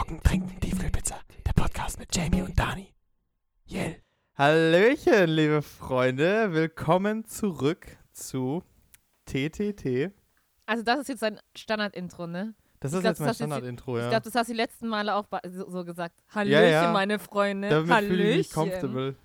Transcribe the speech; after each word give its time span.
Talken, 0.00 0.22
Trinken, 0.22 0.58
Tiefkühlpizza. 0.60 1.16
Der 1.46 1.52
Podcast 1.52 1.98
mit 1.98 2.16
Jamie 2.16 2.40
und 2.40 2.58
Dani. 2.58 2.90
Yell. 3.68 3.96
Hallöchen, 4.38 5.28
liebe 5.28 5.60
Freunde. 5.60 6.54
Willkommen 6.54 7.26
zurück 7.26 7.86
zu 8.10 8.62
TTT. 9.26 10.10
Also 10.64 10.84
das 10.84 11.00
ist 11.00 11.08
jetzt 11.10 11.22
ein 11.22 11.38
Standard-Intro, 11.54 12.26
ne? 12.26 12.54
Das 12.80 12.92
Ich 12.92 12.96
ist 12.96 13.02
glaub, 13.02 13.10
jetzt 13.10 13.20
mein 13.20 13.34
Standard-Intro, 13.34 13.98
Ich 13.98 14.04
ja. 14.04 14.08
glaube, 14.08 14.24
das 14.24 14.34
hast 14.36 14.48
du 14.48 14.54
die 14.54 14.56
letzten 14.56 14.88
Male 14.88 15.14
auch 15.14 15.26
so, 15.68 15.84
gesagt. 15.84 16.14
Hallöchen, 16.34 16.70
ja. 16.70 16.92
meine 16.92 17.18
Freunde. 17.18 17.68
Damit 17.68 17.90
Hallöchen. 17.90 18.16
fühle 18.16 18.30
ich 18.30 18.36
mich 18.38 18.52
comfortable. 18.52 19.16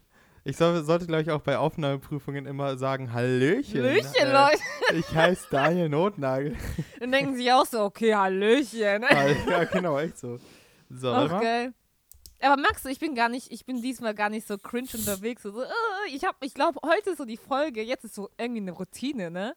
Ich 0.43 0.57
soll, 0.57 0.83
sollte, 0.83 1.07
glaube 1.07 1.21
ich, 1.21 1.31
auch 1.31 1.41
bei 1.41 1.57
Aufnahmeprüfungen 1.57 2.45
immer 2.47 2.77
sagen, 2.77 3.13
Hallöchen. 3.13 3.81
Hallöchen, 3.81 4.13
Äh, 4.13 4.33
Leute. 4.33 4.61
Ich 4.93 5.15
heiße 5.15 5.47
Daniel 5.51 5.87
Notnagel. 5.87 6.57
Dann 6.99 7.13
denken 7.13 7.37
sie 7.37 7.49
auch 7.49 7.65
so, 7.65 7.79
okay, 7.79 8.13
Hallöchen. 8.13 9.05
ja, 9.49 9.63
genau, 9.71 9.97
echt 9.99 10.17
so. 10.17 10.37
So, 10.89 11.11
mal. 11.11 11.31
Okay. 11.31 11.71
Aber 12.41 12.61
merkst 12.61 12.85
du, 12.85 12.89
ich 12.89 12.99
bin 12.99 13.15
gar 13.15 13.29
nicht, 13.29 13.51
ich 13.51 13.65
bin 13.65 13.81
diesmal 13.81 14.13
gar 14.13 14.29
nicht 14.29 14.47
so 14.47 14.57
cringe 14.57 14.89
unterwegs. 14.93 15.43
So, 15.43 15.51
so, 15.51 15.63
äh, 15.63 15.67
ich 16.13 16.23
hab, 16.25 16.43
ich 16.43 16.53
glaube, 16.53 16.79
heute 16.85 17.11
ist 17.11 17.17
so 17.17 17.25
die 17.25 17.37
Folge, 17.37 17.81
jetzt 17.81 18.03
ist 18.03 18.15
so 18.15 18.29
irgendwie 18.37 18.61
eine 18.61 18.71
Routine, 18.71 19.31
ne? 19.31 19.55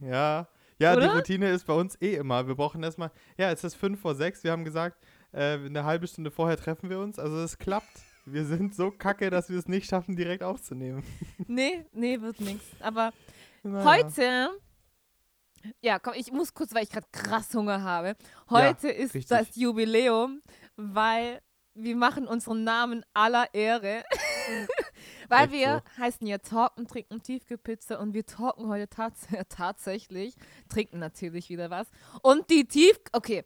Ja. 0.00 0.48
Ja, 0.78 0.94
die 0.94 1.06
Oder? 1.06 1.14
Routine 1.16 1.50
ist 1.50 1.66
bei 1.66 1.72
uns 1.72 1.96
eh 2.02 2.16
immer. 2.16 2.46
Wir 2.46 2.54
brauchen 2.54 2.82
erstmal, 2.82 3.10
ja, 3.38 3.50
es 3.50 3.64
ist 3.64 3.76
fünf 3.76 4.00
vor 4.00 4.14
sechs. 4.14 4.44
Wir 4.44 4.52
haben 4.52 4.64
gesagt, 4.64 5.02
äh, 5.32 5.54
eine 5.54 5.84
halbe 5.84 6.06
Stunde 6.06 6.30
vorher 6.30 6.56
treffen 6.58 6.90
wir 6.90 6.98
uns. 6.98 7.18
Also 7.18 7.38
es 7.38 7.56
klappt. 7.56 7.88
Wir 8.26 8.44
sind 8.44 8.74
so 8.74 8.90
kacke, 8.90 9.30
dass 9.30 9.48
wir 9.48 9.58
es 9.58 9.68
nicht 9.68 9.88
schaffen, 9.88 10.16
direkt 10.16 10.42
aufzunehmen. 10.42 11.04
Nee, 11.46 11.86
nee, 11.92 12.20
wird 12.20 12.40
nichts. 12.40 12.66
Aber 12.80 13.12
Naja. 13.62 13.84
heute, 13.84 14.50
ja, 15.80 15.98
komm, 15.98 16.14
ich 16.16 16.32
muss 16.32 16.52
kurz, 16.52 16.74
weil 16.74 16.82
ich 16.82 16.90
gerade 16.90 17.06
krass 17.12 17.54
Hunger 17.54 17.82
habe. 17.82 18.16
Heute 18.50 18.88
ist 18.88 19.14
richtig. 19.14 19.28
das 19.28 19.54
Jubiläum, 19.56 20.42
weil 20.76 21.40
wir 21.74 21.96
machen 21.96 22.26
unseren 22.26 22.64
Namen 22.64 23.04
aller 23.12 23.52
Ehre. 23.52 24.02
weil 25.28 25.44
Echt 25.44 25.52
wir 25.52 25.82
heißen 25.98 26.26
ja 26.26 26.38
Talken, 26.38 26.86
trinken 26.86 27.22
Tiefkühlpizza 27.22 27.96
und 27.96 28.14
wir 28.14 28.24
talken 28.24 28.68
heute 28.68 28.88
tats 28.88 29.26
tatsächlich, 29.48 30.34
trinken 30.68 30.98
natürlich 30.98 31.50
wieder 31.50 31.70
was. 31.70 31.86
Und 32.22 32.48
die 32.50 32.66
Tief, 32.66 32.98
okay, 33.12 33.44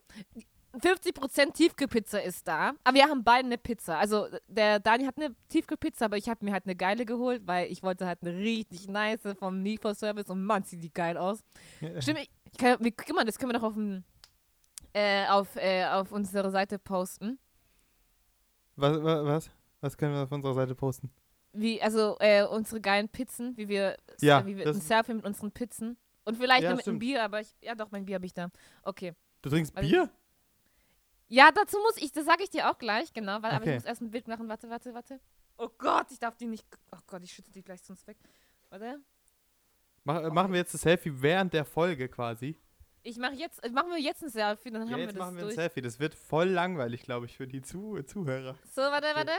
50% 0.75 1.53
Tiefkühlpizza 1.53 2.19
ist 2.19 2.47
da, 2.47 2.73
aber 2.85 2.95
wir 2.95 3.09
haben 3.09 3.25
beide 3.25 3.47
eine 3.47 3.59
Pizza. 3.59 3.99
Also 3.99 4.29
der 4.47 4.79
Dani 4.79 5.05
hat 5.05 5.17
eine 5.17 5.35
Tiefkühlpizza, 5.49 6.05
aber 6.05 6.17
ich 6.17 6.29
habe 6.29 6.45
mir 6.45 6.53
halt 6.53 6.65
eine 6.65 6.77
geile 6.77 7.05
geholt, 7.05 7.43
weil 7.47 7.71
ich 7.73 7.83
wollte 7.83 8.07
halt 8.07 8.21
eine 8.23 8.37
richtig 8.37 8.89
nice 8.89 9.35
vom 9.39 9.65
Lieferservice 9.65 10.31
und 10.31 10.45
man 10.45 10.63
sieht 10.63 10.85
die 10.85 10.93
geil 10.93 11.17
aus. 11.17 11.41
Stimmt, 11.99 12.21
ich, 12.21 12.31
ich 12.53 12.59
kann, 12.59 12.77
wir, 12.81 12.93
guck 12.93 13.15
mal, 13.15 13.25
das 13.25 13.39
können 13.39 13.51
wir 13.53 13.59
doch 13.59 13.67
auf, 13.67 13.75
dem, 13.75 14.05
äh, 14.93 15.27
auf, 15.29 15.57
äh, 15.57 15.85
auf 15.87 16.13
unsere 16.13 16.51
Seite 16.51 16.79
posten. 16.79 17.39
Was, 18.77 19.03
wa- 19.03 19.25
was? 19.25 19.51
Was 19.81 19.97
können 19.97 20.15
wir 20.15 20.23
auf 20.23 20.33
unserer 20.33 20.55
Seite 20.55 20.75
posten? 20.75 21.11
Wie, 21.53 21.81
also 21.83 22.17
äh, 22.21 22.45
unsere 22.45 22.81
geilen 22.81 23.09
Pizzen, 23.09 23.57
wie 23.57 23.69
wir, 23.69 23.97
Ja, 24.21 24.45
wie 24.47 24.57
wir 24.57 24.67
ein 24.69 24.75
Selfie 24.81 25.15
mit 25.15 25.25
unseren 25.25 25.51
Pizzen. 25.53 25.97
Und 26.25 26.37
vielleicht 26.37 26.63
Ja, 26.63 26.71
noch 26.71 26.77
mit 26.77 26.87
einem. 26.87 26.99
Bier, 26.99 27.25
aber 27.25 27.41
ich, 27.41 27.55
ja 27.63 27.75
doch, 27.75 27.91
mein 27.91 28.05
Bier 28.05 28.17
habe 28.17 28.27
ich 28.27 28.35
da. 28.35 28.51
Okay. 28.83 29.15
Du 29.43 29.51
trinkst 29.51 29.77
Also- 29.77 29.89
Bier? 29.89 30.11
Ja, 31.29 31.51
dazu 31.53 31.79
muss 31.79 31.97
ich, 31.97 32.11
das 32.13 32.25
sage 32.25 32.43
ich 32.43 32.51
dir 32.51 32.69
auch 32.71 32.79
gleich, 32.79 33.13
genau, 33.13 33.41
weil, 33.43 33.53
aber 33.53 33.63
Okay. 33.63 33.71
ich 33.71 33.75
muss 33.77 33.85
erst 33.85 34.03
ein 34.03 34.11
Bild 34.11 34.27
machen. 34.29 34.49
Warte, 34.49 34.69
warte, 34.69 34.93
warte. 34.95 35.21
Oh 35.59 35.69
Gott, 35.79 36.07
ich 36.11 36.19
darf 36.19 36.37
die 36.37 36.47
nicht. 36.47 36.67
Oh 36.93 36.99
Gott, 37.07 37.23
ich 37.23 37.33
schütze 37.33 37.53
die 37.53 37.63
gleich 37.63 37.83
sonst 37.83 38.07
weg. 38.07 38.17
Warte. 38.69 39.01
Mach, 40.05 40.23
äh, 40.23 40.31
machen 40.31 40.53
wir 40.53 40.59
jetzt 40.59 40.75
das 40.75 40.81
Selfie 40.83 41.13
während 41.15 41.53
der 41.53 41.65
Folge 41.65 42.09
quasi? 42.09 42.57
Ich 43.03 43.17
mache 43.17 43.35
jetzt, 43.35 43.63
äh, 43.65 43.71
machen 43.71 43.91
wir 43.91 43.99
jetzt 43.99 44.23
ein 44.23 44.29
Selfie, 44.31 44.71
dann 44.71 44.83
Ja, 44.87 44.93
haben 44.93 44.99
wir 44.99 45.05
jetzt 45.07 45.15
das 45.17 45.19
machen 45.21 45.37
wir 45.37 45.43
ein 45.43 45.47
durch. 45.47 45.55
Selfie. 45.55 45.81
Das 45.81 45.99
wird 46.01 46.15
voll 46.15 46.49
langweilig, 46.49 47.03
glaube 47.03 47.27
ich, 47.27 47.37
für 47.37 47.47
die 47.47 47.63
Zu 47.63 48.03
Zuhörer. 48.03 48.57
So, 48.75 48.83
warte, 48.83 49.07
warte. 49.15 49.33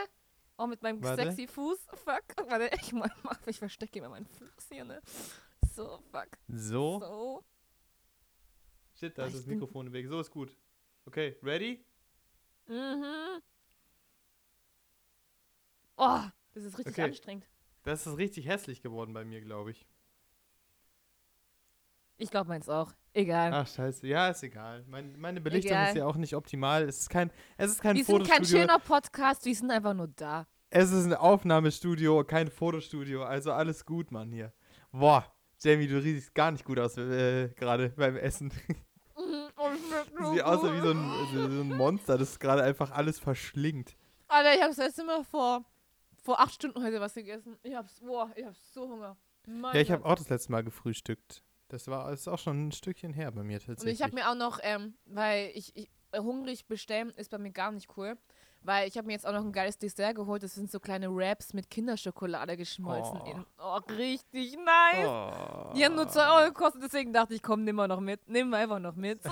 Oh, 0.57 0.67
mit 0.67 0.81
meinem 0.81 1.01
Warte. 1.03 1.23
sexy 1.23 1.47
Fuß. 1.47 1.79
Fuck. 1.93 2.23
Warte, 2.47 2.69
ich, 2.79 2.91
mach, 2.93 3.09
ich 3.47 3.57
verstecke 3.57 3.97
immer 3.99 4.09
meinen 4.09 4.27
Fuß 4.27 4.67
hier, 4.71 4.83
ne? 4.85 5.01
So, 5.73 5.99
fuck. 6.11 6.27
So. 6.47 6.99
So. 6.99 7.43
Shit, 8.99 9.17
da 9.17 9.23
Ah, 9.23 9.25
ist 9.25 9.33
ich 9.33 9.39
das 9.39 9.47
Mikrofon 9.47 9.87
im 9.87 9.93
Weg. 9.93 10.07
So 10.07 10.19
ist 10.19 10.29
gut. 10.29 10.55
Okay, 11.05 11.35
ready? 11.41 11.83
Mhm. 12.67 13.41
Oh, 15.97 16.21
das 16.53 16.63
ist 16.63 16.77
richtig 16.77 16.93
Okay. 16.93 17.03
anstrengend. 17.03 17.47
Das 17.83 18.05
ist 18.05 18.17
richtig 18.17 18.47
hässlich 18.47 18.83
geworden 18.83 19.13
bei 19.13 19.25
mir, 19.25 19.41
glaube 19.41 19.71
ich. 19.71 19.87
Ich 22.17 22.29
glaube 22.29 22.49
meins 22.49 22.69
auch. 22.69 22.93
Egal. 23.13 23.51
Ach, 23.53 23.67
scheiße. 23.67 24.07
Ja, 24.07 24.29
ist 24.29 24.41
egal. 24.43 24.85
Mein, 24.87 25.19
meine 25.19 25.41
Belichtung 25.41 25.71
Egal. 25.71 25.89
ist 25.89 25.95
ja 25.97 26.05
auch 26.05 26.15
nicht 26.15 26.33
optimal. 26.35 26.83
Es 26.83 26.99
ist 26.99 27.09
kein, 27.09 27.29
es 27.57 27.71
ist 27.71 27.81
kein 27.81 27.97
wir 27.97 28.05
sind 28.05 28.27
kein 28.27 28.45
schöner 28.45 28.79
Podcast, 28.79 29.45
wir 29.45 29.53
sind 29.53 29.69
einfach 29.69 29.93
nur 29.93 30.07
da. 30.07 30.47
es 30.69 30.91
ist 30.91 31.05
ein 31.05 31.13
Aufnahmestudio, 31.13 32.23
kein 32.23 32.49
Fotostudio. 32.49 33.23
Also 33.23 33.51
alles 33.51 33.85
gut, 33.85 34.11
Mann, 34.11 34.31
hier. 34.31 34.53
Boah, 34.93 35.25
Jamie, 35.59 35.87
du 35.87 36.01
riechst 36.01 36.33
gar 36.33 36.51
nicht 36.51 36.63
gut 36.63 36.79
aus 36.79 36.97
äh, 36.97 37.49
gerade 37.49 37.89
beim 37.89 38.15
Essen. 38.15 38.53
Oh, 39.15 40.31
Sieht 40.31 40.43
aus 40.43 40.63
wie 40.63 40.81
so 40.81 40.91
ein, 40.91 41.11
so 41.33 41.61
ein 41.61 41.77
Monster, 41.77 42.17
das 42.17 42.39
gerade 42.39 42.63
einfach 42.63 42.91
alles 42.91 43.19
verschlingt. 43.19 43.97
Alter, 44.29 44.53
ich 44.53 44.61
habe 44.61 44.69
das 44.69 44.77
letzte 44.77 45.03
Mal 45.03 45.25
vor, 45.25 45.65
vor 46.23 46.39
acht 46.39 46.53
Stunden 46.53 46.81
heute 46.81 47.01
was 47.01 47.13
gegessen. 47.13 47.57
Ich 47.61 47.75
hab's, 47.75 47.99
boah, 47.99 48.31
ich 48.35 48.45
hab 48.45 48.55
so 48.55 48.87
Hunger. 48.87 49.17
Mein 49.45 49.75
Ja, 49.75 49.81
ich 49.81 49.91
habe 49.91 50.05
auch 50.05 50.15
das 50.15 50.29
letzte 50.29 50.51
Mal 50.53 50.63
gefrühstückt. 50.63 51.43
Das 51.71 51.87
war 51.87 52.09
das 52.11 52.21
ist 52.21 52.27
auch 52.27 52.39
schon 52.39 52.67
ein 52.67 52.71
Stückchen 52.71 53.13
her 53.13 53.31
bei 53.31 53.43
mir 53.43 53.57
Und 53.59 53.65
tatsächlich. 53.65 53.99
ich 53.99 54.03
habe 54.03 54.13
mir 54.15 54.29
auch 54.29 54.35
noch, 54.35 54.59
ähm, 54.61 54.93
weil 55.05 55.51
ich, 55.53 55.75
ich 55.75 55.89
äh, 56.11 56.19
hungrig 56.19 56.67
bestellen 56.67 57.09
ist 57.11 57.31
bei 57.31 57.37
mir 57.37 57.51
gar 57.51 57.71
nicht 57.71 57.89
cool. 57.97 58.17
Weil 58.63 58.87
ich 58.87 58.95
habe 58.95 59.07
mir 59.07 59.13
jetzt 59.13 59.25
auch 59.25 59.31
noch 59.31 59.43
ein 59.43 59.51
geiles 59.51 59.79
Dessert 59.79 60.15
geholt. 60.15 60.43
Das 60.43 60.53
sind 60.53 60.69
so 60.69 60.79
kleine 60.79 61.11
Wraps 61.15 61.51
mit 61.53 61.67
Kinderschokolade 61.71 62.55
geschmolzen. 62.57 63.19
Oh. 63.25 63.31
in- 63.31 63.45
Oh, 63.57 63.77
richtig 63.97 64.55
nice. 64.55 65.07
oh. 65.07 65.73
Die 65.75 65.83
haben 65.83 65.95
nur 65.95 66.07
2 66.07 66.29
Euro 66.41 66.45
gekostet, 66.53 66.83
deswegen 66.83 67.11
dachte 67.11 67.33
ich, 67.33 67.41
komm, 67.41 67.63
nimm 67.63 67.75
mal 67.77 67.87
noch 67.87 67.99
mit. 68.01 68.19
Nimm 68.29 68.49
mal 68.51 68.57
einfach 68.61 68.79
noch 68.79 68.95
mit. 68.95 69.19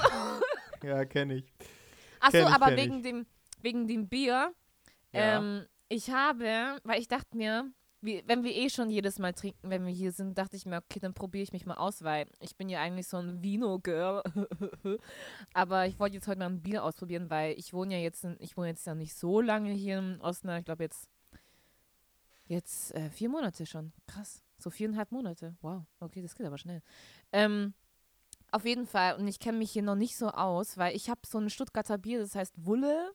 Ja, 0.81 1.03
kenne 1.03 1.35
ich. 1.35 1.53
Achso, 2.21 2.45
aber 2.45 2.75
wegen 2.77 2.97
ich. 2.97 3.03
dem, 3.03 3.25
wegen 3.61 3.85
dem 3.85 4.07
Bier. 4.07 4.53
Ja. 5.11 5.37
Ähm, 5.39 5.65
ich 5.89 6.09
habe, 6.09 6.77
weil 6.85 6.99
ich 7.01 7.07
dachte 7.09 7.35
mir, 7.35 7.69
wie, 8.01 8.23
wenn 8.27 8.43
wir 8.43 8.55
eh 8.55 8.69
schon 8.69 8.89
jedes 8.89 9.19
Mal 9.19 9.33
trinken, 9.33 9.69
wenn 9.69 9.85
wir 9.85 9.93
hier 9.93 10.11
sind, 10.11 10.37
dachte 10.37 10.55
ich 10.55 10.65
mir, 10.65 10.77
okay, 10.77 10.99
dann 10.99 11.13
probiere 11.13 11.43
ich 11.43 11.51
mich 11.51 11.65
mal 11.65 11.75
aus, 11.75 12.03
weil 12.03 12.27
ich 12.39 12.55
bin 12.55 12.69
ja 12.69 12.79
eigentlich 12.79 13.07
so 13.07 13.17
ein 13.17 13.41
Vino-Girl. 13.43 14.23
Aber 15.53 15.85
ich 15.85 15.99
wollte 15.99 16.15
jetzt 16.15 16.27
heute 16.27 16.39
mal 16.39 16.45
ein 16.45 16.61
Bier 16.61 16.83
ausprobieren, 16.83 17.29
weil 17.29 17.57
ich 17.57 17.73
wohne 17.73 17.95
ja 17.95 18.01
jetzt, 18.01 18.23
in, 18.23 18.37
ich 18.39 18.55
wohne 18.55 18.69
jetzt 18.69 18.87
ja 18.87 18.95
nicht 18.95 19.15
so 19.15 19.41
lange 19.41 19.71
hier 19.71 19.97
im 19.97 20.21
Osten, 20.21 20.49
ich 20.49 20.65
glaube 20.65 20.83
jetzt, 20.83 21.09
jetzt 22.47 22.95
äh, 22.95 23.09
vier 23.09 23.29
Monate 23.29 23.65
schon. 23.65 23.91
Krass. 24.07 24.43
So 24.57 24.69
viereinhalb 24.69 25.11
Monate. 25.11 25.55
Wow. 25.61 25.83
Okay, 25.99 26.21
das 26.21 26.35
geht 26.35 26.45
aber 26.45 26.57
schnell. 26.57 26.81
Ähm, 27.31 27.73
auf 28.51 28.65
jeden 28.65 28.87
Fall. 28.87 29.15
Und 29.15 29.27
ich 29.27 29.39
kenne 29.39 29.57
mich 29.57 29.71
hier 29.71 29.83
noch 29.83 29.95
nicht 29.95 30.17
so 30.17 30.29
aus, 30.29 30.77
weil 30.77 30.95
ich 30.95 31.09
habe 31.09 31.21
so 31.25 31.37
ein 31.37 31.49
Stuttgarter 31.49 31.97
Bier, 31.97 32.19
das 32.19 32.35
heißt 32.35 32.65
Wulle. 32.65 33.11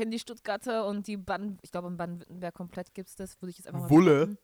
Ich 0.00 0.02
kenne 0.02 0.12
die 0.12 0.18
Stuttgarter 0.18 0.86
und 0.86 1.06
die 1.08 1.18
Baden, 1.18 1.58
ich 1.60 1.72
glaube 1.72 1.88
in 1.88 1.98
Baden-Württemberg 1.98 2.54
komplett 2.54 2.94
gibt 2.94 3.10
es 3.10 3.16
das, 3.16 3.38
würde 3.42 3.50
ich 3.50 3.58
jetzt 3.58 3.66
einfach 3.66 3.82
mal 3.82 3.90
Wulle? 3.90 4.38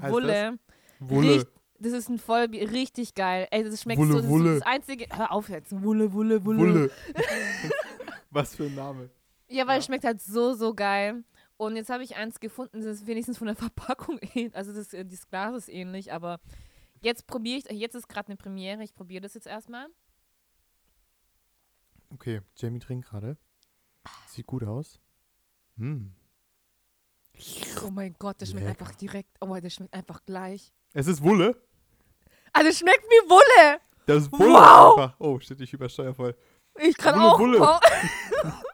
Heißt 0.00 0.12
Wulle. 0.12 0.58
Wulle. 1.00 1.34
Richt- 1.38 1.48
Das 1.80 1.90
ist 1.92 2.08
ein 2.08 2.20
Vollbier, 2.20 2.70
richtig 2.70 3.16
geil. 3.16 3.48
Ey, 3.50 3.64
das 3.64 3.82
schmeckt 3.82 3.98
Wulle, 3.98 4.12
so, 4.12 4.18
das 4.20 4.28
Wulle. 4.28 4.54
das 4.60 4.62
einzige, 4.64 5.08
hör 5.12 5.32
auf 5.32 5.48
jetzt, 5.48 5.72
Wulle, 5.82 6.12
Wulle, 6.12 6.44
Wulle. 6.44 6.58
Wulle. 6.60 6.90
Was 8.30 8.54
für 8.54 8.66
ein 8.66 8.76
Name. 8.76 9.10
Ja, 9.48 9.66
weil 9.66 9.74
Ja. 9.74 9.78
es 9.80 9.86
schmeckt 9.86 10.04
halt 10.04 10.20
so, 10.22 10.54
so 10.54 10.72
geil. 10.72 11.24
Und 11.56 11.74
jetzt 11.74 11.90
habe 11.90 12.04
ich 12.04 12.14
eins 12.14 12.38
gefunden, 12.38 12.76
das 12.80 12.86
ist 13.00 13.06
wenigstens 13.08 13.38
von 13.38 13.48
der 13.48 13.56
Verpackung 13.96 14.20
ähnlich. 14.20 14.54
Also 14.54 14.72
das, 14.72 14.94
äh, 14.94 15.04
das 15.04 15.28
Glas 15.28 15.56
ist 15.56 15.68
ähnlich, 15.68 16.12
aber 16.12 16.38
jetzt 17.00 17.26
probiere 17.26 17.58
ich, 17.58 17.64
jetzt 17.76 17.96
ist 17.96 18.08
gerade 18.08 18.28
eine 18.28 18.36
Premiere, 18.36 18.84
ich 18.84 18.94
probiere 18.94 19.22
das 19.22 19.34
jetzt 19.34 19.48
erstmal. 19.48 19.88
Okay, 22.10 22.40
Jamie 22.56 22.78
trinkt 22.78 23.08
gerade. 23.08 23.36
Sieht 24.26 24.46
gut 24.46 24.64
aus. 24.64 24.98
Hm. 25.76 26.12
Oh 27.84 27.90
mein 27.90 28.14
Gott, 28.18 28.36
das 28.40 28.50
schmeckt 28.50 28.66
Lecker. 28.66 28.80
einfach 28.80 28.94
direkt, 28.96 29.30
oh, 29.40 29.56
das 29.60 29.72
schmeckt 29.74 29.94
einfach 29.94 30.24
gleich. 30.24 30.72
Es 30.92 31.06
ist 31.06 31.22
Wulle. 31.22 31.56
Also 32.52 32.68
es 32.68 32.78
schmeckt 32.78 33.04
wie 33.04 33.30
Wulle. 33.30 33.80
Das 34.06 34.24
ist 34.24 34.32
Wulle 34.32 34.52
Wow. 34.54 34.98
einfach. 34.98 35.16
Oh, 35.18 35.38
shit, 35.40 35.60
ich 35.60 35.72
übersteuere 35.72 36.14
voll. 36.14 36.36
Ich 36.78 36.96
kann 36.96 37.14
Wulle, 37.14 37.60
auch. 37.62 37.80
Wulle. 37.80 37.80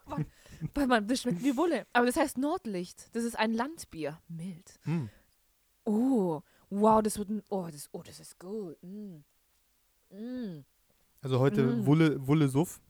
Warte 0.74 0.88
mal, 0.88 1.02
das 1.04 1.22
schmeckt 1.22 1.42
wie 1.42 1.56
Wulle. 1.56 1.86
Aber 1.92 2.06
das 2.06 2.16
heißt 2.16 2.38
Nordlicht. 2.38 3.14
Das 3.14 3.24
ist 3.24 3.38
ein 3.38 3.52
Landbier. 3.54 4.20
Mild. 4.28 4.78
Hm. 4.82 5.08
Oh, 5.84 6.40
wow, 6.70 7.00
das 7.02 7.18
wird 7.18 7.30
ein, 7.30 7.42
oh, 7.48 7.68
das, 7.70 7.88
oh, 7.92 8.02
das 8.02 8.18
ist 8.20 8.38
gut. 8.38 8.76
Mm. 8.82 9.18
Mm. 10.10 10.64
Also 11.22 11.38
heute 11.38 11.62
Mm. 11.62 11.86
Wulle, 11.86 12.26
Wulle 12.26 12.48
Suff. 12.48 12.80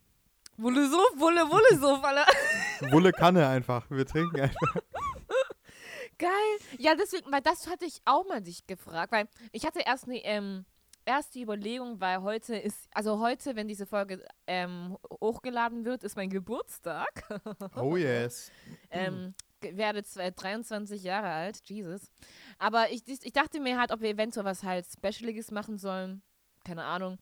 Wulle 0.58 0.88
so, 0.88 0.96
Wulle, 1.16 1.42
Wulle 1.48 1.78
so, 1.80 1.94
Alter. 2.02 2.26
Wulle 2.92 3.12
Kanne 3.12 3.46
einfach. 3.48 3.88
Wir 3.90 4.04
trinken 4.06 4.40
einfach. 4.40 4.76
Geil. 6.18 6.58
Ja, 6.78 6.94
deswegen, 6.96 7.30
weil 7.30 7.42
das 7.42 7.68
hatte 7.68 7.84
ich 7.84 8.00
auch 8.04 8.26
mal 8.26 8.42
dich 8.42 8.66
gefragt, 8.66 9.12
weil 9.12 9.28
ich 9.52 9.64
hatte 9.64 9.80
erst 9.86 10.04
eine, 10.08 10.16
ähm, 10.24 10.64
erst 11.04 11.34
die 11.36 11.42
Überlegung, 11.42 12.00
weil 12.00 12.22
heute 12.22 12.56
ist, 12.56 12.88
also 12.92 13.20
heute, 13.20 13.54
wenn 13.54 13.68
diese 13.68 13.86
Folge 13.86 14.26
ähm, 14.48 14.98
hochgeladen 15.20 15.84
wird, 15.84 16.02
ist 16.02 16.16
mein 16.16 16.30
Geburtstag. 16.30 17.08
Oh 17.76 17.96
yes. 17.96 18.50
ähm, 18.90 19.34
werde 19.60 20.02
zwei- 20.02 20.32
23 20.32 21.02
Jahre 21.04 21.28
alt, 21.28 21.60
Jesus. 21.64 22.10
Aber 22.58 22.90
ich, 22.90 23.02
ich 23.06 23.32
dachte 23.32 23.60
mir 23.60 23.78
halt, 23.78 23.92
ob 23.92 24.00
wir 24.00 24.10
eventuell 24.10 24.44
was 24.44 24.64
halt 24.64 24.86
Specialiges 24.86 25.52
machen 25.52 25.78
sollen. 25.78 26.22
Keine 26.64 26.84
Ahnung. 26.84 27.18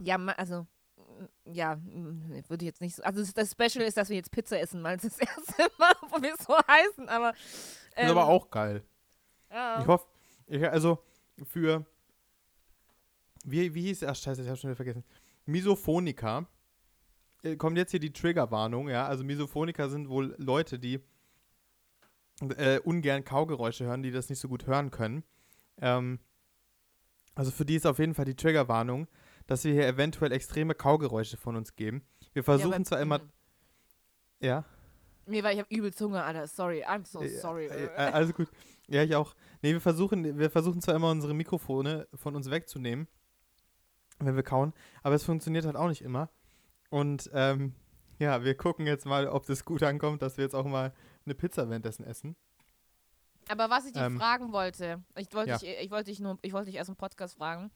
Ja, 0.00 0.16
also, 0.36 0.66
ja, 1.44 1.76
mm, 1.76 2.42
würde 2.48 2.64
ich 2.64 2.66
jetzt 2.66 2.80
nicht 2.80 2.96
so. 2.96 3.02
Also, 3.02 3.24
das- 3.32 3.50
Special 3.52 3.84
ist, 3.86 3.96
dass 3.96 4.08
wir 4.08 4.16
jetzt 4.16 4.30
Pizza 4.30 4.58
essen, 4.60 4.82
mal 4.82 4.96
das 4.96 5.18
erste 5.18 5.70
Mal, 5.78 5.94
wo 6.10 6.22
wir 6.22 6.34
so 6.38 6.54
heißen, 6.56 7.08
aber. 7.08 7.30
ist 7.34 7.88
ähm, 7.96 8.10
aber 8.10 8.26
auch 8.26 8.50
geil. 8.50 8.82
Ja. 9.50 9.80
Ich 9.80 9.86
hoffe, 9.86 10.06
ich, 10.46 10.64
also 10.68 10.98
für. 11.44 11.84
Wie, 13.44 13.74
wie 13.74 13.82
hieß 13.82 14.04
Ach, 14.04 14.16
scheiße, 14.16 14.42
ich 14.42 14.48
habe 14.48 14.56
schon 14.56 14.70
wieder 14.70 14.76
vergessen. 14.76 15.04
Misophonika. 15.46 16.46
Äh, 17.42 17.56
Kommt 17.56 17.76
jetzt 17.76 17.90
hier 17.90 18.00
die 18.00 18.12
Triggerwarnung, 18.12 18.88
ja. 18.88 19.06
Also 19.06 19.22
Misophonika 19.22 19.88
sind 19.88 20.08
wohl 20.08 20.34
Leute, 20.38 20.78
die 20.78 21.00
äh, 22.56 22.78
ungern 22.80 23.24
Kaugeräusche 23.24 23.84
hören, 23.84 24.02
die 24.02 24.10
das 24.10 24.28
nicht 24.28 24.38
so 24.38 24.48
gut 24.48 24.66
hören 24.66 24.90
können. 24.90 25.24
Ähm, 25.80 26.20
also 27.34 27.50
für 27.50 27.64
die 27.64 27.76
ist 27.76 27.86
auf 27.86 27.98
jeden 27.98 28.14
Fall 28.14 28.24
die 28.24 28.36
Triggerwarnung, 28.36 29.08
dass 29.46 29.64
wir 29.64 29.72
hier 29.72 29.86
eventuell 29.86 30.32
extreme 30.32 30.74
Kaugeräusche 30.74 31.36
von 31.36 31.56
uns 31.56 31.74
geben. 31.76 32.02
Wir 32.32 32.42
versuchen 32.44 32.74
aber- 32.74 32.84
zwar 32.84 33.00
immer. 33.00 33.18
mm. 33.18 33.30
Ja. 34.40 34.64
Mir 35.26 35.42
war, 35.42 35.52
ich 35.52 35.58
habe 35.58 35.74
übel 35.74 35.92
Zunge, 35.94 36.22
Alter. 36.22 36.46
Sorry, 36.46 36.84
I'm 36.84 37.06
so 37.06 37.22
sorry. 37.40 37.66
Äh, 37.66 37.84
äh, 37.86 37.96
also 37.96 38.32
gut. 38.34 38.48
Ja, 38.88 39.02
ich 39.02 39.14
auch. 39.16 39.34
Nee, 39.62 39.72
wir 39.72 39.80
versuchen, 39.80 40.38
wir 40.38 40.50
versuchen 40.50 40.82
zwar 40.82 40.94
immer 40.94 41.10
unsere 41.10 41.32
Mikrofone 41.32 42.06
von 42.14 42.36
uns 42.36 42.50
wegzunehmen, 42.50 43.08
wenn 44.18 44.36
wir 44.36 44.42
kauen, 44.42 44.74
aber 45.02 45.14
es 45.14 45.24
funktioniert 45.24 45.64
halt 45.64 45.76
auch 45.76 45.88
nicht 45.88 46.02
immer. 46.02 46.28
Und 46.90 47.30
ähm, 47.32 47.74
ja, 48.18 48.44
wir 48.44 48.54
gucken 48.54 48.86
jetzt 48.86 49.06
mal, 49.06 49.26
ob 49.26 49.46
das 49.46 49.64
gut 49.64 49.82
ankommt, 49.82 50.20
dass 50.20 50.36
wir 50.36 50.44
jetzt 50.44 50.54
auch 50.54 50.66
mal 50.66 50.92
eine 51.24 51.34
Pizza 51.34 51.70
währenddessen 51.70 52.04
essen. 52.04 52.36
Aber 53.48 53.70
was 53.70 53.86
ich 53.86 53.92
dich 53.94 54.02
Ähm, 54.02 54.18
fragen 54.18 54.52
wollte, 54.52 55.02
ich 55.16 55.32
wollte 55.32 55.50
ja. 55.50 55.58
dich, 55.58 55.74
ich 55.80 55.90
wollte 55.90 56.10
dich 56.10 56.20
nur, 56.20 56.38
ich 56.42 56.52
wollte 56.52 56.66
dich 56.66 56.76
erst 56.76 56.90
im 56.90 56.96
Podcast 56.96 57.36
fragen. 57.38 57.70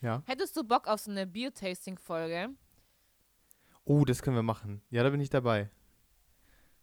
Ja. 0.00 0.22
Hättest 0.26 0.56
du 0.56 0.64
Bock 0.64 0.86
auf 0.88 1.00
so 1.00 1.10
eine 1.10 1.26
Beer-Tasting-Folge? 1.26 2.50
Oh, 3.84 4.04
das 4.04 4.22
können 4.22 4.36
wir 4.36 4.42
machen. 4.42 4.82
Ja, 4.90 5.02
da 5.02 5.10
bin 5.10 5.20
ich 5.20 5.30
dabei. 5.30 5.70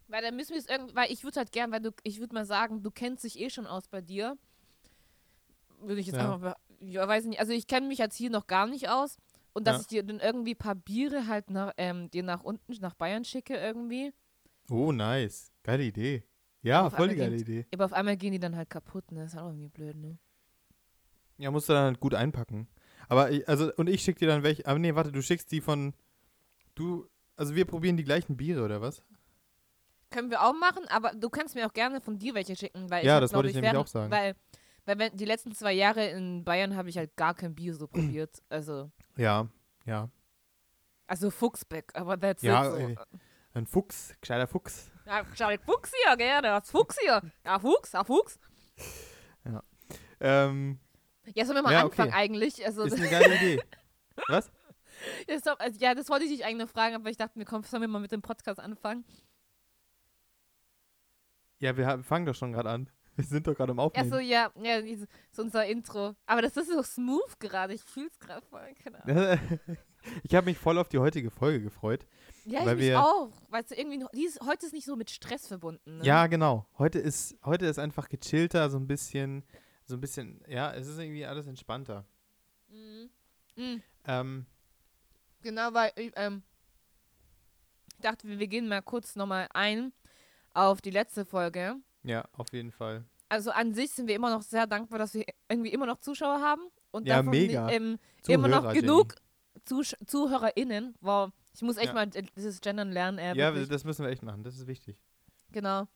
Weil 0.08 0.22
dann 0.22 0.36
müssen 0.36 0.52
wir 0.52 0.58
es 0.58 0.66
irgendwie, 0.68 0.94
weil 0.94 1.10
ich 1.12 1.22
würde 1.24 1.36
halt 1.40 1.52
gern, 1.52 1.70
weil 1.72 1.80
du, 1.80 1.90
ich 2.02 2.20
würde 2.20 2.34
mal 2.34 2.44
sagen, 2.46 2.82
du 2.82 2.90
kennst 2.90 3.24
dich 3.24 3.38
eh 3.40 3.50
schon 3.50 3.66
aus 3.66 3.88
bei 3.88 4.00
dir. 4.00 4.36
Würde 5.80 6.00
ich 6.00 6.06
jetzt 6.06 6.16
Ja. 6.16 6.24
einfach, 6.34 6.40
mal- 6.40 6.56
ja, 6.80 7.06
weiß 7.06 7.24
nicht, 7.26 7.40
also 7.40 7.52
ich 7.52 7.66
kenne 7.66 7.86
mich 7.88 7.98
jetzt 7.98 8.16
hier 8.16 8.30
noch 8.30 8.46
gar 8.46 8.66
nicht 8.66 8.88
aus. 8.88 9.16
Und 9.52 9.66
dass 9.66 9.76
Ja. 9.76 9.80
ich 9.82 9.86
dir 9.86 10.02
dann 10.02 10.18
irgendwie 10.20 10.54
ein 10.54 10.58
paar 10.58 10.74
Biere 10.74 11.26
halt 11.28 11.48
nach, 11.50 11.72
ähm, 11.76 12.10
dir 12.10 12.22
nach 12.24 12.42
unten, 12.42 12.72
nach 12.80 12.94
Bayern 12.94 13.24
schicke 13.24 13.54
irgendwie. 13.56 14.12
Oh, 14.68 14.90
nice. 14.92 15.52
Geile 15.62 15.84
Idee. 15.84 16.24
Ja, 16.62 16.88
voll 16.90 17.08
die 17.10 17.16
geile 17.16 17.36
Idee. 17.36 17.66
Aber 17.72 17.84
auf 17.84 17.92
einmal 17.92 18.16
gehen 18.16 18.32
die 18.32 18.40
dann 18.40 18.56
halt 18.56 18.70
kaputt, 18.70 19.12
ne? 19.12 19.22
Das 19.22 19.34
ist 19.34 19.38
auch 19.38 19.46
irgendwie 19.48 19.68
blöd, 19.68 19.96
ne? 19.96 20.18
Ja, 21.36 21.50
musst 21.50 21.68
du 21.68 21.74
dann 21.74 21.84
halt 21.84 22.00
gut 22.00 22.14
einpacken. 22.14 22.66
Aber, 23.08 23.30
ich, 23.30 23.48
also, 23.48 23.72
und 23.76 23.88
ich 23.88 24.02
schick 24.02 24.18
dir 24.18 24.28
dann 24.28 24.42
welche. 24.42 24.66
Aber 24.66 24.78
nee, 24.78 24.94
warte, 24.94 25.12
du 25.12 25.22
schickst 25.22 25.50
die 25.52 25.60
von. 25.60 25.94
Du. 26.74 27.08
Also, 27.36 27.54
wir 27.54 27.64
probieren 27.64 27.96
die 27.96 28.04
gleichen 28.04 28.36
Biere, 28.36 28.62
oder 28.64 28.80
was? 28.80 29.02
Können 30.10 30.30
wir 30.30 30.42
auch 30.42 30.54
machen, 30.54 30.86
aber 30.88 31.12
du 31.12 31.28
kannst 31.28 31.54
mir 31.56 31.66
auch 31.66 31.72
gerne 31.72 32.00
von 32.00 32.18
dir 32.18 32.34
welche 32.34 32.54
schicken, 32.54 32.88
weil 32.90 33.00
ich 33.00 33.06
Ja, 33.08 33.14
hab, 33.14 33.20
das 33.22 33.32
wollte 33.32 33.48
ich 33.48 33.54
nämlich 33.56 33.72
während- 33.72 33.84
auch 33.84 33.90
sagen. 33.90 34.12
Weil, 34.12 34.36
weil 34.84 34.98
wenn, 34.98 35.16
die 35.16 35.24
letzten 35.24 35.52
zwei 35.52 35.72
Jahre 35.72 36.06
in 36.10 36.44
Bayern 36.44 36.76
habe 36.76 36.88
ich 36.88 36.96
halt 36.96 37.16
gar 37.16 37.34
kein 37.34 37.54
Bier 37.54 37.74
so 37.74 37.88
probiert. 37.88 38.40
Also, 38.48 38.92
Ja, 39.16 39.48
ja. 39.86 40.08
also 41.08 41.30
Fuchsbeck, 41.32 41.90
aber 41.94 42.20
that's 42.20 42.42
Ja, 42.44 42.64
it 42.66 42.70
so. 42.70 42.76
ey. 42.78 42.96
Ein 43.54 43.66
Fuchs, 43.66 44.14
gescheiter 44.20 44.46
Fuchs. 44.46 44.90
Ja, 45.06 45.22
den 45.48 45.58
Fuchs 45.60 45.92
hier, 46.04 46.16
gell? 46.16 46.42
Das 46.42 46.70
Fuchs 46.70 46.96
hier. 47.00 47.20
Ja, 47.44 47.58
Fuchs, 47.58 47.90
ja, 47.92 48.04
Fuchs. 48.04 48.38
Ähm, 50.20 50.78
Ja, 51.34 51.44
sollen 51.44 51.56
wir 51.58 51.62
mal 51.62 51.72
Ja, 51.72 51.84
anfangen 51.84 52.10
okay. 52.10 52.18
eigentlich? 52.20 52.64
Also, 52.66 52.82
ist 52.82 52.94
eine 52.96 53.08
geile 53.08 53.34
Idee. 53.36 53.60
Was? 54.28 54.50
ja, 55.28 55.38
stopp, 55.38 55.60
also, 55.60 55.78
ja, 55.80 55.94
das 55.94 56.08
wollte 56.08 56.24
ich 56.24 56.30
dich 56.30 56.44
eigentlich 56.44 56.70
fragen, 56.70 56.94
aber 56.94 57.10
ich 57.10 57.16
dachte 57.16 57.38
mir, 57.38 57.44
komm, 57.44 57.62
sollen 57.62 57.80
wir 57.82 57.88
mal 57.88 58.00
mit 58.00 58.12
dem 58.12 58.22
Podcast 58.22 58.60
anfangen? 58.60 59.04
Ja, 61.58 61.76
wir 61.76 61.86
haben- 61.86 62.04
fangen 62.04 62.26
doch 62.26 62.34
schon 62.34 62.52
gerade 62.52 62.70
an. 62.70 62.90
Wir 63.16 63.24
sind 63.24 63.46
doch 63.46 63.54
gerade 63.54 63.70
im 63.70 63.78
Aufnehmen. 63.78 64.10
so, 64.10 64.18
ja, 64.18 64.50
ja, 64.60 64.82
diese- 64.82 65.06
so 65.30 65.42
unser 65.42 65.64
Intro. 65.66 66.16
Aber 66.26 66.42
das 66.42 66.56
ist 66.56 66.68
so 66.68 66.82
smooth 66.82 67.38
gerade. 67.38 67.72
Ich 67.72 67.82
fühle 67.84 68.08
es 68.08 68.18
gerade 68.18 68.44
voll, 68.44 68.74
keine 68.82 69.04
Ahnung. 69.04 69.38
ich 70.24 70.34
habe 70.34 70.46
mich 70.46 70.58
voll 70.58 70.76
auf 70.78 70.88
die 70.88 70.98
heutige 70.98 71.30
Folge 71.30 71.62
gefreut. 71.62 72.06
Ja, 72.44 72.60
ich 72.60 72.66
Weil 72.66 72.74
mich 72.74 72.84
wir- 72.86 73.00
auch. 73.00 73.30
Weißt 73.50 73.70
du, 73.70 73.76
irgendwie, 73.76 73.98
noch- 73.98 74.10
die 74.10 74.24
ist, 74.24 74.40
heute 74.44 74.66
ist 74.66 74.72
nicht 74.72 74.84
so 74.84 74.96
mit 74.96 75.10
Stress 75.12 75.46
verbunden. 75.46 75.98
Ne? 75.98 76.04
Ja, 76.04 76.26
genau. 76.26 76.66
Heute 76.76 76.98
ist, 76.98 77.36
heute 77.44 77.66
ist 77.66 77.78
einfach 77.78 78.08
gechillter, 78.08 78.68
so 78.68 78.78
ein 78.78 78.88
bisschen, 78.88 79.44
so 79.86 79.94
ein 79.94 80.00
bisschen, 80.00 80.42
ja, 80.48 80.72
es 80.72 80.86
ist 80.86 80.98
irgendwie 80.98 81.26
alles 81.26 81.46
entspannter. 81.46 82.04
Mhm. 82.68 83.10
Mhm. 83.56 83.82
Ähm, 84.06 84.46
Genau, 85.42 85.74
weil 85.74 85.92
ich, 85.96 86.10
ähm, 86.16 86.42
dachte, 88.00 88.26
wir 88.28 88.46
gehen 88.46 88.68
mal 88.68 88.82
kurz 88.82 89.14
nochmal 89.16 89.48
ein 89.52 89.92
auf 90.54 90.80
die 90.80 90.90
letzte 90.90 91.24
Folge. 91.24 91.76
ja, 92.02 92.24
auf 92.32 92.52
jeden 92.52 92.70
Fall. 92.70 93.04
Also 93.28 93.50
an 93.50 93.74
sich 93.74 93.90
sind 93.92 94.06
wir 94.08 94.14
immer 94.14 94.30
noch 94.30 94.42
sehr 94.42 94.66
dankbar, 94.66 94.98
dass 94.98 95.14
wir 95.14 95.24
irgendwie 95.48 95.72
immer 95.72 95.86
noch 95.86 95.98
Zuschauer 95.98 96.40
haben. 96.40 96.62
Und 96.92 97.06
Ja, 97.08 97.16
davon 97.16 97.30
mega. 97.30 97.68
Ähm, 97.70 97.98
immer 98.28 98.48
noch 98.48 98.72
genug 98.72 99.16
Zusch 99.64 99.94
ZuhörerInnen. 100.06 100.94
Wow, 101.00 101.30
ich 101.54 101.62
muss 101.62 101.76
echt 101.76 101.88
Ja. 101.88 101.92
mal 101.94 102.06
dieses 102.06 102.60
Gendern 102.60 102.92
lernen. 102.92 103.18
Äh. 103.18 103.34
Ja, 103.36 103.52
wirklich. 103.52 103.68
das 103.68 103.84
müssen 103.84 104.04
wir 104.04 104.10
echt 104.12 104.22
machen, 104.22 104.44
das 104.44 104.54
ist 104.56 104.66
wichtig. 104.66 105.02
Genau. 105.50 105.88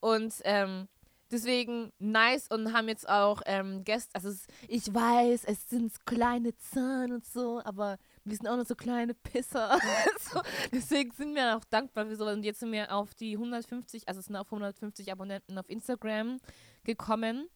Und 0.00 0.34
ähm, 0.44 0.88
deswegen 1.34 1.92
nice 1.98 2.48
und 2.48 2.72
haben 2.72 2.88
jetzt 2.88 3.08
auch 3.08 3.42
ähm, 3.46 3.84
Gäste. 3.84 4.14
Also 4.14 4.28
es, 4.28 4.46
ich 4.68 4.92
weiß, 4.92 5.44
es 5.44 5.68
sind 5.68 5.92
kleine 6.06 6.56
Zahlen 6.56 7.12
und 7.12 7.26
so, 7.26 7.60
aber 7.64 7.98
wir 8.24 8.36
sind 8.36 8.48
auch 8.48 8.56
noch 8.56 8.66
so 8.66 8.74
kleine 8.74 9.14
Pisser. 9.14 9.78
so, 10.20 10.40
deswegen 10.72 11.10
sind 11.12 11.34
wir 11.34 11.56
auch 11.56 11.64
dankbar 11.64 12.06
für 12.06 12.16
so. 12.16 12.26
Und 12.26 12.44
jetzt 12.44 12.60
sind 12.60 12.72
wir 12.72 12.92
auf 12.94 13.14
die 13.14 13.34
150, 13.34 14.08
also 14.08 14.20
es 14.20 14.26
sind 14.26 14.36
auf 14.36 14.46
150 14.46 15.12
Abonnenten 15.12 15.58
auf 15.58 15.68
Instagram 15.68 16.38
gekommen. 16.84 17.48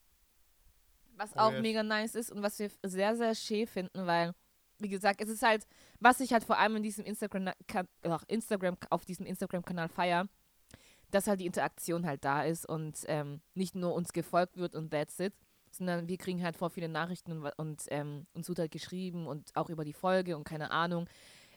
Was 1.16 1.32
Oh 1.34 1.40
auch 1.40 1.52
yes. 1.52 1.62
mega 1.62 1.82
nice 1.82 2.14
ist 2.14 2.30
und 2.30 2.42
was 2.42 2.58
wir 2.58 2.70
sehr, 2.84 3.16
sehr 3.16 3.34
schön 3.34 3.66
finden, 3.66 4.06
weil, 4.06 4.34
wie 4.78 4.88
gesagt, 4.88 5.20
es 5.20 5.28
ist 5.28 5.42
halt, 5.42 5.66
was 5.98 6.20
ich 6.20 6.32
halt 6.32 6.44
vor 6.44 6.58
allem 6.58 6.76
in 6.76 6.82
diesem 6.82 7.04
Instagram, 7.04 7.52
Instagram 8.28 8.76
auf 8.90 9.04
diesem 9.04 9.26
Instagram-Kanal 9.26 9.88
feier, 9.88 10.28
dass 11.10 11.26
halt 11.26 11.40
die 11.40 11.46
Interaktion 11.46 12.06
halt 12.06 12.24
da 12.24 12.42
ist 12.42 12.68
und 12.68 12.98
ähm, 13.06 13.40
nicht 13.54 13.74
nur 13.74 13.94
uns 13.94 14.12
gefolgt 14.12 14.56
wird 14.56 14.74
und 14.74 14.90
that's 14.90 15.18
it, 15.20 15.34
sondern 15.70 16.08
wir 16.08 16.18
kriegen 16.18 16.42
halt 16.42 16.56
vor 16.56 16.70
viele 16.70 16.88
Nachrichten 16.88 17.32
und, 17.32 17.52
und 17.56 17.84
ähm, 17.88 18.26
uns 18.34 18.48
wird 18.48 18.58
halt 18.58 18.70
geschrieben 18.70 19.26
und 19.26 19.54
auch 19.56 19.70
über 19.70 19.84
die 19.84 19.92
Folge 19.92 20.36
und 20.36 20.44
keine 20.44 20.70
Ahnung. 20.70 21.08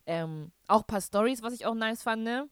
Ähm, 0.06 0.52
auch 0.68 0.82
ein 0.82 0.88
paar 0.88 1.02
Stories, 1.02 1.42
was 1.42 1.54
ich 1.54 1.66
auch 1.66 1.76
nice 1.76 2.04
fand, 2.04 2.24
ne? 2.24 2.50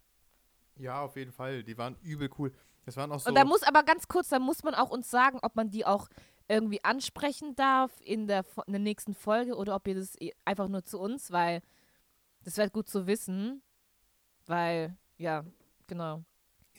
Ja, 0.78 1.02
auf 1.02 1.16
jeden 1.16 1.32
Fall. 1.32 1.64
Die 1.64 1.78
waren 1.78 1.96
übel 2.02 2.30
cool. 2.38 2.54
Das 2.86 2.96
waren 2.96 3.12
auch 3.12 3.20
so. 3.20 3.30
Und 3.30 3.36
da 3.36 3.44
muss 3.44 3.64
aber 3.64 3.84
ganz 3.84 4.08
kurz, 4.08 4.30
da 4.30 4.40
muss 4.40 4.64
man 4.64 4.76
auch 4.76 4.90
uns 4.90 5.10
sagen, 5.10 5.40
ob 5.42 5.56
man 5.56 5.70
die 5.70 5.86
auch 5.86 6.08
irgendwie 6.48 6.84
ansprechen 6.84 7.56
darf 7.56 7.92
in 8.02 8.28
der, 8.28 8.46
in 8.66 8.74
der 8.74 8.82
nächsten 8.82 9.14
Folge 9.14 9.56
oder 9.56 9.76
ob 9.76 9.88
ihr 9.88 9.96
das 9.96 10.20
eh 10.20 10.34
einfach 10.46 10.68
nur 10.68 10.84
zu 10.84 11.00
uns, 11.00 11.32
weil 11.32 11.62
das 12.44 12.58
wäre 12.58 12.70
gut 12.70 12.90
zu 12.90 13.06
wissen, 13.08 13.62
weil, 14.46 14.98
ja, 15.18 15.46
genau. 15.86 16.24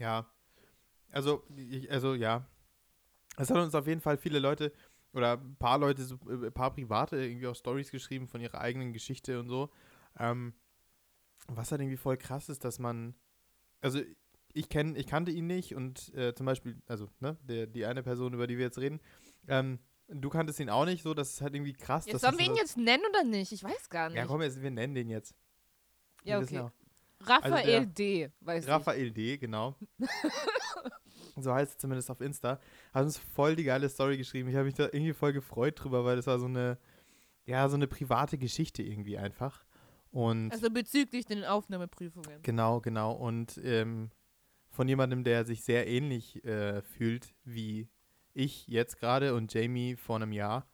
Ja. 0.01 0.27
Also, 1.13 1.45
also 1.89 2.15
ja. 2.15 2.47
Es 3.37 3.51
hat 3.51 3.59
uns 3.59 3.75
auf 3.75 3.87
jeden 3.87 4.01
Fall 4.01 4.19
viele 4.19 4.41
Leute 4.41 4.73
oder 5.13 5.35
ein 5.35 5.57
paar 5.57 5.79
Leute, 5.79 6.03
äh, 6.03 6.47
ein 6.47 6.53
paar 6.53 6.73
Private 6.73 7.17
irgendwie 7.17 7.47
auch 7.47 7.55
Stories 7.55 7.91
geschrieben 7.91 8.27
von 8.27 8.41
ihrer 8.41 8.61
eigenen 8.61 8.93
Geschichte 8.93 9.39
und 9.39 9.49
so. 9.49 9.71
Ähm, 10.19 10.55
was 11.47 11.71
halt 11.71 11.81
irgendwie 11.81 11.97
voll 11.97 12.17
krass 12.17 12.49
ist, 12.49 12.65
dass 12.65 12.79
man, 12.79 13.15
also 13.81 14.01
ich 14.53 14.69
kenne, 14.69 14.99
ich 14.99 15.07
kannte 15.07 15.31
ihn 15.31 15.47
nicht 15.47 15.75
und 15.75 16.13
äh, 16.15 16.35
zum 16.35 16.47
Beispiel, 16.47 16.81
also 16.87 17.09
ne, 17.21 17.39
der, 17.43 17.67
die 17.67 17.87
eine 17.87 18.03
Person, 18.03 18.35
über 18.35 18.47
die 18.47 18.59
wir 18.59 18.67
jetzt 18.67 18.79
reden, 18.79 19.01
ähm, 19.49 19.79
du 20.09 20.29
kanntest 20.29 20.61
ihn 20.61 20.71
auch 20.71 20.85
nicht, 20.85 21.03
so, 21.03 21.15
das 21.15 21.31
ist 21.31 21.41
halt 21.41 21.55
irgendwie 21.55 21.73
krass. 21.73 22.07
Jetzt 22.07 22.15
dass 22.15 22.23
sollen 22.23 22.39
wir 22.39 22.47
ihn 22.47 22.57
jetzt 22.57 22.77
nennen 22.77 23.05
oder 23.09 23.25
nicht? 23.25 23.53
Ich 23.53 23.63
weiß 23.63 23.89
gar 23.89 24.09
nicht. 24.09 24.19
Ja, 24.19 24.27
komm, 24.27 24.43
jetzt, 24.43 24.61
wir 24.61 24.71
nennen 24.71 24.95
den 24.95 25.09
jetzt. 25.09 25.35
Ja, 26.25 26.41
okay. 26.41 26.69
Auch. 27.23 27.29
Raphael 27.29 27.81
Also 27.81 27.91
D. 27.93 28.31
Weiß 28.41 28.67
Raphael 28.69 29.11
D., 29.11 29.39
genau. 29.39 29.77
so 31.37 31.55
heißt 31.55 31.73
es 31.73 31.79
zumindest 31.79 32.11
auf 32.11 32.21
Insta. 32.21 32.61
Hat 32.93 33.05
uns 33.05 33.19
voll 33.19 33.57
die 33.57 33.65
geile 33.65 33.89
Story 33.89 34.17
geschrieben. 34.17 34.49
Ich 34.49 34.57
habe 34.57 34.65
mich 34.65 34.75
da 34.75 34.85
irgendwie 34.85 35.13
voll 35.13 35.33
gefreut 35.33 35.83
drüber, 35.83 36.05
weil 36.05 36.17
das 36.17 36.27
war 36.27 36.39
so 36.39 36.47
eine, 36.47 36.79
ja, 37.45 37.69
so 37.69 37.77
eine 37.77 37.87
private 37.87 38.39
Geschichte 38.39 38.83
irgendwie 38.83 39.19
einfach. 39.19 39.65
Und 40.11 40.49
ich. 40.49 40.53
Also 40.53 40.71
bezüglich 40.71 41.25
den 41.25 41.45
Aufnahmeprüfungen. 41.45 42.43
genau, 42.43 42.81
genau. 42.81 43.13
Und 43.13 43.61
ähm, 43.63 44.11
von 44.71 44.89
jemandem, 44.89 45.25
der 45.25 45.45
sich 45.45 45.63
sehr 45.63 45.87
ähnlich 45.87 46.45
äh, 46.45 46.83
fühlt 46.83 47.35
wie 47.45 47.89
ich 48.33 48.67
jetzt 48.69 48.99
gerade 48.99 49.35
und 49.35 49.53
Jamie 49.53 49.97
vor 49.97 50.17
einem 50.17 50.33
Jahr. 50.33 50.67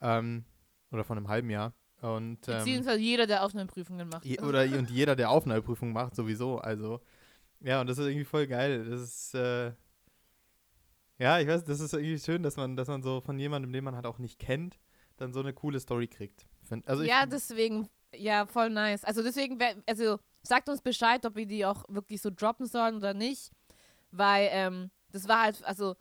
Ähm, 0.00 0.44
Oder 0.90 1.04
von 1.04 1.16
einem 1.16 1.28
halben 1.28 1.50
Jahr. 1.50 1.72
Und, 2.00 2.48
ähm, 2.48 2.58
Beziehungsweise 2.58 3.00
jeder, 3.00 3.26
der 3.26 3.44
Aufnahmeprüfungen 3.44 4.08
macht. 4.08 4.24
je, 4.24 4.40
oder 4.40 4.62
und 4.78 4.90
jeder, 4.90 5.16
der 5.16 5.30
Aufnahmeprüfung 5.30 5.92
macht, 5.92 6.16
sowieso. 6.16 6.58
Also, 6.58 7.00
ja, 7.60 7.80
und 7.80 7.88
das 7.88 7.98
ist 7.98 8.06
irgendwie 8.06 8.24
voll 8.24 8.46
geil. 8.46 8.84
Das 8.88 9.00
ist, 9.00 9.34
äh, 9.34 9.72
ja, 11.18 11.38
ich 11.38 11.46
weiß, 11.46 11.64
das 11.64 11.80
ist 11.80 11.92
irgendwie 11.92 12.18
schön, 12.18 12.42
dass 12.42 12.56
man, 12.56 12.76
dass 12.76 12.88
man 12.88 13.02
so 13.02 13.20
von 13.20 13.38
jemandem, 13.38 13.72
den 13.72 13.84
man 13.84 13.94
halt 13.94 14.06
auch 14.06 14.18
nicht 14.18 14.38
kennt, 14.38 14.78
dann 15.18 15.34
so 15.34 15.40
eine 15.40 15.52
coole 15.52 15.78
Story 15.78 16.08
kriegt. 16.08 16.46
Also 16.86 17.02
ja, 17.02 17.26
deswegen, 17.26 17.88
ja, 18.14 18.46
voll 18.46 18.70
nice. 18.70 19.04
Also 19.04 19.22
deswegen, 19.22 19.58
also 19.86 20.18
sagt 20.42 20.68
uns 20.68 20.80
Bescheid, 20.80 21.26
ob 21.26 21.36
wir 21.36 21.46
die 21.46 21.66
auch 21.66 21.84
wirklich 21.88 22.22
so 22.22 22.30
droppen 22.30 22.66
sollen 22.66 22.96
oder 22.96 23.12
nicht. 23.12 23.50
Weil, 24.12 24.48
ähm, 24.52 24.90
das 25.12 25.28
war 25.28 25.42
halt, 25.42 25.62
also, 25.64 25.96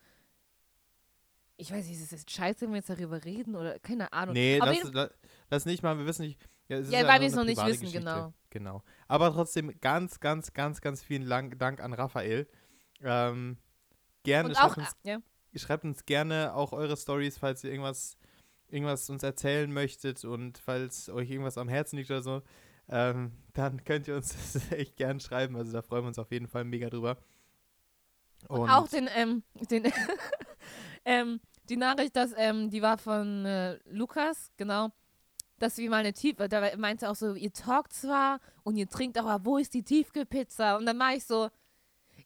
ich 1.57 1.71
weiß 1.71 1.85
nicht, 1.85 1.97
ist 1.97 2.05
es 2.05 2.11
jetzt 2.11 2.31
scheiße, 2.31 2.61
wenn 2.61 2.69
wir 2.69 2.77
jetzt 2.77 2.89
darüber 2.89 3.23
reden 3.23 3.55
oder 3.55 3.79
keine 3.79 4.13
Ahnung. 4.13 4.33
Nee, 4.33 4.59
das, 4.59 4.91
das, 4.91 5.09
das 5.49 5.65
nicht 5.65 5.83
mal. 5.83 5.97
Wir 5.97 6.05
wissen 6.05 6.23
nicht. 6.23 6.39
Ja, 6.67 6.79
Ja, 6.79 7.01
ja 7.01 7.07
weil 7.07 7.21
wir 7.21 7.27
es 7.27 7.35
noch 7.35 7.43
nicht 7.43 7.63
wissen, 7.65 7.81
Geschichte. 7.81 7.99
genau. 7.99 8.33
Genau. 8.49 8.83
Aber 9.07 9.31
trotzdem 9.31 9.79
ganz, 9.79 10.19
ganz, 10.19 10.53
ganz, 10.53 10.81
ganz 10.81 11.03
vielen 11.03 11.23
Lang 11.23 11.57
Dank 11.57 11.81
an 11.81 11.93
Raphael. 11.93 12.47
Ähm, 13.01 13.57
gerne 14.23 14.49
Und 14.49 14.55
schreibt 14.55 14.71
auch, 14.71 14.77
uns, 14.77 14.95
ja, 15.03 15.19
schreibt 15.55 15.83
uns 15.83 16.05
gerne 16.05 16.53
auch 16.53 16.73
eure 16.73 16.97
Stories, 16.97 17.37
falls 17.37 17.63
ihr 17.63 17.71
irgendwas, 17.71 18.17
irgendwas 18.67 19.09
uns 19.09 19.23
erzählen 19.23 19.71
möchtet 19.71 20.23
und 20.25 20.57
falls 20.57 21.09
euch 21.09 21.29
irgendwas 21.29 21.57
am 21.57 21.69
Herzen 21.69 21.97
liegt 21.97 22.11
oder 22.11 22.21
so. 22.21 22.41
Ähm, 22.87 23.31
dann 23.53 23.83
könnt 23.85 24.07
ihr 24.07 24.15
uns 24.15 24.29
das 24.53 24.71
echt 24.71 24.97
gern 24.97 25.19
schreiben. 25.19 25.55
Also 25.55 25.71
da 25.71 25.81
freuen 25.81 26.03
wir 26.03 26.07
uns 26.09 26.19
auf 26.19 26.31
jeden 26.31 26.47
Fall 26.47 26.63
mega 26.63 26.89
drüber. 26.89 27.17
Und 28.47 28.69
auch 28.69 28.87
den, 28.87 29.09
ähm, 29.15 29.43
den 29.69 29.91
ähm, 31.05 31.39
die 31.69 31.77
Nachricht, 31.77 32.15
dass, 32.15 32.33
ähm, 32.35 32.69
die 32.69 32.81
war 32.81 32.97
von 32.97 33.45
äh, 33.45 33.77
Lukas, 33.85 34.51
genau, 34.57 34.89
dass 35.59 35.77
wir 35.77 35.89
mal 35.89 35.97
eine 35.97 36.13
Tief, 36.13 36.37
da 36.37 36.75
meinte 36.77 37.09
auch 37.09 37.15
so, 37.15 37.33
ihr 37.35 37.51
talkt 37.53 37.93
zwar 37.93 38.39
und 38.63 38.75
ihr 38.77 38.87
trinkt 38.87 39.19
auch, 39.19 39.25
aber 39.25 39.45
wo 39.45 39.57
ist 39.57 39.73
die 39.73 39.83
Tiefkühlpizza? 39.83 40.77
Und 40.77 40.85
dann 40.85 40.97
war 40.99 41.13
ich 41.13 41.25
so, 41.25 41.49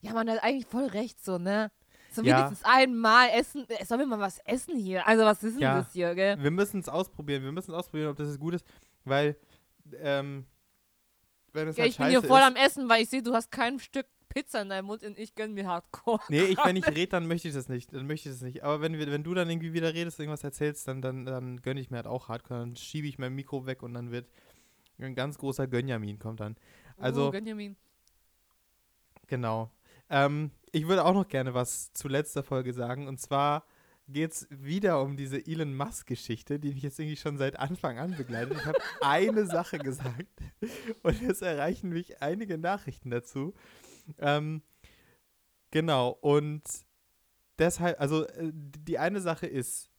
ja, 0.00 0.12
man 0.12 0.28
hat 0.30 0.42
eigentlich 0.42 0.66
voll 0.66 0.86
recht, 0.86 1.22
so, 1.24 1.38
ne? 1.38 1.70
So 2.10 2.22
Ja. 2.22 2.36
wenigstens 2.36 2.64
einmal 2.64 3.28
essen, 3.30 3.68
äh, 3.68 3.84
sollen 3.84 4.00
wir 4.00 4.06
mal 4.06 4.20
was 4.20 4.38
essen 4.44 4.76
hier? 4.76 5.06
Also 5.06 5.24
was 5.24 5.42
ist 5.42 5.54
denn 5.54 5.62
Ja. 5.62 5.78
das 5.80 5.92
hier, 5.92 6.14
gell? 6.14 6.40
Wir 6.40 6.50
müssen 6.50 6.80
es 6.80 6.88
ausprobieren. 6.88 7.42
Wir 7.42 7.52
müssen 7.52 7.74
ausprobieren, 7.74 8.10
ob 8.10 8.16
das 8.16 8.28
jetzt 8.28 8.38
gut 8.38 8.54
ist, 8.54 8.64
weil 9.04 9.36
ähm, 9.98 10.46
wenn 11.52 11.68
es 11.68 11.76
Ja, 11.76 11.82
halt 11.82 11.90
ich 11.90 11.98
bin 11.98 12.08
hier 12.08 12.22
voll 12.22 12.40
ist, 12.40 12.46
am 12.46 12.56
Essen, 12.56 12.88
weil 12.88 13.02
ich 13.02 13.08
sehe, 13.08 13.22
du 13.22 13.32
hast 13.34 13.50
kein 13.50 13.78
Stück 13.78 14.06
Pizza 14.34 14.62
in 14.62 14.68
deinem 14.68 14.86
Mund 14.86 15.02
und 15.04 15.18
ich 15.18 15.34
gönn 15.34 15.54
mir 15.54 15.66
Hardcore. 15.66 16.20
Nee, 16.28 16.42
ich, 16.42 16.58
wenn 16.64 16.76
ich 16.76 16.86
rede, 16.86 17.06
dann 17.06 17.26
möchte 17.26 17.48
ich 17.48 17.54
das 17.54 17.68
nicht. 17.68 17.92
Dann 17.92 18.06
möchte 18.06 18.28
ich 18.28 18.34
das 18.34 18.42
nicht. 18.42 18.64
Aber 18.64 18.80
wenn, 18.80 18.98
wir, 18.98 19.06
wenn 19.06 19.22
du 19.22 19.32
dann 19.32 19.48
irgendwie 19.48 19.72
wieder 19.72 19.94
redest, 19.94 20.18
irgendwas 20.18 20.42
erzählst, 20.42 20.88
dann, 20.88 21.00
dann, 21.00 21.24
dann 21.24 21.62
gönne 21.62 21.80
ich 21.80 21.90
mir 21.90 21.98
halt 21.98 22.06
auch 22.06 22.28
Hardcore. 22.28 22.60
Dann 22.60 22.76
schiebe 22.76 23.06
ich 23.06 23.18
mein 23.18 23.34
Mikro 23.34 23.66
weg 23.66 23.82
und 23.82 23.94
dann 23.94 24.10
wird 24.10 24.26
ein 24.98 25.14
ganz 25.14 25.38
großer 25.38 25.66
Gönjamin 25.66 26.18
kommt 26.18 26.40
dann. 26.40 26.56
Also- 26.98 27.28
uh, 27.28 27.30
Gönjamin. 27.30 27.76
Genau. 29.26 29.70
Ähm, 30.10 30.50
ich 30.72 30.86
würde 30.86 31.04
auch 31.04 31.14
noch 31.14 31.28
gerne 31.28 31.54
was 31.54 31.92
zu 31.92 32.08
letzter 32.08 32.42
Folge 32.42 32.72
sagen. 32.72 33.08
Und 33.08 33.20
zwar 33.20 33.64
geht 34.08 34.32
es 34.32 34.46
wieder 34.50 35.00
um 35.00 35.16
diese 35.16 35.46
Elon 35.46 35.76
Musk-Geschichte, 35.76 36.58
die 36.58 36.74
mich 36.74 36.82
jetzt 36.82 36.98
irgendwie 36.98 37.16
schon 37.16 37.38
seit 37.38 37.58
Anfang 37.58 37.98
an 37.98 38.16
begleitet. 38.16 38.58
Ich 38.58 38.66
habe 38.66 38.78
eine 39.00 39.46
Sache 39.46 39.78
gesagt 39.78 40.26
und 41.02 41.22
es 41.22 41.40
erreichen 41.40 41.90
mich 41.90 42.20
einige 42.20 42.58
Nachrichten 42.58 43.10
dazu. 43.10 43.54
Ähm, 44.18 44.62
genau. 45.70 46.10
Und 46.20 46.62
deshalb, 47.58 48.00
also 48.00 48.26
äh, 48.26 48.50
die 48.52 48.98
eine 48.98 49.20
Sache 49.20 49.46
ist, 49.46 49.90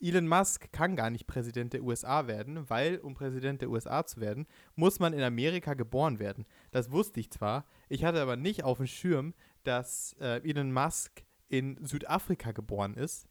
Elon 0.00 0.26
Musk 0.26 0.72
kann 0.72 0.96
gar 0.96 1.10
nicht 1.10 1.26
Präsident 1.26 1.74
der 1.74 1.82
USA 1.82 2.26
werden, 2.26 2.68
weil, 2.70 2.98
um 2.98 3.14
Präsident 3.14 3.60
der 3.60 3.70
USA 3.70 4.06
zu 4.06 4.20
werden, 4.20 4.46
muss 4.74 4.98
man 4.98 5.12
in 5.12 5.22
Amerika 5.22 5.74
geboren 5.74 6.18
werden. 6.18 6.46
Das 6.70 6.90
wusste 6.90 7.20
ich 7.20 7.30
zwar, 7.30 7.66
ich 7.90 8.04
hatte 8.04 8.22
aber 8.22 8.36
nicht 8.36 8.64
auf 8.64 8.78
dem 8.78 8.86
Schirm, 8.86 9.34
dass 9.62 10.16
äh, 10.20 10.40
Elon 10.48 10.72
Musk 10.72 11.24
in 11.48 11.84
Südafrika 11.84 12.52
geboren 12.52 12.94
ist 12.94 13.28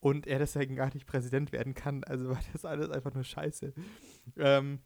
und 0.00 0.26
er 0.26 0.40
deswegen 0.40 0.74
gar 0.74 0.92
nicht 0.92 1.06
Präsident 1.06 1.52
werden 1.52 1.74
kann. 1.74 2.02
Also 2.04 2.30
war 2.30 2.40
das 2.52 2.64
alles 2.64 2.90
einfach 2.90 3.14
nur 3.14 3.24
scheiße. 3.24 3.72
Ähm, 4.36 4.80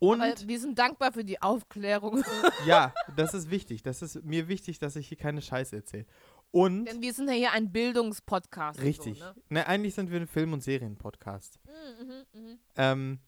und 0.00 0.22
Aber 0.22 0.34
wir 0.46 0.58
sind 0.58 0.78
dankbar 0.78 1.12
für 1.12 1.24
die 1.24 1.40
Aufklärung. 1.40 2.24
ja, 2.66 2.92
das 3.16 3.34
ist 3.34 3.50
wichtig. 3.50 3.82
Das 3.82 4.00
ist 4.00 4.24
mir 4.24 4.48
wichtig, 4.48 4.78
dass 4.78 4.96
ich 4.96 5.08
hier 5.08 5.18
keine 5.18 5.42
Scheiße 5.42 5.76
erzähle. 5.76 6.06
Und 6.50 6.86
Denn 6.86 7.02
wir 7.02 7.12
sind 7.12 7.28
ja 7.28 7.34
hier 7.34 7.52
ein 7.52 7.70
Bildungspodcast. 7.70 8.80
richtig. 8.80 9.18
So, 9.18 9.24
ne? 9.26 9.34
Ne, 9.50 9.66
eigentlich 9.68 9.94
sind 9.94 10.10
wir 10.10 10.18
ein 10.18 10.26
Film- 10.26 10.54
und 10.54 10.62
Serienpodcast. 10.62 11.60
Mhm, 11.64 12.06
mhm, 12.06 12.40
mhm. 12.40 12.58
Ähm, 12.76 13.18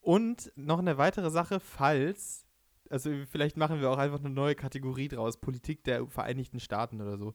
und 0.00 0.52
noch 0.54 0.78
eine 0.78 0.96
weitere 0.96 1.30
Sache, 1.30 1.60
falls, 1.60 2.46
also 2.88 3.10
vielleicht 3.28 3.56
machen 3.56 3.80
wir 3.80 3.90
auch 3.90 3.98
einfach 3.98 4.20
eine 4.20 4.30
neue 4.30 4.54
Kategorie 4.54 5.08
draus, 5.08 5.36
Politik 5.36 5.82
der 5.84 6.06
Vereinigten 6.06 6.60
Staaten 6.60 7.00
oder 7.00 7.18
so. 7.18 7.34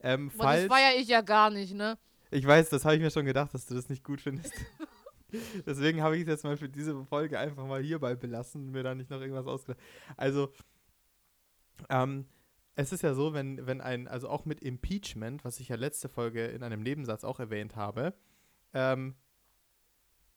Ähm, 0.00 0.28
Boah, 0.28 0.38
das 0.38 0.46
falls, 0.46 0.66
feiere 0.66 1.00
ich 1.00 1.08
ja 1.08 1.20
gar 1.20 1.50
nicht, 1.50 1.74
ne? 1.74 1.98
ich 2.32 2.46
weiß, 2.46 2.70
das 2.70 2.84
habe 2.84 2.96
ich 2.96 3.02
mir 3.02 3.10
schon 3.10 3.26
gedacht, 3.26 3.52
dass 3.52 3.66
du 3.66 3.74
das 3.74 3.88
nicht 3.88 4.02
gut 4.02 4.20
findest. 4.20 4.52
Deswegen 5.66 6.02
habe 6.02 6.16
ich 6.16 6.22
es 6.22 6.28
jetzt 6.28 6.44
mal 6.44 6.56
für 6.56 6.68
diese 6.68 7.04
Folge 7.04 7.38
einfach 7.38 7.66
mal 7.66 7.82
hierbei 7.82 8.14
belassen 8.14 8.66
und 8.66 8.70
mir 8.72 8.82
da 8.82 8.94
nicht 8.94 9.10
noch 9.10 9.20
irgendwas 9.20 9.46
ausgedacht. 9.46 9.82
Also, 10.16 10.52
ähm, 11.88 12.26
es 12.74 12.92
ist 12.92 13.02
ja 13.02 13.14
so, 13.14 13.34
wenn, 13.34 13.66
wenn 13.66 13.80
ein, 13.80 14.08
also 14.08 14.28
auch 14.28 14.44
mit 14.44 14.60
Impeachment, 14.60 15.44
was 15.44 15.60
ich 15.60 15.68
ja 15.68 15.76
letzte 15.76 16.08
Folge 16.08 16.46
in 16.46 16.62
einem 16.62 16.82
Nebensatz 16.82 17.24
auch 17.24 17.38
erwähnt 17.38 17.76
habe, 17.76 18.14
ähm, 18.72 19.14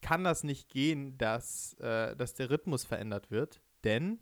kann 0.02 0.24
das 0.24 0.44
nicht 0.44 0.70
gehen, 0.70 1.18
dass, 1.18 1.74
äh, 1.76 2.16
dass 2.16 2.34
der 2.34 2.50
Rhythmus 2.50 2.84
verändert 2.84 3.32
wird, 3.32 3.62
denn 3.84 4.20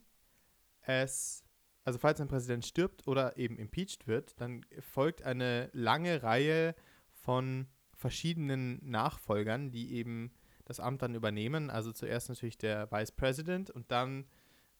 es, 0.81 1.43
also 1.83 1.99
falls 1.99 2.21
ein 2.21 2.27
Präsident 2.27 2.65
stirbt 2.65 3.07
oder 3.07 3.37
eben 3.37 3.57
impeached 3.57 4.07
wird, 4.07 4.39
dann 4.39 4.65
folgt 4.79 5.23
eine 5.23 5.69
lange 5.73 6.23
Reihe 6.23 6.75
von 7.11 7.67
verschiedenen 7.93 8.79
Nachfolgern, 8.83 9.71
die 9.71 9.93
eben 9.93 10.31
das 10.65 10.79
Amt 10.79 11.01
dann 11.01 11.15
übernehmen. 11.15 11.69
Also 11.69 11.91
zuerst 11.91 12.29
natürlich 12.29 12.57
der 12.57 12.91
Vice 12.91 13.11
President 13.11 13.69
und 13.69 13.91
dann 13.91 14.25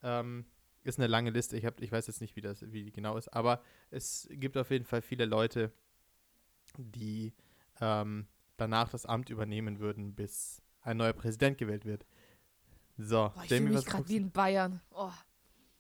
ähm, 0.02 0.46
ist 0.84 1.00
eine 1.00 1.08
lange 1.08 1.30
Liste. 1.30 1.58
Ich, 1.58 1.66
hab, 1.66 1.82
ich 1.82 1.92
weiß 1.92 2.08
jetzt 2.08 2.22
nicht, 2.22 2.36
wie 2.36 2.42
das 2.42 2.62
wie 2.72 2.84
die 2.84 2.92
genau 2.92 3.18
ist, 3.18 3.30
aber 3.30 3.62
es 3.90 4.28
gibt 4.32 4.58
auf 4.58 4.70
jeden 4.72 4.86
Fall 4.86 5.02
viele 5.02 5.26
Leute, 5.26 5.72
die 6.78 7.34
ähm, 7.82 8.28
danach 8.58 8.90
das 8.90 9.06
Amt 9.06 9.30
übernehmen 9.30 9.80
würden, 9.80 10.16
bis 10.16 10.62
ein 10.82 10.98
neuer 10.98 11.14
Präsident 11.14 11.58
gewählt 11.58 11.86
wird. 11.86 12.06
So, 12.98 13.32
Boah, 13.34 13.44
ich 13.44 13.50
Jamie, 13.50 13.70
mich 13.70 13.86
gerade 13.86 14.08
wie 14.08 14.18
in 14.18 14.32
Bayern. 14.32 14.82
Oh. 14.92 15.12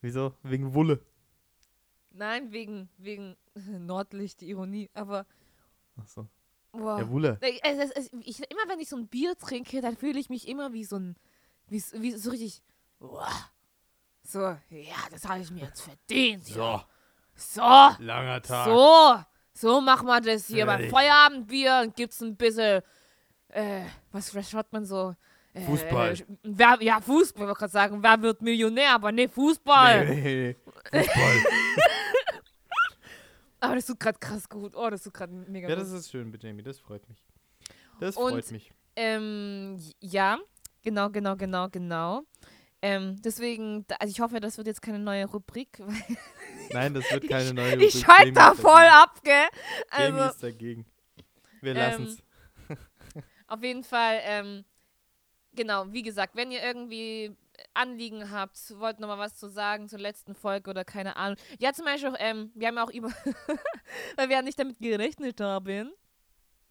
Wieso? 0.02 0.34
Wegen 0.44 0.74
Wulle. 0.74 1.00
Nein, 2.12 2.52
wegen, 2.52 2.90
wegen 2.98 3.36
Nordlicht, 3.56 4.42
die 4.42 4.50
Ironie. 4.50 4.90
Aber, 4.94 5.26
Achso. 5.96 6.28
Boah. 6.74 7.00
Ja, 7.00 7.10
Wulle. 7.10 7.40
Ich, 7.42 7.64
immer 7.64 8.68
wenn 8.68 8.80
ich 8.80 8.90
so 8.90 8.98
ein 8.98 9.08
Bier 9.08 9.38
trinke, 9.38 9.82
dann 9.82 9.96
fühle 9.96 10.20
ich 10.20 10.30
mich 10.30 10.48
immer 10.48 10.74
wie 10.74 10.84
so 10.84 10.98
ein, 10.98 11.16
wie, 11.68 11.82
wie 11.94 12.12
so 12.12 12.32
richtig, 12.32 12.62
boah. 13.00 13.30
so, 14.24 14.40
ja, 14.42 14.58
das 15.12 15.28
habe 15.28 15.40
ich 15.40 15.52
mir 15.52 15.64
jetzt 15.64 15.82
verdient. 15.82 16.50
Ja. 16.50 16.86
So, 17.36 17.62
langer 17.62 18.42
so, 18.44 19.16
so 19.54 19.82
machen 19.82 20.08
wir 20.08 20.22
das 20.22 20.48
hier 20.48 20.66
beim. 20.66 20.90
Feierabendbier 20.90 21.82
und 21.84 21.96
gibt's 21.96 22.22
ein 22.22 22.36
bisschen, 22.36 22.82
äh, 23.50 23.86
was, 24.12 24.36
was 24.36 24.50
schaut 24.50 24.72
man 24.72 24.86
so? 24.86 25.16
Äh, 25.54 25.62
Fußball. 25.62 26.14
Äh, 26.14 26.26
wer, 26.44 26.78
ja, 26.82 27.00
Fußball, 27.02 27.44
ich 27.44 27.48
wollte 27.48 27.60
gerade 27.60 27.72
sagen, 27.72 28.04
wer 28.04 28.22
wird 28.22 28.42
Millionär, 28.42 28.94
aber 28.94 29.12
nee, 29.12 29.28
Fußball. 29.28 30.06
Nee, 30.06 30.16
nee, 30.22 30.58
nee. 30.92 31.04
Fußball. 31.04 31.44
Aber 33.64 33.76
das 33.76 33.86
tut 33.86 33.98
gerade 34.00 34.20
krass 34.20 34.50
gut. 34.50 34.76
Oh, 34.76 34.90
das 34.90 35.04
tut 35.04 35.14
gerade 35.14 35.32
mega 35.32 35.70
ja, 35.70 35.76
gut. 35.76 35.84
das 35.84 35.92
ist 35.94 36.12
schön 36.12 36.30
mit 36.30 36.44
Jamie, 36.44 36.64
das 36.64 36.80
freut 36.80 37.08
mich. 37.08 37.24
Das 38.00 38.18
Und- 38.18 38.32
freut 38.32 38.52
mich. 38.52 38.74
Ähm, 38.98 39.80
ja, 40.02 40.38
genau, 40.82 41.10
genau, 41.10 41.38
genau, 41.38 41.70
genau. 41.70 42.24
Ähm, 42.82 43.22
deswegen, 43.22 43.86
also 44.00 44.12
ich 44.12 44.20
hoffe, 44.20 44.42
das 44.42 44.58
wird 44.58 44.68
jetzt 44.68 44.82
keine 44.82 45.00
neue 45.00 45.26
Rubrik. 45.26 45.80
Nein, 46.72 46.94
das 46.94 47.10
wird 47.10 47.30
keine 47.30 47.54
neue 47.54 47.76
ich 47.78 47.96
Rubrik. 47.96 48.06
schalte 48.06 48.22
Jamie 48.24 48.34
da 48.34 48.54
voll 48.54 48.74
dagegen. 48.74 48.94
ab, 48.96 49.24
gell? 49.24 49.46
Jamie 49.98 50.20
Also, 50.20 50.30
ist 50.34 50.44
dagegen. 50.44 50.86
Wir 51.62 51.72
Ähm, 51.72 51.78
lassen 51.78 52.04
es. 52.08 52.78
auf 53.48 53.64
jeden 53.64 53.84
Fall, 53.86 54.20
ähm, 54.24 54.66
genau, 55.56 55.86
wie 55.94 56.02
gesagt, 56.04 56.36
wenn 56.36 56.52
ihr 56.52 56.62
irgendwie 56.62 57.34
Anliegen 57.74 58.32
habt, 58.32 58.58
wollt 58.80 59.00
noch 59.00 59.08
mal 59.08 59.18
was 59.18 59.36
zu 59.36 59.50
sagen 59.50 59.90
zur 59.90 60.00
letzten 60.00 60.36
Folge 60.36 60.70
oder 60.70 60.84
keine 60.86 61.16
Ahnung. 61.16 61.38
Ja, 61.60 61.74
zum 61.74 61.86
Beispiel, 61.86 62.10
auch, 62.10 62.18
ähm, 62.20 62.52
wir 62.56 62.68
haben 62.68 62.76
ja 62.76 62.84
auch 62.84 62.92
über, 62.92 63.10
weil 64.16 64.30
wir 64.30 64.38
ja 64.38 64.42
nicht 64.42 64.60
damit 64.60 64.80
gerechnet 64.80 65.40
haben, 65.42 65.92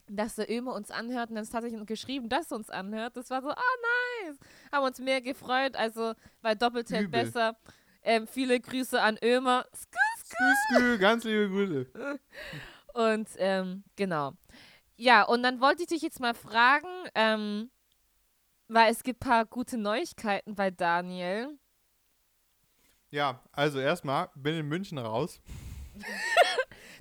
dass 0.08 0.36
der 0.36 0.50
Ömer 0.50 0.74
uns 0.74 0.90
anhört 0.90 1.30
und 1.30 1.36
dann 1.36 1.44
ist 1.44 1.52
tatsächlich 1.52 1.84
geschrieben, 1.86 2.28
dass 2.28 2.50
er 2.50 2.56
uns 2.56 2.70
anhört. 2.70 3.16
Das 3.16 3.30
war 3.30 3.42
so, 3.42 3.50
ah, 3.50 4.26
nice. 4.26 4.38
Haben 4.70 4.86
uns 4.86 4.98
mehr 4.98 5.20
gefreut, 5.20 5.76
also 5.76 6.14
bei 6.40 6.54
Doppelt 6.54 6.90
hält 6.90 7.10
besser. 7.10 7.56
Ähm, 8.02 8.26
viele 8.26 8.58
Grüße 8.58 9.00
an 9.00 9.16
Ömer. 9.22 9.64
Skü, 9.74 10.76
skü, 10.76 10.98
ganz 10.98 11.24
liebe 11.24 11.48
Grüße. 11.48 12.18
Und 12.94 13.28
ähm, 13.38 13.84
genau. 13.96 14.32
Ja, 14.96 15.22
und 15.24 15.42
dann 15.42 15.60
wollte 15.60 15.82
ich 15.82 15.88
dich 15.88 16.02
jetzt 16.02 16.20
mal 16.20 16.34
fragen, 16.34 16.88
ähm, 17.14 17.70
weil 18.68 18.92
es 18.92 19.02
gibt 19.02 19.24
ein 19.24 19.28
paar 19.28 19.46
gute 19.46 19.78
Neuigkeiten 19.78 20.54
bei 20.54 20.70
Daniel. 20.70 21.58
Ja, 23.10 23.42
also 23.52 23.78
erstmal 23.78 24.30
bin 24.34 24.54
in 24.54 24.68
München 24.68 24.98
raus. 24.98 25.40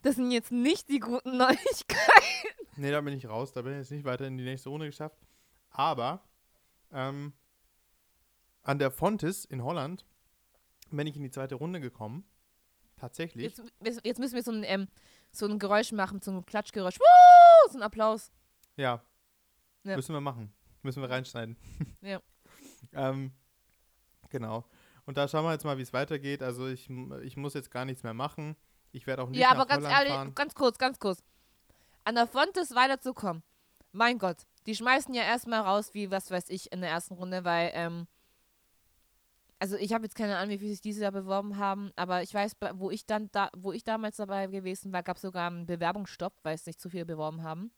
Das 0.04 0.16
sind 0.16 0.32
jetzt 0.32 0.52
nicht 0.52 0.90
die 0.90 1.00
guten 1.00 1.38
Neuigkeiten. 1.38 2.48
Nee, 2.76 2.92
da 2.92 3.02
bin 3.02 3.14
ich 3.16 3.28
raus. 3.28 3.54
Da 3.54 3.62
bin 3.62 3.74
ich 3.74 3.80
jetzt 3.80 3.92
nicht 3.92 4.04
weiter 4.04 4.26
in 4.26 4.38
die 4.38 4.44
nächste 4.44 4.70
Runde 4.70 4.88
geschafft. 4.88 5.18
Aber 5.70 6.24
ähm, 6.92 7.34
an 8.64 8.80
der 8.80 8.92
Fontis 8.92 9.46
in 9.46 9.64
Holland 9.64 10.06
bin 10.90 11.08
ich 11.08 11.16
in 11.16 11.24
die 11.24 11.32
zweite 11.32 11.56
Runde 11.56 11.80
gekommen. 11.80 12.26
Tatsächlich. 12.98 13.44
Jetzt, 13.44 13.62
jetzt 14.04 14.20
müssen 14.20 14.36
wir 14.36 14.44
so 14.44 14.52
ein, 14.52 14.64
ähm, 14.64 14.88
so 15.32 15.48
ein 15.48 15.60
Geräusch 15.60 15.92
machen, 15.92 16.22
so 16.22 16.32
ein 16.32 16.46
Klatschgeräusch. 16.46 17.00
Woo! 17.00 17.72
So 17.72 17.78
ein 17.78 17.84
Applaus. 17.84 18.32
Ja. 18.76 19.04
Ja. 19.84 19.96
Müssen 19.96 20.14
wir 20.14 20.22
machen. 20.22 20.54
Müssen 20.84 21.02
wir 21.02 21.10
reinschneiden. 21.10 21.58
Ja. 22.02 22.20
ähm, 22.94 23.32
genau. 24.30 24.66
Und 25.06 25.18
da 25.18 25.28
schauen 25.28 25.44
wir 25.46 25.52
jetzt 25.52 25.64
mal, 25.66 25.78
wie 25.78 25.82
es 25.84 25.94
weitergeht. 25.94 26.42
Also 26.44 26.68
ich, 26.68 26.90
ich 27.24 27.38
muss 27.38 27.54
jetzt 27.54 27.72
gar 27.72 27.86
nichts 27.86 28.04
mehr 28.04 28.14
machen. 28.14 28.56
Ich 28.92 29.08
werde 29.08 29.24
auch 29.24 29.30
nicht 29.30 29.40
Ja, 29.40 29.52
aber 29.52 29.66
ganz 29.66 29.84
Holland 29.86 30.00
ehrlich, 30.00 30.14
fahren. 30.14 30.36
ganz 30.36 30.54
kurz, 30.56 30.78
ganz 30.78 31.00
kurz. 31.00 31.24
An 32.04 32.16
der 32.16 32.28
Fontes 32.28 32.74
weiterzukommen. 32.76 33.44
Mein 33.92 34.18
Gott, 34.18 34.38
die 34.66 34.76
schmeißen 34.76 35.14
ja 35.14 35.24
erstmal 35.24 35.62
raus, 35.62 35.94
wie 35.94 36.12
was 36.12 36.32
weiß 36.32 36.50
ich, 36.50 36.72
in 36.72 36.82
der 36.82 36.90
ersten 36.90 37.14
Runde, 37.16 37.44
weil, 37.44 37.72
ähm, 37.74 38.08
also 39.60 39.76
ich 39.76 39.94
habe 39.94 40.06
jetzt 40.06 40.16
keine 40.16 40.38
Ahnung, 40.38 40.50
wie 40.52 40.58
viele 40.58 40.72
sich 40.72 40.82
dieses 40.82 41.02
Jahr 41.04 41.12
beworben 41.12 41.58
haben, 41.58 41.92
aber 41.96 42.24
ich 42.24 42.34
weiß, 42.34 42.56
wo 42.76 42.90
ich 42.90 43.06
dann 43.06 43.30
da, 43.32 43.50
wo 43.56 43.72
ich 43.74 43.84
damals 43.84 44.18
dabei 44.18 44.48
gewesen 44.48 44.92
war, 44.92 45.04
gab 45.04 45.18
es 45.18 45.22
sogar 45.22 45.48
einen 45.48 45.66
Bewerbungsstopp, 45.68 46.34
weil 46.44 46.56
es 46.56 46.64
sich 46.66 46.78
zu 46.80 46.90
viele 46.90 47.06
beworben 47.06 47.44
haben. 47.44 47.72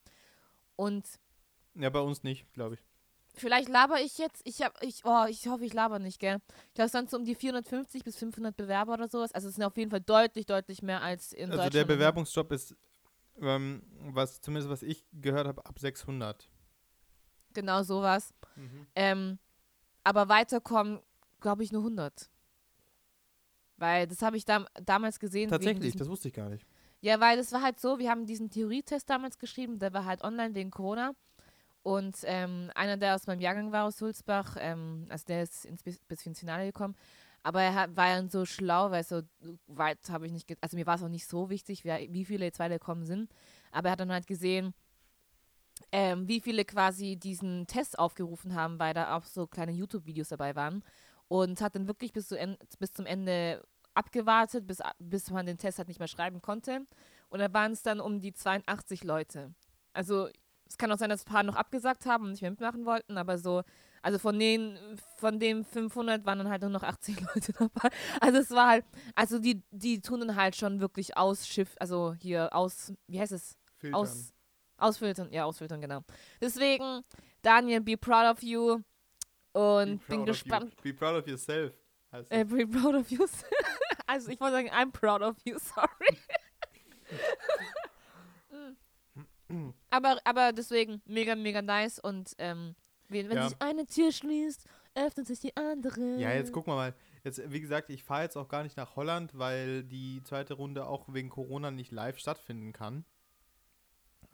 Und 0.76 1.06
Ja, 1.76 1.90
bei 1.90 2.00
uns 2.00 2.24
nicht, 2.24 2.52
glaube 2.54 2.76
ich. 2.76 2.82
Vielleicht 3.34 3.70
laber 3.70 4.00
ich 4.02 4.18
jetzt, 4.18 4.42
ich 4.46 4.62
habe, 4.62 4.74
ich, 4.82 5.04
oh, 5.06 5.26
ich 5.28 5.48
hoffe, 5.48 5.66
ich 5.66 5.74
laber 5.74 6.00
nicht, 6.00 6.20
gell? 6.20 6.38
Ich 6.70 6.74
glaube, 6.76 6.86
es 6.88 6.92
sind 6.92 7.10
so 7.10 7.18
um 7.18 7.26
die 7.26 7.36
450 7.36 8.04
bis 8.04 8.16
500 8.18 8.56
Bewerber 8.56 8.94
oder 8.94 9.08
sowas. 9.08 9.32
Also 9.34 9.50
es 9.50 9.56
sind 9.56 9.64
auf 9.64 9.76
jeden 9.78 9.92
Fall 9.92 10.02
deutlich, 10.02 10.46
deutlich 10.46 10.82
mehr 10.82 11.02
als 11.02 11.34
in 11.34 11.46
Also 11.52 11.64
Deutschland. 11.64 11.74
der 11.76 11.86
Bewerbungsstopp 11.86 12.52
ist, 12.52 12.76
ähm, 13.42 13.82
was 14.00 14.42
zumindest 14.42 14.70
was 14.70 14.84
ich 14.84 15.06
gehört 15.14 15.48
habe, 15.48 15.66
ab 15.66 15.80
600. 15.80 16.50
Genau 17.54 17.84
sowas. 17.84 18.34
Mhm. 18.56 18.88
Ähm, 18.96 19.40
aber 20.04 20.30
weiterkommen, 20.30 21.00
glaube 21.40 21.64
ich, 21.64 21.72
nur 21.72 21.82
100. 21.82 22.30
Weil 23.78 24.08
das 24.08 24.22
habe 24.22 24.38
ich 24.38 24.46
dam 24.46 24.68
damals 24.84 25.20
gesehen. 25.20 25.50
Tatsächlich, 25.50 25.96
das 25.96 26.08
wusste 26.08 26.28
ich 26.28 26.34
gar 26.34 26.50
nicht. 26.50 26.66
Ja, 27.02 27.20
weil 27.20 27.36
das 27.38 27.52
war 27.52 27.62
halt 27.62 27.80
so, 27.80 28.00
wir 28.00 28.10
haben 28.10 28.26
diesen 28.26 28.50
Theorietest 28.50 29.10
damals 29.10 29.38
geschrieben, 29.38 29.78
der 29.78 29.92
war 29.94 30.06
halt 30.06 30.24
online 30.24 30.56
wegen 30.56 30.72
Corona. 30.72 31.14
Und 31.84 32.18
ähm, 32.24 32.72
einer, 32.76 32.98
der 32.98 33.16
aus 33.16 33.28
meinem 33.28 33.42
Jahrgang 33.42 33.72
war, 33.72 33.86
aus 33.86 33.98
Sulzbach, 33.98 34.56
ähm, 34.60 35.06
also 35.10 35.26
der 35.26 35.44
ist 35.44 35.66
ins, 35.66 35.84
bis, 35.84 36.26
ins 36.26 36.40
Finale 36.40 36.66
gekommen, 36.66 36.96
aber 37.44 37.62
er 37.62 37.76
hat, 37.76 37.98
war 37.98 38.08
dann 38.08 38.30
so 38.30 38.46
schlau, 38.46 38.90
weil 38.90 39.04
so 39.04 39.22
weit 39.68 40.00
habe 40.10 40.26
ich 40.26 40.32
nicht, 40.32 40.50
also 40.62 40.78
mir 40.78 40.88
war 40.88 40.96
es 40.96 41.04
auch 41.04 41.10
nicht 41.10 41.28
so 41.28 41.50
wichtig, 41.50 41.84
wie, 41.84 42.08
wie 42.12 42.24
viele 42.24 42.46
jetzt 42.46 42.60
weitergekommen 42.60 43.06
sind, 43.06 43.30
aber 43.72 43.90
er 43.90 43.92
hat 43.92 44.00
dann 44.00 44.14
halt 44.14 44.28
gesehen, 44.28 44.74
ähm, 45.92 46.28
wie 46.28 46.40
viele 46.40 46.64
quasi 46.64 47.18
diesen 47.18 47.68
Test 47.68 48.00
aufgerufen 48.00 48.56
haben, 48.56 48.80
weil 48.80 48.94
da 48.94 49.18
auch 49.18 49.26
so 49.26 49.46
kleine 49.46 49.74
YouTube-Videos 49.74 50.30
dabei 50.30 50.56
waren 50.56 50.84
und 51.28 51.60
hat 51.60 51.76
dann 51.76 51.88
wirklich 51.88 52.14
bis, 52.14 52.30
zu 52.30 52.58
bis 52.80 52.94
zum 52.94 53.06
Ende 53.06 53.62
abgewartet, 53.94 54.66
bis, 54.66 54.80
bis 55.00 55.30
man 55.32 55.46
den 55.46 55.58
Test 55.58 55.80
halt 55.80 55.90
nicht 55.90 56.00
mehr 56.00 56.08
schreiben 56.08 56.42
konnte. 56.42 56.86
Und 57.30 57.40
da 57.40 57.52
waren 57.54 57.74
es 57.74 57.84
dann 57.84 58.00
um 58.00 58.20
die 58.20 58.34
82 58.34 59.04
Leute. 59.04 59.54
Also 59.94 60.30
es 60.74 60.78
kann 60.80 60.92
auch 60.92 60.98
sein, 60.98 61.12
dass 61.12 61.22
ein 61.22 61.32
paar 61.32 61.44
noch 61.44 61.56
abgesagt 61.56 62.08
haben 62.08 62.26
und 62.26 62.32
nicht 62.32 62.42
mehr 62.42 62.50
mitmachen 62.50 62.84
wollten, 62.84 63.16
aber 63.20 63.38
so, 63.38 63.62
also 64.02 64.18
von 64.18 64.40
den, 64.40 64.76
von 65.18 65.40
den 65.40 65.64
500 65.64 66.26
waren 66.26 66.40
dann 66.40 66.50
halt 66.50 66.64
nur 66.64 66.72
noch 66.72 66.82
80 66.82 67.22
Leute 67.36 67.54
dabei. 67.54 67.90
Also 68.20 68.40
es 68.40 68.50
war 68.50 68.70
halt, 68.70 68.86
also 69.14 69.38
die, 69.38 69.62
die 69.70 70.02
tun 70.02 70.22
dann 70.22 70.36
halt 70.36 70.56
schon 70.56 70.80
wirklich 70.80 71.16
ausschiff, 71.16 71.76
also 71.80 72.16
hier 72.20 72.56
aus, 72.56 72.92
wie 73.06 73.20
heißt 73.20 73.34
es? 73.34 73.56
Filtern. 73.78 74.02
Aus, 74.02 74.34
ausfiltern, 74.78 75.32
ja, 75.32 75.46
ausfiltern, 75.46 75.80
genau. 75.80 76.02
Deswegen, 76.42 77.04
Daniel, 77.44 77.82
be 77.82 77.96
proud 77.96 78.36
of 78.36 78.42
you 78.42 78.82
und 79.52 80.00
Be 80.08 80.16
bin 80.16 80.26
gespannt. 80.26 80.74
You. 80.78 80.92
Be 80.92 80.94
proud 80.94 81.22
of 81.22 81.28
yourself. 81.28 81.72
Äh, 82.30 82.46
be 82.46 82.66
proud 82.66 82.96
of 82.96 83.12
you. 83.12 83.28
also 84.08 84.32
ich 84.32 84.40
wollte 84.40 84.56
sagen, 84.56 84.72
I'm 84.72 84.92
proud 84.92 85.22
of 85.22 85.36
you, 85.46 85.60
sorry. 85.60 86.18
Mm. 89.54 89.74
aber, 89.90 90.18
aber 90.26 90.52
deswegen, 90.54 91.02
mega, 91.06 91.36
mega 91.36 91.62
nice 91.62 92.00
und 92.00 92.34
ähm, 92.38 92.76
wenn, 93.10 93.30
wenn 93.30 93.38
Ja. 93.38 93.50
sich 93.50 93.62
eine 93.62 93.86
Tür 93.86 94.12
schließt, 94.12 94.66
öffnet 94.96 95.28
sich 95.28 95.40
die 95.40 95.56
andere. 95.56 96.18
Ja, 96.20 96.34
jetzt 96.34 96.52
gucken 96.52 96.72
wir 96.74 96.78
mal. 96.78 96.96
Jetzt, 97.24 97.42
wie 97.52 97.62
gesagt, 97.62 97.90
ich 97.90 98.04
fahre 98.04 98.24
jetzt 98.24 98.38
auch 98.38 98.48
gar 98.48 98.64
nicht 98.64 98.78
nach 98.78 98.96
Holland, 98.96 99.38
weil 99.38 99.84
die 99.84 100.22
zweite 100.24 100.56
Runde 100.56 100.88
auch 100.88 101.14
wegen 101.14 101.30
Corona 101.30 101.72
nicht 101.72 101.92
live 101.92 102.18
stattfinden 102.20 102.74
kann. 102.74 103.06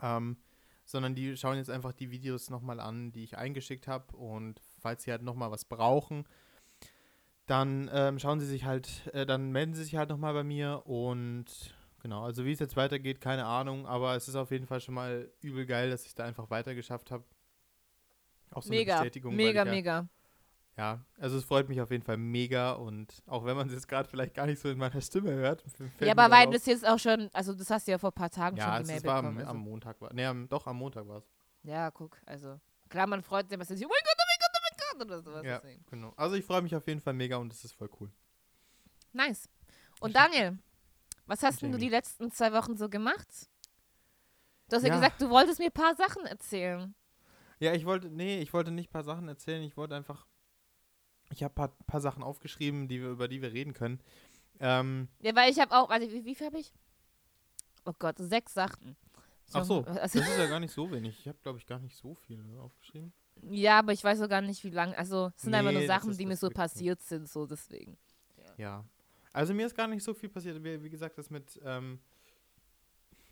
Ähm, 0.01 0.37
sondern 0.85 1.13
die 1.13 1.37
schauen 1.37 1.57
jetzt 1.57 1.69
einfach 1.69 1.93
die 1.93 2.09
Videos 2.09 2.49
nochmal 2.49 2.79
an, 2.79 3.11
die 3.11 3.23
ich 3.23 3.37
eingeschickt 3.37 3.87
habe. 3.87 4.15
Und 4.15 4.59
falls 4.79 5.03
sie 5.03 5.11
halt 5.11 5.21
nochmal 5.21 5.51
was 5.51 5.65
brauchen, 5.65 6.25
dann 7.45 7.89
ähm, 7.93 8.17
schauen 8.19 8.39
sie 8.39 8.45
sich 8.47 8.65
halt, 8.65 9.07
äh, 9.13 9.25
dann 9.25 9.51
melden 9.51 9.73
sie 9.73 9.83
sich 9.83 9.95
halt 9.95 10.09
nochmal 10.09 10.33
bei 10.33 10.43
mir. 10.43 10.83
Und 10.85 11.75
genau, 12.01 12.23
also 12.23 12.45
wie 12.45 12.51
es 12.51 12.59
jetzt 12.59 12.75
weitergeht, 12.75 13.21
keine 13.21 13.45
Ahnung. 13.45 13.85
Aber 13.85 14.15
es 14.15 14.27
ist 14.27 14.35
auf 14.35 14.51
jeden 14.51 14.67
Fall 14.67 14.81
schon 14.81 14.95
mal 14.95 15.29
übel 15.41 15.65
geil, 15.65 15.89
dass 15.89 16.05
ich 16.05 16.15
da 16.15 16.25
einfach 16.25 16.49
weiter 16.49 16.75
geschafft 16.75 17.11
habe. 17.11 17.23
Auch 18.51 18.63
so 18.63 18.69
eine 18.69 18.79
mega, 18.79 18.95
Bestätigung. 18.95 19.31
weil 19.31 19.37
mega, 19.37 19.65
ja, 19.65 19.71
mega. 19.71 20.07
ja, 20.75 21.05
also 21.19 21.37
es 21.37 21.43
freut 21.43 21.69
mich 21.69 21.81
auf 21.81 21.91
jeden 21.91 22.03
Fall 22.03 22.17
mega 22.17 22.71
und 22.71 23.21
auch 23.27 23.45
wenn 23.45 23.55
man 23.55 23.67
es 23.67 23.73
jetzt 23.73 23.87
gerade 23.87 24.09
vielleicht 24.09 24.33
gar 24.33 24.47
nicht 24.47 24.59
so 24.59 24.69
in 24.69 24.77
meiner 24.77 25.01
Stimme 25.01 25.31
hört. 25.33 25.63
Ja, 25.99 26.13
aber 26.13 26.31
weil 26.31 26.49
das 26.49 26.65
jetzt 26.65 26.87
auch 26.87 26.97
schon, 26.97 27.29
also 27.33 27.53
das 27.53 27.69
hast 27.69 27.87
du 27.87 27.91
ja 27.91 27.99
vor 27.99 28.09
ein 28.09 28.15
paar 28.15 28.31
Tagen 28.31 28.57
ja, 28.57 28.75
schon 28.75 28.83
die 28.83 28.87
Mail 28.87 28.97
es 28.97 29.03
war 29.05 29.17
am, 29.17 29.25
bekommen. 29.35 29.41
am 29.41 29.57
also. 29.57 29.69
Montag 29.69 30.01
war. 30.01 30.13
Nee, 30.13 30.25
am, 30.25 30.49
doch 30.49 30.65
am 30.65 30.77
Montag 30.77 31.07
war 31.07 31.17
es. 31.19 31.29
Ja, 31.61 31.91
guck, 31.91 32.17
also 32.25 32.59
klar, 32.89 33.05
man 33.05 33.21
freut 33.21 33.49
sich, 33.49 33.59
was 33.59 33.67
sich, 33.67 33.85
oh 33.85 33.89
mein 33.89 34.01
Gott, 34.03 34.17
oh 34.17 34.25
mein 34.27 34.39
Gott, 34.39 34.51
oh 34.55 34.61
mein 34.63 34.99
Gott, 34.99 35.07
oder 35.07 35.21
sowas. 35.21 35.45
Ja, 35.45 35.59
deswegen. 35.59 35.85
genau. 35.91 36.13
Also 36.15 36.35
ich 36.35 36.45
freue 36.45 36.63
mich 36.63 36.75
auf 36.75 36.87
jeden 36.87 37.01
Fall 37.01 37.13
mega 37.13 37.37
und 37.37 37.53
es 37.53 37.63
ist 37.63 37.73
voll 37.73 37.89
cool. 37.99 38.09
Nice. 39.13 39.47
Und 39.99 40.09
Ich- 40.09 40.15
Daniel, 40.15 40.57
was 41.29 41.43
hast 41.43 41.61
denn 41.61 41.71
du 41.71 41.77
die 41.77 41.89
letzten 41.89 42.31
zwei 42.31 42.51
Wochen 42.53 42.75
so 42.77 42.89
gemacht? 42.89 43.27
Du 44.69 44.75
hast 44.75 44.83
ja, 44.83 44.89
Ja. 44.89 44.95
gesagt, 44.95 45.21
du 45.21 45.29
wolltest 45.29 45.59
mir 45.59 45.65
ein 45.67 45.71
paar 45.71 45.95
Sachen 45.95 46.25
erzählen. 46.25 46.93
Ja, 47.59 47.73
ich 47.73 47.85
wollte, 47.85 48.09
nee, 48.09 48.39
ich 48.41 48.53
wollte 48.53 48.71
nicht 48.71 48.89
ein 48.89 48.93
paar 48.93 49.03
Sachen 49.03 49.27
erzählen, 49.27 49.63
ich 49.63 49.75
wollte 49.77 49.95
einfach, 49.95 50.25
ich 51.31 51.43
habe 51.43 51.51
ein 51.53 51.55
paar, 51.55 51.67
paar 51.87 52.01
Sachen 52.01 52.23
aufgeschrieben, 52.23 52.87
die 52.87 53.01
wir, 53.01 53.09
über 53.09 53.27
die 53.27 53.41
wir 53.41 53.51
reden 53.51 53.73
können. 53.73 53.99
Ähm, 54.59 55.07
Ja, 55.21 55.35
weil 55.35 55.51
ich 55.51 55.59
habe 55.59 55.75
auch, 55.75 55.89
warte, 55.89 56.11
wie, 56.11 56.25
wie 56.25 56.35
viel 56.35 56.47
habe 56.47 56.59
ich? 56.59 56.73
Oh 57.85 57.93
Gott, 57.97 58.15
sechs 58.19 58.53
Sachen. 58.53 58.95
Ich 59.47 59.55
ach 59.55 59.65
so, 59.65 59.77
hab- 59.77 59.85
das 59.87 59.97
Also, 59.97 60.19
ist 60.19 60.37
ja 60.37 60.45
gar 60.47 60.59
nicht 60.59 60.73
so 60.73 60.91
wenig. 60.91 61.17
Ich 61.19 61.27
habe, 61.27 61.37
glaube 61.41 61.57
ich, 61.57 61.65
gar 61.65 61.79
nicht 61.79 61.95
so 61.97 62.13
viel 62.15 62.43
aufgeschrieben. 62.59 63.11
ja, 63.41 63.79
aber 63.79 63.93
ich 63.93 64.03
weiß 64.03 64.21
auch 64.21 64.29
gar 64.29 64.41
nicht, 64.41 64.63
wie 64.63 64.69
lange. 64.69 64.97
Also, 64.97 65.31
es 65.35 65.41
sind 65.43 65.53
einfach 65.53 65.71
nur 65.71 65.81
Nee, 65.81 65.87
Sachen, 65.87 66.15
die 66.17 66.25
mir 66.25 66.35
so 66.37 66.43
wirklich 66.47 66.55
passiert 66.57 67.01
sind, 67.01 67.27
so 67.29 67.45
deswegen. 67.47 67.97
Ja. 68.57 68.85
Also 69.33 69.53
mir 69.53 69.65
ist 69.65 69.75
gar 69.75 69.87
nicht 69.87 70.03
so 70.03 70.13
viel 70.13 70.29
passiert. 70.29 70.63
Wie, 70.63 70.83
wie 70.83 70.89
gesagt, 70.89 71.17
das 71.17 71.29
mit, 71.29 71.59
ähm, 71.63 71.99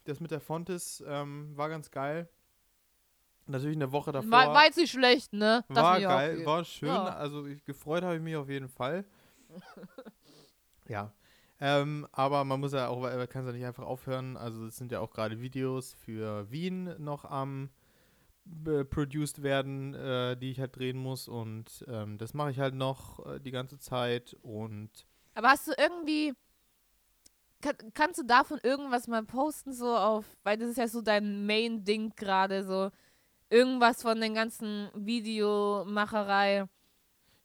das 0.04 0.20
mit 0.20 0.32
der 0.32 0.40
Fontis 0.40 1.04
ähm, 1.08 1.56
war 1.56 1.70
ganz 1.70 1.90
geil. 1.92 2.30
Natürlich 3.48 3.78
eine 3.78 3.92
Woche 3.92 4.12
davor. 4.12 4.30
War, 4.30 4.54
war 4.54 4.66
jetzt 4.66 4.78
nicht 4.78 4.92
schlecht, 4.92 5.32
ne? 5.34 5.64
Darf 5.70 5.78
war 5.78 6.02
geil, 6.02 6.46
war 6.46 6.66
schön. 6.66 6.90
Ja. 6.90 7.06
Also 7.16 7.46
ich, 7.46 7.64
gefreut 7.64 8.04
habe 8.04 8.16
ich 8.16 8.22
mich 8.22 8.36
auf 8.36 8.50
jeden 8.50 8.68
Fall. 8.68 9.06
ja. 10.88 11.14
Ähm, 11.60 12.06
aber 12.12 12.44
man 12.44 12.60
muss 12.60 12.74
ja 12.74 12.88
auch, 12.90 13.00
man 13.00 13.30
kann 13.30 13.42
es 13.42 13.48
ja 13.48 13.54
nicht 13.54 13.66
einfach 13.66 13.86
aufhören. 13.86 14.38
Also 14.38 14.66
es 14.66 14.76
sind 14.76 14.92
ja 14.92 15.00
auch 15.00 15.12
gerade 15.12 15.40
Videos 15.40 15.94
für 15.94 16.52
Wien 16.52 16.94
noch 17.00 17.26
am 17.26 17.70
äh, 18.66 18.84
produced 18.84 19.44
werden, 19.44 19.94
äh, 19.96 20.36
die 20.38 20.52
ich 20.52 20.60
halt 20.60 20.76
drehen 20.76 20.98
muss. 20.98 21.28
Und 21.28 21.86
ähm, 21.88 22.18
das 22.18 22.34
mache 22.34 22.52
ich 22.52 22.60
halt 22.60 22.76
noch 22.76 23.26
äh, 23.26 23.40
die 23.40 23.52
ganze 23.52 23.80
Zeit. 23.80 24.36
Und 24.42 25.08
Aber 25.38 25.50
hast 25.50 25.68
du 25.68 25.72
irgendwie. 25.78 26.34
Kann, 27.62 27.76
kannst 27.94 28.20
du 28.20 28.24
davon 28.24 28.60
irgendwas 28.64 29.08
mal 29.08 29.24
posten, 29.24 29.72
so 29.72 29.96
auf. 29.96 30.26
Weil 30.44 30.58
das 30.58 30.70
ist 30.70 30.78
ja 30.78 30.88
so 30.88 31.02
dein 31.02 31.46
Main-Ding 31.46 32.14
gerade, 32.16 32.64
so. 32.64 32.90
Irgendwas 33.50 34.02
von 34.02 34.20
den 34.20 34.34
ganzen 34.34 34.90
Videomacherei. 34.96 36.66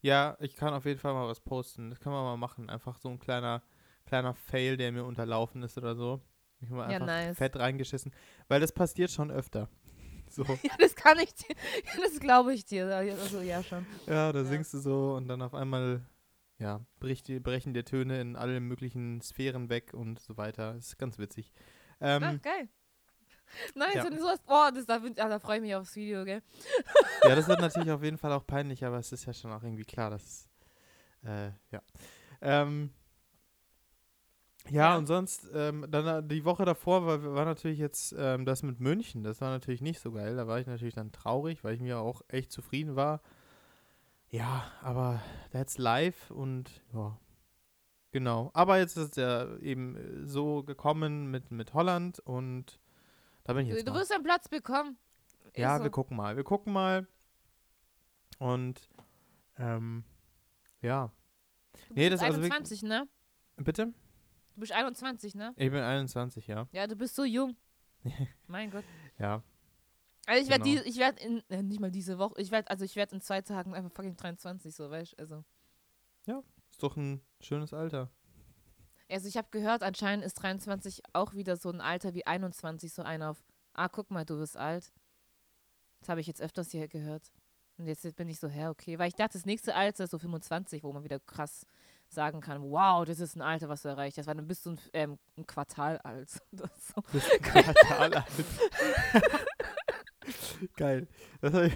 Ja, 0.01 0.37
ich 0.41 0.57
kann 0.57 0.75
auf 0.75 0.85
jeden 0.87 0.99
Fall 0.99 1.13
mal 1.15 1.29
was 1.29 1.41
posten. 1.41 1.91
Das 1.91 2.01
kann 2.01 2.13
man 2.13 2.25
mal 2.25 2.37
machen. 2.37 2.69
Einfach 2.71 2.99
so 2.99 3.09
ein 3.11 3.19
kleiner, 3.19 3.63
kleiner 4.07 4.35
Fail, 4.35 4.77
der 4.77 4.91
mir 4.91 5.05
unterlaufen 5.05 5.63
ist 5.63 5.77
oder 5.79 5.95
so. 5.95 6.21
Ich 6.61 6.71
habe 6.71 6.81
Ja, 6.81 6.87
einfach 6.89 7.07
nice. 7.07 7.37
fett 7.39 7.57
reingeschissen. 7.57 8.13
Weil 8.49 8.61
das 8.61 8.73
passiert 8.73 9.11
schon 9.11 9.31
öfter. 9.31 9.69
So. 10.33 10.45
Ja, 10.45 10.71
das 10.79 10.95
kann 10.95 11.19
ich 11.19 11.35
dir. 11.35 11.55
Das 12.03 12.19
glaube 12.19 12.55
ich 12.55 12.65
dir. 12.65 12.87
Also, 12.87 13.43
ja, 13.43 13.63
schon. 13.63 13.85
Ja, 14.07 14.33
da 14.33 14.39
Ja. 14.39 14.45
singst 14.47 14.73
du 14.73 14.79
so 14.79 15.13
und 15.17 15.29
dann 15.29 15.43
auf 15.43 15.53
einmal, 15.53 16.01
ja, 16.63 16.81
bricht 17.01 17.27
die, 17.29 17.41
brechen 17.41 17.75
dir 17.75 17.85
Töne 17.85 18.21
in 18.21 18.37
alle 18.37 18.61
möglichen 18.61 19.21
Sphären 19.21 19.69
weg 19.69 19.93
und 19.95 20.21
so 20.21 20.37
weiter. 20.37 20.77
Ist 20.77 20.97
ganz 20.99 21.19
witzig. 21.19 21.53
Ähm, 22.01 22.23
Ah, 22.23 22.35
geil. 22.41 22.69
Nein, 23.75 23.91
Ja. 23.95 24.09
du 24.09 24.17
sowas, 24.19 24.41
boah, 24.47 24.71
das, 24.73 24.87
da, 24.87 24.97
ah, 24.97 25.29
da 25.29 25.39
freue 25.41 25.57
ich 25.57 25.63
mich 25.63 25.75
aufs 25.75 25.97
Video, 25.97 26.25
gell? 26.25 26.43
Ja, 27.29 27.35
das 27.35 27.47
wird 27.49 27.61
natürlich 27.61 27.91
auf 27.93 28.03
jeden 28.03 28.19
Fall 28.19 28.33
auch 28.33 28.47
peinlich, 28.47 28.85
aber 28.85 28.99
es 28.99 29.13
ist 29.13 29.27
ja 29.27 29.33
schon 29.35 29.53
auch 29.53 29.63
irgendwie 29.63 29.85
klar, 29.85 30.11
dass. 30.11 30.49
Äh, 31.25 31.51
ja. 31.71 31.83
Ähm, 32.41 32.91
ja, 34.71 34.93
Ja. 34.93 34.97
und 34.97 35.07
sonst, 35.07 35.49
ähm, 35.53 35.87
dann 35.91 36.07
äh, 36.07 36.23
die 36.27 36.45
Woche 36.45 36.65
davor 36.65 37.05
war, 37.07 37.35
war 37.35 37.45
natürlich 37.45 37.79
jetzt 37.79 38.15
ähm, 38.17 38.45
das 38.45 38.63
mit 38.63 38.79
München. 38.81 39.25
Das 39.25 39.41
war 39.41 39.51
natürlich 39.51 39.81
nicht 39.83 40.01
so 40.01 40.13
geil. 40.13 40.37
Da 40.37 40.47
war 40.47 40.61
ich 40.61 40.67
natürlich 40.67 40.95
dann 40.95 41.11
traurig, 41.13 41.65
weil 41.65 41.75
ich 41.75 41.81
mir 41.81 41.99
auch 41.99 42.23
echt 42.29 42.53
zufrieden 42.53 42.95
war. 42.97 43.21
Ja, 44.33 44.65
aber 44.81 45.23
that's 45.53 45.77
live 45.79 46.31
und 46.31 46.71
ja. 46.95 47.19
Genau. 48.13 48.51
Aber 48.55 48.79
jetzt 48.79 48.97
ist 48.97 49.17
er 49.19 49.61
eben 49.63 49.97
äh, 49.97 50.27
so 50.27 50.63
gekommen 50.63 51.31
mit, 51.31 51.51
mit 51.51 51.75
Holland 51.75 52.19
und 52.21 52.81
da 53.45 53.53
bin 53.53 53.67
ich 53.67 53.73
jetzt. 53.75 53.87
Du 53.87 53.93
mal. 53.93 54.01
wirst 54.01 54.13
einen 54.13 54.25
Platz 54.25 54.49
bekommen. 54.49 54.97
Ist 55.53 55.59
Ja, 55.59 55.77
so. 55.79 55.85
wir 55.85 55.91
gucken 55.91 56.17
mal. 56.17 56.35
Wir 56.37 56.45
gucken 56.45 56.73
mal. 56.73 57.07
Und 58.39 58.89
ähm, 59.59 60.05
ja. 60.81 61.13
Du 61.89 61.95
Nee, 61.95 62.09
bist 62.11 62.23
das 62.23 62.29
also 62.29 62.39
wirklich- 62.43 62.53
21, 62.53 62.83
ne? 62.85 63.09
Bitte? 63.57 63.87
Du 64.55 64.61
bist 64.61 64.73
21, 64.73 65.35
ne? 65.35 65.53
Ich 65.57 65.71
bin 65.71 65.81
21, 65.83 66.47
ja. 66.47 66.67
Ja, 66.73 66.87
du 66.87 66.97
bist 66.97 67.15
so 67.15 67.25
jung. 67.25 67.57
mein 68.47 68.71
Gott. 68.71 68.85
Ja. 69.19 69.43
Also 70.27 70.43
ich 70.43 70.49
werde 70.51 70.65
Genau. 70.65 70.83
ich 70.85 70.99
werde 70.99 71.21
in, 71.23 71.43
äh, 71.49 71.63
nicht 71.63 71.81
mal 71.81 71.91
diese 71.91 72.19
Woche, 72.19 72.41
ich 72.41 72.51
werde, 72.51 72.71
also 72.71 72.85
ich 72.85 72.95
werde 72.97 73.17
in 73.17 73.21
zwei 73.21 73.41
Tagen 73.41 73.75
einfach 73.75 73.91
fucking 73.91 74.17
23, 74.17 74.75
so, 74.75 74.91
weißt 74.91 75.19
also. 75.19 75.45
Ist 76.71 76.83
doch 76.83 76.97
ein 76.97 77.21
schönes 77.41 77.75
Alter. 77.75 78.11
Also 79.11 79.29
ich 79.29 79.37
habe 79.37 79.49
gehört, 79.51 79.83
anscheinend 79.83 80.25
ist 80.25 80.35
23 80.35 81.03
auch 81.13 81.35
wieder 81.35 81.57
so 81.57 81.71
ein 81.71 81.83
Alter 81.83 82.15
wie 82.15 82.27
21, 82.27 82.93
so 82.93 83.03
ein 83.03 83.23
auf, 83.23 83.45
ah, 83.75 83.89
guck 83.89 84.11
mal, 84.11 84.25
du 84.25 84.39
bist 84.39 84.57
alt. 84.57 84.91
Das 86.01 86.09
habe 86.09 86.21
ich 86.21 86.27
jetzt 86.27 86.41
öfters 86.41 86.71
hier 86.71 86.89
gehört. 86.89 87.31
Und 87.77 87.87
jetzt 87.87 88.17
bin 88.17 88.29
ich 88.29 88.39
so, 88.39 88.49
hä, 88.49 88.69
okay. 88.69 88.99
Weil 88.99 89.09
ich 89.09 89.15
dachte, 89.15 89.35
das 89.35 89.45
nächste 89.45 89.75
Alter 89.75 90.05
ist 90.05 90.11
so 90.11 90.19
25, 90.19 90.83
wo 90.83 90.93
man 90.93 91.05
wieder 91.05 91.21
krass 91.21 91.67
sagen 92.09 92.41
kann, 92.41 92.63
wow, 92.63 93.05
das 93.05 93.21
ist 93.21 93.37
ein 93.37 93.43
Alter, 93.43 93.69
was 93.69 93.83
du 93.83 93.89
erreicht 93.89 94.17
hast. 94.19 94.27
Weil 94.27 94.37
dann 94.37 94.47
bist 94.47 94.65
du 94.65 94.71
ein, 94.71 94.81
ähm, 94.93 95.19
ein 95.37 95.47
Quartal 95.47 95.99
alt. 95.99 96.31
so. 96.53 97.01
Total 97.03 98.15
alt. 98.15 98.25
Geil. 100.77 101.09
Das 101.41 101.53
habe 101.55 101.67
ich, 101.67 101.75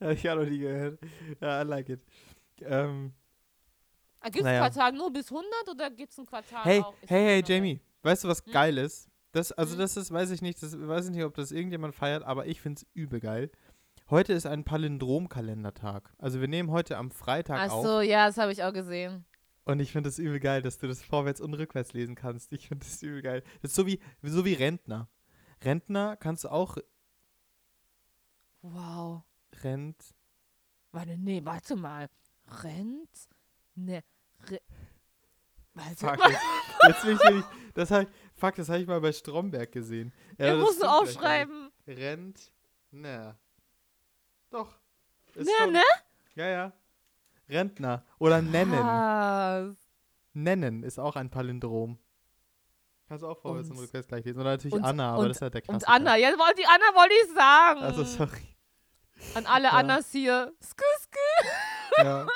hab 0.00 0.10
ich 0.10 0.30
auch 0.30 0.36
noch 0.36 0.44
nie 0.46 0.58
gehört. 0.58 0.98
Ja, 1.40 1.62
I 1.62 1.64
like 1.66 1.88
it. 1.88 2.04
Ähm, 2.62 3.12
Ah, 4.20 4.28
Gibt 4.28 4.38
es 4.38 4.44
Naja. 4.44 4.60
Quartal 4.68 4.92
nur 4.92 5.12
bis 5.12 5.30
100 5.30 5.50
oder 5.70 5.90
gibt 5.90 6.10
es 6.10 6.18
ein 6.18 6.26
Quartal 6.26 6.64
hey, 6.64 6.80
auch? 6.80 6.94
Hey, 7.06 7.24
hey, 7.24 7.42
Jamie. 7.46 7.80
Weißt 8.02 8.24
du, 8.24 8.28
was 8.28 8.44
Hm? 8.44 8.52
geil 8.52 8.78
ist? 8.78 9.08
Das, 9.32 9.52
also 9.52 9.72
Hm? 9.74 9.78
das 9.80 9.96
ist, 9.96 10.10
weiß 10.10 10.30
ich 10.30 10.42
nicht, 10.42 10.60
das 10.62 10.76
weiß 10.76 11.06
ich 11.06 11.14
nicht, 11.14 11.24
ob 11.24 11.34
das 11.34 11.52
irgendjemand 11.52 11.94
feiert, 11.94 12.24
aber 12.24 12.46
ich 12.46 12.60
finde 12.60 12.80
es 12.80 12.86
übel 12.94 13.20
geil. 13.20 13.50
Heute 14.10 14.32
ist 14.32 14.46
ein 14.46 14.64
Palindrom-Kalendertag. 14.64 16.12
Also 16.18 16.40
wir 16.40 16.48
nehmen 16.48 16.70
heute 16.70 16.96
am 16.96 17.10
Freitag 17.10 17.58
Ach 17.60 17.72
auf. 17.72 17.84
so, 17.84 18.00
ja, 18.00 18.26
das 18.26 18.38
habe 18.38 18.52
ich 18.52 18.62
auch 18.64 18.72
gesehen. 18.72 19.24
Und 19.64 19.80
ich 19.80 19.92
finde 19.92 20.08
das 20.08 20.18
übel 20.18 20.40
geil, 20.40 20.62
dass 20.62 20.78
du 20.78 20.86
das 20.86 21.02
vorwärts 21.02 21.40
und 21.40 21.54
rückwärts 21.54 21.92
lesen 21.92 22.14
kannst. 22.14 22.52
Ich 22.52 22.68
finde 22.68 22.84
das 22.86 23.02
übel 23.02 23.20
geil. 23.22 23.42
Das 23.62 23.72
ist 23.72 23.76
so 23.76 23.86
wie, 23.86 24.00
so 24.22 24.44
wie 24.44 24.54
Rentner. 24.54 25.08
Rentner 25.64 26.16
kannst 26.16 26.44
du 26.44 26.48
auch 26.48 26.78
Wow. 28.72 29.22
Rent. 29.62 29.96
Warte, 30.92 31.16
nee, 31.18 31.40
warte 31.44 31.76
mal. 31.76 32.08
Rent? 32.62 33.10
Ne. 33.74 34.02
Re 34.48 34.60
warte 35.74 35.96
Fuck, 35.96 36.18
mal. 36.18 36.30
jetzt, 36.30 37.04
jetzt 37.04 37.22
bin 37.22 37.38
ich. 37.38 37.44
Das 37.74 37.90
hab, 37.90 38.02
ich- 38.02 38.08
fuck, 38.34 38.54
das 38.54 38.68
habe 38.68 38.80
ich 38.80 38.86
mal 38.86 39.00
bei 39.00 39.12
Stromberg 39.12 39.70
gesehen. 39.72 40.12
Ja, 40.38 40.46
Er 40.46 40.52
das 40.56 40.60
muss 40.64 40.76
stimmt 40.76 40.90
nur 40.90 41.06
vielleicht 41.06 41.20
gar 41.20 41.30
nicht. 41.38 41.42
aufschreiben. 41.46 41.72
Rent. 41.86 42.52
Ne. 42.90 43.36
Doch. 44.50 44.78
Ist 45.34 45.46
Ne, 45.46 45.52
schon- 45.58 45.72
ne? 45.72 45.82
Ja, 46.34 46.46
ja. 46.48 46.72
Rentner. 47.48 48.04
Oder 48.18 48.40
nennen. 48.42 48.72
Krass. 48.72 49.76
Nennen 50.32 50.82
ist 50.82 50.98
auch 50.98 51.16
ein 51.16 51.30
Palindrom. 51.30 51.98
Kannst 53.08 53.22
du 53.22 53.28
auch 53.28 53.38
vorwärts 53.38 53.68
und, 53.70 53.76
Und- 53.76 53.82
rückwärts 53.84 54.08
gleich 54.08 54.24
lesen. 54.24 54.40
Oder 54.40 54.50
natürlich 54.50 54.74
und- 54.74 54.84
Anna, 54.84 55.10
aber 55.12 55.18
und- 55.22 55.28
das 55.28 55.36
ist 55.36 55.42
halt 55.42 55.54
der 55.54 55.60
Und 55.62 55.66
Klassiker. 55.68 55.92
Anna, 55.92 56.16
ja, 56.16 56.30
die 56.30 56.66
Anna 56.66 56.94
wollte 56.94 57.14
ich 57.24 57.34
sagen. 57.34 57.80
Also, 57.80 58.04
sorry. 58.04 58.55
An 59.34 59.46
alle 59.46 59.64
Ja. 59.64 59.70
Annas 59.72 60.10
hier. 60.12 60.52
Skü, 60.62 60.84
skü. 61.00 61.48
ja. 62.04 62.26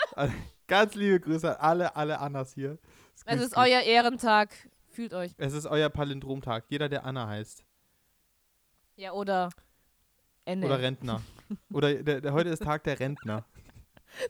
Ganz 0.66 0.94
liebe 0.94 1.20
Grüße 1.20 1.58
an 1.58 1.64
alle, 1.70 1.96
alle 1.96 2.18
Annas 2.20 2.54
hier. 2.54 2.78
Es 3.14 3.24
Grüß 3.24 3.40
ist 3.42 3.56
euer 3.56 3.80
Ehrentag. 3.82 4.50
Fühlt 4.88 5.14
euch. 5.14 5.32
Es 5.36 5.52
ist 5.52 5.66
euer 5.66 5.88
Palindromtag. 5.88 6.64
Jeder, 6.68 6.88
der 6.88 7.04
Anna 7.04 7.26
heißt. 7.28 7.64
Ja, 8.96 9.12
oder 9.12 9.50
Ende. 10.44 10.66
Oder 10.66 10.80
Rentner. 10.80 11.22
Oder 11.72 11.94
der, 11.94 12.20
der, 12.20 12.32
heute 12.32 12.50
ist 12.50 12.62
Tag 12.62 12.84
der 12.84 12.98
Rentner. 13.00 13.44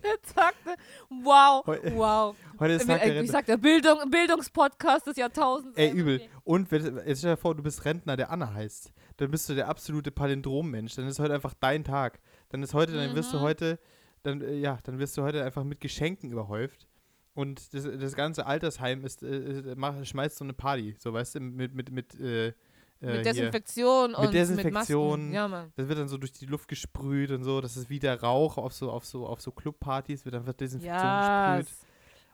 Der 0.05 0.19
sagte, 0.23 0.77
wow, 1.09 1.67
Heu- 1.67 1.81
wow. 1.95 2.37
Heute 2.59 2.75
ist 2.75 2.87
Tag 2.87 3.01
der 3.01 3.07
Äh, 3.07 3.11
Ich 3.13 3.17
Rentner. 3.21 3.33
sag 3.33 3.47
der 3.47 3.57
Bildung, 3.57 4.11
Bildungspodcast 4.11 5.07
des 5.07 5.17
Jahrtausends. 5.17 5.79
Ey, 5.79 5.91
übel. 5.91 6.21
Und 6.45 6.71
jetzt 6.71 7.21
stell 7.21 7.31
dir 7.31 7.37
vor, 7.39 7.55
du 7.55 7.63
bist 7.63 7.83
Rentner, 7.87 8.15
der 8.19 8.31
Anna 8.31 8.53
heißt. 8.53 8.93
Dann 9.17 9.31
bist 9.31 9.49
du 9.49 9.55
der 9.55 9.69
absolute 9.69 10.11
Palindrom-Mensch. 10.11 10.97
Dann 10.97 11.07
ist 11.09 11.19
heute 11.19 11.33
einfach 11.33 11.55
dein 11.59 11.83
Tag. 11.83 12.21
Dann 12.51 12.63
ist 12.63 12.75
heute, 12.75 12.93
dann 12.93 13.15
wirst 13.17 13.33
du 13.33 13.39
Mhm. 13.39 13.43
heute, 13.43 13.79
dann, 14.23 14.41
äh, 14.43 14.55
ja, 14.55 14.79
dann 14.85 14.99
wirst 14.99 15.17
du 15.17 15.23
heute 15.23 15.43
einfach 15.45 15.65
mit 15.65 15.81
Geschenken 15.81 16.31
überhäuft. 16.31 16.87
Und 17.35 17.73
das, 17.75 17.85
das 17.85 18.15
ganze 18.15 18.45
Altersheim 18.47 19.05
ist, 19.05 19.23
äh, 19.23 19.61
äh, 19.61 19.75
mach, 19.77 20.05
schmeißt 20.05 20.37
so 20.37 20.45
eine 20.45 20.53
Party. 20.53 20.95
So, 20.99 21.13
weißt 21.13 21.37
du, 21.37 21.41
mit, 21.41 21.75
mit, 21.75 21.91
mit, 21.91 22.21
äh, 22.21 22.49
äh, 22.49 22.53
Mit 23.01 23.15
hier. 23.15 23.23
Desinfektion 23.23 24.15
und 24.15 24.35
Desinfektion. 24.35 25.27
Mit. 25.27 25.35
Ja. 25.35 25.69
Das 25.75 25.89
wird 25.89 25.99
dann 25.99 26.09
so 26.09 26.19
durch 26.19 26.33
die 26.33 26.45
Luft 26.47 26.69
gesprüht 26.69 27.31
und 27.31 27.45
so. 27.45 27.61
Das 27.63 27.77
ist 27.77 27.89
wie 27.89 27.99
der 27.99 28.21
Rauch 28.21 28.59
auf 28.59 28.75
so, 28.75 28.91
auf 28.91 29.07
so, 29.07 29.27
auf 29.27 29.41
so 29.41 29.53
Clubpartys, 29.53 30.25
wird 30.27 30.35
einfach 30.35 30.53
Desinfektion 30.53 30.97
Ja. 30.99 31.57
gesprüht. 31.59 31.79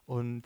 Und 0.07 0.43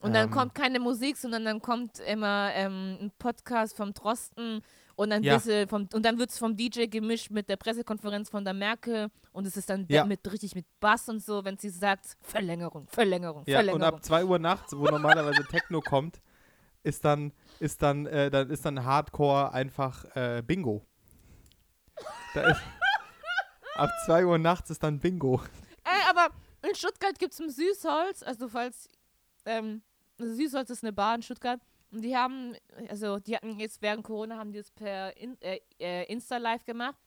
Und 0.00 0.14
dann 0.14 0.26
ähm, 0.28 0.30
kommt 0.30 0.54
keine 0.54 0.78
Musik, 0.78 1.16
sondern 1.16 1.44
dann 1.44 1.60
kommt 1.60 1.98
immer 2.00 2.50
ähm, 2.54 2.98
ein 3.00 3.12
Podcast 3.18 3.76
vom 3.76 3.92
Drosten 3.94 4.62
und 4.96 5.10
dann, 5.10 5.22
Ja. 5.22 5.36
bisschen 5.36 5.68
vom, 5.68 5.88
und 5.92 6.02
dann 6.04 6.18
wird 6.18 6.30
es 6.30 6.38
vom 6.38 6.56
DJ 6.56 6.86
gemischt 6.86 7.30
mit 7.30 7.48
der 7.48 7.56
Pressekonferenz 7.56 8.28
von 8.30 8.44
der 8.44 8.54
Merkel 8.54 9.08
und 9.32 9.46
es 9.46 9.56
ist 9.56 9.70
dann 9.70 9.86
Ja. 9.88 10.04
mit, 10.04 10.30
richtig 10.32 10.54
mit 10.54 10.66
Bass 10.80 11.08
und 11.08 11.22
so, 11.22 11.44
wenn 11.44 11.56
sie 11.58 11.68
sagt, 11.68 12.16
Verlängerung, 12.22 12.88
Verlängerung, 12.88 13.44
Ja, 13.46 13.60
und 13.60 13.64
Verlängerung. 13.66 13.94
ab 13.94 14.04
2 14.04 14.24
Uhr 14.24 14.38
nachts, 14.38 14.76
wo 14.76 14.84
normalerweise 14.84 15.44
Techno 15.50 15.80
kommt, 15.80 16.20
ist 16.82 17.04
dann, 17.04 17.32
ist 17.60 17.82
dann, 17.82 18.06
äh, 18.06 18.30
dann 18.30 18.50
ist 18.50 18.64
dann 18.64 18.84
Hardcore 18.84 19.52
einfach 19.52 20.04
äh, 20.16 20.42
Bingo. 20.44 20.84
Da 22.34 22.42
ist, 22.50 22.60
ab 23.76 23.90
2 24.06 24.24
Uhr 24.26 24.38
nachts 24.38 24.70
ist 24.70 24.82
dann 24.82 24.98
Bingo. 24.98 25.40
Ey, 25.84 26.10
aber 26.10 26.28
in 26.68 26.74
Stuttgart 26.74 27.18
gibt 27.18 27.32
es 27.34 27.40
ein 27.40 27.50
Süßholz, 27.50 28.22
also 28.22 28.48
falls, 28.48 28.88
ähm, 29.44 29.82
Süßholz 30.18 30.70
ist 30.70 30.82
eine 30.82 30.92
Bar 30.92 31.14
in 31.16 31.22
Stuttgart 31.22 31.60
und 31.92 32.02
die 32.02 32.16
haben, 32.16 32.54
also 32.88 33.18
die 33.18 33.36
hatten 33.36 33.58
jetzt 33.58 33.80
während 33.82 34.04
Corona, 34.04 34.36
haben 34.36 34.52
die 34.52 34.58
es 34.58 34.70
per 34.70 35.16
in, 35.16 35.40
äh, 35.40 35.60
äh, 35.78 36.04
Insta 36.12 36.36
Live 36.36 36.64
gemacht. 36.64 36.98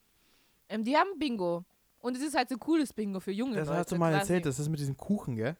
Ähm, 0.69 0.83
die 0.83 0.95
haben 0.95 1.17
Bingo. 1.17 1.65
Und 1.99 2.15
es 2.15 2.23
ist 2.23 2.35
halt 2.35 2.49
so 2.49 2.55
ein 2.55 2.59
cooles 2.59 2.93
Bingo 2.93 3.19
für 3.19 3.31
junge 3.31 3.55
Das 3.57 3.67
Leute. 3.67 3.79
hast 3.79 3.91
du 3.91 3.95
mal 3.97 4.13
erzählt, 4.13 4.45
das 4.45 4.57
ist 4.59 4.69
mit 4.69 4.79
diesem 4.79 4.95
Kuchen, 4.95 5.35
gell? 5.35 5.57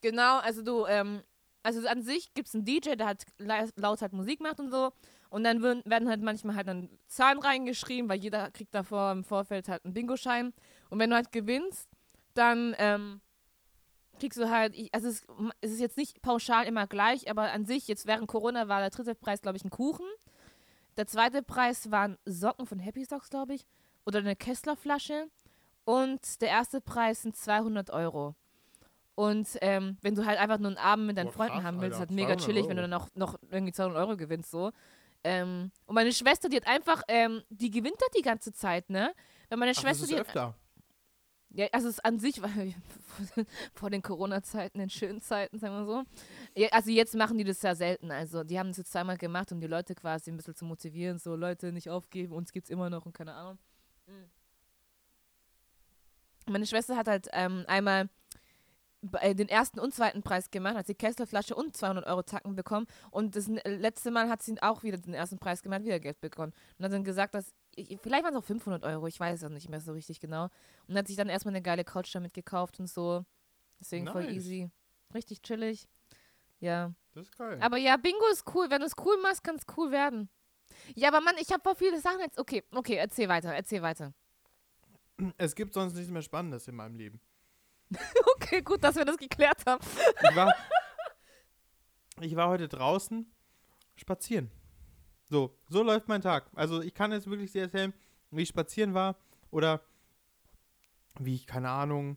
Genau, 0.00 0.38
also 0.38 0.62
du, 0.62 0.86
ähm, 0.86 1.22
also 1.62 1.86
an 1.86 2.02
sich 2.02 2.32
gibt 2.34 2.48
es 2.48 2.54
einen 2.54 2.64
DJ, 2.64 2.94
der 2.96 3.06
halt 3.06 3.24
laut 3.38 4.02
halt 4.02 4.12
Musik 4.12 4.40
macht 4.40 4.58
und 4.60 4.70
so. 4.70 4.92
Und 5.30 5.44
dann 5.44 5.62
werden 5.62 6.08
halt 6.08 6.22
manchmal 6.22 6.56
halt 6.56 6.68
dann 6.68 6.88
Zahlen 7.06 7.38
reingeschrieben, 7.38 8.08
weil 8.08 8.18
jeder 8.18 8.50
kriegt 8.50 8.74
davor 8.74 9.12
im 9.12 9.24
Vorfeld 9.24 9.68
halt 9.68 9.84
einen 9.84 9.92
Bingo-Schein. 9.92 10.54
Und 10.88 10.98
wenn 10.98 11.10
du 11.10 11.16
halt 11.16 11.32
gewinnst, 11.32 11.88
dann 12.34 12.74
ähm, 12.78 13.20
kriegst 14.18 14.38
du 14.38 14.50
halt, 14.50 14.74
ich, 14.74 14.92
also 14.94 15.08
es, 15.08 15.26
es 15.60 15.72
ist 15.72 15.80
jetzt 15.80 15.96
nicht 15.96 16.20
pauschal 16.22 16.66
immer 16.66 16.86
gleich, 16.86 17.30
aber 17.30 17.50
an 17.52 17.64
sich, 17.64 17.88
jetzt 17.88 18.06
während 18.06 18.28
Corona 18.28 18.68
war 18.68 18.80
der 18.80 18.90
dritte 18.90 19.14
Preis, 19.14 19.40
glaube 19.42 19.56
ich, 19.56 19.64
ein 19.64 19.70
Kuchen. 19.70 20.06
Der 20.96 21.06
zweite 21.06 21.42
Preis 21.42 21.90
waren 21.90 22.18
Socken 22.24 22.66
von 22.66 22.78
Happy 22.78 23.04
Socks, 23.04 23.30
glaube 23.30 23.54
ich, 23.54 23.66
oder 24.04 24.18
eine 24.18 24.36
Kessler-Flasche. 24.36 25.28
Und 25.84 26.42
der 26.42 26.48
erste 26.48 26.80
Preis 26.80 27.22
sind 27.22 27.36
200 27.36 27.90
Euro. 27.90 28.34
Und 29.14 29.48
ähm, 29.62 29.96
wenn 30.02 30.14
du 30.14 30.26
halt 30.26 30.38
einfach 30.38 30.58
nur 30.58 30.68
einen 30.68 30.76
Abend 30.76 31.06
mit 31.06 31.16
deinen 31.18 31.26
Boah, 31.26 31.32
Freunden 31.32 31.54
krass, 31.54 31.64
haben 31.64 31.80
willst, 31.80 31.98
Alter, 31.98 32.10
halt 32.10 32.10
mega 32.10 32.36
200 32.36 32.44
chillig, 32.46 32.68
wenn 32.68 32.76
du 32.76 32.82
Euro. 32.82 32.90
dann 32.90 33.00
auch 33.00 33.08
noch 33.14 33.38
irgendwie 33.50 33.72
200 33.72 33.98
Euro 33.98 34.16
gewinnst, 34.16 34.50
so. 34.50 34.70
Ähm, 35.24 35.72
und 35.86 35.94
meine 35.94 36.12
Schwester, 36.12 36.48
die 36.48 36.56
hat 36.56 36.66
einfach, 36.66 37.02
ähm, 37.08 37.42
die 37.48 37.70
gewinnt 37.70 37.96
halt 38.00 38.14
die 38.16 38.22
ganze 38.22 38.52
Zeit, 38.52 38.90
ne? 38.90 39.12
Wenn 39.48 39.58
meine 39.58 39.72
Ach, 39.72 39.74
das 39.74 39.82
Schwester, 39.82 40.04
ist 40.04 40.12
die 40.12 40.20
öfter. 40.20 40.54
Ja, 41.50 41.66
also 41.72 41.88
es 41.88 42.00
an 42.00 42.18
sich, 42.18 42.42
weil 42.42 42.74
vor 43.74 43.90
den 43.90 44.02
Corona-Zeiten, 44.02 44.78
den 44.78 44.90
schönen 44.90 45.20
Zeiten, 45.20 45.58
sagen 45.58 45.74
wir 45.74 45.86
so. 45.86 46.04
Ja, 46.54 46.68
also 46.72 46.90
jetzt 46.90 47.14
machen 47.14 47.38
die 47.38 47.44
das 47.44 47.62
ja 47.62 47.74
selten. 47.74 48.10
Also 48.10 48.44
die 48.44 48.58
haben 48.58 48.68
das 48.68 48.78
jetzt 48.78 48.92
zweimal 48.92 49.16
gemacht, 49.16 49.52
um 49.52 49.60
die 49.60 49.66
Leute 49.66 49.94
quasi 49.94 50.30
ein 50.30 50.36
bisschen 50.36 50.54
zu 50.54 50.64
motivieren. 50.64 51.18
So, 51.18 51.36
Leute, 51.36 51.72
nicht 51.72 51.90
aufgeben, 51.90 52.32
uns 52.32 52.52
gibt's 52.52 52.70
immer 52.70 52.90
noch 52.90 53.06
und 53.06 53.12
keine 53.12 53.34
Ahnung. 53.34 53.58
Mhm. 54.06 54.30
Meine 56.52 56.66
Schwester 56.66 56.96
hat 56.96 57.08
halt 57.08 57.28
ähm, 57.32 57.64
einmal 57.66 58.08
äh, 59.20 59.34
den 59.34 59.48
ersten 59.48 59.78
und 59.78 59.94
zweiten 59.94 60.22
Preis 60.22 60.50
gemacht, 60.50 60.76
hat 60.76 60.86
sie 60.86 60.94
Kesselflasche 60.94 61.54
und 61.54 61.76
200 61.76 62.06
Euro 62.06 62.22
Zacken 62.24 62.56
bekommen. 62.56 62.86
Und 63.10 63.36
das 63.36 63.48
letzte 63.48 64.10
Mal 64.10 64.28
hat 64.28 64.42
sie 64.42 64.60
auch 64.60 64.82
wieder 64.82 64.98
den 64.98 65.14
ersten 65.14 65.38
Preis 65.38 65.62
gemacht, 65.62 65.84
wieder 65.84 66.00
Geld 66.00 66.20
bekommen. 66.20 66.52
Und 66.78 66.84
hat 66.84 66.92
dann 66.92 67.04
gesagt, 67.04 67.34
dass, 67.34 67.54
vielleicht 68.02 68.24
waren 68.24 68.34
es 68.34 68.40
auch 68.40 68.44
500 68.44 68.84
Euro, 68.84 69.06
ich 69.06 69.18
weiß 69.18 69.42
es 69.42 69.50
nicht 69.50 69.68
mehr 69.68 69.80
so 69.80 69.92
richtig 69.92 70.20
genau. 70.20 70.48
Und 70.86 70.96
hat 70.96 71.06
sich 71.06 71.16
dann 71.16 71.28
erstmal 71.28 71.52
eine 71.54 71.62
geile 71.62 71.84
Couch 71.84 72.14
damit 72.14 72.34
gekauft 72.34 72.78
und 72.80 72.86
so. 72.88 73.24
Deswegen 73.80 74.06
voll 74.06 74.24
Nice. 74.24 74.34
easy. 74.34 74.70
Richtig 75.14 75.42
chillig. 75.42 75.86
Ja. 76.60 76.92
Das 77.14 77.24
ist 77.26 77.38
geil. 77.38 77.58
Aber 77.60 77.76
ja, 77.78 77.96
Bingo 77.96 78.26
ist 78.32 78.44
cool. 78.54 78.70
Wenn 78.70 78.80
du 78.80 78.86
es 78.86 78.94
cool 79.04 79.16
machst, 79.22 79.42
kann 79.44 79.56
es 79.56 79.64
cool 79.76 79.90
werden. 79.90 80.28
Ja, 80.94 81.08
aber 81.08 81.20
Mann, 81.20 81.36
ich 81.40 81.50
habe 81.52 81.62
voll 81.62 81.74
viele 81.76 82.00
Sachen 82.00 82.20
jetzt. 82.20 82.38
Okay, 82.38 82.62
okay, 82.72 82.94
erzähl 82.96 83.28
weiter, 83.28 83.52
erzähl 83.54 83.82
weiter. 83.82 84.12
es 85.36 85.54
gibt 85.54 85.72
sonst 85.74 85.94
nichts 85.94 86.10
mehr 86.10 86.22
Spannendes 86.22 86.68
in 86.68 86.74
meinem 86.76 86.96
Leben. 86.96 87.20
Okay, 88.36 88.62
gut, 88.62 88.82
dass 88.82 88.96
wir 88.96 89.04
das 89.04 89.18
geklärt 89.18 89.62
haben. 89.66 89.84
Ich 90.22 90.34
war, 90.36 90.54
ich 92.20 92.34
war 92.34 92.48
heute 92.48 92.66
draußen 92.66 93.30
spazieren. 93.96 94.50
So, 95.30 95.54
so 95.68 95.82
läuft 95.82 96.08
mein 96.08 96.22
Tag. 96.22 96.46
Also 96.54 96.80
ich 96.80 96.94
kann 96.94 97.12
jetzt 97.12 97.28
wirklich 97.28 97.52
dir 97.52 97.62
erzählen, 97.62 97.92
wie 98.30 98.42
ich 98.42 98.48
spazieren 98.48 98.94
war 98.94 99.16
oder 99.50 99.80
wie 101.18 101.34
ich, 101.34 101.46
keine 101.46 101.70
Ahnung, 101.70 102.16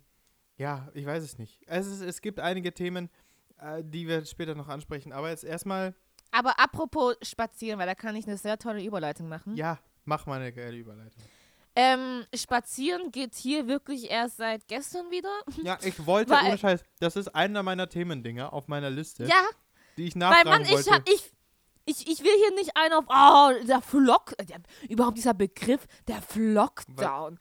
ja, 0.57 0.89
ich 0.93 1.05
weiß 1.05 1.23
es 1.23 1.37
nicht. 1.37 1.61
Es, 1.67 1.87
ist, 1.87 2.01
es 2.01 2.21
gibt 2.21 2.39
einige 2.39 2.73
Themen, 2.73 3.09
äh, 3.59 3.83
die 3.83 4.07
wir 4.07 4.23
später 4.25 4.55
noch 4.55 4.67
ansprechen. 4.67 5.11
Aber 5.11 5.29
jetzt 5.29 5.43
erstmal, 5.43 5.95
Aber 6.31 6.59
apropos 6.59 7.15
spazieren, 7.23 7.79
weil 7.79 7.87
da 7.87 7.95
kann 7.95 8.15
ich 8.15 8.27
eine 8.27 8.37
sehr 8.37 8.57
tolle 8.57 8.83
Überleitung 8.83 9.27
machen. 9.27 9.55
ja, 9.55 9.79
mach 10.05 10.25
mal 10.25 10.39
eine 10.39 10.53
geile 10.53 10.77
Überleitung. 10.77 11.21
Ähm, 11.75 12.25
spazieren 12.35 13.11
geht 13.13 13.33
hier 13.33 13.65
wirklich 13.67 14.09
erst 14.11 14.37
seit 14.37 14.67
gestern 14.67 15.09
wieder. 15.09 15.29
Ja, 15.63 15.77
ich 15.81 16.05
wollte, 16.05 16.31
Weil- 16.31 16.47
ohne 16.49 16.57
Scheiß, 16.57 16.83
das 16.99 17.15
ist 17.15 17.29
einer 17.33 17.63
meiner 17.63 17.87
Themendinger 17.89 18.51
auf 18.53 18.67
meiner 18.67 18.89
Liste, 18.89 19.25
Ja, 19.25 19.41
die 19.97 20.03
ich 20.03 20.15
weil 20.15 20.19
nachfragen 20.19 20.49
Mann, 20.49 20.61
ich, 20.63 20.71
wollte. 20.71 20.91
hab, 20.91 21.09
ich, 21.09 21.31
ich, 21.85 22.07
ich 22.09 22.23
will 22.23 22.35
hier 22.37 22.55
nicht 22.55 22.75
einen 22.75 22.93
auf, 22.93 23.05
oh, 23.09 23.65
der 23.65 23.81
Flock, 23.81 24.35
der, 24.47 24.61
überhaupt 24.89 25.17
dieser 25.17 25.33
Begriff, 25.33 25.85
der 26.07 26.21
Flockdown. 26.21 27.39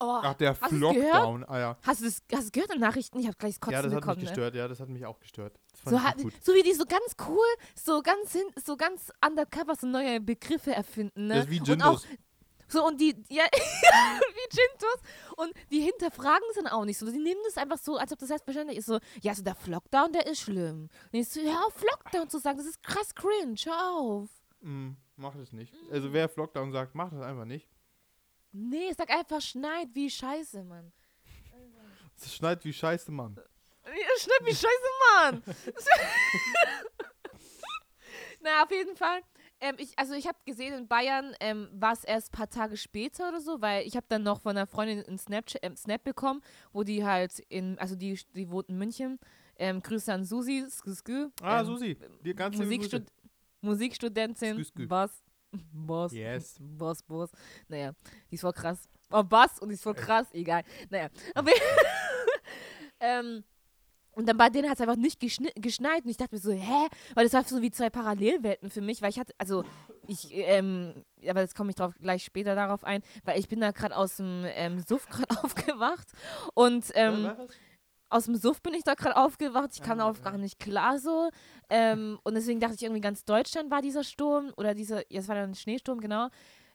Oh, 0.00 0.20
Ach, 0.22 0.34
der? 0.34 0.54
Flockdown, 0.54 1.44
ah 1.44 1.58
ja. 1.58 1.78
Hast 1.82 2.02
du 2.02 2.06
es 2.06 2.22
hast 2.32 2.42
du's 2.42 2.52
gehört 2.52 2.74
in 2.74 2.80
Nachrichten? 2.80 3.18
Ich 3.20 3.26
habe 3.26 3.36
gleich 3.38 3.54
das 3.54 3.60
Kotzen 3.60 3.74
Ja, 3.74 3.82
das 3.82 3.92
hat 3.92 4.00
bekommen. 4.00 4.16
mich 4.16 4.24
ne? 4.24 4.30
gestört, 4.34 4.54
ja, 4.54 4.68
das 4.68 4.80
hat 4.80 4.88
mich 4.88 5.06
auch 5.06 5.18
gestört. 5.20 5.58
Das 5.84 5.92
So, 5.92 6.02
hat, 6.02 6.16
so 6.42 6.52
wie 6.52 6.62
die 6.62 6.74
so 6.74 6.84
ganz 6.84 7.14
cool, 7.28 7.46
so 7.74 8.02
ganz 8.02 8.32
hin, 8.32 8.44
so 8.62 8.76
ganz 8.76 9.10
undercover 9.24 9.76
so 9.76 9.86
neue 9.86 10.20
Begriffe 10.20 10.74
erfinden, 10.74 11.28
ne? 11.28 11.34
Das 11.36 11.44
ist 11.44 11.50
wie 11.50 11.60
Und 11.60 11.82
auch 11.82 11.92
Jindos. 12.02 12.06
So 12.74 12.86
und 12.86 13.00
die, 13.00 13.14
ja, 13.30 13.44
wie 13.52 14.56
Jintos 14.56 15.00
und 15.36 15.54
die 15.70 15.80
hinterfragen 15.80 16.46
es 16.50 16.56
dann 16.56 16.66
auch 16.66 16.84
nicht 16.84 16.98
so. 16.98 17.06
Die 17.06 17.18
nehmen 17.18 17.40
das 17.44 17.56
einfach 17.56 17.78
so, 17.78 17.96
als 17.96 18.12
ob 18.12 18.18
das 18.18 18.28
selbstverständlich 18.28 18.78
ist. 18.78 18.86
So, 18.86 18.98
ja, 19.22 19.34
so 19.34 19.42
der 19.42 19.54
Flockdown, 19.54 20.12
der 20.12 20.26
ist 20.26 20.40
schlimm. 20.40 20.88
Und 21.12 21.18
ich 21.18 21.28
so, 21.28 21.40
hör 21.40 21.66
auf, 21.66 21.74
Flockdown 21.74 22.28
zu 22.28 22.38
sagen, 22.38 22.58
das 22.58 22.66
ist 22.66 22.82
krass 22.82 23.14
cringe, 23.14 23.56
hör 23.64 23.92
auf. 23.92 24.28
Mm, 24.60 24.90
mach 25.16 25.34
das 25.34 25.52
nicht. 25.52 25.72
Also 25.90 26.12
wer 26.12 26.28
Flockdown 26.28 26.72
sagt, 26.72 26.94
macht 26.94 27.12
das 27.12 27.22
einfach 27.22 27.46
nicht. 27.46 27.68
Nee, 28.52 28.92
sag 28.92 29.10
einfach 29.10 29.40
schneit 29.40 29.88
wie 29.94 30.10
Scheiße, 30.10 30.62
Mann. 30.64 30.92
Es 32.16 32.34
schneit 32.34 32.64
wie 32.64 32.72
Scheiße, 32.72 33.10
Mann. 33.10 33.36
Ja, 33.84 34.18
schneit 34.18 34.44
wie 34.44 34.54
Scheiße, 34.54 34.90
Mann. 35.14 35.42
Na, 38.40 38.62
auf 38.62 38.70
jeden 38.70 38.96
Fall. 38.96 39.22
Ähm, 39.64 39.76
ich, 39.78 39.98
also 39.98 40.12
ich 40.12 40.26
habe 40.26 40.36
gesehen, 40.44 40.74
in 40.74 40.88
Bayern 40.88 41.34
ähm, 41.40 41.68
war 41.72 41.94
es 41.94 42.04
erst 42.04 42.28
ein 42.28 42.36
paar 42.36 42.50
Tage 42.50 42.76
später 42.76 43.30
oder 43.30 43.40
so, 43.40 43.62
weil 43.62 43.86
ich 43.86 43.96
habe 43.96 44.04
dann 44.10 44.22
noch 44.22 44.42
von 44.42 44.50
einer 44.50 44.66
Freundin 44.66 45.02
einen 45.06 45.16
Snapchat, 45.16 45.64
ähm, 45.64 45.74
Snap 45.74 46.04
bekommen, 46.04 46.42
wo 46.74 46.82
die 46.82 47.02
halt 47.02 47.38
in, 47.48 47.78
also 47.78 47.96
die, 47.96 48.20
die 48.34 48.50
wohnt 48.50 48.68
in 48.68 48.76
München. 48.76 49.18
Ähm, 49.56 49.80
Grüße 49.80 50.12
an 50.12 50.24
Susi, 50.26 50.66
skü, 50.68 51.30
Ah, 51.40 51.60
ähm, 51.60 51.66
Susi, 51.66 51.96
dir 52.22 52.34
ganz 52.34 52.58
liebe 52.58 52.66
Musikstud 52.66 53.04
Musikstudentin. 53.62 54.56
Skü, 54.56 54.64
skü. 54.64 54.86
Boss. 54.86 55.24
Boss. 55.72 56.12
Yes. 56.12 56.56
Boss, 56.60 57.02
Boss. 57.02 57.30
Naja, 57.68 57.92
die 58.30 58.34
ist 58.34 58.42
voll 58.42 58.52
krass. 58.52 58.86
Oh, 59.10 59.22
Bass 59.22 59.60
und 59.60 59.70
die 59.70 59.76
ist 59.76 59.82
voll 59.82 59.94
krass, 59.94 60.26
egal. 60.34 60.62
Naja, 60.90 61.08
aber. 61.34 61.52
ähm, 63.00 63.44
und 64.14 64.28
dann 64.28 64.36
bei 64.36 64.48
denen 64.50 64.68
hat 64.68 64.76
es 64.76 64.80
einfach 64.80 64.96
nicht 64.96 65.20
geschneit 65.20 66.04
und 66.04 66.10
ich 66.10 66.16
dachte 66.16 66.34
mir 66.34 66.40
so, 66.40 66.52
hä? 66.52 66.88
Weil 67.14 67.24
das 67.24 67.32
war 67.32 67.44
so 67.44 67.62
wie 67.62 67.70
zwei 67.70 67.90
Parallelwelten 67.90 68.70
für 68.70 68.80
mich, 68.80 69.02
weil 69.02 69.10
ich 69.10 69.18
hatte, 69.18 69.34
also 69.38 69.64
ich, 70.06 70.28
ähm, 70.30 71.04
aber 71.28 71.40
jetzt 71.40 71.54
komme 71.54 71.70
ich 71.70 71.76
drauf 71.76 71.94
gleich 72.00 72.24
später 72.24 72.54
darauf 72.54 72.84
ein, 72.84 73.02
weil 73.24 73.38
ich 73.38 73.48
bin 73.48 73.60
da 73.60 73.70
gerade 73.70 73.96
aus 73.96 74.16
dem 74.16 74.44
ähm, 74.46 74.80
Suff 74.80 75.06
gerade 75.08 75.28
aufgewacht 75.42 76.08
und 76.54 76.84
ähm, 76.94 77.32
aus 78.10 78.26
dem 78.26 78.36
Suff 78.36 78.62
bin 78.62 78.74
ich 78.74 78.84
da 78.84 78.94
gerade 78.94 79.16
aufgewacht. 79.16 79.70
Ich 79.72 79.82
kam 79.82 79.98
Ah, 79.98 80.04
darauf 80.04 80.22
gar 80.22 80.38
nicht 80.38 80.60
klar 80.60 80.98
so. 80.98 81.30
Ähm, 81.68 82.20
und 82.22 82.34
deswegen 82.34 82.60
dachte 82.60 82.74
ich 82.76 82.82
irgendwie, 82.82 83.00
ganz 83.00 83.24
Deutschland 83.24 83.70
war 83.72 83.82
dieser 83.82 84.04
Sturm 84.04 84.52
oder 84.56 84.74
dieser, 84.74 85.00
ja, 85.10 85.20
es 85.20 85.28
war 85.28 85.34
dann 85.34 85.50
ein 85.50 85.54
Schneesturm, 85.56 86.00
genau. 86.00 86.28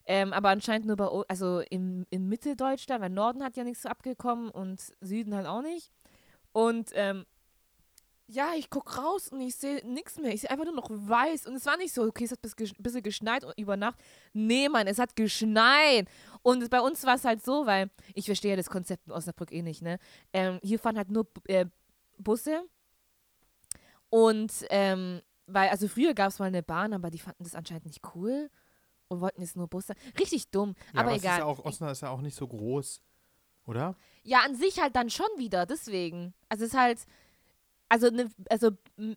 Ähm, 0.05 0.33
aber 0.33 0.49
anscheinend 0.49 0.87
nur 0.87 0.95
bei, 0.97 1.07
also 1.27 1.61
im, 1.69 2.05
im 2.09 2.27
Mitteldeutschland, 2.27 3.01
weil 3.01 3.11
Norden 3.11 3.43
hat 3.43 3.55
ja 3.55 3.63
nichts 3.63 3.83
so 3.83 3.89
abgekommen 3.89 4.49
und 4.49 4.81
Süden 5.01 5.35
halt 5.35 5.45
auch 5.45 5.61
nicht. 5.61 5.91
Und 6.51 6.91
ähm, 6.93 7.25
ja, 8.27 8.53
ich 8.55 8.69
guck 8.69 8.97
raus 8.97 9.29
und 9.29 9.41
ich 9.41 9.55
sehe 9.55 9.83
nichts 9.87 10.17
mehr. 10.19 10.31
Ich 10.33 10.41
sehe 10.41 10.51
einfach 10.51 10.65
nur 10.65 10.75
noch 10.75 10.89
weiß. 10.89 11.47
Und 11.47 11.55
es 11.55 11.65
war 11.65 11.77
nicht 11.77 11.93
so, 11.93 12.03
okay, 12.03 12.25
es 12.25 12.31
hat 12.31 12.39
ein 12.39 12.41
bisschen 12.41 12.75
bisschen 12.77 13.01
geschneit 13.03 13.43
über 13.57 13.75
Nacht. 13.75 13.99
Nee, 14.33 14.69
Mann, 14.69 14.85
es 14.85 14.99
hat 14.99 15.15
geschneit. 15.15 16.07
Und 16.43 16.69
bei 16.69 16.79
uns 16.79 17.03
war 17.05 17.15
es 17.15 17.25
halt 17.25 17.43
so, 17.43 17.65
weil 17.65 17.89
ich 18.13 18.25
verstehe 18.25 18.51
ja 18.51 18.57
das 18.57 18.69
Konzept 18.69 19.07
in 19.07 19.13
Osnabrück 19.13 19.51
eh 19.51 19.63
nicht, 19.63 19.81
ne? 19.81 19.97
Ähm, 20.31 20.59
hier 20.61 20.77
fahren 20.77 20.97
halt 20.97 21.09
nur 21.09 21.27
äh, 21.47 21.65
Busse. 22.19 22.63
Und 24.09 24.51
ähm, 24.69 25.21
weil, 25.47 25.69
also 25.69 25.87
früher 25.87 26.13
gab 26.13 26.29
es 26.29 26.39
mal 26.39 26.45
eine 26.45 26.63
Bahn, 26.63 26.93
aber 26.93 27.09
die 27.09 27.19
fanden 27.19 27.43
das 27.43 27.55
anscheinend 27.55 27.85
nicht 27.85 28.01
cool 28.13 28.49
und 29.07 29.21
wollten 29.21 29.41
jetzt 29.41 29.55
nur 29.55 29.67
Busse. 29.67 29.93
Richtig 30.19 30.49
dumm, 30.51 30.75
Ja, 30.93 31.01
aber 31.01 31.15
Ist 31.15 31.23
egal. 31.23 31.39
ja 31.39 31.45
auch, 31.45 31.65
Osnabrück 31.65 31.93
ist 31.93 32.01
ja 32.01 32.09
auch 32.09 32.21
nicht 32.21 32.35
so 32.35 32.47
groß, 32.47 33.01
oder? 33.65 33.95
Ja, 34.23 34.39
an 34.45 34.55
sich 34.55 34.79
halt 34.79 34.95
dann 34.95 35.09
schon 35.09 35.27
wieder, 35.37 35.65
deswegen. 35.65 36.33
Also 36.49 36.65
es 36.65 36.71
ist 36.73 36.77
halt, 36.79 36.99
also, 37.87 38.09
ne, 38.09 38.29
also 38.49 38.71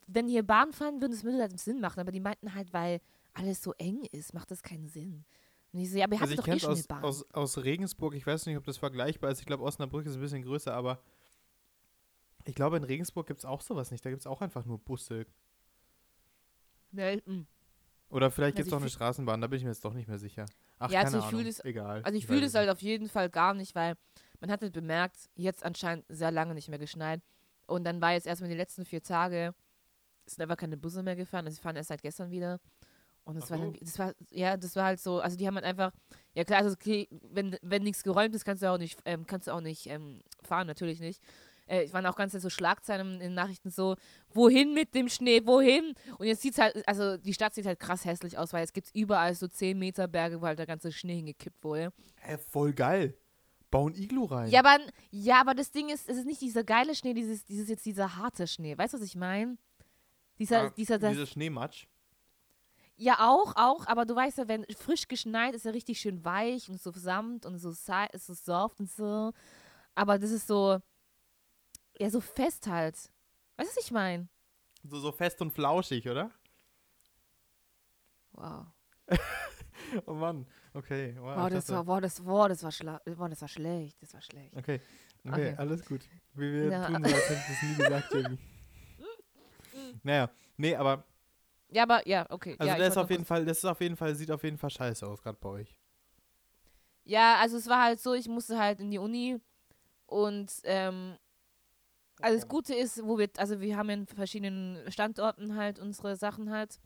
wenn 0.06 0.28
hier 0.28 0.42
Bahn 0.42 0.72
fahren 0.72 1.00
würden, 1.00 1.12
das 1.12 1.24
würde 1.24 1.38
halt 1.40 1.58
Sinn 1.60 1.80
machen, 1.80 2.00
aber 2.00 2.12
die 2.12 2.20
meinten 2.20 2.54
halt, 2.54 2.72
weil 2.72 3.00
alles 3.34 3.62
so 3.62 3.72
eng 3.78 4.04
ist, 4.12 4.32
macht 4.34 4.50
das 4.50 4.62
keinen 4.62 4.86
Sinn. 4.88 5.24
Und 5.72 5.80
ich 5.80 5.90
so, 5.90 5.96
ja, 5.98 6.04
aber 6.04 6.14
ihr 6.14 6.20
habt 6.20 6.30
Also 6.30 6.34
ich 6.34 6.46
doch 6.46 6.54
eh 6.54 6.58
schon 6.60 6.70
eine 6.70 6.78
aus, 6.80 6.86
Bahn. 6.86 7.02
aus, 7.04 7.30
aus 7.32 7.58
Regensburg, 7.58 8.14
ich 8.14 8.26
weiß 8.26 8.46
nicht, 8.46 8.56
ob 8.56 8.64
das 8.64 8.76
vergleichbar 8.78 9.30
ist. 9.30 9.40
Ich 9.40 9.46
glaube, 9.46 9.62
Osnabrück 9.64 10.06
ist 10.06 10.14
ein 10.14 10.20
bisschen 10.20 10.42
größer, 10.42 10.72
aber 10.72 11.02
ich 12.44 12.54
glaube, 12.54 12.76
in 12.76 12.84
Regensburg 12.84 13.26
gibt 13.26 13.38
es 13.40 13.44
auch 13.44 13.60
sowas 13.62 13.90
nicht. 13.90 14.04
Da 14.04 14.10
gibt 14.10 14.20
es 14.20 14.26
auch 14.26 14.40
einfach 14.42 14.64
nur 14.64 14.78
Busse. 14.78 15.26
Selten. 16.92 17.46
Oder 18.10 18.30
vielleicht 18.30 18.56
Also 18.56 18.56
gibt 18.56 18.66
es 18.66 18.72
ich 18.72 18.76
auch 18.76 18.80
eine 18.82 18.90
Straßenbahn, 18.90 19.40
da 19.40 19.46
bin 19.46 19.56
ich 19.58 19.64
mir 19.64 19.70
jetzt 19.70 19.84
doch 19.84 19.94
nicht 19.94 20.08
mehr 20.08 20.18
sicher. 20.18 20.44
Ach, 20.78 20.90
Ja, 20.90 21.02
keine 21.04 21.16
also 21.16 21.18
ich 21.28 21.34
Ahnung. 21.34 21.44
das- 21.46 21.64
Egal. 21.64 22.02
Also 22.02 22.18
ich 22.18 22.24
weiß 22.24 22.28
fühle 22.34 22.46
es 22.46 22.52
das 22.52 22.60
halt 22.60 22.70
auf 22.70 22.82
jeden 22.82 23.08
Fall 23.08 23.30
gar 23.30 23.54
nicht, 23.54 23.74
weil 23.74 23.96
man 24.42 24.50
hat 24.50 24.60
halt 24.60 24.72
bemerkt, 24.72 25.30
jetzt 25.36 25.64
anscheinend 25.64 26.04
sehr 26.08 26.32
lange 26.32 26.54
nicht 26.54 26.68
mehr 26.68 26.80
geschneit. 26.80 27.22
Und 27.66 27.84
dann 27.84 28.00
war 28.00 28.12
jetzt 28.12 28.26
erstmal 28.26 28.50
die 28.50 28.56
letzten 28.56 28.84
vier 28.84 29.00
Tage, 29.00 29.54
es 30.26 30.34
sind 30.34 30.42
einfach 30.42 30.56
keine 30.56 30.76
Busse 30.76 31.02
mehr 31.04 31.14
gefahren, 31.14 31.46
also 31.46 31.54
sie 31.54 31.62
fahren 31.62 31.76
erst 31.76 31.88
seit 31.88 32.02
gestern 32.02 32.30
wieder. 32.32 32.60
Und 33.24 33.36
das 33.36 33.44
Ach 33.44 33.50
war 33.50 33.58
dann, 33.58 33.76
das 33.80 33.98
war, 34.00 34.12
ja, 34.30 34.56
das 34.56 34.74
war 34.74 34.86
halt 34.86 35.00
so, 35.00 35.20
also 35.20 35.36
die 35.36 35.46
haben 35.46 35.54
halt 35.54 35.64
einfach, 35.64 35.92
ja 36.34 36.42
klar, 36.42 36.58
also 36.58 36.72
okay, 36.72 37.08
wenn, 37.30 37.56
wenn 37.62 37.84
nichts 37.84 38.02
geräumt 38.02 38.34
ist, 38.34 38.44
kannst 38.44 38.64
du 38.64 38.70
auch 38.70 38.78
nicht, 38.78 38.98
ähm, 39.04 39.26
kannst 39.26 39.46
du 39.46 39.52
auch 39.52 39.60
nicht 39.60 39.86
ähm, 39.86 40.22
fahren, 40.42 40.66
natürlich 40.66 40.98
nicht. 40.98 41.22
Äh, 41.66 41.84
es 41.84 41.92
waren 41.92 42.04
auch 42.06 42.16
ganz 42.16 42.32
so 42.32 42.50
Schlagzeilen 42.50 43.14
in 43.14 43.20
den 43.20 43.34
Nachrichten 43.34 43.70
so, 43.70 43.94
wohin 44.34 44.74
mit 44.74 44.92
dem 44.96 45.08
Schnee, 45.08 45.42
wohin? 45.44 45.94
Und 46.18 46.26
jetzt 46.26 46.42
sieht 46.42 46.54
es 46.54 46.58
halt, 46.58 46.88
also 46.88 47.16
die 47.16 47.32
Stadt 47.32 47.54
sieht 47.54 47.66
halt 47.66 47.78
krass 47.78 48.04
hässlich 48.04 48.38
aus, 48.38 48.52
weil 48.52 48.64
es 48.64 48.72
gibt 48.72 48.90
überall 48.92 49.36
so 49.36 49.46
10 49.46 49.78
Meter 49.78 50.08
Berge, 50.08 50.42
wo 50.42 50.46
halt 50.46 50.58
der 50.58 50.66
ganze 50.66 50.90
Schnee 50.90 51.14
hingekippt 51.14 51.62
wurde. 51.62 51.92
Hä, 52.20 52.38
voll 52.38 52.72
geil. 52.72 53.14
Bau 53.72 53.88
ein 53.88 53.94
Iglu 53.96 54.26
rein. 54.26 54.50
Ja, 54.50 54.60
aber, 54.60 54.78
ja, 55.10 55.40
aber 55.40 55.54
das 55.54 55.72
Ding 55.72 55.88
ist, 55.88 56.08
es 56.08 56.18
ist 56.18 56.26
nicht 56.26 56.40
dieser 56.40 56.62
geile 56.62 56.94
Schnee, 56.94 57.14
dieses, 57.14 57.44
dieses 57.44 57.68
jetzt 57.68 57.84
dieser 57.86 58.16
harte 58.16 58.46
Schnee. 58.46 58.76
Weißt 58.78 58.94
du, 58.94 58.98
was 58.98 59.06
ich 59.06 59.16
meine? 59.16 59.56
Dieser, 60.38 60.66
Ah, 60.66 60.70
dieser, 60.70 60.98
das, 60.98 61.12
Dieser 61.12 61.26
Schneematsch. 61.26 61.86
ja 62.96 63.28
auch, 63.28 63.56
auch, 63.56 63.86
aber 63.86 64.04
du 64.04 64.14
weißt 64.14 64.38
ja, 64.38 64.46
wenn 64.48 64.64
frisch 64.76 65.08
geschneit 65.08 65.54
ist 65.54 65.64
er 65.66 65.72
richtig 65.74 65.98
schön 66.00 66.24
weich 66.24 66.68
und 66.68 66.80
so 66.80 66.92
samt 66.92 67.46
und 67.46 67.58
so, 67.58 67.70
ist 67.70 68.26
so 68.26 68.34
soft 68.34 68.78
und 68.78 68.90
so. 68.90 69.32
Aber 69.94 70.18
das 70.18 70.30
ist 70.30 70.46
so, 70.46 70.78
ja, 71.98 72.10
so 72.10 72.20
fest 72.20 72.66
halt. 72.66 72.96
Weißt 73.56 73.72
du, 73.72 73.76
was 73.76 73.84
ich 73.84 73.90
meine? 73.90 74.28
So, 74.84 74.98
so 75.00 75.12
fest 75.12 75.40
und 75.40 75.50
flauschig, 75.50 76.08
oder? 76.08 76.30
Wow. 78.32 78.66
Oh 80.06 80.14
Mann. 80.14 80.46
Okay. 80.74 81.14
Wow, 81.18 81.36
Wow, 81.36 81.50
das 81.50 81.68
war, 81.70 81.86
wow, 81.86 82.00
das, 82.00 82.24
wow, 82.24 82.48
das 82.48 82.62
war, 82.62 82.72
schla 82.72 83.00
wow, 83.04 83.28
das 83.28 83.40
war 83.42 83.48
schlecht, 83.48 84.02
das 84.02 84.14
war 84.14 84.22
schlecht. 84.22 84.56
Okay. 84.56 84.80
okay. 85.24 85.30
Okay. 85.32 85.54
alles 85.58 85.84
gut. 85.84 86.00
Wir, 86.34 86.52
wir 86.52 86.70
Ja. 86.70 86.86
tun 86.86 87.04
so, 87.04 87.14
als 87.14 87.28
hätte 87.28 87.40
ich 87.40 87.46
das 87.46 87.62
nie 87.62 87.74
gesagt, 87.76 88.14
Jamie. 88.14 88.38
naja, 90.02 90.30
nee, 90.56 90.74
aber 90.74 91.04
Ja, 91.68 91.82
aber, 91.82 92.06
ja, 92.08 92.26
okay. 92.30 92.56
also 92.58 92.72
ja, 92.72 92.78
das 92.78 92.88
ist 92.90 92.96
auf 92.96 93.10
jeden 93.10 93.24
Fall, 93.24 93.44
das 93.44 93.58
ist 93.58 93.64
auf 93.66 93.80
jeden 93.80 93.96
Fall, 93.96 94.14
sieht 94.14 94.30
auf 94.30 94.42
jeden 94.44 94.58
Fall 94.58 94.70
scheiße 94.70 95.06
aus, 95.06 95.22
gerade 95.22 95.38
bei 95.40 95.48
euch. 95.48 95.76
Ja, 97.04 97.36
also 97.40 97.56
es 97.56 97.66
war 97.66 97.82
halt 97.82 98.00
so, 98.00 98.14
ich 98.14 98.28
musste 98.28 98.58
halt 98.58 98.80
in 98.80 98.90
die 98.90 98.98
Uni 98.98 99.38
und 100.06 100.50
ähm, 100.64 101.16
Also 102.20 102.36
das 102.36 102.48
Gute 102.48 102.74
ist, 102.74 103.04
wo 103.04 103.18
wir, 103.18 103.28
also 103.36 103.60
wir 103.60 103.76
haben 103.76 103.90
in 103.90 104.06
verschiedenen 104.06 104.90
Standorten 104.90 105.56
halt 105.56 105.78
unsere 105.78 106.16
Sachen 106.16 106.50
halt. 106.50 106.80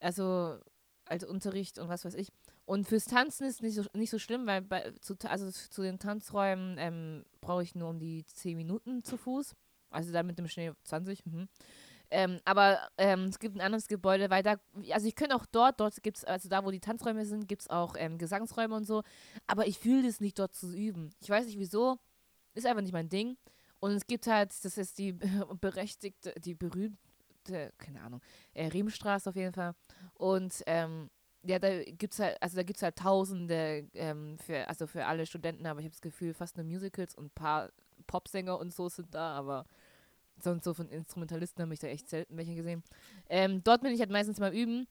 Also 0.00 0.58
als 1.06 1.24
Unterricht 1.24 1.78
und 1.78 1.88
was 1.88 2.04
weiß 2.04 2.14
ich. 2.14 2.28
Und 2.70 2.86
fürs 2.86 3.06
Tanzen 3.06 3.48
ist 3.48 3.62
nicht 3.62 3.74
so, 3.74 3.82
nicht 3.94 4.10
so 4.10 4.20
schlimm, 4.20 4.46
weil 4.46 4.62
bei, 4.62 4.92
zu, 5.00 5.16
also 5.24 5.50
zu 5.50 5.82
den 5.82 5.98
Tanzräumen 5.98 6.76
ähm, 6.78 7.24
brauche 7.40 7.64
ich 7.64 7.74
nur 7.74 7.88
um 7.88 7.98
die 7.98 8.24
10 8.24 8.56
Minuten 8.56 9.02
zu 9.02 9.16
Fuß. 9.16 9.56
Also 9.90 10.12
dann 10.12 10.24
mit 10.24 10.38
dem 10.38 10.46
Schnee 10.46 10.70
20. 10.84 11.26
Mhm. 11.26 11.48
Ähm, 12.10 12.38
aber 12.44 12.78
ähm, 12.96 13.24
es 13.24 13.40
gibt 13.40 13.56
ein 13.56 13.60
anderes 13.60 13.88
Gebäude, 13.88 14.30
weil 14.30 14.44
da, 14.44 14.54
also 14.92 15.08
ich 15.08 15.16
könnte 15.16 15.34
auch 15.34 15.46
dort, 15.46 15.80
dort 15.80 16.00
gibt 16.04 16.18
es, 16.18 16.24
also 16.24 16.48
da, 16.48 16.64
wo 16.64 16.70
die 16.70 16.78
Tanzräume 16.78 17.26
sind, 17.26 17.48
gibt 17.48 17.62
es 17.62 17.70
auch 17.70 17.96
ähm, 17.98 18.18
Gesangsräume 18.18 18.76
und 18.76 18.84
so. 18.86 19.02
Aber 19.48 19.66
ich 19.66 19.76
fühle 19.76 20.04
das 20.04 20.20
nicht, 20.20 20.38
dort 20.38 20.54
zu 20.54 20.72
üben. 20.72 21.10
Ich 21.20 21.28
weiß 21.28 21.46
nicht 21.46 21.58
wieso. 21.58 21.98
Ist 22.54 22.66
einfach 22.66 22.82
nicht 22.82 22.92
mein 22.92 23.08
Ding. 23.08 23.36
Und 23.80 23.90
es 23.90 24.06
gibt 24.06 24.28
halt, 24.28 24.52
das 24.64 24.78
ist 24.78 24.96
die 24.96 25.12
berechtigte, 25.60 26.34
die 26.38 26.54
berühmte, 26.54 27.72
keine 27.78 28.00
Ahnung, 28.02 28.20
äh, 28.54 28.68
Riemstraße 28.68 29.28
auf 29.28 29.34
jeden 29.34 29.54
Fall. 29.54 29.74
Und 30.14 30.62
ähm, 30.68 31.10
ja, 31.42 31.58
da 31.58 31.82
gibt's 31.84 32.18
halt, 32.18 32.40
also 32.42 32.56
da 32.56 32.62
gibt's 32.62 32.82
halt 32.82 32.96
Tausende 32.96 33.88
ähm, 33.94 34.38
für, 34.38 34.68
also 34.68 34.86
für 34.86 35.06
alle 35.06 35.26
Studenten, 35.26 35.66
aber 35.66 35.80
ich 35.80 35.86
habe 35.86 35.92
das 35.92 36.00
Gefühl, 36.00 36.34
fast 36.34 36.56
nur 36.56 36.66
Musicals 36.66 37.14
und 37.14 37.26
ein 37.26 37.30
paar 37.30 37.70
Popsänger 38.06 38.58
und 38.58 38.72
so 38.72 38.88
sind 38.88 39.14
da, 39.14 39.32
aber 39.32 39.66
sonst 40.42 40.64
so 40.64 40.74
von 40.74 40.88
Instrumentalisten 40.88 41.62
habe 41.62 41.74
ich 41.74 41.80
da 41.80 41.86
echt 41.88 42.08
selten 42.08 42.36
welche 42.36 42.54
gesehen. 42.54 42.82
Ähm, 43.28 43.62
dort 43.62 43.82
bin 43.82 43.92
ich 43.92 44.00
halt 44.00 44.10
meistens 44.10 44.38
mal 44.38 44.54
üben. 44.54 44.86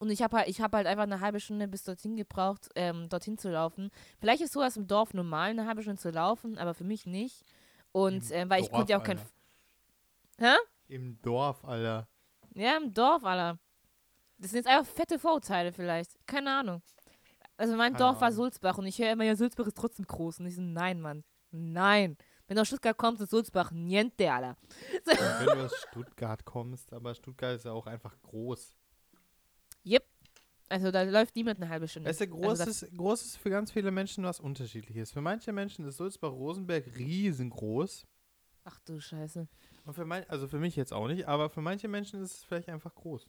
Und 0.00 0.10
ich 0.10 0.22
habe 0.22 0.36
halt, 0.36 0.48
ich 0.48 0.60
hab 0.60 0.74
halt 0.74 0.86
einfach 0.86 1.04
eine 1.04 1.20
halbe 1.20 1.40
Stunde 1.40 1.68
bis 1.68 1.84
dorthin 1.84 2.16
gebraucht, 2.16 2.68
ähm, 2.74 3.08
dorthin 3.08 3.38
zu 3.38 3.48
laufen. 3.48 3.90
Vielleicht 4.18 4.42
ist 4.42 4.52
sowas 4.52 4.76
im 4.76 4.86
Dorf 4.86 5.14
normal, 5.14 5.50
eine 5.50 5.66
halbe 5.66 5.82
Stunde 5.82 6.00
zu 6.00 6.10
laufen, 6.10 6.58
aber 6.58 6.74
für 6.74 6.84
mich 6.84 7.06
nicht. 7.06 7.44
Und 7.92 8.30
äh, 8.32 8.48
weil 8.50 8.60
ich 8.60 8.68
Dorf, 8.68 8.78
konnte 8.78 8.92
ja 8.92 8.98
auch 8.98 9.04
kein. 9.04 9.18
Alter. 9.18 9.30
Hä? 10.38 10.56
Im 10.88 11.22
Dorf, 11.22 11.64
Alter. 11.64 12.08
Ja, 12.54 12.76
im 12.76 12.92
Dorf, 12.92 13.24
Alter. 13.24 13.58
Das 14.38 14.50
sind 14.50 14.58
jetzt 14.64 14.66
einfach 14.68 14.90
fette 14.90 15.18
Vorurteile 15.18 15.72
vielleicht. 15.72 16.12
Keine 16.26 16.52
Ahnung. 16.58 16.82
Also 17.56 17.76
mein 17.76 17.92
Keine 17.92 18.04
Dorf 18.04 18.20
war 18.20 18.28
Ahnung. 18.28 18.36
Sulzbach 18.36 18.78
und 18.78 18.86
ich 18.86 18.98
höre 18.98 19.12
immer, 19.12 19.24
ja, 19.24 19.36
Sulzbach 19.36 19.66
ist 19.66 19.76
trotzdem 19.76 20.06
groß. 20.06 20.40
Und 20.40 20.46
ich 20.46 20.56
so, 20.56 20.62
nein, 20.62 21.00
Mann. 21.00 21.22
Nein. 21.52 22.16
Wenn 22.46 22.56
du 22.56 22.62
aus 22.62 22.68
Stuttgart 22.68 22.96
kommst, 22.98 23.22
ist 23.22 23.30
Sulzbach 23.30 23.70
niente, 23.70 24.30
Alter. 24.30 24.56
Wenn 25.04 25.46
du 25.46 25.64
aus 25.64 25.74
Stuttgart 25.88 26.44
kommst, 26.44 26.92
aber 26.92 27.14
Stuttgart 27.14 27.56
ist 27.56 27.64
ja 27.64 27.72
auch 27.72 27.86
einfach 27.86 28.20
groß. 28.22 28.74
Yep. 29.86 30.04
Also 30.68 30.90
da 30.90 31.02
läuft 31.02 31.36
niemand 31.36 31.60
eine 31.60 31.68
halbe 31.70 31.86
Stunde. 31.86 32.08
Weißt 32.08 32.22
du, 32.22 32.26
groß, 32.28 32.60
Also 32.60 32.64
das- 32.64 32.82
ist, 32.82 32.96
groß 32.96 33.22
ist 33.24 33.36
für 33.36 33.50
ganz 33.50 33.70
viele 33.70 33.90
Menschen 33.90 34.24
was 34.24 34.40
Unterschiedliches. 34.40 35.12
Für 35.12 35.20
manche 35.20 35.52
Menschen 35.52 35.86
ist 35.86 35.96
Sulzbach-Rosenberg 35.98 36.86
riesengroß. 36.96 38.06
Ach 38.64 38.78
du 38.80 38.98
Scheiße. 38.98 39.46
Und 39.84 39.94
für 39.94 40.06
mein, 40.06 40.28
also 40.28 40.48
für 40.48 40.58
mich 40.58 40.74
jetzt 40.74 40.92
auch 40.92 41.06
nicht, 41.06 41.28
aber 41.28 41.50
für 41.50 41.60
manche 41.60 41.86
Menschen 41.86 42.22
ist 42.22 42.32
es 42.38 42.44
vielleicht 42.44 42.68
einfach 42.70 42.94
groß. 42.94 43.28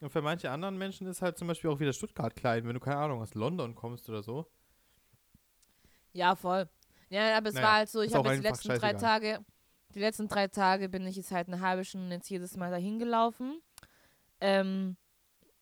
Und 0.00 0.10
für 0.10 0.22
manche 0.22 0.50
anderen 0.50 0.78
Menschen 0.78 1.06
ist 1.06 1.22
halt 1.22 1.38
zum 1.38 1.48
Beispiel 1.48 1.70
auch 1.70 1.80
wieder 1.80 1.92
Stuttgart 1.92 2.34
klein, 2.36 2.66
wenn 2.66 2.74
du 2.74 2.80
keine 2.80 2.98
Ahnung 2.98 3.20
aus 3.20 3.34
London 3.34 3.74
kommst 3.74 4.08
oder 4.08 4.22
so. 4.22 4.46
Ja, 6.12 6.36
voll. 6.36 6.68
Ja, 7.10 7.36
aber 7.36 7.48
es 7.48 7.54
Naja, 7.54 7.66
war 7.66 7.74
halt 7.74 7.88
so, 7.88 8.02
ich 8.02 8.14
habe 8.14 8.28
jetzt 8.28 8.38
die 8.38 8.68
letzten 8.68 8.68
drei. 8.68 8.92
Tage, 8.92 9.44
die 9.94 10.00
letzten 10.00 10.28
drei 10.28 10.48
Tage 10.48 10.88
bin 10.88 11.06
ich 11.06 11.16
jetzt 11.16 11.32
halt 11.32 11.48
eine 11.48 11.60
halbe 11.60 11.84
Stunde 11.84 12.14
jetzt 12.14 12.28
jedes 12.28 12.56
Mal 12.56 12.70
dahin 12.70 12.98
gelaufen. 12.98 13.60
Ähm, 14.40 14.96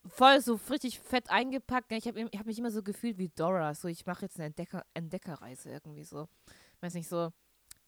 voll 0.06 0.40
so 0.40 0.58
richtig 0.70 1.00
fett 1.00 1.30
eingepackt. 1.30 1.92
Ich 1.92 2.06
habe 2.06 2.20
ich 2.20 2.38
hab 2.38 2.46
mich 2.46 2.58
immer 2.58 2.70
so 2.70 2.82
gefühlt 2.82 3.18
wie 3.18 3.28
Dora. 3.28 3.74
So, 3.74 3.88
ich 3.88 4.04
mache 4.06 4.22
jetzt 4.22 4.36
eine 4.36 4.46
Entdecker 4.46 4.84
Entdeckerreise 4.94 5.70
irgendwie 5.70 6.04
so. 6.04 6.28
Weiß 6.80 6.94
nicht, 6.94 7.08
so, 7.08 7.32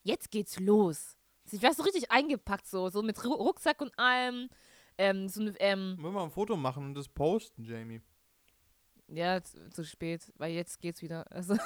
jetzt 0.02 0.30
geht's 0.30 0.58
los. 0.58 1.16
Ich 1.50 1.62
war 1.62 1.74
so 1.74 1.82
richtig 1.82 2.10
eingepackt, 2.10 2.66
so, 2.66 2.88
so 2.90 3.02
mit 3.02 3.22
Ru 3.24 3.32
Rucksack 3.32 3.80
und 3.80 3.98
allem. 3.98 4.48
Ähm, 4.98 5.28
so, 5.28 5.40
eine, 5.40 5.54
ähm, 5.60 5.96
Wollen 5.98 6.12
wir 6.14 6.20
mal 6.20 6.24
ein 6.24 6.30
Foto 6.30 6.56
machen 6.56 6.84
und 6.86 6.94
das 6.94 7.08
posten, 7.08 7.64
Jamie? 7.64 8.02
Ja, 9.10 9.42
zu, 9.42 9.70
zu 9.70 9.84
spät, 9.84 10.30
weil 10.36 10.52
jetzt 10.52 10.80
geht's 10.80 11.00
wieder. 11.02 11.24
Also, 11.30 11.56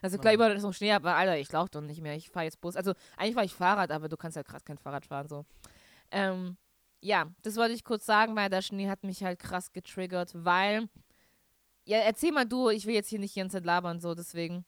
also 0.00 0.18
klar, 0.18 0.34
überall 0.34 0.56
ist 0.56 0.62
noch 0.62 0.72
Schnee, 0.72 0.92
aber 0.92 1.14
Alter, 1.14 1.36
ich 1.36 1.50
laufe 1.52 1.70
doch 1.72 1.80
nicht 1.80 2.00
mehr. 2.00 2.14
Ich 2.14 2.30
fahre 2.30 2.44
jetzt 2.44 2.60
Bus. 2.60 2.76
Also, 2.76 2.94
eigentlich 3.16 3.34
fahre 3.34 3.46
ich 3.46 3.54
Fahrrad, 3.54 3.90
aber 3.90 4.08
du 4.08 4.16
kannst 4.16 4.36
ja 4.36 4.42
gerade 4.42 4.64
kein 4.64 4.78
Fahrrad 4.78 5.04
fahren, 5.04 5.28
so. 5.28 5.44
Ähm, 6.10 6.56
ja, 7.00 7.30
das 7.42 7.56
wollte 7.56 7.74
ich 7.74 7.84
kurz 7.84 8.06
sagen, 8.06 8.34
weil 8.36 8.48
der 8.48 8.62
Schnee 8.62 8.88
hat 8.88 9.02
mich 9.04 9.22
halt 9.24 9.38
krass 9.40 9.72
getriggert, 9.72 10.32
weil. 10.34 10.88
Ja, 11.86 11.98
erzähl 11.98 12.32
mal 12.32 12.46
du, 12.46 12.70
ich 12.70 12.86
will 12.86 12.94
jetzt 12.94 13.08
hier 13.10 13.18
nicht 13.18 13.34
die 13.34 13.40
ganze 13.40 13.58
Zeit 13.58 13.66
labern, 13.66 14.00
so, 14.00 14.14
deswegen. 14.14 14.64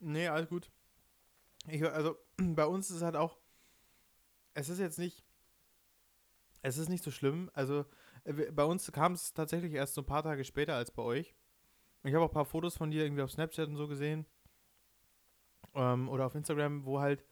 Nee, 0.00 0.28
alles 0.28 0.48
gut. 0.48 0.70
Ich, 1.66 1.84
also, 1.84 2.16
bei 2.36 2.64
uns 2.64 2.88
ist 2.88 2.96
es 2.96 3.02
halt 3.02 3.16
auch, 3.16 3.36
es 4.54 4.68
ist 4.70 4.78
jetzt 4.78 4.98
nicht, 4.98 5.22
es 6.68 6.78
ist 6.78 6.88
nicht 6.88 7.04
so 7.04 7.10
schlimm. 7.10 7.50
Also, 7.54 7.84
äh, 8.24 8.32
bei 8.52 8.64
uns 8.64 8.90
kam 8.92 9.12
es 9.12 9.32
tatsächlich 9.34 9.72
erst 9.72 9.94
so 9.94 10.02
ein 10.02 10.06
paar 10.06 10.22
Tage 10.22 10.44
später 10.44 10.74
als 10.74 10.90
bei 10.90 11.02
euch. 11.02 11.34
Ich 12.04 12.14
habe 12.14 12.24
auch 12.24 12.30
ein 12.30 12.34
paar 12.34 12.44
Fotos 12.44 12.76
von 12.76 12.90
dir 12.90 13.04
irgendwie 13.04 13.22
auf 13.22 13.30
Snapchat 13.32 13.68
und 13.68 13.76
so 13.76 13.88
gesehen. 13.88 14.26
Ähm, 15.74 16.08
oder 16.08 16.26
auf 16.26 16.34
Instagram, 16.34 16.84
wo 16.84 17.00
halt, 17.00 17.24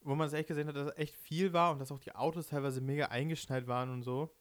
wo 0.00 0.14
man 0.14 0.26
es 0.26 0.32
echt 0.32 0.48
gesehen 0.48 0.68
hat, 0.68 0.76
dass 0.76 0.88
es 0.90 0.96
echt 0.98 1.14
viel 1.16 1.52
war 1.52 1.72
und 1.72 1.78
dass 1.78 1.92
auch 1.92 1.98
die 1.98 2.14
Autos 2.14 2.48
teilweise 2.48 2.80
mega 2.80 3.06
eingeschneit 3.06 3.66
waren 3.66 3.90
und 3.90 4.02
so. 4.02 4.34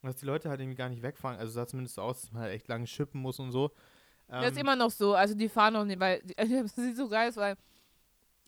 Und 0.00 0.06
dass 0.08 0.16
die 0.16 0.26
Leute 0.26 0.48
halt 0.48 0.60
irgendwie 0.60 0.76
gar 0.76 0.88
nicht 0.88 1.02
wegfahren. 1.02 1.38
Also 1.38 1.52
sah 1.52 1.66
zumindest 1.66 1.96
so 1.96 2.02
aus, 2.02 2.20
dass 2.20 2.32
man 2.32 2.42
halt 2.42 2.54
echt 2.54 2.68
lange 2.68 2.86
schippen 2.86 3.20
muss 3.20 3.38
und 3.40 3.50
so. 3.50 3.72
das 4.28 4.52
ist 4.52 4.56
Ähm, 4.58 4.62
immer 4.62 4.76
noch 4.76 4.90
so, 4.90 5.14
also 5.14 5.34
die 5.34 5.48
fahren 5.48 5.74
noch 5.74 5.84
nicht, 5.84 5.98
weil, 5.98 6.22
das 6.36 6.74
sieht 6.74 6.96
so 6.96 7.08
geil 7.08 7.28
aus, 7.30 7.36
weil 7.36 7.56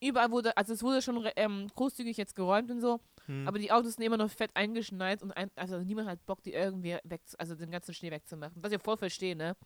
überall 0.00 0.30
wurde, 0.30 0.56
also 0.56 0.72
es 0.72 0.82
wurde 0.82 1.02
schon 1.02 1.26
ähm, 1.36 1.68
großzügig 1.74 2.16
jetzt 2.16 2.34
geräumt 2.34 2.70
und 2.70 2.80
so, 2.80 3.00
hm. 3.26 3.46
Aber 3.46 3.58
die 3.58 3.70
Autos 3.70 3.94
sind 3.94 4.04
immer 4.04 4.16
noch 4.16 4.30
fett 4.30 4.50
eingeschneit 4.54 5.22
und 5.22 5.30
ein, 5.32 5.50
also 5.54 5.78
niemand 5.78 6.08
hat 6.08 6.24
Bock, 6.26 6.42
die 6.42 6.52
irgendwie 6.52 6.96
weg, 7.04 7.20
also 7.38 7.54
den 7.54 7.70
ganzen 7.70 7.94
Schnee 7.94 8.10
wegzumachen. 8.10 8.62
Was 8.62 8.72
ich 8.72 8.82
voll 8.82 8.96
verstehe, 8.96 9.36
ne? 9.36 9.56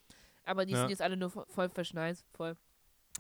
Aber 0.45 0.67
die 0.67 0.73
Ja. 0.73 0.81
sind 0.81 0.91
jetzt 0.91 1.01
alle 1.01 1.17
nur 1.17 1.31
vo- 1.31 1.47
voll 1.49 1.69
verschneit, 1.71 2.23
voll. 2.33 2.57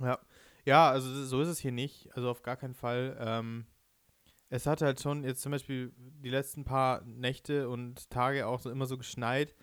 Ja. 0.00 0.18
ja, 0.66 0.90
also 0.90 1.24
so 1.24 1.40
ist 1.40 1.48
es 1.48 1.58
hier 1.60 1.72
nicht. 1.72 2.10
Also 2.14 2.28
auf 2.28 2.42
gar 2.42 2.56
keinen 2.56 2.74
Fall. 2.74 3.16
Ähm, 3.20 3.66
es 4.50 4.66
hat 4.66 4.82
halt 4.82 5.00
schon 5.00 5.24
jetzt 5.24 5.40
zum 5.40 5.52
Beispiel 5.52 5.92
die 5.96 6.30
letzten 6.30 6.64
paar 6.64 7.00
Nächte 7.04 7.68
und 7.70 8.10
Tage 8.10 8.46
auch 8.46 8.60
so 8.60 8.70
immer 8.70 8.86
so 8.86 8.98
geschneit. 8.98 9.54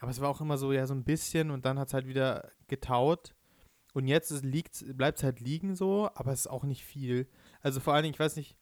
Aber 0.00 0.10
es 0.10 0.20
war 0.20 0.28
auch 0.28 0.40
immer 0.42 0.58
so, 0.58 0.72
ja, 0.72 0.86
so 0.86 0.94
ein 0.94 1.04
bisschen 1.04 1.50
und 1.50 1.64
dann 1.64 1.78
hat 1.78 1.88
es 1.88 1.94
halt 1.94 2.06
wieder 2.06 2.50
getaut. 2.68 3.34
Und 3.96 4.08
jetzt 4.08 4.30
bleibt 4.98 5.16
es 5.16 5.24
halt 5.24 5.40
liegen 5.40 5.74
so, 5.74 6.10
aber 6.14 6.30
es 6.30 6.40
ist 6.40 6.46
auch 6.48 6.64
nicht 6.64 6.84
viel. 6.84 7.26
Also 7.62 7.80
vor 7.80 7.94
allen 7.94 8.02
Dingen, 8.02 8.12
ich 8.12 8.20
weiß 8.20 8.36
nicht, 8.36 8.54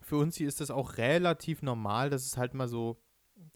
für 0.00 0.16
uns 0.16 0.36
hier 0.36 0.48
ist 0.48 0.62
das 0.62 0.70
auch 0.70 0.96
relativ 0.96 1.60
normal, 1.60 2.08
dass 2.08 2.24
es 2.24 2.38
halt 2.38 2.54
mal 2.54 2.66
so 2.66 2.96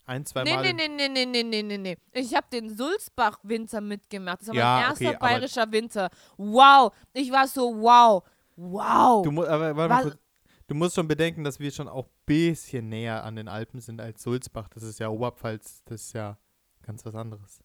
ein, 0.05 0.27
zwei 0.27 0.45
Nee, 0.45 0.53
Mal. 0.55 0.75
nee, 0.75 0.75
nee, 0.75 0.89
nee, 0.89 1.09
nee, 1.09 1.25
nee, 1.25 1.43
nee, 1.43 1.63
nee, 1.63 1.79
nee. 1.79 1.97
Ich 2.13 2.35
habe 2.35 2.47
den 2.53 2.77
Sulzbach-Winter 2.77 3.81
mitgemacht. 3.81 4.43
Das 4.43 4.49
war 4.49 4.55
Ja, 4.55 4.75
mein 4.81 4.91
erster 4.91 5.09
okay, 5.09 5.17
bayerischer 5.19 5.73
Winter. 5.73 6.11
Wow. 6.37 6.93
Ich 7.15 7.33
war 7.33 7.49
so, 7.49 7.75
wow. 7.81 8.23
Wow. 8.57 9.25
Du, 9.25 9.33
mu 9.33 9.45
aber, 9.45 9.75
warte 9.77 9.95
mal 9.95 10.03
kurz. 10.03 10.19
du 10.67 10.75
musst 10.75 10.95
schon 10.95 11.09
bedenken, 11.09 11.43
dass 11.43 11.59
wir 11.59 11.71
schon 11.71 11.89
auch 11.89 12.05
ein 12.05 12.13
bisschen 12.27 12.91
näher 12.91 13.25
an 13.25 13.37
den 13.37 13.49
Alpen 13.49 13.81
sind 13.81 13.99
als 13.99 14.23
Sulzbach. 14.23 14.69
Das 14.69 14.83
ist 14.83 14.99
ja 15.01 15.09
Oberpfalz, 15.09 15.83
das 15.87 16.03
ist 16.03 16.13
ja 16.13 16.37
ganz 16.83 17.03
was 17.07 17.15
anderes. 17.15 17.61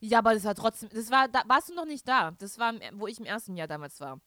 Ja, 0.00 0.18
aber 0.18 0.34
das 0.34 0.44
war 0.44 0.54
trotzdem, 0.54 0.88
das 0.90 1.10
war, 1.10 1.28
da 1.28 1.42
warst 1.46 1.70
du 1.70 1.74
noch 1.74 1.86
nicht 1.86 2.06
da. 2.06 2.32
Das 2.32 2.58
war, 2.58 2.74
wo 2.92 3.06
ich 3.06 3.18
im 3.18 3.24
ersten 3.24 3.56
Jahr 3.56 3.66
damals 3.66 4.00
war. 4.00 4.20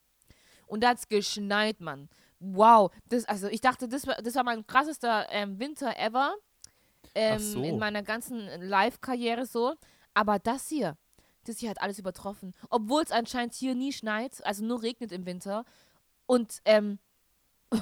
Und 0.67 0.84
da 0.84 0.89
hat's 0.89 1.08
geschneit, 1.08 1.79
Mann. 1.79 2.10
Wow. 2.39 2.91
Das, 3.08 3.25
also 3.25 3.47
ich 3.47 3.62
dachte, 3.62 3.88
das 3.88 4.08
war, 4.08 4.15
das 4.15 4.36
war 4.36 4.43
mein 4.43 4.65
krassester 4.65 5.27
ähm, 5.29 5.60
Winter 5.60 5.97
ever. 5.97 6.36
Ähm, 7.15 7.39
so. 7.39 7.63
In 7.63 7.79
meiner 7.79 8.03
ganzen 8.03 8.47
Live-Karriere 8.62 9.45
so. 9.45 9.75
Aber 10.13 10.39
das 10.39 10.67
hier, 10.69 10.97
das 11.45 11.58
hier 11.58 11.69
hat 11.69 11.82
alles 11.82 11.99
übertroffen. 11.99 12.53
Obwohl 12.69 13.03
es 13.03 13.12
anscheinend 13.12 13.53
hier 13.53 13.75
nie 13.75 13.93
schneit, 13.93 14.45
also 14.45 14.63
nur 14.63 14.82
regnet 14.82 15.12
im 15.12 15.25
Winter. 15.25 15.65
Und, 16.25 16.62
ähm, 16.65 16.99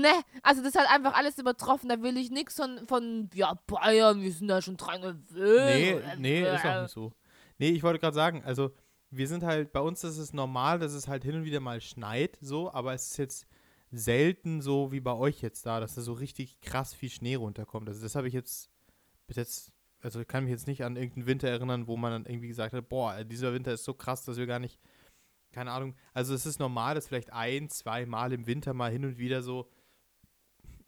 ne, 0.00 0.12
also 0.42 0.62
das 0.62 0.74
hat 0.74 0.88
einfach 0.90 1.14
alles 1.14 1.38
übertroffen. 1.38 1.88
Da 1.88 2.02
will 2.02 2.16
ich 2.16 2.30
nichts 2.30 2.56
von, 2.56 2.86
von, 2.86 3.30
ja, 3.34 3.54
Bayern, 3.66 4.22
wir 4.22 4.32
sind 4.32 4.48
da 4.48 4.62
schon 4.62 4.76
dran 4.76 5.02
gewöhnt. 5.02 6.18
Nee, 6.18 6.42
nee, 6.42 6.54
ist 6.54 6.64
auch 6.64 6.82
nicht 6.82 6.92
so. 6.92 7.12
Nee, 7.58 7.70
ich 7.70 7.82
wollte 7.82 7.98
gerade 7.98 8.14
sagen, 8.14 8.42
also 8.44 8.72
wir 9.10 9.28
sind 9.28 9.44
halt, 9.44 9.72
bei 9.72 9.80
uns 9.80 10.02
ist 10.04 10.16
es 10.16 10.32
normal, 10.32 10.78
dass 10.78 10.94
es 10.94 11.06
halt 11.06 11.22
hin 11.22 11.36
und 11.36 11.44
wieder 11.44 11.60
mal 11.60 11.80
schneit, 11.80 12.38
so, 12.40 12.72
aber 12.72 12.94
es 12.94 13.10
ist 13.10 13.16
jetzt 13.18 13.46
selten 13.92 14.62
so 14.62 14.90
wie 14.90 15.00
bei 15.00 15.12
euch 15.12 15.42
jetzt 15.42 15.66
da, 15.66 15.78
dass 15.78 15.94
da 15.94 16.00
so 16.00 16.14
richtig 16.14 16.60
krass 16.62 16.94
viel 16.94 17.10
Schnee 17.10 17.34
runterkommt. 17.34 17.88
Also 17.88 18.02
das 18.02 18.14
habe 18.14 18.26
ich 18.26 18.32
jetzt 18.32 18.70
bis 19.26 19.36
jetzt, 19.36 19.72
also 20.00 20.20
ich 20.20 20.26
kann 20.26 20.44
mich 20.44 20.50
jetzt 20.50 20.66
nicht 20.66 20.82
an 20.82 20.96
irgendeinen 20.96 21.26
Winter 21.26 21.48
erinnern, 21.48 21.86
wo 21.86 21.98
man 21.98 22.10
dann 22.10 22.26
irgendwie 22.26 22.48
gesagt 22.48 22.72
hat, 22.72 22.88
boah, 22.88 23.22
dieser 23.22 23.52
Winter 23.52 23.72
ist 23.72 23.84
so 23.84 23.92
krass, 23.92 24.24
dass 24.24 24.38
wir 24.38 24.46
gar 24.46 24.58
nicht, 24.58 24.80
keine 25.52 25.72
Ahnung, 25.72 25.94
also 26.14 26.34
es 26.34 26.46
ist 26.46 26.58
normal, 26.58 26.94
dass 26.94 27.08
vielleicht 27.08 27.34
ein, 27.34 27.68
zwei 27.68 28.06
Mal 28.06 28.32
im 28.32 28.46
Winter 28.46 28.72
mal 28.72 28.90
hin 28.90 29.04
und 29.04 29.18
wieder 29.18 29.42
so 29.42 29.68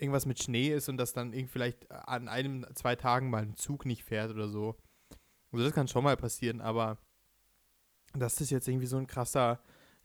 irgendwas 0.04 0.26
mit 0.26 0.42
Schnee 0.42 0.68
ist 0.68 0.88
und 0.88 0.96
dass 0.96 1.12
dann 1.12 1.32
irgendwie 1.32 1.52
vielleicht 1.52 1.90
an 1.90 2.28
einem, 2.28 2.66
zwei 2.74 2.96
Tagen 2.96 3.30
mal 3.30 3.42
ein 3.42 3.56
Zug 3.56 3.86
nicht 3.86 4.04
fährt 4.04 4.30
oder 4.30 4.48
so. 4.48 4.76
Also 5.52 5.64
das 5.64 5.74
kann 5.74 5.88
schon 5.88 6.04
mal 6.04 6.16
passieren, 6.16 6.60
aber 6.60 6.98
das 8.14 8.38
jetzt 8.50 8.68
irgendwie 8.68 8.86
so 8.86 8.96
ein 8.96 9.06
krasser, 9.06 9.60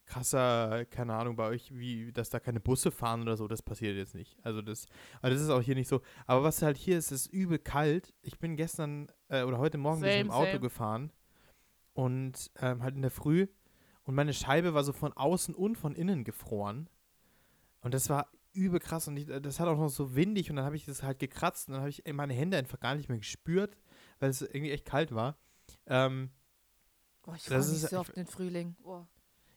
krasser, 0.05 0.85
keine 0.85 1.15
Ahnung, 1.15 1.35
bei 1.35 1.47
euch, 1.47 1.75
wie, 1.75 2.11
dass 2.11 2.29
da 2.29 2.39
keine 2.39 2.59
Busse 2.59 2.91
fahren 2.91 3.21
oder 3.21 3.37
so, 3.37 3.47
das 3.47 3.61
passiert 3.61 3.95
jetzt 3.95 4.15
nicht. 4.15 4.37
Also 4.43 4.61
das, 4.61 4.87
also 5.21 5.35
das 5.35 5.43
ist 5.43 5.49
auch 5.49 5.61
hier 5.61 5.75
nicht 5.75 5.87
so. 5.87 6.01
Aber 6.25 6.43
was 6.43 6.61
halt 6.61 6.77
hier 6.77 6.97
ist, 6.97 7.11
ist 7.11 7.27
übel 7.27 7.59
kalt. 7.59 8.13
Ich 8.21 8.39
bin 8.39 8.55
gestern 8.55 9.07
äh, 9.27 9.43
oder 9.43 9.59
heute 9.59 9.77
Morgen 9.77 10.01
Same, 10.01 10.19
im 10.19 10.31
Auto 10.31 10.51
same. 10.51 10.59
gefahren 10.59 11.11
und 11.93 12.51
ähm, 12.59 12.81
halt 12.81 12.95
in 12.95 13.01
der 13.01 13.11
Früh 13.11 13.47
und 14.09 14.15
meine 14.15 14.33
Scheibe 14.33 14.73
war 14.73 14.83
so 14.83 14.91
von 14.91 15.13
außen 15.13 15.53
und 15.53 15.77
von 15.77 15.93
innen 15.93 16.23
gefroren. 16.23 16.89
Und 17.81 17.93
das 17.93 18.09
war 18.09 18.31
übel 18.53 18.79
krass 18.79 19.07
und 19.07 19.17
ich, 19.17 19.25
das 19.27 19.59
hat 19.59 19.67
auch 19.67 19.77
noch 19.77 19.89
so 19.89 20.15
windig 20.15 20.49
und 20.49 20.55
dann 20.57 20.65
habe 20.65 20.75
ich 20.75 20.85
das 20.85 21.03
halt 21.03 21.19
gekratzt 21.19 21.67
und 21.67 21.73
dann 21.73 21.81
habe 21.81 21.89
ich 21.89 22.03
meine 22.13 22.33
Hände 22.33 22.57
einfach 22.57 22.79
gar 22.79 22.95
nicht 22.95 23.09
mehr 23.09 23.17
gespürt, 23.19 23.77
weil 24.19 24.29
es 24.29 24.41
irgendwie 24.41 24.71
echt 24.71 24.85
kalt 24.85 25.13
war. 25.13 25.37
Ähm, 25.85 26.31
Boah, 27.21 27.35
ich 27.35 27.43
Das 27.45 27.65
freue 27.65 27.73
mich 27.73 27.83
ist- 27.83 27.89
so 27.91 27.97
auf 27.99 28.11
den 28.11 28.25
Frühling. 28.27 28.75
Boah. 28.81 29.07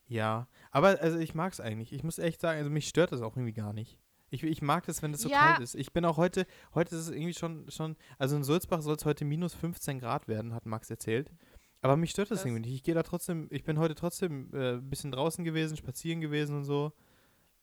ja, 0.07 0.47
aber 0.70 1.01
also 1.01 1.18
ich 1.18 1.34
mag 1.34 1.53
es 1.53 1.61
eigentlich. 1.61 1.93
Ich 1.93 2.03
muss 2.05 2.18
echt 2.18 2.40
sagen, 2.40 2.59
also 2.59 2.70
mich 2.70 2.88
stört 2.88 3.12
das 3.12 3.22
auch 3.22 3.36
irgendwie 3.36 3.53
gar 3.55 3.72
nicht. 3.72 3.99
Ich, 4.30 4.43
ich 4.43 4.62
mag 4.62 4.84
das, 4.86 5.03
wenn 5.03 5.12
es 5.12 5.20
so 5.22 5.28
Ja. 5.28 5.49
kalt 5.53 5.61
ist. 5.61 5.74
Ich 5.74 5.93
bin 5.93 6.05
auch 6.05 6.16
heute, 6.16 6.47
heute 6.74 6.95
ist 6.97 7.03
es 7.03 7.11
irgendwie 7.11 7.34
schon, 7.34 7.70
schon 7.70 7.97
also 8.18 8.34
in 8.36 8.45
Sulzbach 8.45 8.80
soll 8.82 8.97
es 8.97 9.05
heute 9.05 9.24
minus 9.24 9.55
15 9.55 9.99
Grad 10.01 10.26
werden, 10.28 10.55
hat 10.55 10.64
Max 10.66 10.88
erzählt. 10.90 11.30
Aber 11.82 11.97
mich 11.97 12.11
stört 12.12 12.30
das 12.30 12.38
Krass. 12.40 12.47
irgendwie 12.47 12.68
nicht. 12.68 12.74
Ich 12.76 12.82
gehe 12.82 12.95
da 12.95 13.03
trotzdem, 13.03 13.49
ich 13.51 13.64
bin 13.64 13.78
heute 13.78 13.95
trotzdem 13.95 14.51
äh, 14.55 14.74
ein 14.74 14.88
bisschen 14.88 15.11
draußen 15.12 15.45
gewesen, 15.45 15.76
spazieren 15.76 16.20
gewesen 16.20 16.57
und 16.57 16.64
so. 16.64 16.93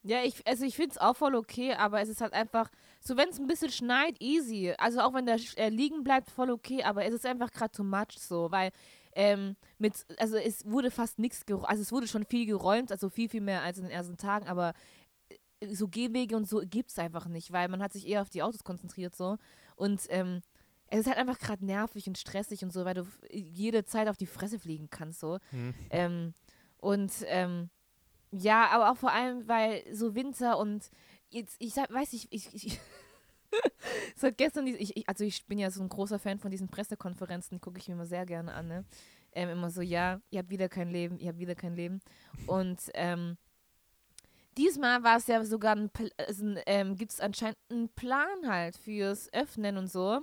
Ja, 0.03 0.23
ich, 0.23 0.47
also 0.47 0.63
ich 0.63 0.75
finde 0.75 0.91
es 0.91 0.97
auch 0.97 1.15
voll 1.15 1.35
okay, 1.35 1.73
aber 1.73 1.99
es 1.99 2.07
ist 2.07 2.21
halt 2.21 2.33
einfach, 2.33 2.69
so 3.01 3.17
wenn 3.17 3.29
es 3.29 3.39
ein 3.39 3.47
bisschen 3.47 3.71
schneit, 3.71 4.15
easy. 4.21 4.73
Also 4.77 5.01
auch 5.01 5.13
wenn 5.13 5.25
der 5.25 5.39
äh, 5.57 5.69
liegen 5.69 6.03
bleibt, 6.03 6.31
voll 6.31 6.51
okay, 6.51 6.83
aber 6.83 7.03
es 7.05 7.13
ist 7.13 7.25
einfach 7.25 7.51
gerade 7.51 7.71
too 7.71 7.83
much 7.83 8.17
so, 8.17 8.49
weil 8.49 8.71
ähm, 9.13 9.57
mit, 9.77 10.05
also 10.17 10.37
es 10.37 10.65
wurde 10.65 10.91
fast 10.91 11.19
nichts 11.19 11.45
geräumt, 11.45 11.67
also 11.67 11.81
es 11.81 11.91
wurde 11.91 12.07
schon 12.07 12.25
viel 12.25 12.45
geräumt, 12.45 12.91
also 12.91 13.09
viel, 13.09 13.27
viel 13.27 13.41
mehr 13.41 13.61
als 13.61 13.77
in 13.77 13.85
den 13.85 13.91
ersten 13.91 14.15
Tagen, 14.15 14.47
aber 14.47 14.73
äh, 15.59 15.73
so 15.73 15.89
Gehwege 15.89 16.37
und 16.37 16.47
so 16.47 16.61
gibt 16.63 16.91
es 16.91 16.99
einfach 16.99 17.27
nicht, 17.27 17.51
weil 17.51 17.67
man 17.67 17.81
hat 17.81 17.91
sich 17.91 18.07
eher 18.07 18.21
auf 18.21 18.29
die 18.29 18.43
Autos 18.43 18.63
konzentriert 18.63 19.15
so 19.15 19.37
und 19.75 20.01
ähm, 20.09 20.41
es 20.87 21.01
ist 21.01 21.07
halt 21.07 21.17
einfach 21.17 21.39
gerade 21.39 21.65
nervig 21.65 22.07
und 22.07 22.17
stressig 22.17 22.63
und 22.63 22.71
so, 22.71 22.85
weil 22.85 22.95
du 22.95 23.05
jede 23.31 23.85
Zeit 23.85 24.07
auf 24.07 24.17
die 24.17 24.25
Fresse 24.25 24.59
fliegen 24.59 24.89
kannst 24.89 25.19
so. 25.19 25.37
Hm. 25.51 25.73
Ähm, 25.91 26.33
und 26.77 27.11
ähm, 27.27 27.69
ja, 28.31 28.67
aber 28.67 28.91
auch 28.91 28.97
vor 28.97 29.11
allem, 29.11 29.47
weil 29.47 29.83
so 29.93 30.15
Winter 30.15 30.57
und 30.57 30.89
jetzt, 31.29 31.55
ich 31.59 31.73
sag, 31.73 31.91
weiß 31.91 32.13
nicht, 32.13 32.27
ich, 32.31 32.53
ich, 32.53 32.79
so 34.15 34.29
gestern, 34.35 34.67
ich, 34.67 34.97
ich, 34.97 35.09
also 35.09 35.23
ich 35.23 35.45
bin 35.45 35.59
ja 35.59 35.71
so 35.71 35.81
ein 35.81 35.89
großer 35.89 36.19
Fan 36.19 36.39
von 36.39 36.51
diesen 36.51 36.69
Pressekonferenzen, 36.69 37.57
die 37.57 37.61
gucke 37.61 37.79
ich 37.79 37.87
mir 37.87 37.95
immer 37.95 38.05
sehr 38.05 38.25
gerne 38.25 38.53
an, 38.53 38.67
ne? 38.67 38.85
Ähm, 39.31 39.49
immer 39.49 39.69
so, 39.69 39.81
ja, 39.81 40.19
ihr 40.31 40.39
habt 40.39 40.49
wieder 40.49 40.69
kein 40.69 40.89
Leben, 40.89 41.19
ihr 41.19 41.29
habt 41.29 41.39
wieder 41.39 41.53
kein 41.53 41.75
Leben. 41.75 42.01
Und 42.47 42.79
ähm, 42.95 43.37
diesmal 44.57 45.03
war 45.03 45.17
es 45.17 45.27
ja 45.27 45.43
sogar 45.45 45.75
ein, 45.75 45.91
also 46.17 46.55
ähm, 46.65 46.95
gibt 46.95 47.11
es 47.11 47.19
anscheinend 47.19 47.57
einen 47.69 47.89
Plan 47.89 48.47
halt 48.47 48.75
fürs 48.75 49.31
Öffnen 49.31 49.77
und 49.77 49.87
so. 49.87 50.21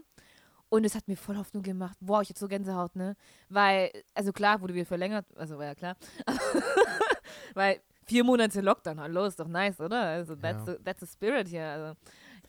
Und 0.68 0.84
es 0.84 0.96
hat 0.96 1.06
mir 1.06 1.16
voll 1.16 1.36
Hoffnung 1.36 1.62
gemacht. 1.62 1.96
Boah, 2.00 2.22
ich 2.22 2.30
hatte 2.30 2.40
so 2.40 2.48
Gänsehaut, 2.48 2.96
ne? 2.96 3.16
Weil, 3.48 3.92
also 4.14 4.32
klar, 4.32 4.60
wurde 4.60 4.74
wieder 4.74 4.86
verlängert, 4.86 5.24
also 5.36 5.58
war 5.58 5.66
ja 5.66 5.74
klar. 5.76 5.96
Weil 7.54 7.80
vier 8.06 8.24
Monate 8.24 8.60
Lockdown, 8.60 9.00
hallo, 9.00 9.24
ist 9.24 9.38
doch 9.40 9.48
nice, 9.48 9.80
oder? 9.80 10.00
Also 10.00 10.36
that's, 10.36 10.66
Ja. 10.66 10.74
the, 10.74 10.84
that's 10.84 11.00
the 11.00 11.06
spirit 11.06 11.48
hier. 11.48 11.64
Also. 11.66 11.98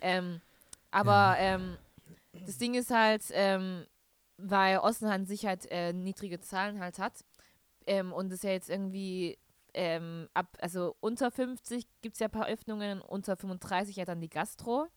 Ähm, 0.02 0.42
aber 0.92 1.36
ähm, 1.40 1.78
das 2.46 2.58
Ding 2.58 2.76
ist 2.76 2.92
halt, 2.92 3.24
ähm, 3.32 3.86
weil 4.38 4.78
Osten 4.78 5.06
an 5.08 5.26
sich 5.26 5.46
halt 5.46 5.70
äh, 5.72 5.94
niedrige 5.94 6.40
Zahlen 6.40 6.80
halt 6.80 7.00
hat 7.00 7.26
ähm, 7.88 8.14
und 8.14 8.32
es 8.32 8.44
ja 8.44 8.52
jetzt 8.52 8.70
irgendwie 8.70 9.38
ähm, 9.74 10.30
ab, 10.34 10.58
also 10.62 10.96
unter 11.00 11.32
50 11.32 11.88
gibt 12.02 12.14
es 12.16 12.20
ja 12.20 12.28
ein 12.28 12.32
paar 12.32 12.48
Öffnungen, 12.48 13.02
unter 13.02 13.36
35 13.36 13.96
ja 13.96 14.06
dann 14.06 14.22
die 14.22 14.30
Gastro. 14.30 14.88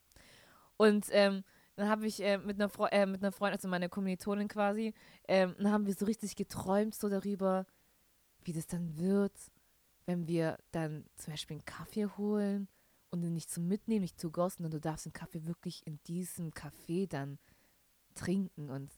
Und 0.76 1.06
ähm, 1.10 1.44
dann 1.76 1.88
habe 1.88 2.06
ich 2.06 2.22
äh, 2.22 2.38
mit, 2.38 2.60
einer 2.60 2.70
äh, 2.92 3.06
mit 3.06 3.22
einer 3.22 3.32
Freundin, 3.32 3.56
also 3.56 3.68
meine 3.68 3.88
Kommilitonin 3.88 4.48
quasi, 4.48 4.94
ähm, 5.28 5.54
dann 5.58 5.72
haben 5.72 5.86
wir 5.86 5.94
so 5.94 6.04
richtig 6.04 6.36
geträumt 6.36 6.94
so 6.94 7.08
darüber, 7.08 7.66
wie 8.44 8.52
das 8.52 8.66
dann 8.66 8.96
wird, 8.98 9.32
wenn 10.10 10.26
wir 10.26 10.58
dann 10.72 11.04
zum 11.14 11.32
Beispiel 11.32 11.54
einen 11.54 11.64
Kaffee 11.64 12.06
holen 12.06 12.66
und 13.10 13.20
den 13.20 13.32
nicht 13.32 13.48
zum 13.48 13.68
Mitnehmen, 13.68 14.00
nicht 14.00 14.18
zu 14.18 14.32
go, 14.32 14.48
sondern 14.48 14.72
du 14.72 14.80
darfst 14.80 15.06
den 15.06 15.12
Kaffee 15.12 15.46
wirklich 15.46 15.86
in 15.86 16.02
diesem 16.02 16.50
Café 16.50 17.08
dann 17.08 17.38
trinken 18.16 18.70
und 18.70 18.90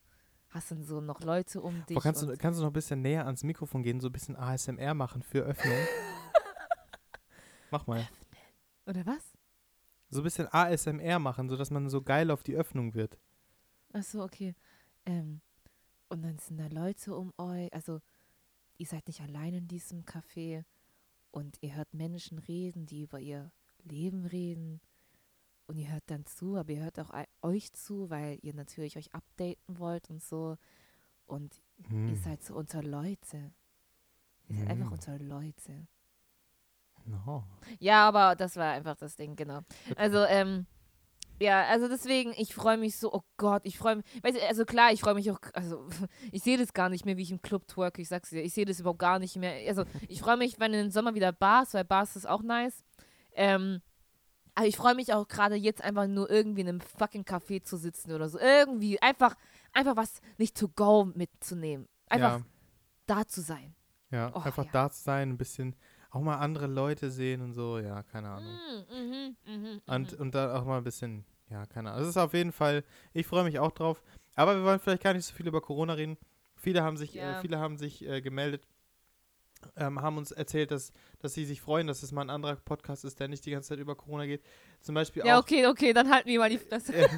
hast 0.48 0.70
dann 0.70 0.82
so 0.82 1.02
noch 1.02 1.20
Leute 1.20 1.60
um 1.60 1.84
dich. 1.84 1.96
Boah, 1.96 2.02
kannst, 2.02 2.22
du, 2.22 2.30
und 2.30 2.38
kannst 2.38 2.58
du 2.58 2.62
noch 2.62 2.70
ein 2.70 2.72
bisschen 2.72 3.02
näher 3.02 3.26
ans 3.26 3.44
Mikrofon 3.44 3.82
gehen, 3.82 4.00
so 4.00 4.08
ein 4.08 4.12
bisschen 4.12 4.36
ASMR 4.36 4.94
machen 4.94 5.22
für 5.22 5.40
Öffnung? 5.40 5.76
Mach 7.70 7.86
mal. 7.86 8.08
oder 8.86 9.04
was? 9.04 9.34
So 10.08 10.20
ein 10.20 10.24
bisschen 10.24 10.48
ASMR 10.50 11.18
machen, 11.18 11.50
sodass 11.50 11.70
man 11.70 11.90
so 11.90 12.00
geil 12.00 12.30
auf 12.30 12.42
die 12.42 12.56
Öffnung 12.56 12.94
wird. 12.94 13.18
Ach 13.92 14.02
so, 14.02 14.22
okay. 14.22 14.54
Ähm, 15.04 15.42
und 16.08 16.22
dann 16.22 16.38
sind 16.38 16.56
da 16.56 16.68
Leute 16.68 17.14
um 17.14 17.34
euch. 17.36 17.70
Also, 17.74 18.00
ihr 18.78 18.86
seid 18.86 19.06
nicht 19.08 19.20
allein 19.20 19.52
in 19.52 19.68
diesem 19.68 20.06
Café. 20.06 20.64
Und 21.32 21.56
ihr 21.62 21.74
hört 21.74 21.92
Menschen 21.94 22.38
reden, 22.38 22.86
die 22.86 23.02
über 23.02 23.18
ihr 23.18 23.50
Leben 23.82 24.24
reden. 24.26 24.80
Und 25.66 25.78
ihr 25.78 25.90
hört 25.90 26.04
dann 26.06 26.24
zu, 26.26 26.56
aber 26.56 26.70
ihr 26.72 26.82
hört 26.84 27.00
auch 27.00 27.10
euch 27.42 27.72
zu, 27.72 28.10
weil 28.10 28.38
ihr 28.42 28.54
natürlich 28.54 28.96
euch 28.96 29.12
updaten 29.14 29.78
wollt 29.78 30.08
und 30.10 30.22
so. 30.22 30.56
Und 31.26 31.60
Hm. 31.88 32.08
ihr 32.10 32.16
seid 32.16 32.42
so 32.44 32.54
unter 32.54 32.82
Leute. 32.82 33.52
Ihr 34.48 34.56
seid 34.56 34.68
einfach 34.68 34.86
Hm. 34.86 34.92
unter 34.92 35.18
Leute. 35.18 35.86
No. 37.06 37.44
Ja, 37.80 38.06
aber 38.06 38.36
das 38.36 38.56
war 38.56 38.72
einfach 38.72 38.96
das 38.96 39.16
Ding, 39.16 39.34
genau. 39.34 39.60
Also, 39.96 40.24
ähm, 40.24 40.66
ja, 41.42 41.64
also 41.64 41.88
deswegen, 41.88 42.32
ich 42.36 42.54
freue 42.54 42.78
mich 42.78 42.96
so, 42.96 43.12
oh 43.12 43.22
Gott, 43.36 43.62
ich 43.64 43.76
freue 43.76 43.96
mich, 43.96 44.04
weißt 44.22 44.36
du, 44.36 44.46
also 44.46 44.64
klar, 44.64 44.92
ich 44.92 45.00
freue 45.00 45.14
mich 45.14 45.30
auch, 45.30 45.40
also 45.54 45.88
ich 46.32 46.42
sehe 46.42 46.56
das 46.56 46.72
gar 46.72 46.88
nicht 46.88 47.04
mehr, 47.04 47.16
wie 47.16 47.22
ich 47.22 47.30
im 47.30 47.42
Club 47.42 47.66
twerke, 47.66 48.00
ich 48.00 48.08
sag's 48.08 48.30
dir, 48.30 48.42
ich 48.42 48.54
sehe 48.54 48.64
das 48.64 48.80
überhaupt 48.80 49.00
gar 49.00 49.18
nicht 49.18 49.36
mehr. 49.36 49.68
Also 49.68 49.84
ich 50.08 50.20
freue 50.20 50.36
mich, 50.36 50.60
wenn 50.60 50.72
in 50.72 50.84
den 50.84 50.90
Sommer 50.90 51.14
wieder 51.14 51.32
Bars, 51.32 51.74
weil 51.74 51.84
Bars 51.84 52.16
ist 52.16 52.28
auch 52.28 52.42
nice. 52.42 52.82
Ähm, 53.34 53.82
aber 54.54 54.66
ich 54.66 54.76
freue 54.76 54.94
mich 54.94 55.12
auch 55.12 55.28
gerade 55.28 55.54
jetzt 55.54 55.82
einfach 55.82 56.06
nur 56.06 56.30
irgendwie 56.30 56.60
in 56.60 56.68
einem 56.68 56.80
fucking 56.80 57.24
Café 57.24 57.62
zu 57.62 57.76
sitzen 57.76 58.12
oder 58.12 58.28
so. 58.28 58.38
Irgendwie, 58.38 59.00
einfach, 59.00 59.34
einfach 59.72 59.96
was 59.96 60.20
nicht 60.36 60.56
to 60.56 60.68
go 60.68 61.06
mitzunehmen. 61.06 61.88
Einfach 62.08 62.38
ja, 62.38 62.44
da 63.06 63.26
zu 63.26 63.40
sein. 63.40 63.74
ja. 64.10 64.30
Oh, 64.34 64.40
einfach 64.40 64.66
ja. 64.66 64.70
da 64.72 64.90
zu 64.90 65.02
sein, 65.02 65.30
ein 65.30 65.38
bisschen 65.38 65.74
auch 66.12 66.20
mal 66.20 66.36
andere 66.36 66.66
Leute 66.66 67.10
sehen 67.10 67.40
und 67.40 67.54
so, 67.54 67.78
ja, 67.78 68.02
keine 68.02 68.28
Ahnung. 68.28 68.52
Mm, 68.52 68.94
mhm, 68.94 69.36
mhm, 69.46 69.80
Und, 69.86 70.12
mhm. 70.12 70.20
und 70.20 70.34
da 70.34 70.54
auch 70.60 70.66
mal 70.66 70.76
ein 70.76 70.84
bisschen, 70.84 71.24
ja, 71.52 71.66
keine 71.66 71.90
Ahnung. 71.90 72.00
Das 72.00 72.08
ist 72.08 72.16
auf 72.16 72.32
jeden 72.34 72.52
Fall, 72.52 72.82
ich 73.12 73.26
freue 73.26 73.44
mich 73.44 73.58
auch 73.58 73.70
drauf. 73.72 74.02
Aber 74.34 74.56
wir 74.56 74.64
wollen 74.64 74.80
vielleicht 74.80 75.02
gar 75.02 75.12
nicht 75.14 75.26
so 75.26 75.34
viel 75.34 75.46
über 75.46 75.60
Corona 75.60 75.92
reden. 75.92 76.16
Viele 76.56 76.82
haben 76.82 76.96
sich, 76.96 77.14
Ja. 77.14 77.38
äh, 77.38 77.40
viele 77.42 77.58
haben 77.58 77.76
sich 77.76 78.06
äh, 78.08 78.20
gemeldet, 78.22 78.66
ähm, 79.76 80.00
haben 80.00 80.16
uns 80.16 80.32
erzählt, 80.32 80.70
dass, 80.70 80.92
dass 81.20 81.34
sie 81.34 81.44
sich 81.44 81.60
freuen, 81.60 81.86
dass 81.86 82.02
es 82.02 82.10
mal 82.12 82.22
ein 82.22 82.30
anderer 82.30 82.56
Podcast 82.56 83.04
ist, 83.04 83.20
der 83.20 83.28
nicht 83.28 83.44
die 83.46 83.50
ganze 83.50 83.68
Zeit 83.70 83.78
über 83.78 83.94
Corona 83.94 84.26
geht. 84.26 84.42
Zum 84.80 84.94
Beispiel 84.94 85.24
Ja, 85.24 85.36
auch, 85.38 85.42
okay, 85.42 85.66
okay, 85.66 85.92
dann 85.92 86.10
halten 86.10 86.28
wir 86.28 86.38
mal 86.38 86.50
die 86.50 86.58
Fresse. 86.58 86.92
äh, 86.94 87.08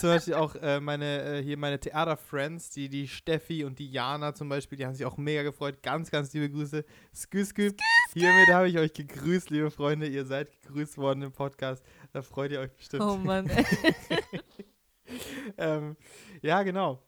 zum 0.00 0.08
Beispiel 0.10 0.34
auch 0.34 0.54
äh, 0.54 0.80
meine, 0.80 1.38
äh, 1.38 1.42
hier 1.42 1.56
meine 1.58 1.78
Theater-Friends, 1.80 2.70
die, 2.70 2.88
die 2.88 3.08
Steffi 3.08 3.64
und 3.64 3.78
die 3.78 3.90
Jana 3.90 4.34
zum 4.34 4.48
Beispiel, 4.48 4.78
die 4.78 4.86
haben 4.86 4.94
sich 4.94 5.04
auch 5.04 5.16
mega 5.16 5.42
gefreut. 5.42 5.82
Ganz, 5.82 6.10
ganz 6.10 6.32
liebe 6.32 6.48
Grüße. 6.50 6.84
Skü, 7.14 7.44
skü. 7.44 7.72
Hiermit 8.14 8.48
habe 8.48 8.68
ich 8.68 8.78
euch 8.78 8.92
gegrüßt, 8.92 9.50
liebe 9.50 9.70
Freunde. 9.70 10.06
Ihr 10.06 10.24
seid 10.26 10.50
gegrüßt 10.62 10.98
worden 10.98 11.22
im 11.22 11.32
Podcast. 11.32 11.82
Da 12.12 12.22
freut 12.22 12.52
ihr 12.52 12.60
euch 12.60 12.72
bestimmt. 12.72 13.02
Oh 13.02 13.16
Mann. 13.16 13.50
ähm, 15.58 15.96
ja, 16.42 16.62
genau. 16.62 17.02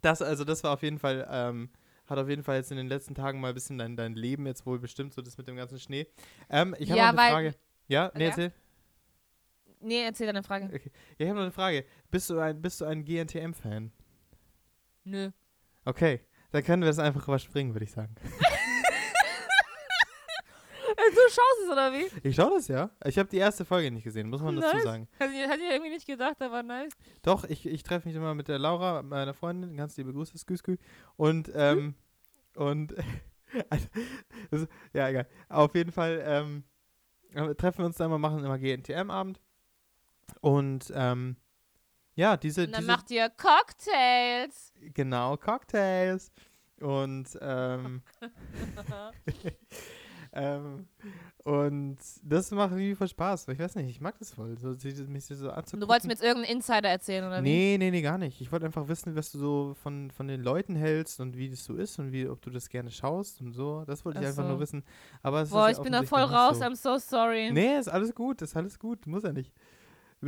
Das, 0.00 0.22
also 0.22 0.44
das 0.44 0.64
war 0.64 0.72
auf 0.72 0.82
jeden 0.82 0.98
Fall, 0.98 1.26
ähm, 1.30 1.68
hat 2.06 2.18
auf 2.18 2.28
jeden 2.28 2.42
Fall 2.42 2.56
jetzt 2.56 2.70
in 2.70 2.78
den 2.78 2.88
letzten 2.88 3.14
Tagen 3.14 3.40
mal 3.40 3.48
ein 3.48 3.54
bisschen 3.54 3.76
dein, 3.76 3.96
dein 3.96 4.14
Leben 4.14 4.46
jetzt 4.46 4.64
wohl 4.64 4.78
bestimmt, 4.78 5.12
so 5.12 5.20
das 5.20 5.36
mit 5.36 5.46
dem 5.48 5.56
ganzen 5.56 5.78
Schnee. 5.78 6.06
Ähm, 6.48 6.74
ich 6.78 6.90
habe 6.90 6.98
Ja, 6.98 7.12
noch 7.12 7.18
eine 7.18 7.18
weil- 7.18 7.30
Frage. 7.32 7.54
Ja, 7.88 8.10
nee, 8.14 8.22
Ja. 8.24 8.28
erzähl. 8.30 8.52
nee, 9.80 10.02
erzähl 10.04 10.26
deine 10.26 10.42
Frage. 10.42 10.70
Ja, 10.72 10.78
ich 11.18 11.26
habe 11.26 11.34
noch 11.36 11.42
eine 11.42 11.52
Frage. 11.52 11.84
Bist 12.10 12.30
du 12.30 12.38
ein, 12.38 12.62
bist 12.62 12.80
du 12.80 12.86
ein 12.86 13.04
GNTM-Fan? 13.04 13.92
Nö. 15.04 15.30
Okay, 15.84 16.20
dann 16.52 16.64
können 16.64 16.82
wir 16.82 16.88
das 16.88 16.98
einfach 16.98 17.26
überspringen, 17.28 17.74
würde 17.74 17.84
ich 17.84 17.92
sagen. 17.92 18.14
Schaust 21.34 21.60
es, 21.64 21.70
oder 21.70 21.92
wie? 21.92 22.28
Ich 22.28 22.36
schaue 22.36 22.50
das 22.50 22.68
ja. 22.68 22.90
Ich 23.04 23.18
habe 23.18 23.28
die 23.28 23.36
erste 23.38 23.64
Folge 23.64 23.90
nicht 23.90 24.04
gesehen, 24.04 24.28
muss 24.28 24.42
man 24.42 24.56
dazu 24.56 24.74
Nice. 24.74 24.84
sagen. 24.84 25.08
Hätte 25.18 25.32
ich, 25.32 25.40
hätte 25.40 25.62
ich 25.62 25.70
irgendwie 25.70 25.90
nicht 25.90 26.06
gedacht, 26.06 26.40
aber 26.42 26.62
nice. 26.62 26.92
Doch, 27.22 27.44
ich, 27.44 27.66
ich 27.66 27.82
treffe 27.82 28.08
mich 28.08 28.16
immer 28.16 28.34
mit 28.34 28.48
der 28.48 28.58
Laura, 28.58 29.02
meiner 29.02 29.34
Freundin, 29.34 29.76
ganz 29.76 29.96
liebe 29.96 30.12
Grüße, 30.12 30.36
skü, 30.38 30.56
skü. 30.56 30.76
Und, 31.16 31.50
ähm, 31.54 31.94
und, 32.56 32.94
also, 34.50 34.66
ja, 34.92 35.08
egal. 35.08 35.26
Auf 35.48 35.74
jeden 35.74 35.92
Fall, 35.92 36.22
ähm, 36.24 36.64
äh, 37.32 37.54
treffen 37.54 37.78
wir 37.78 37.86
uns 37.86 37.96
dann 37.96 38.10
mal, 38.10 38.18
machen 38.18 38.44
immer 38.44 38.58
GNTM-Abend. 38.58 39.40
Und, 40.40 40.92
ähm, 40.94 41.36
ja, 42.14 42.36
diese, 42.36 42.64
Und 42.64 42.72
dann 42.72 42.80
diese 42.80 42.92
macht 42.92 43.10
ihr 43.10 43.30
Cocktails. 43.30 44.72
genau, 44.94 45.36
Cocktails. 45.36 46.32
Und, 46.80 47.38
ähm, 47.40 48.02
ähm, 50.32 50.86
und 51.44 51.98
das 52.22 52.50
macht 52.50 52.72
irgendwie 52.72 52.94
voll 52.94 53.08
Spaß. 53.08 53.48
Ich 53.48 53.58
weiß 53.58 53.74
nicht, 53.76 53.88
ich 53.88 54.00
mag 54.00 54.18
das 54.18 54.32
voll, 54.32 54.56
so, 54.58 54.68
mich 55.08 55.24
so 55.24 55.50
anzugucken. 55.50 55.80
du 55.80 55.88
wolltest 55.88 56.06
mir 56.06 56.12
jetzt 56.12 56.22
irgendeinen 56.22 56.56
Insider 56.56 56.88
erzählen, 56.88 57.24
oder 57.24 57.38
wie? 57.42 57.48
Nee, 57.48 57.76
nee, 57.78 57.90
nee, 57.90 58.02
gar 58.02 58.18
nicht. 58.18 58.40
Ich 58.40 58.52
wollte 58.52 58.66
einfach 58.66 58.88
wissen, 58.88 59.16
was 59.16 59.32
du 59.32 59.38
so 59.38 59.74
von, 59.82 60.10
von 60.10 60.28
den 60.28 60.42
Leuten 60.42 60.76
hältst 60.76 61.18
und 61.20 61.36
wie 61.36 61.48
das 61.50 61.64
so 61.64 61.74
ist 61.74 61.98
und 61.98 62.12
wie, 62.12 62.28
ob 62.28 62.40
du 62.42 62.50
das 62.50 62.68
gerne 62.68 62.90
schaust 62.90 63.40
und 63.40 63.52
so. 63.52 63.84
Das 63.86 64.04
wollte 64.04 64.20
ich 64.20 64.26
Ach 64.26 64.30
einfach 64.30 64.44
so. 64.44 64.50
nur 64.50 64.60
wissen. 64.60 64.84
Aber 65.22 65.42
es 65.42 65.50
Boah, 65.50 65.66
ist 65.66 65.72
ich 65.72 65.78
ja 65.78 65.82
bin 65.84 65.92
da 65.92 66.02
voll 66.02 66.22
raus, 66.22 66.58
so. 66.58 66.64
I'm 66.64 66.76
so 66.76 66.98
sorry. 66.98 67.50
Nee, 67.52 67.78
ist 67.78 67.88
alles 67.88 68.14
gut, 68.14 68.42
ist 68.42 68.56
alles 68.56 68.78
gut. 68.78 69.06
Muss 69.06 69.22
ja 69.22 69.32
nicht. 69.32 69.52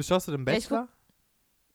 Schaust 0.00 0.28
du 0.28 0.32
den 0.32 0.44
Bachelor? 0.44 0.88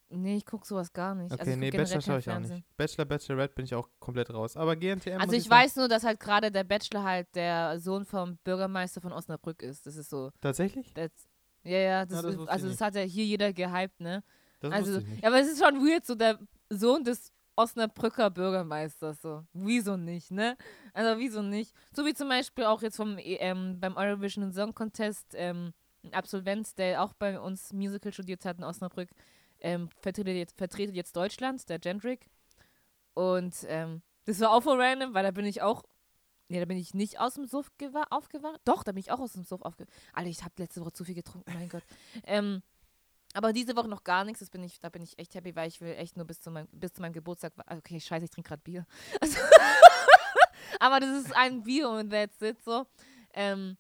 Nee, 0.09 0.37
ich 0.37 0.45
guck 0.45 0.65
sowas 0.65 0.93
gar 0.93 1.15
nicht. 1.15 1.31
Okay, 1.33 1.39
also 1.41 1.51
ich 1.51 1.57
nee, 1.57 1.69
Bachelor 1.71 2.01
schaue 2.01 2.19
ich 2.19 2.29
auch 2.29 2.39
nicht. 2.39 2.77
Bachelor, 2.77 3.05
Bachelorette 3.05 3.53
bin 3.55 3.65
ich 3.65 3.75
auch 3.75 3.89
komplett 3.99 4.33
raus. 4.33 4.55
Aber 4.55 4.75
GNTM 4.75 5.19
Also 5.19 5.33
ich 5.35 5.43
sagen- 5.43 5.61
weiß 5.61 5.75
nur, 5.75 5.87
dass 5.89 6.03
halt 6.03 6.19
gerade 6.19 6.49
der 6.51 6.63
Bachelor 6.63 7.03
halt 7.03 7.27
der 7.35 7.77
Sohn 7.79 8.05
vom 8.05 8.37
Bürgermeister 8.37 9.01
von 9.01 9.11
Osnabrück 9.11 9.61
ist. 9.61 9.85
Das 9.85 9.95
ist 9.97 10.09
so. 10.09 10.31
Tatsächlich? 10.39 10.93
Das, 10.93 11.11
ja, 11.63 11.77
ja, 11.77 12.05
das, 12.05 12.23
Ja, 12.23 12.29
das 12.31 12.41
ich 12.41 12.49
also 12.49 12.69
das 12.69 12.79
hat 12.81 12.95
ja 12.95 13.01
hier 13.01 13.25
jeder 13.25 13.51
gehypt, 13.51 13.99
ne? 13.99 14.23
Das 14.61 14.71
also, 14.71 14.99
ich 14.99 15.05
nicht. 15.07 15.21
ja, 15.23 15.27
aber 15.27 15.39
es 15.41 15.47
ist 15.51 15.61
schon 15.63 15.75
weird, 15.85 16.05
so 16.05 16.15
der 16.15 16.39
Sohn 16.69 17.03
des 17.03 17.31
Osnabrücker 17.57 18.29
Bürgermeisters, 18.29 19.21
so. 19.21 19.43
Wieso 19.51 19.97
nicht, 19.97 20.31
ne? 20.31 20.55
Also, 20.93 21.19
wieso 21.19 21.41
nicht? 21.41 21.73
So 21.93 22.05
wie 22.05 22.13
zum 22.13 22.29
Beispiel 22.29 22.63
auch 22.63 22.81
jetzt 22.81 22.95
vom 22.95 23.17
EM, 23.17 23.79
beim 23.79 23.97
Eurovision 23.97 24.53
Song 24.53 24.73
Contest, 24.73 25.33
ähm, 25.33 25.73
ein 26.03 26.13
Absolvent, 26.13 26.77
der 26.77 27.03
auch 27.03 27.13
bei 27.13 27.39
uns 27.39 27.73
Musical 27.73 28.13
studiert 28.13 28.45
hat 28.45 28.57
in 28.59 28.63
Osnabrück, 28.63 29.09
ähm, 29.61 29.89
vertretet, 30.01 30.35
jetzt, 30.35 30.57
vertretet 30.57 30.95
jetzt 30.95 31.15
Deutschland, 31.15 31.67
der 31.69 31.79
Gendrick. 31.79 32.27
Und 33.13 33.55
ähm, 33.67 34.01
das 34.25 34.39
war 34.39 34.51
auch 34.51 34.61
voll 34.61 34.81
random, 34.81 35.13
weil 35.13 35.23
da 35.23 35.31
bin 35.31 35.45
ich 35.45 35.61
auch. 35.61 35.83
Nee, 36.49 36.59
da 36.59 36.65
bin 36.65 36.77
ich 36.77 36.93
nicht 36.93 37.19
aus 37.19 37.33
dem 37.33 37.45
Suff 37.45 37.69
gewa- 37.77 38.07
aufgewacht. 38.09 38.61
Doch, 38.63 38.83
da 38.83 38.93
bin 38.93 38.99
ich 39.01 39.11
auch 39.11 39.19
aus 39.19 39.33
dem 39.33 39.43
Suff 39.43 39.61
aufgewacht. 39.63 39.93
Alter, 40.13 40.29
ich 40.29 40.43
habe 40.43 40.53
letzte 40.59 40.79
Woche 40.81 40.93
zu 40.93 41.03
viel 41.03 41.15
getrunken, 41.15 41.51
mein 41.53 41.67
Gott. 41.67 41.83
Ähm, 42.23 42.61
aber 43.33 43.51
diese 43.51 43.75
Woche 43.75 43.89
noch 43.89 44.05
gar 44.05 44.23
nichts. 44.23 44.39
Das 44.39 44.49
bin 44.49 44.63
ich, 44.63 44.79
da 44.79 44.87
bin 44.89 45.01
ich 45.01 45.19
echt 45.19 45.35
happy, 45.35 45.55
weil 45.57 45.67
ich 45.67 45.81
will 45.81 45.93
echt 45.95 46.15
nur 46.15 46.25
bis 46.25 46.39
zu, 46.39 46.49
meinem 46.49 46.67
bis 46.71 46.93
zu 46.93 47.01
meinem 47.01 47.11
Geburtstag. 47.11 47.51
Okay, 47.69 47.99
scheiße, 47.99 48.23
ich 48.25 48.31
trinke 48.31 48.47
gerade 48.47 48.61
Bier. 48.61 48.85
Also 49.21 49.37
aber 50.79 50.99
das 50.99 51.25
ist 51.25 51.35
ein 51.35 51.63
Bier 51.63 51.89
und 51.89 52.11
that's 52.11 52.41
it 52.41 52.61
so. 52.63 52.85
Ähm, 53.33 53.77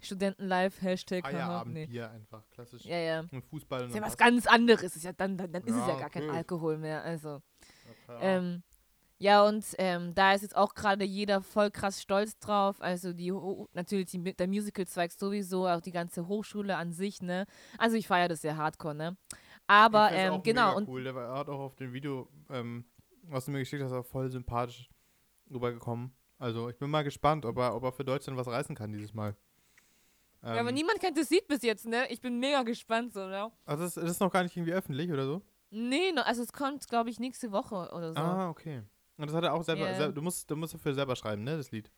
Studentenlife, 0.00 0.80
Hashtag. 0.82 1.24
haha, 1.24 1.32
nee. 1.32 1.38
Feierabendbier 1.38 2.10
einfach, 2.10 2.48
klassisch. 2.50 2.84
Ja, 2.84 2.98
ja. 2.98 3.20
Und 3.30 3.44
Fußball 3.44 3.88
Ist 3.88 3.94
ja 3.94 4.02
was 4.02 4.16
ganz 4.16 4.46
anderes. 4.46 4.96
Ist 4.96 5.04
ja 5.04 5.12
dann, 5.12 5.36
dann, 5.36 5.52
dann 5.52 5.62
ist 5.62 5.74
es 5.74 5.86
ja 5.86 5.94
Ja, 5.94 6.00
gar 6.00 6.10
kein 6.10 6.28
okay. 6.28 6.36
Alkohol 6.36 6.78
mehr. 6.78 7.02
Also. 7.02 7.42
Ja. 8.08 8.20
Ähm, 8.20 8.62
ja, 9.22 9.46
und 9.46 9.66
ähm, 9.76 10.14
da 10.14 10.32
ist 10.32 10.40
jetzt 10.40 10.56
auch 10.56 10.74
gerade 10.74 11.04
jeder 11.04 11.42
voll 11.42 11.70
krass 11.70 12.00
stolz 12.00 12.38
drauf. 12.38 12.80
Also 12.80 13.12
die 13.12 13.30
natürlich 13.74 14.10
die, 14.10 14.34
der 14.34 14.48
Musical-Zweig 14.48 15.12
sowieso, 15.12 15.68
auch 15.68 15.82
die 15.82 15.92
ganze 15.92 16.26
Hochschule 16.26 16.74
an 16.74 16.94
sich, 16.94 17.20
ne? 17.20 17.44
Also 17.76 17.96
ich 17.96 18.06
feiere 18.06 18.28
das 18.28 18.40
sehr 18.40 18.56
hardcore, 18.56 18.94
ne? 18.94 19.18
Aber 19.66 20.10
ähm, 20.12 20.32
auch 20.32 20.42
genau, 20.42 20.74
und 20.74 20.88
cool. 20.88 21.04
Der 21.04 21.14
war, 21.14 21.36
hat 21.38 21.50
auch 21.50 21.60
auf 21.60 21.76
dem 21.76 21.92
Video, 21.92 22.30
ähm, 22.48 22.86
was 23.24 23.44
du 23.44 23.50
mir 23.50 23.58
geschickt 23.58 23.82
hast, 23.82 23.92
auch 23.92 24.06
voll 24.06 24.30
sympathisch 24.30 24.88
rübergekommen. 25.50 26.14
Also 26.38 26.70
ich 26.70 26.78
bin 26.78 26.88
mal 26.88 27.04
gespannt, 27.04 27.44
ob 27.44 27.58
er, 27.58 27.76
ob 27.76 27.84
er 27.84 27.92
für 27.92 28.04
Deutschland 28.04 28.38
was 28.38 28.46
reißen 28.46 28.74
kann 28.74 28.90
dieses 28.90 29.12
Mal. 29.12 29.36
Ähm, 30.42 30.54
ja, 30.54 30.60
aber 30.60 30.72
niemand 30.72 31.00
kennt 31.00 31.18
das 31.18 31.28
Lied 31.30 31.46
bis 31.48 31.62
jetzt, 31.62 31.86
ne? 31.86 32.10
Ich 32.10 32.20
bin 32.20 32.38
mega 32.38 32.62
gespannt, 32.62 33.12
so, 33.12 33.20
ne? 33.26 33.50
also 33.66 33.84
das, 33.84 33.94
das 33.94 34.04
ist 34.10 34.20
noch 34.20 34.32
gar 34.32 34.42
nicht 34.42 34.56
irgendwie 34.56 34.72
öffentlich 34.72 35.10
oder 35.12 35.26
so? 35.26 35.42
Nee, 35.70 36.12
no, 36.12 36.22
also 36.22 36.42
es 36.42 36.52
kommt, 36.52 36.88
glaube 36.88 37.10
ich, 37.10 37.20
nächste 37.20 37.52
Woche 37.52 37.90
oder 37.94 38.12
so. 38.12 38.18
Ah, 38.18 38.48
okay. 38.48 38.82
Und 39.18 39.26
das 39.28 39.36
hat 39.36 39.44
er 39.44 39.52
auch 39.52 39.62
selber, 39.62 39.88
Ja. 39.90 39.94
sel- 39.96 40.12
du 40.14 40.22
musst, 40.22 40.50
du 40.50 40.56
musst 40.56 40.72
dafür 40.74 40.94
selber 40.94 41.14
schreiben, 41.14 41.44
ne, 41.44 41.56
das 41.58 41.70
Lied. 41.70 41.90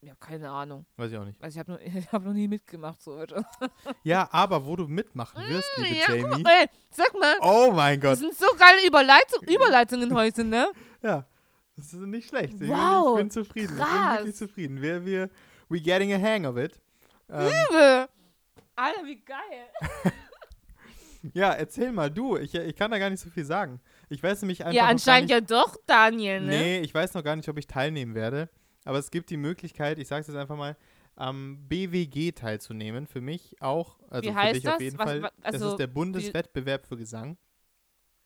Ja, 0.00 0.14
keine 0.14 0.48
Ahnung. 0.50 0.86
Weiß 0.96 1.10
ich 1.10 1.18
auch 1.18 1.24
nicht. 1.24 1.42
Also 1.42 1.56
ich 1.56 1.58
habe 1.58 1.72
noch, 1.72 1.80
ich 2.04 2.12
hab 2.12 2.24
noch 2.24 2.32
nie 2.32 2.46
mitgemacht, 2.48 3.02
so, 3.02 3.14
Alter. 3.14 3.44
Ja, 4.04 4.28
aber 4.32 4.64
wo 4.64 4.76
du 4.76 4.86
mitmachen 4.86 5.42
wirst, 5.48 5.68
liebe 5.76 5.90
Mm, 5.90 5.94
Ja, 5.94 6.06
guck 6.06 6.16
Jamie. 6.30 6.42
mal, 6.42 6.52
ey, 6.62 6.66
sag 6.90 7.12
mal, 7.18 7.34
Oh 7.42 7.72
mein 7.72 8.00
das 8.00 8.20
Gott. 8.20 8.30
sind 8.30 8.38
so 8.38 8.56
geile 8.56 8.86
Überleitung, 8.86 9.42
Überleitungen 9.42 10.14
heute, 10.14 10.44
ne? 10.44 10.70
Ja, 11.02 11.26
das 11.76 11.86
ist 11.92 12.00
nicht 12.00 12.28
schlecht. 12.28 12.54
Ich, 12.54 12.58
bin- 12.58 12.70
Wow, 12.70 13.16
ich 13.18 13.22
bin 13.22 13.30
zufrieden. 13.30 13.72
Ich 13.72 13.78
bin 13.78 13.86
krass. 13.86 14.18
wirklich 14.18 14.36
zufrieden. 14.36 14.82
Wir, 14.82 15.04
wir, 15.04 15.30
we 15.68 15.80
getting 15.80 16.12
a 16.12 16.18
hang 16.18 16.46
of 16.46 16.56
it. 16.56 16.80
Ähm, 17.30 17.46
Liebe! 17.46 18.08
Alter, 18.76 19.04
wie 19.04 19.16
geil. 19.24 19.68
ja, 21.34 21.52
erzähl 21.52 21.92
mal, 21.92 22.10
du. 22.10 22.36
Ich, 22.36 22.54
ich 22.54 22.76
kann 22.76 22.90
da 22.90 22.98
gar 22.98 23.10
nicht 23.10 23.20
so 23.20 23.28
viel 23.30 23.44
sagen. 23.44 23.80
Ich 24.08 24.22
weiß 24.22 24.42
nämlich 24.42 24.64
einfach 24.64 24.74
Ja, 24.74 24.86
anscheinend 24.86 25.30
gar 25.30 25.38
ja 25.38 25.44
doch, 25.44 25.76
Daniel, 25.86 26.40
nicht, 26.40 26.50
ne? 26.50 26.58
Nee, 26.58 26.80
ich 26.80 26.94
weiß 26.94 27.14
noch 27.14 27.24
gar 27.24 27.36
nicht, 27.36 27.48
ob 27.48 27.58
ich 27.58 27.66
teilnehmen 27.66 28.14
werde. 28.14 28.48
Aber 28.84 28.98
es 28.98 29.10
gibt 29.10 29.30
die 29.30 29.36
Möglichkeit, 29.36 29.98
ich 29.98 30.08
sage 30.08 30.22
es 30.22 30.28
jetzt 30.28 30.36
einfach 30.36 30.56
mal, 30.56 30.76
am 31.16 31.66
BWG 31.68 32.32
teilzunehmen. 32.32 33.06
Für 33.06 33.20
mich 33.20 33.56
auch. 33.60 33.98
Also 34.08 34.28
Wie 34.28 34.32
für 34.32 34.38
heißt 34.40 34.56
dich 34.56 34.68
auf 34.68 34.74
das? 34.74 34.82
jeden 34.82 34.98
Was- 34.98 35.04
Fall. 35.04 35.22
wa- 35.22 35.32
das 35.42 35.54
also 35.54 35.70
ist 35.70 35.78
der 35.78 35.88
Bundeswettbewerb 35.88 36.86
für 36.86 36.96
Gesang. 36.96 37.36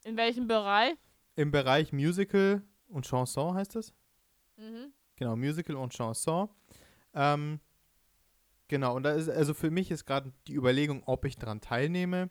In 0.05 0.17
welchem 0.17 0.47
Bereich? 0.47 0.95
Im 1.37 1.51
Bereich 1.51 1.93
Musical 1.93 2.63
und 2.89 3.07
Chanson 3.07 3.55
heißt 3.55 3.77
es. 3.77 3.95
Mhm. 4.57 4.93
Genau, 5.17 5.35
Musical 5.37 5.77
und 5.77 5.93
Chanson. 5.95 6.49
Ähm, 7.15 7.61
genau, 8.69 8.97
und 8.97 9.03
da 9.03 9.13
ist, 9.13 9.29
also 9.29 9.55
für 9.55 9.71
mich 9.71 9.91
ist 9.91 10.05
gerade 10.05 10.33
die 10.47 10.55
Überlegung, 10.55 11.03
ob 11.07 11.25
ich 11.25 11.37
daran 11.37 11.61
teilnehme. 11.61 12.31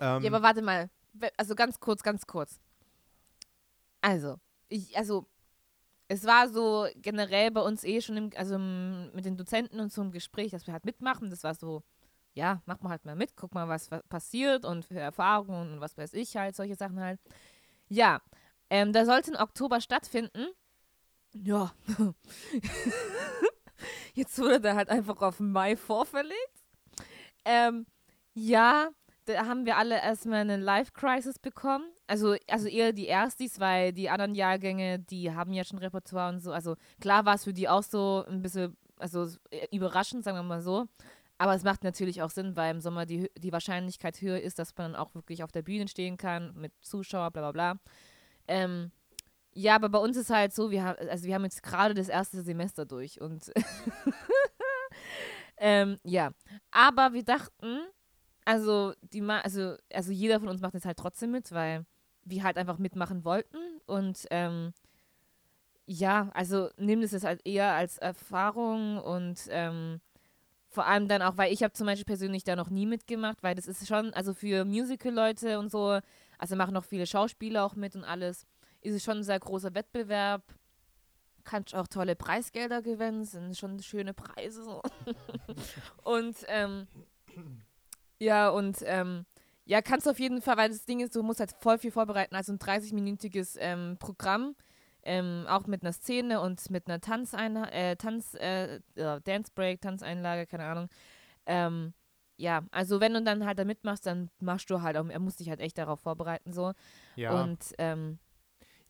Ähm, 0.00 0.22
Ja, 0.22 0.30
aber 0.30 0.42
warte 0.42 0.62
mal. 0.62 0.90
Also 1.36 1.54
ganz 1.54 1.78
kurz, 1.78 2.02
ganz 2.02 2.26
kurz. 2.26 2.60
Also, 4.00 4.36
ich, 4.68 4.96
also, 4.96 5.26
es 6.08 6.24
war 6.24 6.48
so 6.48 6.86
generell 6.96 7.50
bei 7.50 7.60
uns 7.60 7.84
eh 7.84 8.00
schon 8.00 8.16
im, 8.16 8.30
also 8.36 8.56
im, 8.56 9.12
mit 9.14 9.24
den 9.24 9.36
Dozenten 9.36 9.80
und 9.80 9.92
so 9.92 10.02
im 10.02 10.10
Gespräch, 10.10 10.50
dass 10.50 10.66
wir 10.66 10.72
halt 10.72 10.84
mitmachen. 10.84 11.30
Das 11.30 11.44
war 11.44 11.54
so, 11.54 11.82
ja, 12.34 12.62
mach 12.66 12.80
mal 12.80 12.90
halt 12.90 13.04
mal 13.04 13.16
mit, 13.16 13.36
guck 13.36 13.54
mal, 13.54 13.68
was, 13.68 13.90
was 13.90 14.02
passiert 14.08 14.64
und 14.64 14.84
für 14.84 14.98
Erfahrungen 14.98 15.74
und 15.74 15.80
was 15.80 15.96
weiß 15.96 16.14
ich 16.14 16.36
halt, 16.36 16.56
solche 16.56 16.74
Sachen 16.74 17.00
halt. 17.00 17.20
Ja, 17.88 18.20
ähm, 18.70 18.92
da 18.92 19.04
sollte 19.04 19.32
im 19.32 19.36
Oktober 19.36 19.80
stattfinden. 19.80 20.48
Ja. 21.34 21.72
Jetzt 24.14 24.38
wurde 24.38 24.60
der 24.60 24.76
halt 24.76 24.88
einfach 24.88 25.20
auf 25.22 25.40
Mai 25.40 25.76
vorverlegt. 25.76 26.64
Ähm, 27.44 27.86
ja, 28.34 28.90
da 29.26 29.46
haben 29.46 29.66
wir 29.66 29.76
alle 29.76 30.00
erstmal 30.00 30.40
eine 30.40 30.56
Life-Crisis 30.56 31.38
bekommen. 31.38 31.84
Also, 32.06 32.36
also 32.48 32.66
eher 32.66 32.92
die 32.92 33.06
Erstis, 33.06 33.60
weil 33.60 33.92
die 33.92 34.10
anderen 34.10 34.34
Jahrgänge, 34.34 34.98
die 34.98 35.32
haben 35.32 35.52
ja 35.52 35.64
schon 35.64 35.78
Repertoire 35.78 36.32
und 36.32 36.40
so. 36.40 36.52
Also 36.52 36.76
klar 37.00 37.24
war 37.24 37.34
es 37.34 37.44
für 37.44 37.52
die 37.52 37.68
auch 37.68 37.82
so 37.82 38.24
ein 38.28 38.42
bisschen, 38.42 38.76
also 38.98 39.26
äh, 39.50 39.66
überraschend, 39.70 40.24
sagen 40.24 40.38
wir 40.38 40.42
mal 40.42 40.62
so. 40.62 40.86
Aber 41.38 41.54
es 41.54 41.64
macht 41.64 41.82
natürlich 41.82 42.22
auch 42.22 42.30
Sinn, 42.30 42.56
weil 42.56 42.72
im 42.72 42.80
Sommer 42.80 43.06
die, 43.06 43.30
die 43.36 43.52
Wahrscheinlichkeit 43.52 44.20
höher 44.20 44.40
ist, 44.40 44.58
dass 44.58 44.76
man 44.76 44.94
auch 44.94 45.14
wirklich 45.14 45.42
auf 45.42 45.52
der 45.52 45.62
Bühne 45.62 45.88
stehen 45.88 46.16
kann 46.16 46.54
mit 46.54 46.72
Zuschauer, 46.82 47.30
bla 47.30 47.50
bla 47.50 47.52
bla. 47.52 47.80
Ähm, 48.48 48.92
ja, 49.54 49.74
aber 49.74 49.88
bei 49.88 49.98
uns 49.98 50.16
ist 50.16 50.30
halt 50.30 50.54
so, 50.54 50.70
wir 50.70 50.84
haben, 50.84 51.08
also 51.08 51.26
wir 51.26 51.34
haben 51.34 51.44
jetzt 51.44 51.62
gerade 51.62 51.94
das 51.94 52.08
erste 52.08 52.42
Semester 52.42 52.86
durch 52.86 53.20
und 53.20 53.52
ähm, 55.58 55.98
ja. 56.04 56.32
Aber 56.70 57.12
wir 57.12 57.24
dachten, 57.24 57.80
also 58.44 58.94
die 59.02 59.20
Ma 59.20 59.40
also, 59.40 59.76
also 59.92 60.12
jeder 60.12 60.40
von 60.40 60.48
uns 60.48 60.60
macht 60.60 60.74
jetzt 60.74 60.86
halt 60.86 60.98
trotzdem 60.98 61.32
mit, 61.32 61.52
weil 61.52 61.84
wir 62.24 62.42
halt 62.42 62.56
einfach 62.56 62.78
mitmachen 62.78 63.24
wollten. 63.24 63.58
Und 63.86 64.26
ähm, 64.30 64.72
ja, 65.86 66.30
also 66.34 66.70
nimm 66.78 67.00
das 67.02 67.12
jetzt 67.12 67.24
halt 67.24 67.40
eher 67.44 67.72
als 67.72 67.98
Erfahrung 67.98 68.98
und 68.98 69.40
ähm, 69.50 70.00
vor 70.68 70.86
allem 70.86 71.06
dann 71.08 71.20
auch, 71.20 71.36
weil 71.36 71.52
ich 71.52 71.62
habe 71.62 71.74
zum 71.74 71.86
Beispiel 71.86 72.06
persönlich 72.06 72.44
da 72.44 72.56
noch 72.56 72.70
nie 72.70 72.86
mitgemacht, 72.86 73.42
weil 73.42 73.54
das 73.54 73.68
ist 73.68 73.86
schon, 73.86 74.14
also 74.14 74.32
für 74.32 74.64
Musical-Leute 74.64 75.58
und 75.58 75.70
so, 75.70 75.98
also 76.38 76.56
machen 76.56 76.72
noch 76.72 76.84
viele 76.84 77.06
Schauspieler 77.06 77.64
auch 77.64 77.74
mit 77.74 77.94
und 77.94 78.04
alles, 78.04 78.46
ist 78.82 78.94
es 78.94 79.04
schon 79.04 79.18
ein 79.18 79.24
sehr 79.24 79.40
großer 79.40 79.74
Wettbewerb. 79.74 80.42
Kannst 81.44 81.74
auch 81.74 81.88
tolle 81.88 82.14
Preisgelder 82.14 82.82
gewinnen, 82.82 83.24
sind 83.24 83.56
schon 83.56 83.80
schöne 83.82 84.14
Preise. 84.14 84.62
So. 84.62 84.82
und 86.04 86.36
ähm, 86.48 86.86
ja, 88.18 88.50
und 88.50 88.78
ähm, 88.84 89.26
ja, 89.64 89.82
kannst 89.82 90.06
du 90.06 90.10
auf 90.10 90.18
jeden 90.20 90.42
Fall, 90.42 90.56
weil 90.56 90.68
das 90.68 90.84
Ding 90.84 91.00
ist, 91.00 91.16
du 91.16 91.22
musst 91.22 91.40
halt 91.40 91.52
voll 91.60 91.78
viel 91.78 91.90
vorbereiten. 91.90 92.34
Also 92.34 92.52
ein 92.52 92.58
30-minütiges 92.58 93.56
ähm, 93.58 93.96
Programm, 93.98 94.54
ähm, 95.02 95.46
auch 95.48 95.66
mit 95.66 95.82
einer 95.82 95.92
Szene 95.92 96.40
und 96.40 96.70
mit 96.70 96.88
einer 96.88 97.00
Tanzeinlage, 97.00 97.72
äh, 97.72 97.96
Tanz, 97.96 98.34
äh, 98.34 98.80
Dance 98.94 99.50
Break, 99.54 99.80
Tanzeinlage, 99.80 100.46
keine 100.46 100.64
Ahnung. 100.64 100.88
Ähm, 101.46 101.94
ja, 102.36 102.62
also 102.70 103.00
wenn 103.00 103.14
du 103.14 103.22
dann 103.22 103.44
halt 103.44 103.58
da 103.58 103.64
mitmachst, 103.64 104.06
dann 104.06 104.30
machst 104.40 104.70
du 104.70 104.82
halt 104.82 104.96
auch, 104.96 105.08
er 105.08 105.20
muss 105.20 105.36
dich 105.36 105.48
halt 105.48 105.60
echt 105.60 105.78
darauf 105.78 106.00
vorbereiten, 106.00 106.52
so. 106.52 106.72
ja. 107.14 107.42
Und 107.42 107.72
ähm, 107.78 108.18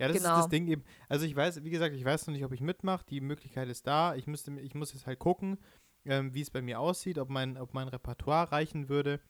Ja, 0.03 0.09
das 0.09 0.17
ist 0.19 0.23
Genau. 0.25 0.37
das 0.37 0.49
Ding 0.49 0.67
eben. 0.67 0.85
Also 1.09 1.25
ich 1.25 1.35
weiß, 1.37 1.63
wie 1.65 1.71
gesagt, 1.71 1.95
ich 1.95 2.05
weiß 2.05 2.27
noch 2.27 2.35
nicht, 2.35 2.45
ob 2.45 2.53
ich 2.53 2.61
mitmache. 2.61 3.05
Die 3.09 3.21
Möglichkeit 3.21 3.69
ist 3.69 3.87
da. 3.87 4.15
Ich 4.17 4.27
müsste, 4.27 4.51
ich 4.61 4.75
muss 4.75 4.93
jetzt 4.93 5.07
halt 5.07 5.19
gucken, 5.21 5.59
ähm, 6.05 6.35
wie 6.35 6.41
es 6.41 6.51
bei 6.51 6.61
mir 6.61 6.81
aussieht, 6.81 7.19
ob 7.19 7.29
mein, 7.31 7.57
ob 7.57 7.73
mein 7.73 7.89
Repertoire 7.89 8.51
reichen 8.51 8.89
würde. 8.89 9.21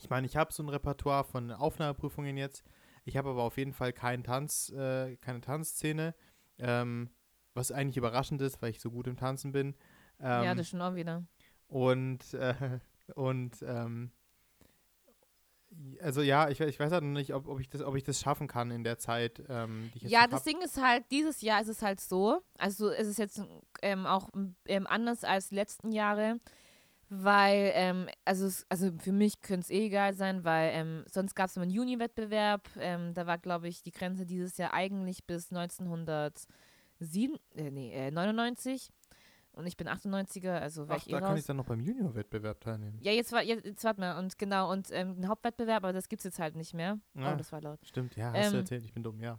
Ich 0.00 0.08
meine, 0.10 0.26
ich 0.26 0.36
habe 0.36 0.52
so 0.52 0.62
ein 0.62 0.68
Repertoire 0.68 1.24
von 1.24 1.50
Aufnahmeprüfungen 1.50 2.36
jetzt. 2.36 2.64
Ich 3.04 3.16
habe 3.16 3.30
aber 3.30 3.42
auf 3.42 3.56
jeden 3.56 3.72
Fall 3.72 3.92
keinen 3.92 4.22
Tanz, 4.24 4.70
äh, 4.70 5.16
keine 5.16 5.40
Tanzszene. 5.40 6.14
Ähm, 6.58 7.10
was 7.54 7.72
eigentlich 7.72 7.96
überraschend 7.96 8.40
ist, 8.42 8.60
weil 8.62 8.70
ich 8.70 8.80
so 8.80 8.90
gut 8.90 9.06
im 9.06 9.16
Tanzen 9.16 9.52
bin. 9.52 9.74
Ähm, 10.20 10.44
ja, 10.44 10.54
das 10.54 10.68
schon 10.68 10.82
auch 10.82 10.94
wieder. 10.94 11.26
und 11.68 12.34
äh, 12.34 12.78
und 13.14 13.62
ähm, 13.62 14.10
also 16.00 16.22
ja, 16.22 16.48
ich, 16.48 16.60
ich 16.60 16.78
weiß 16.78 16.92
halt 16.92 17.04
noch 17.04 17.10
nicht, 17.10 17.34
ob, 17.34 17.46
ob, 17.48 17.60
ich 17.60 17.68
das, 17.68 17.82
ob 17.82 17.96
ich 17.96 18.04
das 18.04 18.20
schaffen 18.20 18.48
kann 18.48 18.70
in 18.70 18.84
der 18.84 18.98
Zeit, 18.98 19.42
ähm, 19.48 19.90
die 19.92 19.98
ich 19.98 20.02
jetzt 20.04 20.12
Ja, 20.12 20.26
das 20.26 20.40
hab. 20.40 20.44
Ding 20.44 20.60
ist 20.62 20.80
halt, 20.80 21.04
dieses 21.10 21.40
Jahr 21.42 21.60
ist 21.60 21.68
es 21.68 21.82
halt 21.82 22.00
so, 22.00 22.40
also 22.58 22.90
es 22.90 23.08
ist 23.08 23.18
jetzt 23.18 23.42
ähm, 23.82 24.06
auch 24.06 24.28
ähm, 24.66 24.86
anders 24.86 25.24
als 25.24 25.48
die 25.48 25.54
letzten 25.54 25.92
Jahre, 25.92 26.40
weil, 27.08 27.70
ähm, 27.74 28.08
also, 28.24 28.46
es, 28.46 28.66
also 28.68 28.90
für 28.98 29.12
mich 29.12 29.40
könnte 29.40 29.64
es 29.64 29.70
eh 29.70 29.86
egal 29.86 30.14
sein, 30.14 30.44
weil 30.44 30.70
ähm, 30.74 31.04
sonst 31.10 31.34
gab 31.34 31.48
es 31.48 31.56
immer 31.56 31.62
einen 31.62 31.72
Juni-Wettbewerb, 31.72 32.68
ähm, 32.78 33.14
da 33.14 33.26
war, 33.26 33.38
glaube 33.38 33.68
ich, 33.68 33.82
die 33.82 33.92
Grenze 33.92 34.26
dieses 34.26 34.56
Jahr 34.58 34.74
eigentlich 34.74 35.24
bis 35.24 35.52
1907, 35.52 36.48
äh, 37.54 37.70
nee, 37.70 37.92
äh, 37.92 38.10
99 38.10 38.90
und 39.56 39.66
ich 39.66 39.76
bin 39.76 39.88
98er, 39.88 40.58
also 40.58 40.88
war 40.88 40.96
Ach, 40.96 41.00
ich 41.02 41.08
eh 41.08 41.12
da 41.12 41.20
kann 41.20 41.30
raus. 41.30 41.40
ich 41.40 41.46
dann 41.46 41.56
noch 41.56 41.64
beim 41.64 41.80
Junior-Wettbewerb 41.80 42.60
teilnehmen. 42.60 42.98
Ja, 43.00 43.10
jetzt 43.10 43.32
war, 43.32 43.42
jetzt, 43.42 43.64
jetzt 43.64 43.82
warte 43.84 44.00
mal, 44.00 44.18
und 44.18 44.38
genau, 44.38 44.70
und 44.70 44.88
ähm, 44.92 45.16
ein 45.18 45.28
Hauptwettbewerb, 45.28 45.82
aber 45.82 45.92
das 45.92 46.08
gibt 46.08 46.20
es 46.20 46.24
jetzt 46.24 46.38
halt 46.38 46.56
nicht 46.56 46.74
mehr. 46.74 46.98
Ah. 47.16 47.32
Oh, 47.32 47.36
das 47.36 47.50
war 47.52 47.60
laut. 47.60 47.80
Stimmt, 47.82 48.14
ja, 48.16 48.32
hast 48.32 48.52
du 48.52 48.56
Ähm, 48.56 48.60
erzählt, 48.60 48.84
ich 48.84 48.92
bin 48.92 49.02
dumm, 49.02 49.20
ja. 49.20 49.38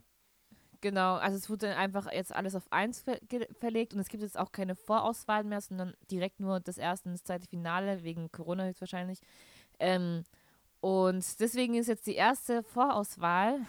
Genau, 0.82 1.15
also 1.15 1.38
es 1.38 1.49
wurde 1.49 1.68
dann 1.68 1.78
einfach 1.78 2.11
jetzt 2.11 2.36
alles 2.36 2.53
auf 2.55 2.72
eins 2.72 3.01
ver 3.01 3.18
verlegt 3.59 3.93
und 3.93 3.99
es 3.99 4.09
gibt 4.09 4.22
jetzt 4.22 4.38
auch 4.38 4.51
keine 4.51 4.76
Vorauswahl 4.76 5.43
mehr, 5.43 5.61
sondern 5.61 5.93
direkt 6.11 6.39
nur 6.39 6.59
das 6.59 6.78
erste 6.78 7.09
und 7.09 7.13
das 7.13 7.24
zweite 7.24 7.47
Finale, 7.47 8.03
wegen 8.03 8.32
Corona 8.32 8.65
höchstwahrscheinlich. 8.65 9.20
Ähm, 9.80 10.24
und 10.80 11.39
deswegen 11.39 11.74
ist 11.76 11.88
jetzt 11.88 12.05
die 12.05 12.15
erste 12.15 12.61
Vorauswahl 12.63 13.59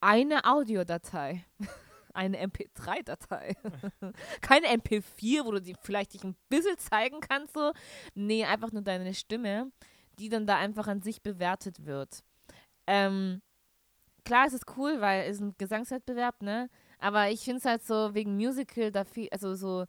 eine 0.00 0.44
Audiodatei. 0.44 1.44
Eine 2.16 2.42
MP3-Datei. 2.46 3.54
Keine 4.40 4.68
MP4, 4.68 5.44
wo 5.44 5.50
du 5.52 5.60
die 5.60 5.74
vielleicht 5.82 6.14
dich 6.14 6.24
ein 6.24 6.34
bisschen 6.48 6.78
zeigen 6.78 7.20
kannst, 7.20 7.54
so. 7.54 7.72
Nee, 8.14 8.44
einfach 8.44 8.72
nur 8.72 8.82
deine 8.82 9.12
Stimme, 9.14 9.70
die 10.18 10.28
dann 10.28 10.46
da 10.46 10.56
einfach 10.56 10.86
an 10.86 11.02
sich 11.02 11.22
bewertet 11.22 11.84
wird. 11.84 12.24
Ähm, 12.86 13.42
klar, 14.24 14.46
es 14.46 14.54
ist 14.54 14.64
cool, 14.76 15.00
weil 15.00 15.28
es 15.28 15.36
ist 15.36 15.42
ein 15.42 15.54
Gesangswettbewerb, 15.58 16.40
ne? 16.42 16.70
Aber 16.98 17.28
ich 17.30 17.40
finde 17.44 17.58
es 17.58 17.64
halt 17.66 17.84
so 17.84 18.14
wegen 18.14 18.34
Musical 18.36 18.90
da 18.90 19.04
viel, 19.04 19.28
also 19.30 19.54
so. 19.54 19.84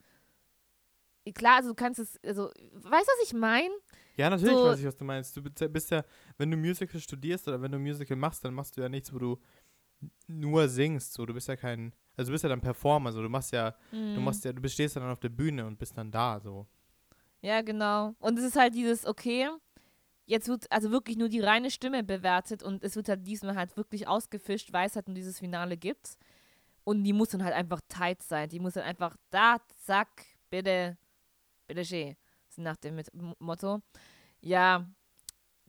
Klar, 1.36 1.58
also 1.58 1.70
du 1.70 1.76
kannst 1.76 2.00
es, 2.00 2.18
also, 2.24 2.48
weißt 2.48 3.08
du, 3.08 3.12
was 3.12 3.24
ich 3.24 3.34
meine? 3.34 3.74
Ja, 4.16 4.30
natürlich 4.30 4.56
so- 4.58 4.66
weiß 4.66 4.80
ich, 4.80 4.86
was 4.86 4.96
du 4.98 5.04
meinst. 5.06 5.36
Du 5.38 5.42
bist 5.44 5.92
ja- 5.92 6.04
wenn 6.38 6.50
du 6.52 6.58
Musical 6.58 7.00
studierst 7.00 7.48
oder 7.48 7.62
wenn 7.62 7.72
du 7.72 7.80
Musical 7.80 8.16
machst, 8.18 8.44
dann 8.44 8.54
machst 8.54 8.76
du 8.78 8.82
ja 8.82 8.90
nichts, 8.90 9.14
wo 9.14 9.20
du 9.20 9.38
nur 10.28 10.68
singst. 10.70 11.14
So, 11.14 11.26
du 11.26 11.34
bist 11.34 11.48
ja 11.50 11.56
kein, 11.56 11.94
also 12.18 12.30
du 12.30 12.34
bist 12.34 12.44
ja 12.44 12.50
dann 12.50 12.62
Performer, 12.62 13.12
so 13.12 13.22
du 13.22 13.30
machst 13.30 13.52
ja, 13.54 13.72
du 13.92 13.98
Mhm. 13.98 14.24
machst 14.24 14.44
ja, 14.44 14.52
du 14.52 14.68
stehst 14.68 14.96
dann 14.96 15.04
auf 15.10 15.20
der 15.20 15.30
Bühne 15.30 15.66
und 15.66 15.78
bist 15.80 15.98
dann 15.98 16.12
da, 16.12 16.40
so. 16.40 16.68
Ja, 17.42 17.62
genau. 17.62 18.16
Und 18.20 18.38
es 18.40 18.44
ist 18.46 18.56
halt 18.56 18.74
dieses, 18.74 19.06
okay, 19.06 19.48
jetzt 20.26 20.48
wird 20.50 20.70
also 20.72 20.92
wirklich 20.92 21.18
nur 21.18 21.30
die 21.30 21.40
reine 21.40 21.70
Stimme 21.72 22.04
bewertet 22.04 22.64
und 22.64 22.84
es 22.84 22.96
wird 22.96 23.08
halt 23.10 23.26
diesmal 23.26 23.56
halt 23.56 23.78
wirklich 23.78 24.08
ausgefischt, 24.08 24.74
weil 24.74 24.88
es 24.88 24.96
halt 24.96 25.08
nur 25.08 25.16
dieses 25.16 25.40
Finale 25.40 25.78
gibt. 25.78 26.18
Und 26.84 27.04
die 27.04 27.14
muss 27.14 27.30
dann 27.30 27.44
halt 27.44 27.54
einfach 27.54 27.82
tight 27.90 28.24
sein. 28.24 28.50
Die 28.50 28.60
muss 28.60 28.74
dann 28.74 28.84
einfach 28.84 29.16
da, 29.30 29.58
zack, 29.84 30.26
bitte, 30.50 30.98
bitte 31.68 31.86
schön. 31.86 32.16
Nach 32.56 32.78
dem 32.78 33.00
Motto. 33.40 33.82
Ja, 34.42 34.90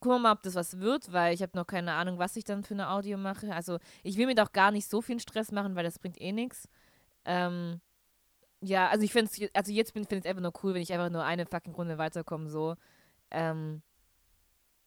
gucken 0.00 0.16
wir 0.16 0.18
mal, 0.18 0.32
ob 0.32 0.42
das 0.42 0.54
was 0.54 0.78
wird, 0.78 1.12
weil 1.12 1.34
ich 1.34 1.42
habe 1.42 1.56
noch 1.56 1.66
keine 1.66 1.92
Ahnung, 1.92 2.18
was 2.18 2.36
ich 2.36 2.44
dann 2.44 2.62
für 2.62 2.74
eine 2.74 2.90
Audio 2.90 3.18
mache. 3.18 3.54
Also 3.54 3.78
ich 4.02 4.16
will 4.16 4.26
mir 4.26 4.34
doch 4.34 4.52
gar 4.52 4.70
nicht 4.70 4.88
so 4.88 5.00
viel 5.02 5.20
Stress 5.20 5.52
machen, 5.52 5.76
weil 5.76 5.84
das 5.84 5.98
bringt 5.98 6.20
eh 6.20 6.32
nichts. 6.32 6.68
Ähm, 7.24 7.80
ja, 8.60 8.88
also 8.88 9.04
ich 9.04 9.12
finde 9.12 9.30
es, 9.30 9.50
also 9.54 9.72
jetzt 9.72 9.92
finde 9.92 10.08
ich 10.10 10.24
es 10.24 10.26
einfach 10.26 10.42
nur 10.42 10.52
cool, 10.62 10.74
wenn 10.74 10.82
ich 10.82 10.92
einfach 10.92 11.10
nur 11.10 11.24
eine 11.24 11.46
fucking 11.46 11.74
Runde 11.74 11.98
weiterkomme, 11.98 12.48
so. 12.48 12.74
Ähm, 13.30 13.82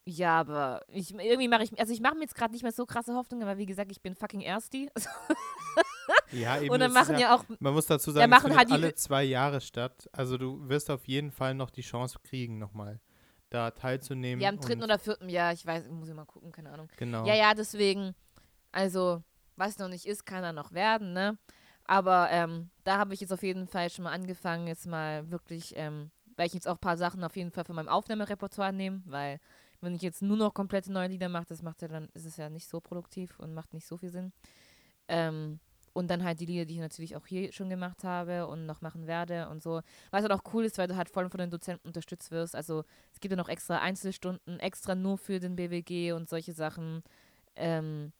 ja, 0.05 0.39
aber 0.39 0.81
ich, 0.87 1.13
irgendwie 1.13 1.47
mache 1.47 1.63
ich, 1.63 1.79
also 1.79 1.93
ich 1.93 2.01
mache 2.01 2.15
mir 2.15 2.23
jetzt 2.23 2.35
gerade 2.35 2.51
nicht 2.53 2.63
mehr 2.63 2.71
so 2.71 2.85
krasse 2.85 3.13
Hoffnungen, 3.13 3.47
aber 3.47 3.57
wie 3.57 3.67
gesagt, 3.67 3.91
ich 3.91 4.01
bin 4.01 4.15
fucking 4.15 4.41
Ersti. 4.41 4.89
Ja, 6.31 6.59
eben. 6.59 6.69
Und 6.73 6.79
dann 6.79 6.93
machen 6.93 7.15
ja, 7.15 7.21
ja 7.21 7.35
auch, 7.35 7.43
man 7.59 7.73
muss 7.73 7.85
dazu 7.85 8.11
Ja, 8.11 8.15
sagen, 8.15 8.29
machen 8.29 8.51
es 8.51 8.57
halt 8.57 8.71
alle 8.71 8.95
zwei 8.95 9.23
Jahre 9.23 9.61
statt. 9.61 10.09
Also 10.11 10.37
du 10.37 10.67
wirst 10.69 10.89
auf 10.89 11.05
jeden 11.05 11.31
Fall 11.31 11.53
noch 11.53 11.69
die 11.69 11.81
Chance 11.81 12.19
kriegen, 12.23 12.57
nochmal 12.57 12.99
da 13.51 13.71
teilzunehmen. 13.71 14.41
ja, 14.41 14.49
im 14.49 14.59
dritten 14.59 14.83
oder 14.83 14.97
vierten 14.97 15.29
Jahr, 15.29 15.53
ich 15.53 15.65
weiß, 15.65 15.87
muss 15.89 16.09
ich 16.09 16.15
mal 16.15 16.25
gucken, 16.25 16.51
keine 16.51 16.71
Ahnung. 16.71 16.89
Genau. 16.97 17.25
Ja, 17.25 17.35
ja, 17.35 17.53
deswegen, 17.53 18.15
also, 18.71 19.21
was 19.55 19.77
noch 19.77 19.89
nicht 19.89 20.05
ist, 20.05 20.25
kann 20.25 20.43
er 20.43 20.53
noch 20.53 20.71
werden, 20.71 21.13
ne? 21.13 21.37
Aber 21.85 22.29
ähm, 22.31 22.69
da 22.83 22.97
habe 22.97 23.13
ich 23.13 23.21
jetzt 23.21 23.33
auf 23.33 23.43
jeden 23.43 23.67
Fall 23.67 23.89
schon 23.89 24.03
mal 24.03 24.13
angefangen, 24.13 24.67
jetzt 24.67 24.87
mal 24.87 25.29
wirklich, 25.29 25.73
ähm, 25.75 26.11
weil 26.37 26.47
ich 26.47 26.53
jetzt 26.53 26.67
auch 26.67 26.75
ein 26.75 26.81
paar 26.81 26.97
Sachen 26.97 27.23
auf 27.23 27.35
jeden 27.35 27.51
Fall 27.51 27.65
von 27.65 27.75
meinem 27.75 27.89
Aufnahmerepertoire 27.89 28.71
nehme, 28.71 29.01
weil 29.05 29.39
wenn 29.81 29.95
ich 29.95 30.01
jetzt 30.01 30.21
nur 30.21 30.37
noch 30.37 30.53
komplette 30.53 30.91
neue 30.91 31.09
Lieder 31.09 31.27
mache, 31.27 31.47
das 31.49 31.61
macht 31.61 31.81
ja 31.81 31.87
dann, 31.87 32.07
ist 32.13 32.25
es 32.25 32.37
ja 32.37 32.49
nicht 32.49 32.69
so 32.69 32.79
produktiv 32.79 33.39
und 33.39 33.53
macht 33.53 33.73
nicht 33.73 33.85
so 33.85 33.97
viel 33.97 34.09
Sinn. 34.09 34.31
Ähm, 35.07 35.59
und 35.93 36.09
dann 36.09 36.23
halt 36.23 36.39
die 36.39 36.45
Lieder, 36.45 36.65
die 36.65 36.75
ich 36.75 36.79
natürlich 36.79 37.15
auch 37.15 37.25
hier 37.25 37.51
schon 37.51 37.69
gemacht 37.69 38.03
habe 38.03 38.47
und 38.47 38.65
noch 38.65 38.81
machen 38.81 39.07
werde 39.07 39.49
und 39.49 39.61
so. 39.61 39.81
Was 40.11 40.21
halt 40.21 40.31
auch 40.31 40.43
cool 40.53 40.65
ist, 40.65 40.77
weil 40.77 40.87
du 40.87 40.95
halt 40.95 41.09
voll 41.09 41.29
von 41.29 41.39
den 41.39 41.49
Dozenten 41.49 41.87
unterstützt 41.87 42.31
wirst. 42.31 42.55
Also 42.55 42.83
es 43.13 43.19
gibt 43.19 43.31
ja 43.31 43.37
noch 43.37 43.49
extra 43.49 43.79
Einzelstunden, 43.79 44.59
extra 44.59 44.95
nur 44.95 45.17
für 45.17 45.39
den 45.39 45.55
BWG 45.55 46.13
und 46.13 46.29
solche 46.29 46.53
Sachen. 46.53 47.03
Ähm, 47.55 48.13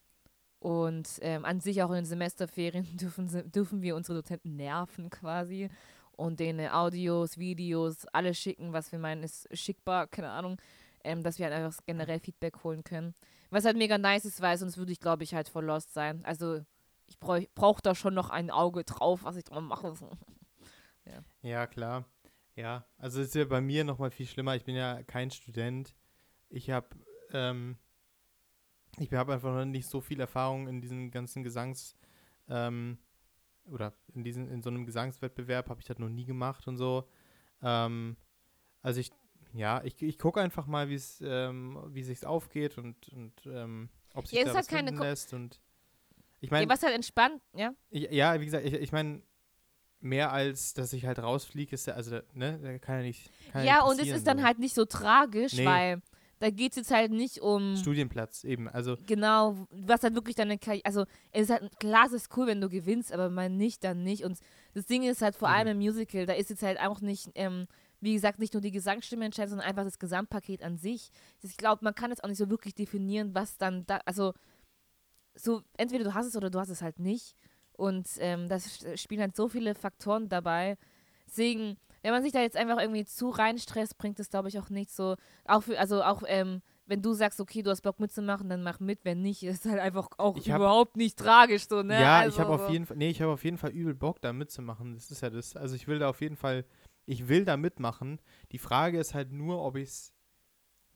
und 0.60 1.08
ähm, 1.22 1.44
an 1.44 1.60
sich 1.60 1.82
auch 1.82 1.90
in 1.90 1.96
den 1.96 2.06
Semesterferien 2.06 2.86
dürfen, 2.98 3.52
dürfen 3.52 3.82
wir 3.82 3.96
unsere 3.96 4.20
Dozenten 4.20 4.56
nerven 4.56 5.10
quasi 5.10 5.70
und 6.12 6.40
denen 6.40 6.70
Audios, 6.70 7.38
Videos, 7.38 8.06
alles 8.08 8.38
schicken, 8.38 8.74
was 8.74 8.92
wir 8.92 9.00
meinen, 9.00 9.24
ist 9.24 9.48
schickbar, 9.58 10.08
keine 10.08 10.30
Ahnung, 10.30 10.58
ähm, 11.04 11.24
dass 11.24 11.40
wir 11.40 11.48
halt 11.48 11.56
einfach 11.56 11.80
generell 11.86 12.20
Feedback 12.20 12.64
holen 12.64 12.84
können. 12.84 13.16
Was 13.50 13.66
halt 13.66 13.76
mega 13.76 13.98
nice 13.98 14.26
ist, 14.26 14.40
weil 14.42 14.58
sonst 14.58 14.78
würde 14.78 14.92
ich, 14.92 15.00
glaube 15.00 15.24
ich, 15.24 15.34
halt 15.34 15.50
voll 15.50 15.66
lost 15.66 15.94
sein. 15.94 16.24
Also 16.26 16.62
ich 17.12 17.20
brauche 17.20 17.48
brauch 17.54 17.82
da 17.82 17.94
schon 17.94 18.14
noch 18.14 18.30
ein 18.30 18.50
Auge 18.50 18.84
drauf, 18.84 19.24
was 19.24 19.36
ich 19.36 19.44
dran 19.44 19.66
mache. 19.66 19.94
Ja, 21.42 21.68
klar. 21.68 22.06
Ja, 22.56 22.86
also 22.98 23.20
es 23.22 23.30
ist 23.30 23.36
ja 23.36 23.44
bei 23.46 23.60
mir 23.60 23.84
nochmal 23.84 24.12
viel 24.12 24.28
schlimmer. 24.28 24.56
Ich 24.56 24.64
bin 24.64 24.76
ja 24.76 25.02
kein 25.04 25.32
Student. 25.32 25.96
Ich 26.48 26.70
habe 26.70 26.88
ähm, 27.32 27.78
ich 28.98 29.12
habe 29.12 29.34
einfach 29.34 29.54
noch 29.54 29.66
nicht 29.66 29.88
so 29.88 30.00
viel 30.00 30.20
Erfahrung 30.20 30.68
in 30.68 30.80
diesen 30.80 31.12
ganzen 31.12 31.44
Gesangs 31.44 31.98
ähm, 32.48 33.00
oder 33.66 33.94
in 34.14 34.24
diesen 34.24 34.48
in 34.50 34.62
so 34.62 34.70
einem 34.70 34.86
Gesangswettbewerb 34.86 35.70
habe 35.70 35.82
ich 35.82 35.88
das 35.88 35.98
noch 35.98 36.08
nie 36.08 36.26
gemacht 36.26 36.68
und 36.68 36.78
so. 36.78 37.10
Ähm, 37.62 38.16
also 38.82 39.00
ich 39.00 39.12
ja, 39.54 39.84
ich, 39.84 40.02
ich 40.02 40.18
gucke 40.18 40.40
einfach 40.40 40.66
mal, 40.66 40.88
wie 40.88 40.96
es 40.96 41.22
ähm, 41.26 41.78
wie 41.90 42.04
sich's 42.04 42.24
aufgeht 42.24 42.78
und 42.78 43.10
und 43.10 43.34
ähm, 43.48 43.90
ob 44.14 44.28
sich 44.28 44.38
Ja, 44.38 44.46
es 44.46 44.52
da 44.52 44.54
halt 44.56 44.66
was 44.66 44.68
keine 44.68 44.92
lässt 44.92 45.34
und 45.34 45.60
ich 46.42 46.50
Ja, 46.50 46.58
meine, 46.58 46.70
was 46.70 46.84
halt 46.84 46.94
entspannt, 46.96 47.42
ja? 47.56 47.74
ich, 47.90 48.12
ja, 48.12 48.40
wie 48.42 48.46
gesagt, 48.46 48.66
ich, 48.66 48.74
ich 48.74 48.92
meine, 48.92 49.22
mehr 50.00 50.32
als, 50.34 50.74
dass 50.74 50.92
ich 50.94 51.06
halt 51.06 51.20
rausfliege, 51.20 51.74
ist 51.76 51.86
ja, 51.88 51.94
also, 51.94 52.20
ne, 52.34 52.60
da 52.62 52.78
kann 52.80 52.98
ja 52.98 53.02
nicht. 53.04 53.30
Kann 53.52 53.66
Ja, 53.66 53.84
nicht 53.84 53.92
und 53.92 54.00
es 54.02 54.16
ist 54.18 54.28
dann 54.28 54.40
so. 54.40 54.44
halt 54.44 54.60
nicht 54.60 54.74
so 54.76 54.86
tragisch, 54.86 55.54
Nee. 55.54 55.66
weil 55.66 56.02
da 56.40 56.50
geht 56.50 56.72
es 56.72 56.78
jetzt 56.78 56.92
halt 56.92 57.12
nicht 57.12 57.40
um. 57.42 57.76
Studienplatz, 57.78 58.44
eben. 58.44 58.68
Also, 58.68 58.98
Genau, 59.06 59.68
was 59.70 60.02
halt 60.02 60.16
wirklich 60.16 60.36
deine 60.36 60.58
Karriere, 60.58 60.86
also 60.86 61.06
es 61.32 61.44
ist 61.44 61.50
halt, 61.52 61.80
klar, 61.80 62.08
es 62.08 62.14
ist 62.14 62.36
cool, 62.36 62.48
wenn 62.48 62.60
du 62.60 62.68
gewinnst, 62.70 63.14
aber 63.14 63.30
mal 63.30 63.50
nicht, 63.50 63.84
dann 63.84 64.02
nicht. 64.04 64.24
Und 64.24 64.40
das 64.74 64.88
Ding 64.88 65.04
ist 65.04 65.22
halt 65.22 65.36
vor 65.36 65.50
Mhm. 65.50 65.54
allem 65.56 65.68
im 65.68 65.78
Musical, 65.78 66.26
da 66.26 66.34
ist 66.34 66.50
jetzt 66.50 66.64
halt 66.64 66.80
auch 66.80 67.00
nicht, 67.02 67.30
ähm, 67.36 67.68
wie 68.00 68.14
gesagt, 68.14 68.40
nicht 68.40 68.54
nur 68.56 68.62
die 68.62 68.72
Gesangsstimme 68.72 69.26
entscheidend, 69.26 69.52
sondern 69.52 69.68
einfach 69.68 69.84
das 69.84 70.00
Gesamtpaket 70.00 70.64
an 70.64 70.78
sich. 70.78 71.12
Ich 71.44 71.56
glaube, 71.58 71.84
man 71.86 71.94
kann 71.94 72.10
jetzt 72.10 72.24
auch 72.24 72.28
nicht 72.30 72.40
so 72.40 72.50
wirklich 72.50 72.74
definieren, 72.74 73.36
was 73.36 73.58
dann 73.60 73.86
da, 73.86 74.00
also 74.06 74.34
so, 75.36 75.62
entweder 75.78 76.04
du 76.04 76.14
hast 76.14 76.28
es 76.28 76.36
oder 76.36 76.50
du 76.50 76.60
hast 76.60 76.70
es 76.70 76.82
halt 76.82 77.00
nicht. 77.00 77.36
Und 77.74 78.08
ähm, 78.20 78.48
das 78.48 78.86
spielen 78.96 79.22
halt 79.22 79.36
so 79.36 79.48
viele 79.48 79.74
Faktoren 79.76 80.30
dabei. 80.30 80.78
Deswegen, 81.28 81.78
wenn 82.04 82.12
man 82.12 82.22
sich 82.24 82.32
da 82.34 82.42
jetzt 82.42 82.58
einfach 82.58 82.80
irgendwie 82.80 83.06
zu 83.06 83.30
reinstresst, 83.30 83.98
bringt 83.98 84.20
es, 84.20 84.30
glaube 84.30 84.50
ich, 84.50 84.60
auch 84.60 84.70
nicht 84.70 84.92
so. 84.92 85.16
Auch 85.46 85.64
für, 85.64 85.80
also 85.80 86.04
auch, 86.04 86.24
ähm, 86.28 86.62
wenn 86.86 87.02
du 87.02 87.14
sagst, 87.14 87.40
okay, 87.40 87.64
du 87.64 87.70
hast 87.72 87.82
Bock 87.82 88.00
mitzumachen, 88.00 88.50
dann 88.50 88.62
mach 88.64 88.80
mit. 88.80 89.00
Wenn 89.04 89.22
nicht, 89.22 89.42
ist 89.44 89.66
halt 89.66 89.80
einfach 89.80 90.10
auch 90.18 90.36
hab- 90.38 90.46
überhaupt 90.58 90.98
nicht 90.98 91.18
tragisch 91.18 91.68
so, 91.68 91.82
ne? 91.82 92.02
ja, 92.02 92.20
also, 92.20 92.36
ich 92.36 92.40
habe 92.40 92.54
auf 92.54 92.66
so. 92.68 92.72
jeden 92.72 92.86
Fall, 92.86 92.98
nee, 92.98 93.10
ich 93.10 93.22
habe 93.22 93.32
auf 93.32 93.44
jeden 93.44 93.58
Fall 93.58 93.72
übel 93.72 93.96
Bock, 93.96 94.22
da 94.22 94.34
mitzumachen. 94.34 94.94
Das 94.96 95.10
ist 95.10 95.22
ja 95.22 95.30
das. 95.30 95.56
Also, 95.56 95.76
ich 95.76 95.88
will 95.88 96.00
da 96.00 96.10
auf 96.10 96.22
jeden 96.22 96.36
Fall, 96.36 96.66
ich 97.06 97.30
will 97.30 97.46
da 97.46 97.56
mitmachen. 97.58 98.20
Die 98.52 98.60
Frage 98.60 99.00
ist 99.00 99.14
halt 99.14 99.32
nur, 99.32 99.64
ob 99.64 99.78
ich 99.78 99.90
es 99.90 100.14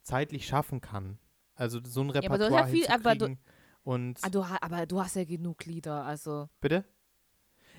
zeitlich 0.03 0.45
schaffen 0.45 0.81
kann. 0.81 1.17
Also, 1.55 1.79
so 1.83 2.01
ein 2.01 2.09
aber 2.09 2.19
du 2.19 2.25
hast 2.25 2.33
Repertoire 2.33 2.61
ja 2.61 2.67
viel- 2.67 2.87
aber 2.87 3.15
du-. 3.15 3.37
Und, 3.85 4.17
Ah, 4.23 4.29
du, 4.29 4.41
aber 4.41 4.87
du 4.87 4.99
hast 4.99 5.15
ja 5.15 5.23
genug 5.23 5.63
Lieder, 5.65 6.03
also. 6.03 6.49
bitte? 6.59 6.83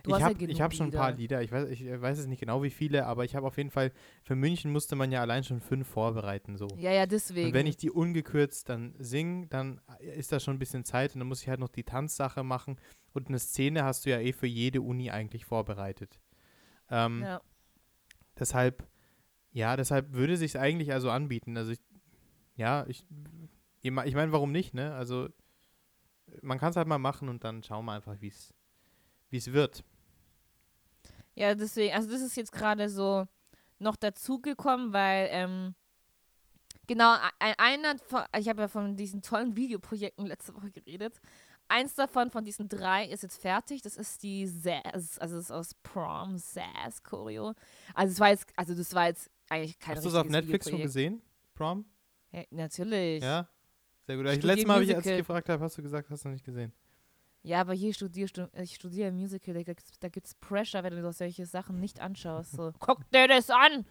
Du 0.05 0.13
ich 0.13 0.19
ja 0.19 0.27
habe 0.27 0.37
genug 0.37 0.61
hab 0.61 0.73
schon 0.73 0.87
ein 0.87 0.93
paar 0.93 1.11
Lieder. 1.11 1.43
Ich 1.43 1.51
weiß, 1.51 1.69
ich 1.69 1.83
äh, 1.83 2.01
weiß 2.01 2.19
es 2.19 2.27
nicht 2.27 2.39
genau, 2.39 2.63
wie 2.63 2.71
viele, 2.71 3.07
aber 3.07 3.25
ich 3.25 3.35
habe 3.35 3.45
auf 3.45 3.57
jeden 3.57 3.71
Fall, 3.71 3.91
für 4.23 4.37
München 4.37 4.71
musste 4.71 4.95
man 4.95 5.11
ja 5.11 5.21
allein 5.21 5.43
schon 5.43 5.61
fünf 5.61 5.89
vorbereiten, 5.89 6.57
so. 6.57 6.69
Ja, 6.77 6.93
ja, 6.93 7.07
deswegen. 7.07 7.49
Und 7.49 7.55
wenn 7.55 7.67
ich 7.67 7.77
die 7.77 7.91
ungekürzt 7.91 8.69
dann 8.69 8.95
singe, 9.01 9.49
dann 9.49 9.81
ist 9.99 10.31
da 10.31 10.39
schon 10.39 10.55
ein 10.55 10.59
bisschen 10.61 10.85
Zeit 10.85 11.15
und 11.15 11.19
dann 11.19 11.29
muss 11.29 11.43
ich 11.43 11.49
halt 11.49 11.59
noch 11.59 11.71
die 11.71 11.83
Tanzsache 11.83 12.45
machen. 12.45 12.79
Und 13.13 13.27
eine 13.27 13.41
Szene 13.41 13.83
hast 13.83 14.07
du 14.07 14.11
ja 14.11 14.21
eh 14.21 14.33
für 14.33 14.47
jede 14.47 14.83
Uni 14.83 15.11
eigentlich 15.11 15.45
vorbereitet. 15.45 16.21
Ähm, 16.89 17.23
Ja. 17.23 17.41
Deshalb, 18.39 18.87
ja, 19.51 19.77
deshalb 19.77 20.13
würde 20.13 20.37
sich 20.37 20.57
eigentlich 20.57 20.93
also 20.93 21.11
anbieten. 21.11 21.57
Also 21.57 21.73
ich, 21.73 21.81
ja, 22.55 22.85
ich, 22.87 23.05
ich 23.83 23.91
meine, 23.91 24.31
warum 24.31 24.53
nicht, 24.53 24.73
ne? 24.73 24.95
Also 24.95 25.31
man 26.43 26.59
kann 26.59 26.71
es 26.71 26.77
halt 26.77 26.89
mal 26.89 26.99
machen 26.99 27.29
und 27.29 27.45
dann 27.45 27.63
schauen 27.63 27.85
wir 27.85 27.93
einfach, 27.93 28.21
wie 28.21 28.29
es 28.29 28.55
es 29.31 29.53
wird. 29.53 29.85
Ja, 31.35 31.55
deswegen, 31.55 31.95
also 31.95 32.11
das 32.11 32.23
ist 32.23 32.37
jetzt 32.37 32.53
gerade 32.53 32.89
so 32.89 33.27
noch 33.79 33.97
dazugekommen, 33.97 34.93
weil, 34.93 35.29
ähm, 35.31 35.75
genau, 36.87 37.15
ein, 37.39 37.55
einer, 37.59 37.99
von, 37.99 38.23
ich 38.39 38.49
habe 38.49 38.63
ja 38.63 38.69
von 38.69 38.97
diesen 38.97 39.21
tollen 39.21 39.55
Videoprojekten 39.55 40.27
letzte 40.27 40.55
Woche 40.55 40.71
geredet. 40.71 41.21
Eins 41.69 41.95
davon, 41.95 42.31
von 42.31 42.45
diesen 42.45 42.69
drei, 42.69 43.07
ist 43.07 43.23
jetzt 43.23 43.41
fertig. 43.41 43.83
Das 43.83 43.97
ist 43.97 44.23
die 44.23 44.47
Zaz, 44.47 45.19
also 45.19 45.37
das 45.37 45.47
ist 45.47 45.51
aus 45.51 45.75
Prom, 45.83 46.39
Zaz 46.39 47.03
Choreo. 47.03 47.55
Also 47.93 48.13
das 48.13 48.21
war 48.21 48.29
jetzt, 48.31 48.47
also 48.57 48.75
das 48.75 48.95
war 48.95 49.09
jetzt 49.09 49.31
eigentlich 49.49 49.79
kein 49.79 49.97
Hast 49.97 50.05
du 50.05 50.09
es 50.09 50.15
auf 50.15 50.29
Netflix 50.29 50.71
schon 50.71 50.81
gesehen? 50.81 51.23
Prom? 51.55 51.85
Ja, 52.31 52.45
natürlich. 52.51 53.23
Ja? 53.23 53.49
Sehr 54.07 54.17
gut. 54.17 54.27
Ich 54.27 54.39
Ich, 54.39 54.45
letztes 54.45 54.67
Mal, 54.67 54.77
hab 54.77 54.83
ich, 54.83 54.95
als 54.97 55.07
ich 55.07 55.17
gefragt 55.19 55.49
habe, 55.49 55.63
hast 55.63 55.77
du 55.77 55.83
gesagt, 55.83 56.11
hast 56.11 56.25
du 56.25 56.29
nicht 56.29 56.45
gesehen. 56.45 56.73
Ja, 57.43 57.61
aber 57.61 57.75
hier 57.75 57.95
studierst 57.95 58.39
du, 58.39 58.51
ich 58.61 58.75
studiere 58.75 59.13
Musical, 59.13 59.55
da 59.55 59.63
gibt's, 59.63 59.99
da 60.01 60.09
gibt's 60.09 60.35
Pressure, 60.35 60.83
wenn 60.83 61.01
du 61.01 61.13
solche 61.13 61.47
Sachen 61.47 61.79
nicht 61.79 62.01
anschaust. 62.01 62.53
So, 62.53 62.73
guck 62.81 63.09
dir 63.13 63.29
das 63.29 63.51
an! 63.51 63.87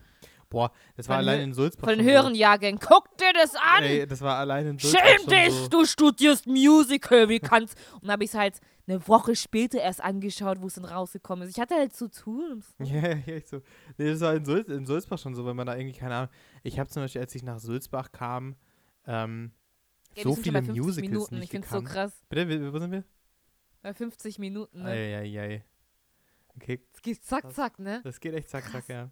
Boah, 0.50 0.72
das 0.98 1.08
war 1.08 1.18
Von 1.18 1.28
allein 1.28 1.42
in 1.42 1.54
Sulzbach 1.54 1.88
Von 1.88 1.98
den 1.98 2.06
höheren 2.06 2.36
Jahrgängen, 2.36 2.80
guck 2.80 3.18
dir 3.18 3.32
das 3.34 3.54
so. 3.54 3.60
an! 3.60 3.84
Ey, 3.84 4.06
das 4.06 4.20
war 4.20 4.38
allein 4.38 4.68
in 4.68 4.78
Sulzbach 4.78 5.06
Schäm 5.06 5.28
dich, 5.28 5.54
so. 5.54 5.68
du 5.70 5.86
studierst 5.86 6.48
Musical, 6.48 7.30
wie 7.30 7.40
kannst. 7.40 7.78
Und 7.94 8.04
dann 8.04 8.12
habe 8.12 8.26
ich 8.26 8.32
es 8.32 8.36
halt 8.36 8.60
eine 8.88 9.08
Woche 9.08 9.38
später 9.38 9.80
erst 9.80 10.04
angeschaut, 10.04 10.62
wo 10.62 10.68
es 10.68 10.74
dann 10.74 10.86
rausgekommen 10.86 11.48
ist. 11.48 11.56
Ich 11.56 11.62
hatte 11.62 11.76
halt 11.76 11.96
zu 11.96 12.10
tun. 12.10 12.62
Ja, 12.80 13.08
ja, 13.08 13.36
echt 13.36 13.48
so. 13.48 13.62
Nee, 13.98 14.12
das 14.12 14.20
war 14.20 14.36
in, 14.36 14.44
Sulz, 14.44 14.68
in 14.68 14.86
Sulzbach 14.86 15.18
schon 15.18 15.34
so, 15.34 15.46
wenn 15.46 15.56
man 15.56 15.66
da 15.66 15.78
irgendwie, 15.78 15.98
keine 15.98 16.16
Ahnung. 16.16 16.30
Ich 16.64 16.78
habe 16.78 16.90
zum 16.90 17.04
Beispiel, 17.04 17.22
als 17.22 17.34
ich 17.34 17.44
nach 17.44 17.60
Sulzbach 17.60 18.12
kam, 18.12 18.56
ähm, 19.08 19.52
Ja, 20.16 20.24
so 20.24 20.36
viele 20.36 20.60
bei 20.62 20.66
50 20.66 20.84
Musicals 20.84 21.10
Minuten. 21.10 21.36
nicht 21.36 21.44
Ich 21.46 21.50
finde 21.52 21.66
es 21.66 21.72
so 21.72 21.80
gekannt. 21.80 21.94
krass. 21.96 22.26
Bitte, 22.30 22.74
wo 22.74 22.80
sind 22.80 22.92
wir? 22.92 23.04
Bei 23.82 23.94
50 23.94 24.40
Minuten, 24.40 24.82
ne? 24.84 24.90
Eieiei. 24.90 25.64
Okay, 26.56 26.82
Es 26.94 27.02
geht 27.02 27.24
zack, 27.24 27.42
krass. 27.44 27.54
zack, 27.54 27.80
ne? 27.80 28.02
das 28.04 28.20
geht 28.20 28.34
echt 28.34 28.50
zack, 28.50 28.70
zack, 28.72 28.88
ja. 28.88 29.12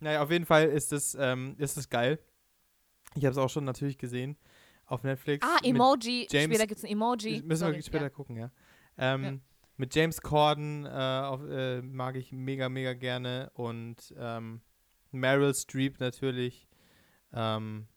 Naja, 0.00 0.22
auf 0.22 0.30
jeden 0.30 0.44
Fall 0.44 0.68
ist 0.68 0.92
es, 0.92 1.16
ähm, 1.18 1.54
ist 1.58 1.76
es 1.78 1.88
geil. 1.88 2.18
Ich 3.14 3.24
habe 3.24 3.32
es 3.32 3.38
auch 3.38 3.48
schon 3.48 3.64
natürlich 3.64 3.96
gesehen 3.96 4.36
auf 4.86 5.02
Netflix. 5.02 5.46
Ah, 5.46 5.58
Emoji. 5.62 6.26
Später 6.28 6.66
gibt 6.66 6.78
es 6.78 6.84
ein 6.84 6.90
Emoji. 6.90 7.42
Müssen 7.42 7.60
Sorry, 7.60 7.76
wir 7.76 7.82
später 7.82 8.04
ja. 8.04 8.10
gucken, 8.10 8.36
ja. 8.36 8.50
Ähm, 8.98 9.24
Ja. 9.24 9.32
Mit 9.76 9.94
James 9.96 10.20
Corden 10.20 10.84
äh, 10.84 10.88
auf, 10.88 11.42
äh, 11.48 11.82
mag 11.82 12.14
ich 12.16 12.30
mega, 12.32 12.68
mega 12.68 12.92
gerne. 12.92 13.50
Und 13.54 14.14
ähm, 14.16 14.60
Meryl 15.10 15.52
Streep 15.54 15.98
natürlich. 15.98 16.68
Ähm, 17.32 17.88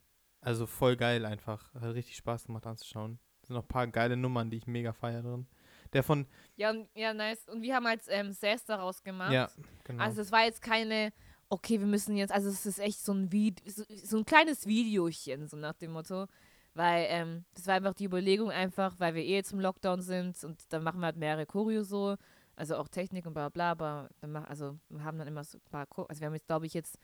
also 0.42 0.66
voll 0.66 0.96
geil 0.96 1.26
einfach. 1.26 1.74
Hat 1.74 1.94
richtig 1.94 2.16
Spaß 2.18 2.46
gemacht 2.46 2.66
anzuschauen. 2.68 3.20
sind 3.44 3.56
noch 3.56 3.64
ein 3.64 3.68
paar 3.68 3.88
geile 3.88 4.18
Nummern, 4.18 4.50
die 4.50 4.58
ich 4.58 4.68
mega 4.68 4.94
feier 4.94 5.22
drin. 5.22 5.48
Der 5.94 6.04
von, 6.04 6.26
Ja, 6.56 6.72
und, 6.72 6.90
ja, 6.96 7.14
nice. 7.14 7.48
Und 7.48 7.62
wir 7.62 7.76
haben 7.76 7.88
halt 7.88 8.02
ähm, 8.10 8.32
Sass 8.34 8.66
daraus 8.66 9.02
gemacht. 9.04 9.32
ja, 9.32 9.50
genau. 9.84 10.04
Also 10.04 10.22
es 10.22 10.32
war 10.32 10.44
jetzt 10.44 10.62
keine, 10.62 11.14
okay, 11.50 11.80
wir 11.80 11.88
müssen 11.88 12.18
jetzt, 12.18 12.32
also 12.34 12.50
es 12.50 12.66
ist 12.66 12.80
echt 12.80 13.00
so 13.00 13.14
ein 13.14 13.32
Vid 13.32 13.62
so, 13.70 13.84
so 14.04 14.18
ein 14.18 14.26
kleines 14.26 14.66
Videochen, 14.68 15.48
so 15.48 15.56
nach 15.58 15.76
dem 15.76 15.92
Motto. 15.92 16.28
Weil 16.74 17.06
ähm, 17.10 17.46
das 17.56 17.66
war 17.66 17.76
einfach 17.76 17.94
die 17.96 18.06
Überlegung 18.06 18.52
einfach, 18.52 19.00
weil 19.00 19.16
wir 19.16 19.24
eh 19.24 19.36
jetzt 19.36 19.52
im 19.54 19.60
Lockdown 19.60 20.02
sind 20.02 20.44
und 20.44 20.62
dann 20.72 20.84
machen 20.84 21.00
wir 21.00 21.08
halt 21.08 21.16
mehrere 21.18 21.48
Choreo 21.48 21.82
so, 21.84 22.18
also 22.56 22.76
auch 22.76 22.88
Technik 22.88 23.26
und 23.26 23.34
bla 23.34 23.50
bla, 23.50 23.72
aber 23.72 24.10
dann 24.22 24.32
mach, 24.34 24.44
also 24.44 24.78
wir 24.90 25.04
haben 25.04 25.18
dann 25.18 25.28
immer 25.28 25.44
so 25.44 25.58
ein 25.58 25.62
paar, 25.72 25.88
Cho- 25.88 26.06
also 26.06 26.22
wir 26.22 26.28
haben 26.28 26.36
jetzt 26.36 26.46
glaube 26.46 26.68
ich 26.68 26.76
jetzt, 26.76 27.00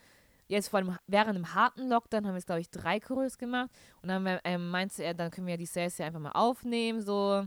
jetzt 0.47 0.69
vor 0.69 0.79
allem 0.79 0.97
während 1.07 1.35
dem 1.35 1.53
harten 1.53 1.89
Lockdown 1.89 2.25
haben 2.25 2.33
wir 2.33 2.37
jetzt 2.37 2.45
glaube 2.45 2.61
ich 2.61 2.69
drei 2.69 2.99
Choreos 2.99 3.37
gemacht. 3.37 3.69
Und 4.01 4.09
dann 4.09 4.39
ähm, 4.43 4.69
meinte 4.69 5.03
er, 5.03 5.13
dann 5.13 5.31
können 5.31 5.47
wir 5.47 5.57
die 5.57 5.65
Sales 5.65 5.97
ja 5.97 6.05
einfach 6.05 6.19
mal 6.19 6.31
aufnehmen 6.31 7.01
so. 7.01 7.45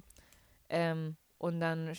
Ähm, 0.68 1.16
und 1.38 1.61
dann 1.61 1.92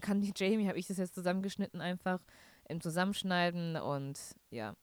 kann 0.00 0.20
die 0.20 0.32
Jamie, 0.36 0.68
habe 0.68 0.78
ich 0.78 0.86
das 0.86 0.98
jetzt 0.98 1.14
zusammengeschnitten 1.14 1.80
einfach 1.80 2.20
im 2.68 2.80
Zusammenschneiden 2.80 3.76
und 3.76 4.18
ja, 4.50 4.74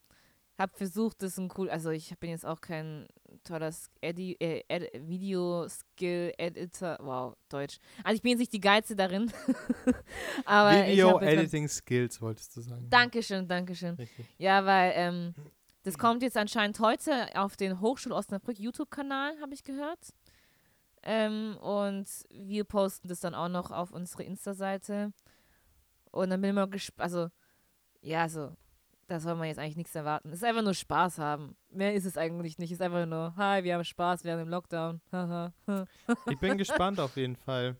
habe 0.58 0.76
versucht, 0.76 1.22
das 1.22 1.38
ein 1.38 1.50
cool, 1.56 1.68
also 1.68 1.90
ich 1.90 2.16
bin 2.18 2.30
jetzt 2.30 2.46
auch 2.46 2.60
kein 2.60 3.06
toller 3.44 3.68
S- 3.68 3.90
Edi 4.00 4.36
äh, 4.40 4.62
Ed 4.68 4.90
Video-Skill-Editor, 5.08 6.98
wow, 7.00 7.34
Deutsch. 7.48 7.78
Also 8.04 8.16
ich 8.16 8.22
bin 8.22 8.30
jetzt 8.32 8.40
nicht 8.40 8.52
die 8.52 8.60
Geilste 8.60 8.96
darin, 8.96 9.32
aber 10.44 10.84
ich 10.86 10.92
Video 10.92 11.10
hab 11.14 11.22
jetzt 11.22 11.34
mal- 11.34 11.38
Editing 11.42 11.68
Skills, 11.68 12.20
wolltest 12.20 12.56
du 12.56 12.60
sagen. 12.60 12.86
Dankeschön, 12.90 13.46
Dankeschön. 13.48 13.94
Richtig. 13.94 14.26
Ja, 14.38 14.64
weil 14.64 14.92
ähm, 14.96 15.34
das 15.84 15.98
kommt 15.98 16.22
jetzt 16.22 16.36
anscheinend 16.36 16.78
heute 16.80 17.12
auf 17.34 17.56
den 17.56 17.80
Hochschul 17.80 18.12
Osnabrück 18.12 18.58
YouTube-Kanal, 18.58 19.40
habe 19.40 19.54
ich 19.54 19.64
gehört. 19.64 20.12
Ähm, 21.04 21.56
und 21.58 22.06
wir 22.30 22.62
posten 22.64 23.08
das 23.08 23.20
dann 23.20 23.34
auch 23.34 23.48
noch 23.48 23.70
auf 23.72 23.90
unsere 23.90 24.22
Insta-Seite. 24.22 25.12
Und 26.12 26.30
dann 26.30 26.40
bin 26.40 26.50
ich 26.50 26.54
mal 26.54 26.68
gespannt. 26.68 27.00
Also, 27.02 27.28
ja, 28.00 28.28
so, 28.28 28.52
da 29.12 29.20
soll 29.20 29.34
man 29.34 29.46
jetzt 29.46 29.58
eigentlich 29.58 29.76
nichts 29.76 29.94
erwarten. 29.94 30.30
Es 30.30 30.36
ist 30.36 30.44
einfach 30.44 30.62
nur 30.62 30.72
Spaß 30.72 31.18
haben. 31.18 31.54
Mehr 31.68 31.92
ist 31.92 32.06
es 32.06 32.16
eigentlich 32.16 32.56
nicht. 32.56 32.70
Es 32.70 32.76
ist 32.78 32.80
einfach 32.80 33.04
nur, 33.04 33.34
hi, 33.36 33.62
wir 33.62 33.74
haben 33.74 33.84
Spaß 33.84 34.24
während 34.24 34.40
dem 34.40 34.48
Lockdown. 34.48 35.02
Haha. 35.12 35.52
Ich 36.30 36.38
bin 36.38 36.56
gespannt 36.56 36.98
auf 36.98 37.14
jeden 37.18 37.36
Fall. 37.36 37.76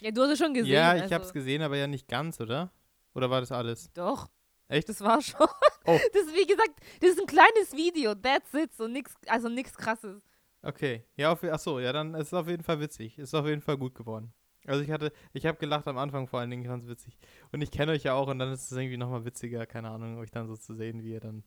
ja, 0.00 0.10
du 0.10 0.22
hast 0.22 0.30
es 0.30 0.38
schon 0.38 0.52
gesehen. 0.52 0.72
ja, 0.72 0.96
ich 0.96 1.02
also, 1.02 1.14
habe 1.14 1.24
es 1.24 1.32
gesehen, 1.32 1.62
aber 1.62 1.76
ja 1.76 1.86
nicht 1.86 2.08
ganz, 2.08 2.40
oder? 2.40 2.72
Oder 3.14 3.30
war 3.30 3.40
das 3.40 3.52
alles? 3.52 3.88
Doch. 3.94 4.28
Echt? 4.66 4.88
Das 4.88 5.00
war 5.00 5.22
schon. 5.22 5.46
Oh. 5.86 5.98
Das 6.12 6.22
ist, 6.22 6.34
wie 6.34 6.46
gesagt, 6.46 6.80
das 7.00 7.10
ist 7.10 7.20
ein 7.20 7.26
kleines 7.26 7.72
Video. 7.72 8.16
That's 8.16 8.52
it. 8.54 8.74
So 8.74 8.88
nix, 8.88 9.14
also 9.28 9.48
nichts 9.48 9.76
krasses. 9.76 10.24
Okay. 10.60 11.04
Ja, 11.14 11.30
auf, 11.30 11.44
ach 11.44 11.60
so, 11.60 11.78
ja, 11.78 11.92
dann 11.92 12.14
ist 12.14 12.28
es 12.28 12.34
auf 12.34 12.48
jeden 12.48 12.64
Fall 12.64 12.80
witzig. 12.80 13.16
Ist 13.16 13.34
auf 13.34 13.46
jeden 13.46 13.60
Fall 13.60 13.76
gut 13.76 13.94
geworden. 13.94 14.32
Also 14.66 14.82
ich 14.82 14.90
hatte, 14.90 15.12
ich 15.32 15.46
habe 15.46 15.58
gelacht 15.58 15.86
am 15.88 15.98
Anfang 15.98 16.26
vor 16.26 16.40
allen 16.40 16.50
Dingen, 16.50 16.64
fand's 16.64 16.86
witzig. 16.86 17.18
Und 17.52 17.60
ich 17.60 17.70
kenne 17.70 17.92
euch 17.92 18.04
ja 18.04 18.14
auch 18.14 18.28
und 18.28 18.38
dann 18.38 18.52
ist 18.52 18.70
es 18.70 18.76
irgendwie 18.76 18.96
nochmal 18.96 19.24
witziger, 19.24 19.66
keine 19.66 19.90
Ahnung, 19.90 20.18
euch 20.18 20.30
dann 20.30 20.46
so 20.46 20.56
zu 20.56 20.74
sehen, 20.74 21.02
wie 21.02 21.12
ihr 21.12 21.20
dann 21.20 21.44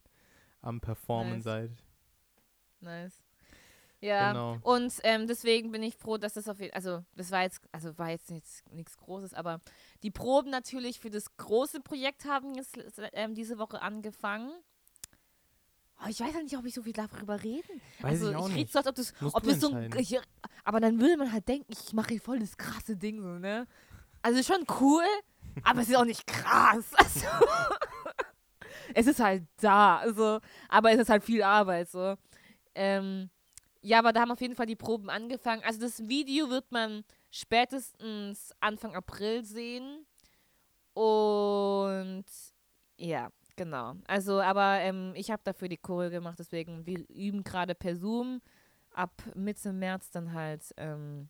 am 0.61 0.81
Performen 0.81 1.35
Nice. 1.35 1.43
seid. 1.43 1.71
Nice. 2.79 3.23
Ja, 3.99 4.31
Genau. 4.31 4.59
und 4.61 4.93
ähm, 5.03 5.25
deswegen 5.25 5.71
bin 5.71 5.81
ich 5.81 5.95
froh, 5.95 6.17
dass 6.17 6.33
das 6.35 6.47
auf 6.47 6.59
jeden 6.59 6.75
also 6.75 7.03
das 7.15 7.31
war 7.31 7.41
jetzt, 7.41 7.61
also 7.71 7.97
war 7.97 8.11
jetzt 8.11 8.29
nichts, 8.29 8.63
nichts 8.69 8.95
Großes, 8.97 9.33
aber 9.33 9.59
die 10.03 10.11
Proben 10.11 10.51
natürlich 10.51 10.99
für 10.99 11.09
das 11.09 11.35
große 11.37 11.81
Projekt 11.81 12.25
haben 12.25 12.53
jetzt 12.53 12.77
ähm, 13.13 13.33
diese 13.33 13.57
Woche 13.57 13.81
angefangen. 13.81 14.51
Oh, 15.99 16.09
ich 16.09 16.19
weiß 16.19 16.33
halt 16.33 16.43
nicht, 16.43 16.57
ob 16.57 16.65
ich 16.65 16.73
so 16.73 16.83
viel 16.83 16.93
darüber 16.93 17.41
reden. 17.43 17.81
Weiß 18.01 18.21
also 18.21 18.29
ich 18.29 18.35
auch 18.35 18.47
rede 18.49 18.59
nicht. 18.59 18.71
so, 18.71 18.79
als 18.79 18.87
ob 18.87 18.95
das, 18.95 19.13
Musst 19.19 19.35
ob 19.35 19.43
du 19.43 19.49
das 19.49 19.59
so 19.59 19.73
ein, 19.73 19.91
ich, 19.97 20.19
aber 20.63 20.79
dann 20.79 20.99
würde 20.99 21.17
man 21.17 21.31
halt 21.31 21.47
denken, 21.47 21.71
ich 21.71 21.93
mache 21.93 22.09
hier 22.09 22.21
voll 22.21 22.39
das 22.39 22.55
krasse 22.55 22.95
Ding 22.95 23.21
so, 23.21 23.39
ne? 23.39 23.67
Also 24.21 24.43
schon 24.43 24.65
cool, 24.79 25.05
aber 25.63 25.81
es 25.81 25.89
ist 25.89 25.95
auch 25.95 26.05
nicht 26.05 26.25
krass. 26.25 26.85
Also, 28.93 29.05
es 29.05 29.07
ist 29.07 29.19
halt 29.19 29.43
da, 29.57 29.97
also, 29.97 30.39
aber 30.69 30.91
es 30.91 30.99
ist 30.99 31.09
halt 31.09 31.23
viel 31.23 31.43
Arbeit, 31.43 31.89
so. 31.89 32.15
Ähm, 32.73 33.29
ja, 33.81 33.99
aber 33.99 34.13
da 34.13 34.21
haben 34.21 34.31
auf 34.31 34.41
jeden 34.41 34.55
Fall 34.55 34.65
die 34.65 34.75
Proben 34.75 35.09
angefangen. 35.09 35.63
Also 35.63 35.79
das 35.79 36.07
Video 36.07 36.49
wird 36.49 36.71
man 36.71 37.03
spätestens 37.31 38.51
Anfang 38.59 38.95
April 38.95 39.43
sehen. 39.43 40.05
Und 40.93 42.25
ja, 42.97 43.29
genau. 43.57 43.95
Also, 44.07 44.41
aber 44.41 44.79
ähm, 44.79 45.11
ich 45.15 45.29
habe 45.29 45.41
dafür 45.43 45.67
die 45.67 45.77
Choreo 45.77 46.09
gemacht, 46.09 46.39
deswegen, 46.39 46.85
wir 46.85 46.99
üben 47.09 47.43
gerade 47.43 47.75
per 47.75 47.95
Zoom. 47.97 48.41
Ab 48.93 49.11
Mitte 49.35 49.73
März 49.73 50.09
dann 50.09 50.33
halt, 50.33 50.73
ähm, 50.77 51.29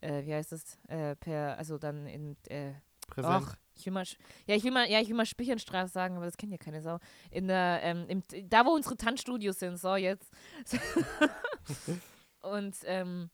äh, 0.00 0.24
wie 0.24 0.34
heißt 0.34 0.52
es, 0.52 0.78
äh, 0.88 1.14
per, 1.16 1.56
also 1.56 1.78
dann 1.78 2.06
in, 2.06 2.36
äh, 2.48 2.74
Präsent. 3.06 3.44
Ach, 3.46 3.56
ich 3.74 3.86
will 3.86 3.92
mal, 3.92 4.04
ja, 4.46 4.56
ich 4.56 4.64
will 4.64 4.72
mal, 4.72 4.90
ja, 4.90 5.00
ich 5.00 5.08
will 5.08 5.16
mal 5.16 5.26
Spichenstraße 5.26 5.92
sagen, 5.92 6.16
aber 6.16 6.24
das 6.24 6.36
kennt 6.36 6.52
ja 6.52 6.58
keine 6.58 6.82
Sau. 6.82 6.98
In 7.30 7.46
der, 7.46 7.80
ähm, 7.82 8.06
im, 8.08 8.22
da 8.48 8.64
wo 8.66 8.70
unsere 8.70 8.96
Tanzstudios 8.96 9.58
sind, 9.58 9.78
so 9.78 9.96
jetzt. 9.96 10.30
Und 12.42 12.76
ähm, 12.84 13.30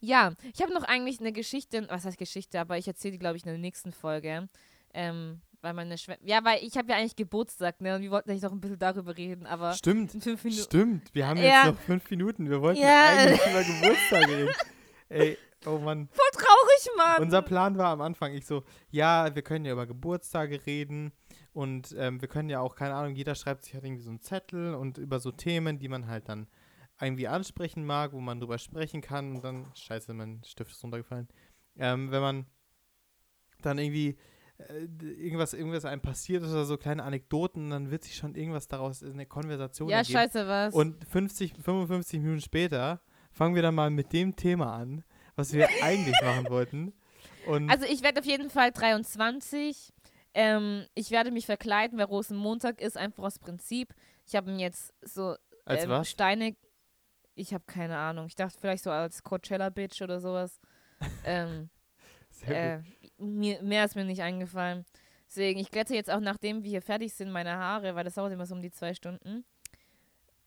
ja, 0.00 0.34
ich 0.52 0.62
habe 0.62 0.74
noch 0.74 0.84
eigentlich 0.84 1.20
eine 1.20 1.32
Geschichte, 1.32 1.86
was 1.88 2.04
heißt 2.04 2.18
Geschichte, 2.18 2.60
aber 2.60 2.76
ich 2.76 2.88
erzähle 2.88 3.12
die, 3.12 3.18
glaube 3.18 3.36
ich, 3.36 3.44
in 3.44 3.50
der 3.50 3.58
nächsten 3.58 3.92
Folge. 3.92 4.48
Ähm, 4.94 5.40
weil 5.62 5.72
meine 5.74 5.96
Schwester, 5.96 6.22
ja, 6.26 6.44
weil 6.44 6.62
ich 6.62 6.76
habe 6.76 6.90
ja 6.90 6.96
eigentlich 6.96 7.16
Geburtstag, 7.16 7.80
ne, 7.80 7.96
und 7.96 8.02
wir 8.02 8.10
wollten 8.10 8.30
eigentlich 8.30 8.42
noch 8.42 8.52
ein 8.52 8.60
bisschen 8.60 8.78
darüber 8.78 9.16
reden, 9.16 9.46
aber 9.46 9.72
Stimmt. 9.72 10.12
Stimmt, 10.50 11.14
wir 11.14 11.26
haben 11.26 11.38
Ja. 11.38 11.44
jetzt 11.44 11.64
noch 11.66 11.78
fünf 11.80 12.10
Minuten. 12.10 12.50
Wir 12.50 12.60
wollten 12.60 12.80
Ja. 12.82 13.08
eigentlich 13.10 13.40
über 13.46 13.62
Geburtstag 13.62 14.28
reden. 14.28 14.50
Ey, 15.08 15.38
oh 15.66 15.78
Mann. 15.78 16.08
Voll 16.12 16.30
traurig, 16.32 16.88
Mann! 16.96 17.22
Unser 17.22 17.42
Plan 17.42 17.78
war 17.78 17.88
am 17.92 18.00
Anfang, 18.00 18.32
ich 18.34 18.46
so, 18.46 18.64
ja, 18.90 19.34
wir 19.34 19.42
können 19.42 19.64
ja 19.64 19.72
über 19.72 19.86
Geburtstage 19.86 20.64
reden 20.66 21.12
und 21.52 21.94
ähm, 21.98 22.20
wir 22.20 22.28
können 22.28 22.48
ja 22.48 22.60
auch, 22.60 22.74
keine 22.74 22.94
Ahnung, 22.94 23.14
jeder 23.14 23.34
schreibt 23.34 23.64
sich 23.64 23.74
halt 23.74 23.84
irgendwie 23.84 24.02
so 24.02 24.10
einen 24.10 24.20
Zettel 24.20 24.74
und 24.74 24.98
über 24.98 25.20
so 25.20 25.30
Themen, 25.30 25.78
die 25.78 25.88
man 25.88 26.06
halt 26.06 26.28
dann 26.28 26.48
irgendwie 27.00 27.28
ansprechen 27.28 27.84
mag, 27.84 28.12
wo 28.12 28.20
man 28.20 28.40
drüber 28.40 28.58
sprechen 28.58 29.00
kann 29.00 29.36
und 29.36 29.44
dann, 29.44 29.66
scheiße, 29.74 30.14
mein 30.14 30.42
Stift 30.44 30.70
ist 30.72 30.82
runtergefallen, 30.82 31.28
ähm, 31.78 32.10
wenn 32.10 32.22
man 32.22 32.46
dann 33.60 33.78
irgendwie 33.78 34.16
äh, 34.58 34.84
irgendwas, 35.00 35.54
irgendwas 35.54 35.84
einem 35.84 36.02
passiert 36.02 36.42
oder 36.42 36.64
so, 36.64 36.76
kleine 36.76 37.02
Anekdoten, 37.04 37.70
dann 37.70 37.90
wird 37.90 38.04
sich 38.04 38.16
schon 38.16 38.34
irgendwas 38.34 38.68
daraus 38.68 39.02
in 39.02 39.12
eine 39.12 39.26
Konversation 39.26 39.88
Ja, 39.88 39.98
ergeben. 39.98 40.18
scheiße, 40.18 40.46
was? 40.46 40.74
Und 40.74 41.04
50, 41.04 41.54
55 41.62 42.20
Minuten 42.20 42.40
später 42.40 43.00
fangen 43.30 43.54
wir 43.54 43.62
dann 43.62 43.74
mal 43.74 43.90
mit 43.90 44.12
dem 44.12 44.36
Thema 44.36 44.74
an, 44.74 45.04
was 45.36 45.52
wir 45.52 45.68
eigentlich 45.82 46.20
machen 46.22 46.48
wollten. 46.48 46.92
Und 47.46 47.70
Also 47.70 47.86
ich 47.86 48.02
werde 48.02 48.20
auf 48.20 48.26
jeden 48.26 48.50
Fall 48.50 48.72
23. 48.72 49.92
Ähm, 50.34 50.86
ich 50.94 51.10
werde 51.10 51.30
mich 51.30 51.46
verkleiden, 51.46 51.98
weil 51.98 52.06
Rosenmontag 52.06 52.80
ist, 52.80 52.96
einfach 52.96 53.24
aus 53.24 53.38
Prinzip. 53.38 53.94
Ich 54.26 54.34
habe 54.34 54.50
mir 54.50 54.60
jetzt 54.60 54.94
so 55.02 55.36
als 55.64 55.84
ähm? 55.84 56.04
Steine. 56.04 56.56
Ich 57.34 57.54
habe 57.54 57.64
keine 57.66 57.96
Ahnung. 57.96 58.26
Ich 58.26 58.34
dachte 58.34 58.58
vielleicht 58.58 58.84
so 58.84 58.90
als 58.90 59.22
Coachella-Bitch 59.22 60.02
oder 60.02 60.20
sowas. 60.20 60.60
ähm, 61.24 61.70
Sehr 62.30 62.78
äh, 62.78 62.82
mir, 63.22 63.62
mehr 63.62 63.84
ist 63.84 63.96
mir 63.96 64.04
nicht 64.04 64.22
eingefallen. 64.22 64.84
Deswegen, 65.26 65.60
ich 65.60 65.70
glätte 65.70 65.94
jetzt 65.94 66.10
auch, 66.10 66.20
nachdem 66.20 66.62
wir 66.62 66.70
hier 66.70 66.82
fertig 66.82 67.14
sind, 67.14 67.30
meine 67.30 67.56
Haare, 67.56 67.94
weil 67.94 68.04
das 68.04 68.14
dauert 68.14 68.32
immer 68.32 68.46
so 68.46 68.54
um 68.54 68.60
die 68.60 68.70
zwei 68.70 68.92
Stunden. 68.92 69.44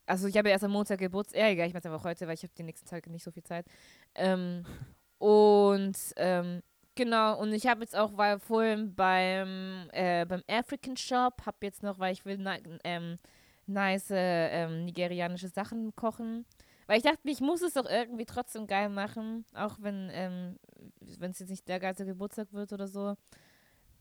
Also 0.06 0.28
ich 0.28 0.38
habe 0.38 0.50
ja 0.50 0.54
erst 0.54 0.64
am 0.64 0.72
Montag 0.72 1.00
Geburtstag. 1.00 1.40
Ja, 1.40 1.50
egal, 1.50 1.68
ich 1.68 1.74
mache 1.74 1.88
es 1.88 1.92
einfach 1.92 2.04
heute, 2.04 2.28
weil 2.28 2.36
ich 2.36 2.44
habe 2.44 2.54
den 2.54 2.68
nächsten 2.68 2.88
Tag 2.88 3.08
nicht 3.08 3.24
so 3.24 3.32
viel 3.32 3.44
Zeit. 3.44 3.66
Ähm, 4.14 4.64
und 5.18 5.98
ähm, 6.18 6.62
genau, 6.94 7.40
und 7.40 7.54
ich 7.54 7.66
habe 7.66 7.82
jetzt 7.82 7.98
auch, 7.98 8.16
weil 8.16 8.40
vorhin 8.40 8.94
beim, 8.94 9.90
äh, 9.92 10.26
beim 10.26 10.44
African 10.48 10.98
Shop, 10.98 11.42
habe 11.46 11.58
jetzt 11.62 11.82
noch, 11.82 11.98
weil 11.98 12.14
ich 12.14 12.26
will 12.26 12.40
ähm, 12.84 13.18
nice 13.66 14.10
ähm, 14.12 14.86
nigerianische 14.86 15.50
Sachen 15.50 15.96
kochen. 15.96 16.46
Weil 16.88 16.98
ich 16.98 17.04
dachte 17.04 17.20
ich 17.24 17.42
muss 17.42 17.62
es 17.62 17.74
doch 17.74 17.90
irgendwie 17.90 18.26
trotzdem 18.26 18.68
geil 18.68 18.90
machen, 18.90 19.46
auch 19.54 19.78
wenn 19.80 20.10
ähm, 20.12 20.60
es 21.02 21.40
jetzt 21.40 21.50
nicht 21.50 21.68
der 21.68 21.80
geilste 21.80 22.06
Geburtstag 22.06 22.54
wird 22.54 22.74
oder 22.74 22.88
so. 22.88 23.16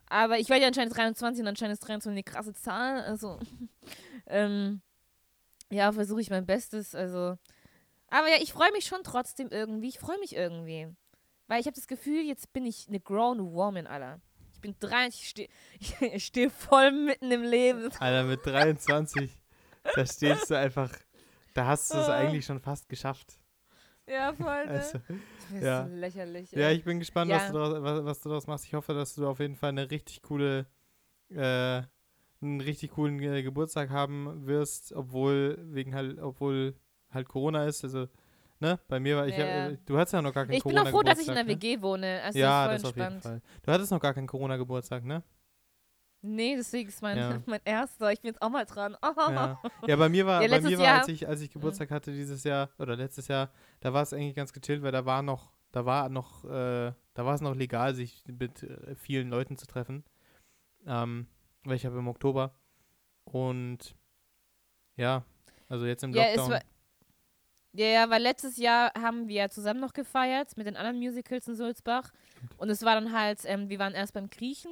Aber 0.07 0.39
ich 0.39 0.49
werde 0.49 0.62
ja 0.62 0.68
anscheinend 0.68 0.97
23 0.97 1.43
und 1.43 1.49
anscheinend 1.49 1.74
ist 1.74 1.89
23 1.89 2.11
eine 2.11 2.22
krasse 2.22 2.53
Zahl. 2.53 3.03
Also, 3.03 3.39
ähm, 4.26 4.82
ja, 5.70 5.93
versuche 5.93 6.20
ich 6.20 6.30
mein 6.30 6.47
Bestes. 6.47 6.95
Also, 6.95 7.39
aber 8.09 8.28
ja, 8.28 8.37
ich 8.41 8.53
freue 8.53 8.72
mich 8.72 8.85
schon 8.85 9.03
trotzdem 9.03 9.49
irgendwie. 9.51 9.89
Ich 9.89 9.99
freue 9.99 10.18
mich 10.18 10.37
irgendwie. 10.37 10.89
Weil 11.47 11.61
ich 11.61 11.66
habe 11.66 11.74
das 11.74 11.87
Gefühl, 11.87 12.22
jetzt 12.22 12.53
bin 12.53 12.64
ich 12.66 12.89
eine 12.89 13.01
grown 13.01 13.53
woman, 13.53 13.87
Alter. 13.87 14.20
Ich 14.53 14.61
bin 14.61 14.76
30, 14.78 15.51
ich 15.80 15.89
stehe 15.89 16.20
steh 16.20 16.51
voll 16.51 16.93
mitten 16.93 17.30
im 17.30 17.43
Leben. 17.43 17.91
Alter, 17.99 18.24
mit 18.24 18.45
23, 18.45 19.30
da 19.95 20.07
stehst 20.07 20.51
du 20.51 20.59
einfach, 20.59 20.91
da 21.55 21.67
hast 21.67 21.93
du 21.95 21.99
es 21.99 22.09
Ah. 22.09 22.15
eigentlich 22.19 22.45
schon 22.45 22.61
fast 22.61 22.89
geschafft. 22.89 23.39
Ja, 24.07 24.35
voll, 24.35 24.67
ne? 24.67 24.71
Also, 24.73 24.99
das 25.51 25.63
ja. 25.63 25.83
ist 25.85 25.93
lächerlich. 25.95 26.53
ja, 26.53 26.71
ich 26.71 26.85
bin 26.85 26.99
gespannt, 26.99 27.31
Ja. 27.31 27.37
was, 27.39 27.47
du 27.49 27.53
daraus, 27.55 27.83
was, 27.83 28.05
was 28.05 28.21
du 28.21 28.29
daraus 28.29 28.47
machst. 28.47 28.67
Ich 28.67 28.75
hoffe, 28.75 28.93
dass 28.93 29.15
du 29.15 29.27
auf 29.27 29.39
jeden 29.41 29.57
Fall 29.57 29.71
eine 29.71 29.91
richtig 29.91 30.21
coole, 30.21 30.67
äh, 31.31 31.83
einen 32.43 32.61
richtig 32.61 32.91
coolen 32.91 33.19
äh, 33.23 33.43
Geburtstag 33.43 33.89
haben 33.89 34.47
wirst, 34.47 34.93
obwohl 34.93 35.59
wegen 35.73 35.95
halt, 35.95 36.19
obwohl 36.21 36.75
halt 37.11 37.29
Corona 37.29 37.65
ist. 37.65 37.83
Also, 37.83 38.09
ne, 38.61 38.79
bei 38.89 39.01
mir 39.01 39.17
war 39.17 39.27
ich, 39.27 39.37
Ja. 39.39 39.47
ja. 39.47 39.69
äh, 39.71 39.79
du 39.87 39.97
hattest 39.97 40.13
ja 40.13 40.21
noch 40.21 40.35
gar 40.35 40.45
keinen 40.45 40.57
ich 40.57 40.63
bin 40.65 40.73
Corona 40.73 40.91
auch 40.91 40.93
froh, 40.93 41.03
dass 41.03 41.19
ich 41.21 41.29
in 41.29 41.35
der 41.35 41.47
WG 41.47 41.81
wohne. 41.81 42.21
Also 42.25 42.39
ja, 42.39 42.67
das 42.69 42.77
ist 42.77 42.83
das 42.85 42.91
voll 42.91 42.91
auf 42.91 42.97
jeden 42.97 43.15
entspannt. 43.17 43.43
Fall. 43.43 43.61
Du 43.63 43.73
hattest 43.73 43.91
noch 43.91 44.01
gar 44.01 44.13
keinen 44.13 44.27
Corona-Geburtstag, 44.27 45.05
ne? 45.05 45.23
Nee, 46.27 46.57
deswegen 46.57 46.89
ist 46.89 47.03
mein, 47.03 47.18
Ja. 47.18 47.43
mein 47.47 47.61
erster. 47.64 48.11
Ich 48.11 48.20
bin 48.22 48.29
jetzt 48.31 48.41
auch 48.41 48.49
mal 48.49 48.64
dran. 48.64 48.97
Ja. 49.03 49.61
ja, 49.87 49.97
bei 49.97 50.09
mir 50.09 50.25
war, 50.27 50.43
Ja, 50.43 50.49
bei 50.49 50.61
mir 50.61 50.79
war 50.79 50.85
Jahr- 50.85 50.99
als 51.01 51.09
ich, 51.09 51.29
als 51.29 51.41
ich 51.43 51.51
Geburtstag 51.51 51.91
hatte 51.91 52.12
dieses 52.12 52.45
Jahr 52.45 52.70
oder 52.79 52.97
letztes 52.97 53.29
Jahr, 53.29 53.51
da 53.81 53.93
war 53.93 54.03
es 54.03 54.12
eigentlich 54.14 54.35
ganz 54.35 54.53
gechillt, 54.53 54.83
weil 54.83 54.93
da 54.93 55.05
war 55.05 55.22
noch, 55.22 55.53
da 55.72 55.85
war 55.85 56.09
noch, 56.09 56.45
äh, 56.45 56.93
da 57.14 57.25
war 57.27 57.35
es 57.35 57.41
noch 57.43 57.55
legal, 57.55 57.95
sich 57.95 58.25
mit 58.27 58.62
äh, 58.62 58.95
vielen 58.97 59.29
Leuten 59.29 59.57
zu 59.59 59.66
treffen. 59.66 60.03
Ähm, 60.87 61.27
weil 61.64 61.77
ich 61.77 61.85
habe 61.87 61.99
im 61.99 62.09
Oktober 62.09 62.55
und 63.25 63.95
ja, 64.97 65.25
also 65.68 65.87
jetzt 65.87 66.05
im 66.05 66.12
Lockdown. 66.12 66.51
war, 66.53 66.61
ja, 67.72 67.87
ja, 67.87 68.11
weil 68.11 68.22
letztes 68.22 68.57
Jahr 68.57 68.93
haben 69.01 69.29
wir 69.29 69.51
zusammen 69.51 69.81
noch 69.81 69.93
gefeiert 69.93 70.57
mit 70.57 70.66
den 70.66 70.77
anderen 70.77 70.99
Musicals 70.99 71.49
in 71.49 71.55
Sulzbach. 71.57 72.12
Und 72.57 72.68
es 72.70 72.83
war 72.83 72.95
dann 72.95 73.12
halt, 73.12 73.41
ähm, 73.45 73.68
wir 73.68 73.79
waren 73.79 73.95
erst 73.95 74.12
beim 74.14 74.31
Griechen, 74.31 74.70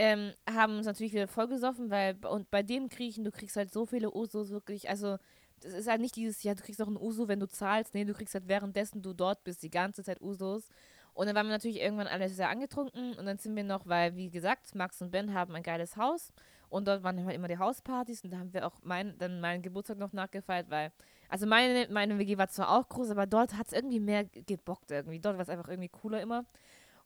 ähm, 0.00 0.32
haben 0.48 0.76
uns 0.78 0.86
natürlich 0.86 1.12
wieder 1.12 1.28
vollgesoffen, 1.28 1.90
weil 1.90 2.16
und 2.26 2.50
bei 2.50 2.62
dem 2.62 2.88
Griechen, 2.88 3.24
du 3.24 3.30
kriegst 3.30 3.56
halt 3.56 3.70
so 3.72 3.84
viele 3.86 4.10
Usos 4.14 4.50
wirklich, 4.50 4.88
also 4.88 5.18
das 5.60 5.74
ist 5.74 5.88
halt 5.88 6.00
nicht 6.00 6.16
dieses, 6.16 6.42
ja, 6.42 6.54
du 6.54 6.62
kriegst 6.62 6.80
auch 6.82 6.88
ein 6.88 6.96
Uso, 6.96 7.28
wenn 7.28 7.40
du 7.40 7.46
zahlst, 7.48 7.94
nee, 7.94 8.04
du 8.04 8.14
kriegst 8.14 8.34
halt 8.34 8.48
währenddessen 8.48 9.02
du 9.02 9.12
dort 9.12 9.44
bist, 9.44 9.62
die 9.62 9.70
ganze 9.70 10.02
Zeit 10.02 10.20
Usos. 10.22 10.68
Und 11.12 11.26
dann 11.26 11.34
waren 11.36 11.46
wir 11.46 11.52
natürlich 11.52 11.80
irgendwann 11.80 12.06
alle 12.06 12.28
sehr 12.28 12.48
angetrunken 12.48 13.14
und 13.18 13.26
dann 13.26 13.36
sind 13.38 13.56
wir 13.56 13.64
noch, 13.64 13.86
weil, 13.86 14.16
wie 14.16 14.30
gesagt, 14.30 14.74
Max 14.74 15.02
und 15.02 15.10
Ben 15.10 15.34
haben 15.34 15.54
ein 15.54 15.62
geiles 15.62 15.96
Haus 15.96 16.32
und 16.70 16.86
dort 16.88 17.02
waren 17.02 17.22
halt 17.24 17.34
immer 17.34 17.48
die 17.48 17.58
Hauspartys 17.58 18.22
und 18.24 18.30
da 18.32 18.38
haben 18.38 18.54
wir 18.54 18.66
auch 18.66 18.78
mein, 18.82 19.18
dann 19.18 19.40
meinen 19.40 19.60
Geburtstag 19.60 19.98
noch 19.98 20.12
nachgefeiert, 20.12 20.70
weil, 20.70 20.92
also 21.28 21.46
meine, 21.46 21.88
meine 21.90 22.16
WG 22.18 22.38
war 22.38 22.48
zwar 22.48 22.70
auch 22.78 22.88
groß, 22.88 23.10
aber 23.10 23.26
dort 23.26 23.56
hat 23.58 23.66
es 23.66 23.72
irgendwie 23.72 24.00
mehr 24.00 24.24
ge- 24.24 24.42
gebockt 24.46 24.90
irgendwie. 24.92 25.18
Dort 25.20 25.36
war 25.36 25.42
es 25.42 25.48
einfach 25.50 25.68
irgendwie 25.68 25.88
cooler 25.90 26.22
immer. 26.22 26.44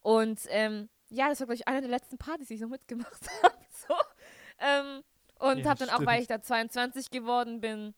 Und 0.03 0.41
ähm, 0.51 0.89
ja, 1.15 1.29
das 1.29 1.41
war, 1.41 1.47
glaube 1.47 1.57
ich, 1.57 1.69
eine 1.69 1.81
der 1.81 1.91
letzten 1.91 2.19
Partys, 2.19 2.49
die 2.49 2.55
ich 2.55 2.61
noch 2.61 2.69
mitgemacht 2.69 3.27
habe. 3.43 3.55
So. 3.89 3.95
Ähm, 4.59 5.03
und 5.39 5.59
Ja, 5.59 5.71
habe 5.71 5.81
dann 5.85 5.91
auch, 5.91 6.05
weil 6.07 6.23
stimmt. 6.23 6.23
ich 6.23 6.27
da 6.29 6.43
22 6.43 7.11
geworden 7.11 7.61
bin, 7.61 7.95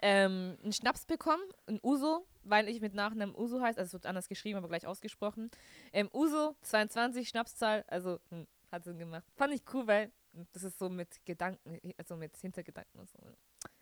ähm, 0.00 0.56
einen 0.62 0.72
Schnaps 0.72 1.04
bekommen, 1.06 1.42
ein 1.66 1.80
Uso, 1.82 2.26
weil 2.44 2.68
ich 2.68 2.80
mit 2.80 2.94
Nachnamen 2.94 3.34
Uso 3.36 3.60
heißt, 3.60 3.78
also 3.78 3.88
es 3.88 3.92
wird 3.92 4.06
anders 4.06 4.28
geschrieben, 4.28 4.58
aber 4.58 4.68
gleich 4.68 4.86
ausgesprochen. 4.86 5.50
Ähm, 5.92 6.08
Uso, 6.12 6.54
22, 6.62 7.28
Schnapszahl, 7.28 7.84
also 7.88 8.20
hm, 8.30 8.46
hat 8.70 8.84
Sinn 8.84 8.98
gemacht. 8.98 9.24
Fand 9.36 9.52
ich 9.54 9.62
cool, 9.72 9.86
weil 9.86 10.12
das 10.52 10.62
ist 10.62 10.78
so 10.78 10.88
mit 10.88 11.24
Gedanken, 11.24 11.80
also 11.96 12.16
mit 12.16 12.36
Hintergedanken 12.36 13.00
und 13.00 13.10
so. 13.10 13.18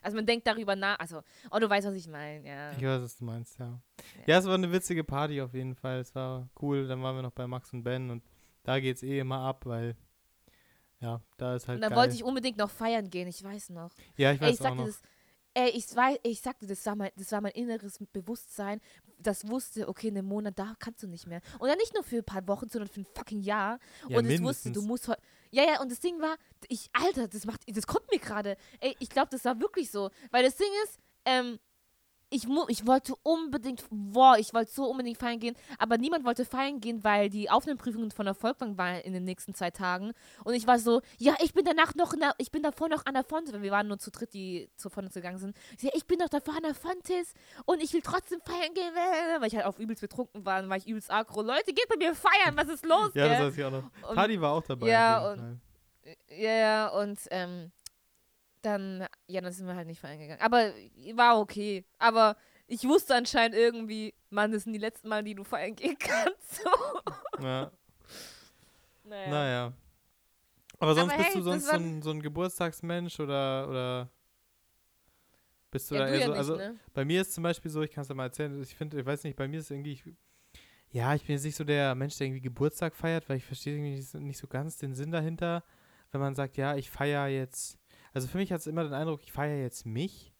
Also 0.00 0.16
man 0.16 0.26
denkt 0.26 0.46
darüber 0.46 0.76
nach, 0.76 0.98
also, 0.98 1.22
oh, 1.50 1.58
du 1.58 1.68
weißt, 1.68 1.86
was 1.86 1.94
ich 1.94 2.08
meine, 2.08 2.46
ja. 2.46 2.72
ich 2.72 2.82
weiß, 2.82 3.02
was 3.02 3.16
du 3.16 3.24
meinst, 3.24 3.58
ja. 3.58 3.66
Ja. 3.66 4.34
Ja, 4.34 4.38
es 4.38 4.44
war 4.46 4.54
eine 4.54 4.70
witzige 4.70 5.02
Party 5.04 5.40
auf 5.40 5.52
jeden 5.52 5.74
Fall. 5.74 5.98
Es 6.00 6.14
war 6.14 6.48
cool. 6.62 6.86
Dann 6.86 7.02
waren 7.02 7.16
wir 7.16 7.22
noch 7.22 7.32
bei 7.32 7.46
Max 7.46 7.72
und 7.72 7.82
Ben 7.82 8.10
und 8.10 8.22
da 8.62 8.78
geht's 8.80 9.02
eh 9.02 9.18
immer 9.18 9.40
ab, 9.40 9.66
weil 9.66 9.96
ja, 11.00 11.20
da 11.36 11.54
ist 11.54 11.68
halt 11.68 11.76
Und 11.76 11.82
dann 11.82 11.90
geil. 11.90 11.98
wollte 11.98 12.14
ich 12.14 12.24
unbedingt 12.24 12.58
noch 12.58 12.70
feiern 12.70 13.10
gehen, 13.10 13.28
ich 13.28 13.42
weiß 13.42 13.70
noch. 13.70 13.90
ja, 14.16 14.32
ich 14.32 14.40
Ey, 14.40 14.48
weiß 14.48 14.54
ich 14.54 14.60
auch 14.60 14.64
sagte 14.64 14.78
noch. 14.78 14.86
das, 14.86 15.02
ey, 15.54 15.70
ich, 15.70 15.94
weiß, 15.94 16.18
ich 16.22 16.40
sagte, 16.40 16.66
das 16.66 16.84
war, 16.86 16.96
mein, 16.96 17.10
das 17.16 17.32
war 17.32 17.40
mein 17.40 17.52
inneres 17.52 17.98
Bewusstsein, 18.12 18.80
das 19.18 19.46
wusste, 19.48 19.88
okay, 19.88 20.08
in 20.08 20.18
einem 20.18 20.28
Monat, 20.28 20.58
da 20.58 20.74
kannst 20.78 21.02
du 21.02 21.06
nicht 21.08 21.26
mehr. 21.26 21.40
Und 21.58 21.68
dann 21.68 21.78
nicht 21.78 21.94
nur 21.94 22.02
für 22.02 22.18
ein 22.18 22.24
paar 22.24 22.46
Wochen, 22.48 22.68
sondern 22.68 22.88
für 22.88 23.00
ein 23.00 23.06
fucking 23.14 23.40
Jahr. 23.40 23.78
Ja, 24.08 24.18
und 24.18 24.26
es 24.26 24.42
wusste, 24.42 24.72
du 24.72 24.82
musst 24.82 25.08
heute. 25.08 25.20
Ja, 25.56 25.64
ja, 25.64 25.80
und 25.80 25.90
das 25.90 26.00
Ding 26.00 26.20
war, 26.20 26.36
ich, 26.68 26.90
Alter, 26.92 27.28
das 27.28 27.46
macht, 27.46 27.62
das 27.66 27.86
kommt 27.86 28.04
mir 28.12 28.18
gerade. 28.18 28.58
Ey, 28.78 28.94
ich 28.98 29.08
glaube, 29.08 29.28
das 29.30 29.42
war 29.46 29.58
wirklich 29.58 29.90
so. 29.90 30.10
Weil 30.30 30.44
das 30.44 30.56
Ding 30.56 30.68
ist, 30.84 30.98
ähm, 31.24 31.58
ich, 32.28 32.46
mu 32.48 32.64
ich 32.68 32.86
wollte 32.86 33.14
unbedingt, 33.22 33.84
boah, 33.90 34.36
ich 34.36 34.52
wollte 34.52 34.72
so 34.72 34.86
unbedingt 34.86 35.16
feiern 35.18 35.38
gehen, 35.38 35.54
aber 35.78 35.96
niemand 35.96 36.24
wollte 36.24 36.44
feiern 36.44 36.80
gehen, 36.80 37.04
weil 37.04 37.30
die 37.30 37.48
Aufnahmeprüfungen 37.50 38.10
von 38.10 38.26
der 38.26 38.34
Volkwang 38.34 38.76
waren 38.76 39.00
in 39.02 39.12
den 39.12 39.24
nächsten 39.24 39.54
zwei 39.54 39.70
Tagen. 39.70 40.12
Und 40.44 40.54
ich 40.54 40.66
war 40.66 40.78
so, 40.80 41.02
ja, 41.18 41.34
ich 41.40 41.54
bin 41.54 41.64
danach 41.64 41.94
noch, 41.94 42.14
der, 42.14 42.34
ich 42.38 42.50
bin 42.50 42.62
davor 42.64 42.88
noch 42.88 43.06
an 43.06 43.14
der 43.14 43.22
Fontes, 43.24 43.52
weil 43.54 43.62
wir 43.62 43.70
waren 43.70 43.86
nur 43.86 43.98
zu 43.98 44.10
dritt, 44.10 44.34
die 44.34 44.68
zu 44.76 44.90
Fontes 44.90 45.14
gegangen 45.14 45.38
sind. 45.38 45.56
Ich, 45.74 45.80
so, 45.82 45.86
ja, 45.86 45.92
ich 45.94 46.04
bin 46.06 46.18
doch 46.18 46.28
davor 46.28 46.56
an 46.56 46.62
der 46.64 46.74
Fontes 46.74 47.32
und 47.64 47.80
ich 47.82 47.92
will 47.92 48.02
trotzdem 48.02 48.40
feiern 48.40 48.74
gehen, 48.74 48.92
weil 49.38 49.46
ich 49.48 49.54
halt 49.54 49.66
auf 49.66 49.78
übelst 49.78 50.00
betrunken 50.00 50.44
war, 50.44 50.60
dann 50.60 50.68
war 50.68 50.76
ich 50.78 50.86
übelst 50.88 51.10
aggro. 51.10 51.42
Leute, 51.42 51.72
geht 51.72 51.88
bei 51.88 51.96
mir 51.96 52.14
feiern, 52.14 52.56
was 52.56 52.68
ist 52.68 52.84
los, 52.84 53.10
Ja, 53.14 53.28
das 53.28 53.38
gell? 53.38 53.46
weiß 53.46 53.56
ich 53.58 53.64
auch 53.64 53.70
noch. 53.70 53.84
Und- 54.08 54.14
Party 54.16 54.40
war 54.40 54.52
auch 54.52 54.62
dabei. 54.64 54.88
Ja, 54.88 55.30
und- 55.30 55.60
ja, 56.30 56.88
und 56.88 57.18
ähm, 57.30 57.70
dann, 58.62 59.06
ja, 59.28 59.40
dann 59.40 59.52
sind 59.52 59.66
wir 59.66 59.76
halt 59.76 59.86
nicht 59.86 60.00
feiern 60.00 60.18
gegangen. 60.18 60.40
Aber 60.40 60.72
war 61.14 61.40
okay. 61.40 61.84
Aber 61.98 62.36
ich 62.66 62.84
wusste 62.84 63.14
anscheinend 63.14 63.56
irgendwie, 63.56 64.14
Mann, 64.30 64.52
das 64.52 64.64
sind 64.64 64.72
die 64.72 64.78
letzten 64.78 65.08
Mal, 65.08 65.22
die 65.24 65.34
du 65.34 65.44
feiern 65.44 65.74
gehen 65.76 65.96
kannst. 65.98 66.64
Ja, 67.38 67.70
Naja. 69.04 69.30
naja. 69.30 69.72
Aber 70.78 70.94
sonst 70.94 71.12
Aber 71.12 71.22
bist 71.22 71.28
hey, 71.28 71.40
du 71.40 71.42
sonst 71.42 71.66
so 71.66 71.76
ein, 71.76 72.02
so 72.02 72.10
ein 72.10 72.20
Geburtstagsmensch 72.22 73.18
oder, 73.20 73.68
oder 73.68 74.10
bist 75.70 75.90
du 75.90 75.94
Ja, 75.94 76.00
da 76.02 76.08
eher 76.08 76.20
ja 76.20 76.26
so, 76.26 76.30
nicht, 76.32 76.38
also 76.38 76.56
ne? 76.56 76.78
bei 76.94 77.04
mir 77.04 77.20
ist 77.22 77.32
zum 77.34 77.42
Beispiel 77.42 77.70
so, 77.70 77.82
ich 77.82 77.90
kann 77.90 78.02
es 78.02 78.08
dir 78.08 78.14
mal 78.14 78.24
erzählen, 78.24 78.62
ich 78.62 78.74
finde, 78.74 78.98
ich 79.00 79.06
weiß 79.06 79.24
nicht, 79.24 79.36
bei 79.36 79.48
mir 79.48 79.60
ist 79.60 79.70
irgendwie, 79.70 79.92
ich, 79.92 80.04
ja, 80.90 81.14
ich 81.14 81.24
bin 81.26 81.34
jetzt 81.34 81.44
nicht 81.44 81.56
so 81.56 81.64
der 81.64 81.94
Mensch, 81.94 82.16
der 82.18 82.26
irgendwie 82.26 82.40
Geburtstag 82.42 82.94
feiert, 82.94 83.28
weil 83.28 83.38
ich 83.38 83.44
verstehe 83.44 83.74
irgendwie 83.76 83.96
nicht 83.96 84.08
so, 84.08 84.18
nicht 84.18 84.38
so 84.38 84.46
ganz 84.46 84.76
den 84.78 84.94
Sinn 84.94 85.10
dahinter, 85.10 85.64
wenn 86.12 86.20
man 86.20 86.34
sagt, 86.34 86.56
ja, 86.56 86.76
ich 86.76 86.90
feiere 86.90 87.26
jetzt, 87.28 87.78
also 88.16 88.28
für 88.28 88.38
mich 88.38 88.50
hat 88.52 88.60
es 88.60 88.66
immer 88.66 88.82
den 88.84 88.92
Eindruck, 88.94 89.22
ich 89.22 89.32
feiere 89.32 89.60
jetzt 89.60 89.86
mich, 89.86 90.32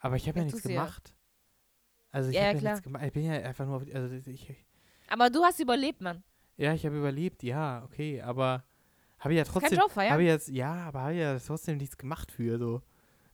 aber 0.00 0.16
ich 0.16 0.28
habe 0.28 0.38
ja, 0.38 0.44
Ja, 0.44 0.52
nichts 0.52 0.64
ja. 0.64 0.70
gemacht. 0.70 1.14
Also 2.10 2.30
ich 2.30 2.36
Ja, 2.36 2.42
habe 2.46 2.58
ja, 2.58 2.62
ja 2.62 2.70
nichts 2.70 2.82
gemacht, 2.82 3.04
ich 3.04 3.12
bin 3.12 3.24
ja 3.24 3.32
einfach 3.32 3.66
nur, 3.66 3.76
auf, 3.76 3.82
also 3.94 4.14
ich, 4.30 4.54
Aber 5.08 5.30
du 5.30 5.42
hast 5.42 5.60
überlebt, 5.60 6.00
Mann. 6.00 6.22
ja, 6.56 6.72
ich 6.74 6.84
habe 6.86 6.96
überlebt, 6.98 7.42
ja, 7.42 7.84
okay, 7.84 8.20
aber 8.22 8.64
habe 9.18 9.34
ich 9.34 9.38
ja 9.38 9.44
trotzdem, 9.44 9.78
Joe 9.78 9.88
feiern. 9.88 10.12
habe 10.12 10.22
ich 10.22 10.28
jetzt, 10.28 10.48
ja, 10.48 10.72
aber 10.86 11.00
habe 11.02 11.12
ich 11.14 11.20
ja 11.20 11.38
trotzdem 11.38 11.76
nichts 11.78 11.96
gemacht 11.96 12.30
für, 12.32 12.58
so. 12.58 12.82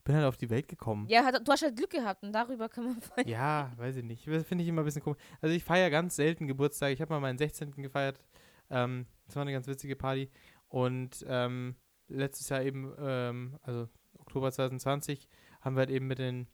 Bin 0.05 0.17
halt 0.17 0.25
auf 0.27 0.37
die 0.37 0.51
Welt 0.51 0.67
gekommen. 0.67 1.07
Ja, 1.09 1.23
hat, 1.25 1.47
du 1.47 1.53
hast 1.53 1.63
halt 1.63 1.77
Glück 1.77 1.91
gehabt 1.91 2.25
und 2.25 2.33
darüber 2.33 2.69
kann 2.69 2.85
man 2.85 3.01
feiern. 3.01 3.29
Ja, 3.29 3.71
weiß 3.77 3.97
ich 3.99 4.05
nicht. 4.05 4.27
Das 4.27 4.45
finde 4.45 4.63
ich 4.65 4.69
immer 4.69 4.83
ein 4.83 4.85
bisschen 4.85 5.01
komisch. 5.03 5.21
Also 5.41 5.55
ich 5.55 5.63
feiere 5.63 5.91
ganz 5.91 6.17
selten 6.17 6.49
Geburtstag. 6.49 6.91
Ich 6.93 7.01
habe 7.01 7.13
mal 7.15 7.21
meinen 7.21 7.39
16. 7.39 7.71
gefeiert, 7.71 8.19
Ähm, 8.69 9.07
das 9.27 9.37
war 9.37 9.43
eine 9.43 9.53
ganz 9.53 9.69
witzige 9.69 9.95
Party. 9.95 10.29
Und 10.69 11.25
ähm, 11.29 11.77
letztes 12.13 12.49
Jahr 12.49 12.63
eben, 12.63 12.93
ähm, 12.99 13.59
also 13.63 13.89
Oktober 14.19 14.51
2020, 14.53 15.29
haben 15.61 15.77
wir 15.77 15.81
halt 15.81 15.91
eben 15.91 16.07
mit 16.07 16.19
den 16.19 16.47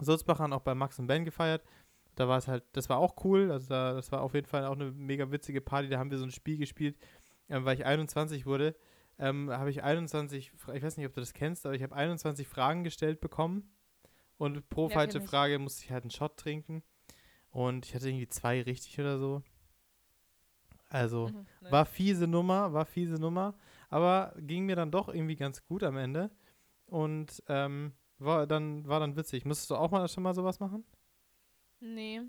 Sulzbachern 0.00 0.52
auch 0.52 0.60
bei 0.62 0.74
Max 0.74 0.98
und 0.98 1.06
Ben 1.06 1.24
gefeiert. 1.24 1.62
Da 2.14 2.28
war 2.28 2.38
es 2.38 2.48
halt, 2.48 2.64
das 2.72 2.88
war 2.88 2.98
auch 2.98 3.24
cool. 3.24 3.50
Also 3.52 3.68
da, 3.68 3.94
das 3.94 4.10
war 4.12 4.22
auf 4.22 4.34
jeden 4.34 4.46
Fall 4.46 4.66
auch 4.66 4.72
eine 4.74 4.90
mega 4.90 5.30
witzige 5.30 5.60
Party. 5.60 5.88
Da 5.88 5.98
haben 5.98 6.10
wir 6.10 6.18
so 6.18 6.24
ein 6.24 6.30
Spiel 6.32 6.58
gespielt, 6.58 6.96
ähm, 7.48 7.64
weil 7.64 7.74
ich 7.78 7.86
21 7.86 8.44
wurde. 8.46 8.74
Ähm, 9.20 9.50
habe 9.50 9.70
ich 9.70 9.82
21, 9.82 10.52
Fra- 10.56 10.74
ich 10.74 10.82
weiß 10.82 10.96
nicht, 10.96 11.06
ob 11.06 11.12
du 11.14 11.20
das 11.20 11.32
kennst, 11.32 11.64
aber 11.66 11.74
ich 11.74 11.82
habe 11.82 11.94
21 11.94 12.46
Fragen 12.46 12.84
gestellt 12.84 13.20
bekommen. 13.20 13.70
Und 14.36 14.68
pro 14.68 14.88
Ja, 14.88 14.94
falsche. 14.94 15.20
Frage 15.20 15.58
musste 15.58 15.84
ich 15.84 15.90
halt 15.90 16.04
einen 16.04 16.10
Shot 16.12 16.36
trinken. 16.36 16.82
Und 17.50 17.86
ich 17.86 17.94
hatte 17.94 18.08
irgendwie 18.08 18.28
zwei 18.28 18.62
richtig 18.62 18.98
oder 19.00 19.18
so. 19.18 19.42
Also, 20.90 21.28
Mhm, 21.28 21.46
nice. 21.60 21.72
war 21.72 21.84
fiese 21.86 22.26
Nummer, 22.26 22.72
war 22.72 22.84
fiese 22.86 23.14
Nummer, 23.20 23.54
aber 23.88 24.34
ging 24.38 24.66
mir 24.66 24.76
dann 24.76 24.90
doch 24.90 25.08
irgendwie 25.08 25.36
ganz 25.36 25.64
gut 25.64 25.82
am 25.82 25.96
Ende 25.96 26.30
und 26.86 27.42
ähm, 27.48 27.92
war 28.18 28.46
dann 28.46 28.86
war 28.86 29.00
dann 29.00 29.16
witzig. 29.16 29.44
Musstest 29.44 29.70
du 29.70 29.76
auch 29.76 29.90
mal 29.90 30.08
schon 30.08 30.22
mal 30.22 30.34
sowas 30.34 30.60
machen? 30.60 30.84
Nee. 31.80 32.22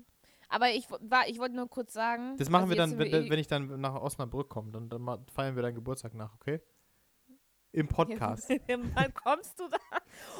Aber 0.48 0.70
ich, 0.70 0.90
war, 0.90 1.28
ich 1.28 1.38
wollte 1.38 1.54
nur 1.54 1.68
kurz 1.68 1.92
sagen. 1.92 2.36
Das 2.36 2.50
machen 2.50 2.62
also 2.62 2.72
wir 2.72 2.76
dann, 2.76 2.98
wenn, 2.98 3.06
eh- 3.06 3.30
wenn 3.30 3.38
ich 3.38 3.46
dann 3.46 3.80
nach 3.80 3.94
Osnabrück 3.94 4.48
komme, 4.48 4.72
dann, 4.72 4.88
dann 4.88 5.24
feiern 5.32 5.54
wir 5.54 5.62
deinen 5.62 5.76
Geburtstag 5.76 6.14
nach, 6.14 6.34
okay? 6.34 6.60
Im 7.72 7.86
Podcast. 7.86 8.48
Wann 8.66 9.14
kommst 9.14 9.60
du 9.60 9.68
da? 9.68 9.78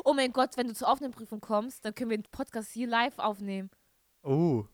Oh 0.04 0.12
mein 0.12 0.32
Gott, 0.32 0.56
wenn 0.56 0.66
du 0.66 0.74
zur 0.74 0.88
Aufnahmeprüfung 0.88 1.40
kommst, 1.40 1.84
dann 1.84 1.94
können 1.94 2.10
wir 2.10 2.18
den 2.18 2.30
Podcast 2.30 2.72
hier 2.72 2.88
live 2.88 3.20
aufnehmen. 3.20 3.70
Oh, 4.22 4.64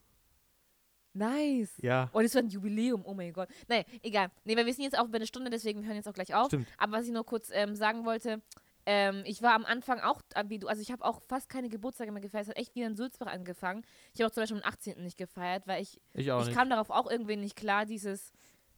Nice. 1.17 1.73
ja, 1.83 2.11
Oh, 2.12 2.21
das 2.21 2.35
wird 2.35 2.45
ein 2.47 2.51
Jubiläum. 2.51 3.03
Oh 3.05 3.14
mein 3.14 3.33
Gott. 3.33 3.49
Nein, 3.69 3.85
egal. 4.03 4.29
Nee, 4.45 4.57
weil 4.57 4.67
wir 4.67 4.75
sind 4.75 4.85
jetzt 4.85 4.99
auch 4.99 5.09
bei 5.09 5.17
einer 5.17 5.27
Stunde, 5.27 5.51
deswegen 5.51 5.81
wir 5.81 5.87
hören 5.89 5.97
jetzt 5.97 6.09
auch 6.09 6.12
gleich 6.14 6.35
auf. 6.35 6.47
stimmt. 6.47 6.69
Aber 6.79 6.93
was 6.99 7.07
ich 7.07 7.12
nur 7.12 7.25
kurz 7.25 7.51
ähm, 7.53 7.75
sagen 7.75 8.05
wollte, 8.05 8.43
ähm, 8.89 9.23
ich 9.27 9.43
war 9.43 9.55
am 9.55 9.64
Anfang 9.64 9.99
auch, 10.01 10.21
äh, 10.35 10.45
wie 10.49 10.59
du, 10.59 10.69
also 10.69 10.81
ich 10.81 10.93
habe 10.93 11.05
auch 11.05 11.21
fast 11.23 11.49
keine 11.49 11.69
Geburtstage 11.69 12.12
mehr 12.12 12.23
gefeiert. 12.23 12.45
Es 12.45 12.51
hat 12.51 12.57
echt 12.59 12.75
wieder 12.77 12.87
in 12.87 12.95
Sulzbach 12.97 13.27
angefangen. 13.27 13.83
Ich 14.14 14.21
habe 14.21 14.31
auch 14.31 14.35
zum 14.35 14.43
Beispiel 14.43 14.59
am 14.62 14.69
18. 14.69 15.03
nicht 15.03 15.17
gefeiert, 15.19 15.67
weil 15.67 15.83
ich, 15.83 16.01
Ich 16.14 16.29
ich 16.29 16.53
kam 16.53 16.71
darauf 16.71 16.91
auch 16.91 17.11
irgendwie 17.11 17.37
nicht 17.37 17.57
klar, 17.57 17.85
dieses, 17.87 18.33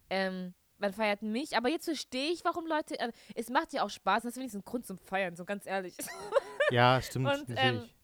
ähm, 0.08 0.54
man 0.78 0.92
feiert 0.94 1.20
mich. 1.22 1.56
Aber 1.56 1.68
jetzt 1.68 1.84
verstehe 1.84 2.30
ich, 2.30 2.44
warum 2.44 2.66
Leute, 2.66 2.98
äh, 2.98 3.10
es 3.34 3.50
macht 3.50 3.72
ja 3.74 3.82
auch 3.84 3.90
Spaß. 3.90 4.22
Das 4.22 4.32
ist 4.32 4.36
wenigstens 4.38 4.62
ein 4.62 4.64
Grund 4.64 4.86
zum 4.86 4.96
Feiern, 4.98 5.36
so 5.36 5.44
ganz 5.44 5.66
ehrlich. 5.66 5.96
Ja, 6.70 7.02
stimmt, 7.02 7.26
Und, 7.34 7.48
natürlich. 7.48 7.94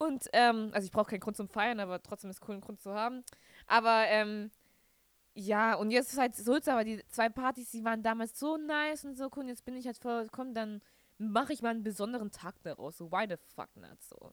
Und, 0.00 0.28
ähm, 0.32 0.70
also 0.72 0.86
ich 0.86 0.90
brauche 0.90 1.10
keinen 1.10 1.20
Grund 1.20 1.36
zum 1.36 1.46
Feiern, 1.46 1.78
aber 1.78 2.02
trotzdem 2.02 2.30
ist 2.30 2.40
es 2.40 2.48
cool, 2.48 2.54
einen 2.54 2.62
Grund 2.62 2.80
zu 2.80 2.94
haben. 2.94 3.22
Aber, 3.66 4.06
ähm, 4.06 4.50
ja, 5.34 5.74
und 5.74 5.90
jetzt 5.90 6.12
ist 6.12 6.18
halt 6.18 6.34
Sulz, 6.34 6.68
aber 6.68 6.84
die 6.84 7.04
zwei 7.08 7.28
Partys, 7.28 7.70
die 7.70 7.84
waren 7.84 8.02
damals 8.02 8.38
so 8.38 8.56
nice 8.56 9.04
und 9.04 9.16
so 9.16 9.24
cool. 9.36 9.42
Und 9.42 9.48
jetzt 9.48 9.64
bin 9.66 9.76
ich 9.76 9.84
halt 9.84 9.98
voll, 9.98 10.26
komm, 10.32 10.54
dann 10.54 10.80
mache 11.18 11.52
ich 11.52 11.60
mal 11.60 11.68
einen 11.68 11.82
besonderen 11.82 12.30
Tag 12.30 12.54
daraus. 12.62 12.96
So, 12.96 13.12
why 13.12 13.26
the 13.28 13.36
fuck 13.54 13.68
not? 13.76 14.02
So. 14.02 14.32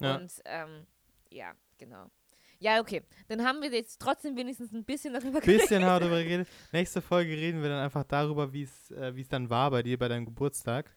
Ja. 0.00 0.16
Und, 0.16 0.32
ähm, 0.46 0.84
ja, 1.30 1.52
genau. 1.78 2.10
Ja, 2.58 2.80
okay. 2.80 3.02
Dann 3.28 3.44
haben 3.44 3.62
wir 3.62 3.70
jetzt 3.70 4.00
trotzdem 4.00 4.36
wenigstens 4.36 4.72
ein 4.72 4.84
bisschen 4.84 5.14
darüber 5.14 5.40
Bisschen 5.40 5.84
haben 5.84 5.94
wir 5.94 6.00
darüber 6.00 6.22
geredet. 6.24 6.48
Nächste 6.72 7.00
Folge 7.00 7.30
reden 7.30 7.62
wir 7.62 7.68
dann 7.68 7.84
einfach 7.84 8.02
darüber, 8.02 8.52
wie 8.52 8.68
äh, 8.90 9.14
wie 9.14 9.20
es 9.20 9.28
dann 9.28 9.48
war 9.48 9.70
bei 9.70 9.84
dir 9.84 9.96
bei 9.96 10.08
deinem 10.08 10.24
Geburtstag. 10.24 10.92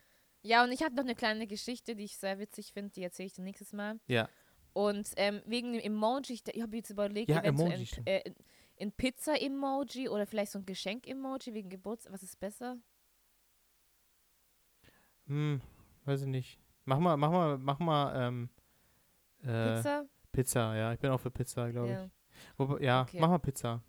Ja, 0.47 0.63
und 0.63 0.71
ich 0.71 0.81
habe 0.81 0.95
noch 0.95 1.03
eine 1.03 1.13
kleine 1.13 1.45
Geschichte, 1.45 1.93
die 1.93 2.05
ich 2.05 2.17
sehr 2.17 2.39
witzig 2.39 2.71
finde, 2.71 2.91
die 2.91 3.03
erzähle 3.03 3.27
ich 3.27 3.33
dann 3.33 3.43
nächstes 3.43 3.73
Mal. 3.73 3.99
Ja. 4.07 4.29
Und 4.71 5.09
ähm, 5.17 5.41
wegen 5.45 5.73
dem 5.73 5.81
Emoji, 5.81 6.35
ich, 6.35 6.43
ich 6.47 6.61
habe 6.61 6.77
jetzt 6.77 6.89
überlegt, 6.89 7.29
Ja, 7.29 7.41
Emoji, 7.41 7.85
ein, 7.97 8.05
äh, 8.05 8.33
ein, 8.79 8.93
Pizza-Emoji 8.93 10.07
oder 10.07 10.25
vielleicht 10.25 10.53
so 10.53 10.59
ein 10.59 10.65
Geschenk-Emoji 10.65 11.53
wegen 11.53 11.69
Geburtstag. 11.69 12.13
Was 12.13 12.23
ist 12.23 12.39
besser? 12.39 12.77
Hm, 15.25 15.59
weiß 16.05 16.21
ich 16.21 16.27
nicht. 16.27 16.61
Mach 16.85 16.99
mal, 16.99 17.17
mach 17.17 17.31
mal, 17.31 17.57
mach 17.57 17.79
mal 17.79 18.27
ähm, 18.27 18.49
äh, 19.43 19.75
Pizza? 19.75 20.05
Pizza, 20.31 20.75
ja. 20.77 20.93
Ich 20.93 20.99
bin 20.99 21.11
auch 21.11 21.19
für 21.19 21.31
Pizza, 21.31 21.69
glaube 21.71 21.89
Ja. 21.89 22.05
ich. 22.05 22.11
Wobei, 22.57 22.83
ja, 22.85 23.01
Okay. 23.01 23.19
mach 23.19 23.29
mal 23.29 23.39
Pizza. 23.39 23.83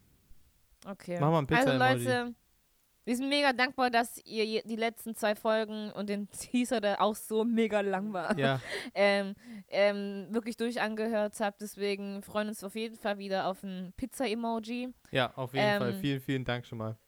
Okay. 0.85 1.19
Mach 1.21 1.31
mal 1.31 1.39
ein 1.39 1.49
also 1.49 1.71
Pizza-Emoji. 1.71 2.05
Leute, 2.05 2.35
wir 3.09 3.17
sind 3.17 3.31
mega 3.31 3.55
dankbar, 3.55 3.89
dass 3.89 4.19
ihr 4.27 4.63
die 4.65 4.77
letzten 4.77 5.15
zwei 5.15 5.35
Folgen 5.35 5.91
und 5.93 6.11
den 6.11 6.29
Teaser, 6.31 6.83
der 6.83 7.01
auch 7.01 7.15
so 7.15 7.43
mega 7.43 7.81
lang 7.81 8.13
war, 8.13 8.39
Ja, 8.39 8.61
ähm, 8.95 9.35
ähm, 9.69 10.27
wirklich 10.29 10.59
durchangehört 10.59 11.41
habt. 11.41 11.63
Deswegen 11.63 12.21
freuen 12.23 12.49
uns 12.49 12.63
auf 12.63 12.75
jeden 12.75 12.97
Fall 12.97 13.17
wieder 13.17 13.47
auf 13.47 13.63
ein 13.63 13.95
Pizza-Emoji. 13.97 14.93
ja, 15.11 15.33
auf 15.37 15.55
jeden 15.55 15.79
Fall. 15.79 15.95
Ähm, 15.95 16.01
Vielen, 16.01 16.21
vielen 16.21 16.45
Dank 16.45 16.67
schon 16.67 16.77
mal. 16.77 16.99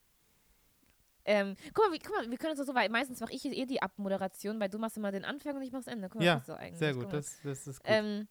Ähm, 1.23 1.55
guck, 1.75 1.85
mal, 1.85 1.93
wie, 1.93 1.99
guck 1.99 2.15
mal, 2.15 2.31
wir 2.31 2.37
können 2.39 2.57
uns 2.57 2.65
so 2.65 2.73
weit. 2.73 2.89
Meistens 2.89 3.19
mache 3.19 3.33
ich 3.33 3.45
eh 3.45 3.65
die 3.67 3.83
Abmoderation, 3.83 4.59
weil 4.59 4.69
du 4.69 4.79
machst 4.79 4.97
immer 4.97 5.11
den 5.11 5.23
Anfang 5.23 5.55
und 5.55 5.61
ich 5.61 5.71
mache 5.71 5.83
das 5.83 5.93
Ende. 5.93 6.09
Guck 6.09 6.19
mal, 6.19 6.25
Ja, 6.25 6.43
eigentlich. 6.55 6.79
Sehr 6.79 6.95
gut, 6.95 7.13
das, 7.13 7.39
das 7.43 7.67
ist 7.67 7.79
gut. 7.79 7.87
Ähm, 7.87 8.27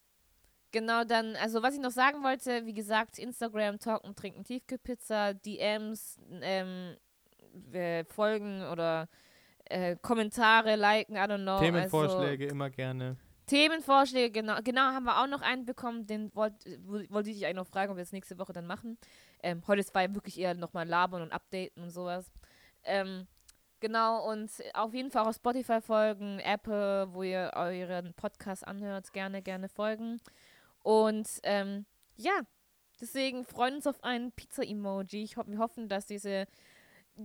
genau, 0.73 1.05
dann, 1.05 1.37
also 1.37 1.63
was 1.63 1.75
ich 1.75 1.81
noch 1.81 1.93
sagen 1.93 2.25
wollte, 2.25 2.67
wie 2.67 2.75
gesagt, 2.75 3.21
Instagram, 3.21 3.79
Talken, 3.79 4.17
Trinken, 4.17 4.43
Tiefkühlpizza, 4.43 5.35
DMs, 5.35 6.19
ähm, 6.43 6.97
äh, 7.73 8.05
Folgen 8.05 8.63
oder 8.65 9.09
äh, 9.65 9.97
Kommentare, 9.97 10.77
liken, 10.77 11.17
I 11.17 11.21
don't 11.21 11.43
know. 11.43 11.59
Themenvorschläge 11.59 12.47
immer 12.47 12.71
gerne. 12.71 13.05
Also, 13.09 13.31
Themenvorschläge, 13.47 14.31
genau, 14.31 14.59
genau, 14.63 14.83
haben 14.83 15.05
wir 15.05 15.21
auch 15.21 15.27
noch 15.27 15.43
einen 15.43 15.65
bekommen, 15.65 16.07
den 16.07 16.33
wollte 16.37 16.79
wollt 16.87 17.27
ich 17.27 17.35
dich 17.35 17.47
eigentlich 17.47 17.57
noch 17.57 17.67
fragen, 17.67 17.91
ob 17.91 17.97
wir 17.97 18.05
das 18.05 18.13
nächste 18.13 18.39
Woche 18.39 18.53
dann 18.53 18.67
machen. 18.67 18.97
Ähm, 19.43 19.63
heute 19.67 19.83
war 19.93 20.03
ja 20.03 20.15
wirklich 20.15 20.39
eher 20.39 20.55
nochmal 20.55 20.87
labern 20.87 21.23
und 21.23 21.33
updaten 21.33 21.83
und 21.83 21.91
sowas. 21.91 22.31
Ähm, 22.85 23.27
genau, 23.81 24.31
und 24.31 24.51
auf 24.75 24.95
jeden 24.95 25.11
Fall 25.11 25.23
auch 25.23 25.29
auf 25.29 25.35
Spotify 25.35 25.81
folgen, 25.81 26.39
Apple, 26.39 27.13
wo 27.13 27.25
ihr 27.25 27.51
euren 27.55 28.15
Podcast 28.15 28.65
anhört, 28.67 29.13
gerne, 29.13 29.43
gerne 29.43 29.69
folgen. 29.69 30.21
Und 30.85 31.29
ähm, 31.43 31.87
ja, 32.15 32.41
deswegen 33.01 33.45
freuen 33.45 33.77
uns 33.77 33.87
auf 33.89 34.03
ein 34.05 34.31
Pizza-Emoji. 34.31 35.25
Ich 35.25 35.37
ho 35.37 35.43
wir 35.47 35.59
hoffen, 35.59 35.89
dass 35.89 36.07
diese. 36.07 36.47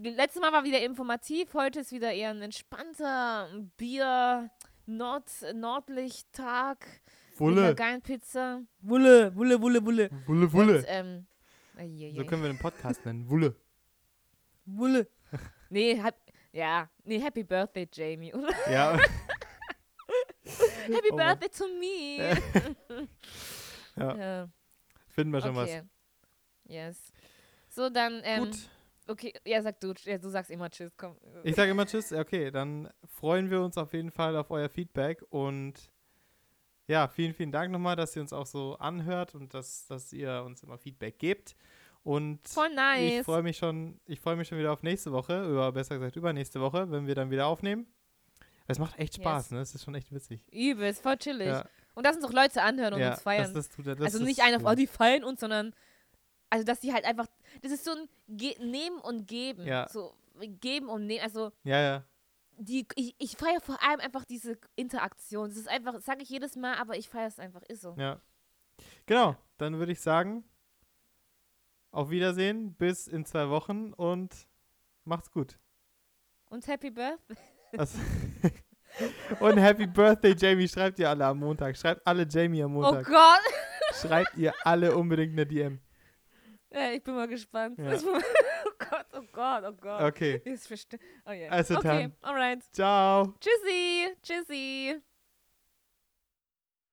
Letztes 0.02 0.42
Mal 0.42 0.52
war 0.52 0.64
wieder 0.66 0.82
informativ, 0.84 1.54
heute 1.54 1.80
ist 1.80 1.92
wieder 1.94 2.12
eher 2.12 2.32
ein 2.32 2.42
entspannter 2.42 3.48
Bier, 3.78 4.50
Nord 4.86 5.30
Nordlicht-Tag. 5.54 6.80
Mit 6.86 7.40
einer 7.40 7.40
Wulle, 7.40 7.76
geilen 7.76 8.02
Pizza. 8.02 8.62
Wulle, 8.82 9.34
Wulle, 9.36 9.62
Wulle, 9.62 9.86
Wulle. 9.86 10.10
Wulle, 10.26 10.46
Und, 10.48 10.54
Wulle. 10.54 10.86
ähm, 10.88 11.26
ai, 11.78 11.84
ai, 11.84 12.12
So 12.14 12.22
ai. 12.22 12.26
können 12.26 12.42
wir 12.44 12.50
den 12.50 12.60
Podcast 12.60 13.06
nennen. 13.06 13.30
Wulle. 13.30 13.56
Wulle. 14.66 15.08
nee, 15.70 15.98
hab, 16.02 16.16
ja, 16.52 16.90
nee, 17.06 17.20
Happy 17.20 17.44
Birthday, 17.44 17.88
Jamie, 17.92 18.34
oder? 18.34 18.50
Ja, 18.72 18.98
Happy 20.88 21.10
Oh. 21.12 21.16
Birthday 21.16 21.50
to 21.50 21.68
me. 21.80 22.38
Ja. 23.98 24.14
ja. 24.18 24.50
finden 25.08 25.32
wir 25.32 25.40
schon 25.40 25.56
Okay. 25.58 25.84
Yes. 26.66 26.98
So, 27.70 27.90
dann, 27.90 28.16
was. 28.16 28.22
ähm, 28.26 28.44
Gut. 28.44 28.70
Okay, 29.08 29.34
ja, 29.46 29.62
sag 29.62 29.80
du, 29.80 29.94
ja, 30.04 30.18
du 30.18 30.30
sagst 30.30 30.52
immer 30.52 30.70
Tschüss, 30.70 30.92
komm. 30.98 31.18
Ich 31.44 31.56
sage 31.56 31.72
immer 31.72 31.86
Tschüss. 31.86 32.12
Okay, 32.12 32.52
dann 32.52 32.90
freuen 33.06 33.50
wir 33.50 33.62
uns 33.62 33.78
auf 33.78 33.94
jeden 33.94 34.12
Fall 34.12 34.36
auf 34.38 34.52
euer 34.52 34.70
Feedback 34.70 35.24
und 35.30 35.92
ja, 36.88 37.08
vielen, 37.08 37.34
vielen 37.34 37.52
Dank 37.52 37.72
nochmal, 37.72 37.96
dass 37.96 38.16
ihr 38.16 38.22
uns 38.22 38.32
auch 38.32 38.46
so 38.46 38.76
anhört 38.78 39.34
und 39.34 39.54
dass, 39.54 39.88
dass 39.88 40.14
ihr 40.14 40.44
uns 40.46 40.62
immer 40.62 40.78
Feedback 40.78 41.18
gebt. 41.18 41.56
Und 42.04 42.48
Voll 42.48 42.68
ich 42.70 42.76
nice. 42.76 43.26
freue 43.26 43.42
mich 43.42 43.58
schon, 43.58 44.00
ich 44.06 44.20
freue 44.20 44.36
mich 44.36 44.48
schon 44.48 44.60
wieder 44.60 44.72
auf 44.72 44.84
nächste 44.84 45.12
Woche, 45.12 45.50
über 45.50 45.72
besser 45.72 45.96
gesagt 45.96 46.16
übernächste 46.16 46.62
Woche, 46.62 46.92
wenn 46.92 47.08
wir 47.08 47.16
dann 47.16 47.32
wieder 47.32 47.48
aufnehmen. 47.48 47.88
Es 48.68 48.78
macht 48.78 49.00
echt 49.00 49.16
Spaß, 49.16 49.46
Yes. 49.46 49.52
ne? 49.52 49.60
Es 49.62 49.74
ist 49.76 49.84
schon 49.84 49.96
echt 49.96 50.12
witzig. 50.12 50.42
Übelst, 50.52 51.02
voll 51.02 51.18
chillig. 51.18 51.48
Ja, 51.48 51.66
Und 51.96 52.06
dass 52.06 52.16
uns 52.16 52.26
auch 52.26 52.34
Leute 52.34 52.62
anhören 52.62 52.94
und 52.94 53.00
ja 53.00 53.14
uns 53.14 53.22
feiern. 53.24 53.52
Das, 53.54 53.68
das 53.68 53.70
tut, 53.76 53.88
das 53.88 54.00
also 54.00 54.20
ist 54.20 54.24
nicht 54.24 54.42
einer, 54.42 54.64
oh, 54.64 54.76
die 54.76 54.86
feiern 54.86 55.24
uns, 55.24 55.40
sondern 55.40 55.74
also 56.52 56.64
dass 56.64 56.80
die 56.80 56.94
halt 56.94 57.06
einfach, 57.06 57.26
das 57.62 57.72
ist 57.72 57.86
so 57.86 57.92
ein 57.92 58.10
Ge 58.28 58.56
Nehmen 58.60 59.00
und 59.00 59.28
Geben. 59.28 59.66
Ja. 59.66 59.88
So 59.90 60.16
geben 60.60 60.90
und 60.90 61.06
nehmen. 61.06 61.24
Also 61.24 61.52
Ja, 61.64 61.80
ja. 61.82 62.04
die, 62.58 62.86
ich, 62.96 63.16
ich 63.20 63.38
feiere 63.38 63.62
vor 63.62 63.82
allem 63.82 64.00
einfach 64.02 64.26
diese 64.26 64.58
Interaktion. 64.76 65.48
Das 65.50 65.58
ist 65.58 65.70
einfach, 65.70 66.00
sage 66.02 66.24
ich 66.24 66.30
jedes 66.30 66.56
Mal, 66.56 66.76
aber 66.76 66.98
ich 66.98 67.08
feiere 67.10 67.28
es 67.28 67.40
einfach, 67.40 67.62
ist 67.64 67.82
so. 67.82 67.96
Ja. 67.98 68.20
Genau, 69.06 69.36
dann 69.58 69.78
würde 69.80 69.94
ich 69.94 70.02
sagen, 70.02 70.44
auf 71.92 72.10
Wiedersehen, 72.10 72.74
bis 72.74 73.08
in 73.08 73.24
zwei 73.26 73.50
Wochen 73.50 73.94
und 73.94 74.48
macht's 75.06 75.32
gut. 75.32 75.58
Und 76.50 76.68
Happy 76.68 76.92
Birthday. 76.92 77.38
Also 77.78 77.98
und 79.40 79.58
Happy 79.58 79.88
Birthday, 79.88 80.36
Jamie. 80.38 80.68
Schreibt 80.68 81.00
ihr 81.00 81.10
alle 81.10 81.26
am 81.26 81.40
Montag. 81.40 81.78
Schreibt 81.78 82.06
alle 82.06 82.28
Jamie 82.30 82.62
am 82.64 82.76
Oh 82.76 82.82
Montag. 82.82 83.06
Gott. 83.06 83.42
Schreibt 83.94 84.36
ihr 84.38 84.54
alle 84.66 84.96
unbedingt 84.96 85.32
eine 85.34 85.46
DM. 85.46 85.80
Ja, 86.76 86.92
ich 86.92 87.02
bin 87.04 87.16
mal 87.16 87.28
gespannt. 87.28 87.80
Ja. 87.80 87.94
Ich 87.94 88.02
bin 88.04 88.12
mal, 88.12 88.22
oh 88.66 88.72
Gott, 88.78 89.06
oh 89.14 89.22
Gott, 89.32 89.64
oh 89.66 89.74
Gott. 89.80 90.02
Okay. 90.02 90.42
Ist 90.44 90.68
verste- 90.70 91.00
oh, 91.26 91.32
yeah. 91.32 91.50
Also 91.52 91.78
okay, 91.78 92.12
dann. 92.22 92.30
alright. 92.30 92.62
Ciao. 92.74 93.34
Tschüssi. 93.40 94.10
Tschüssi. 94.22 95.02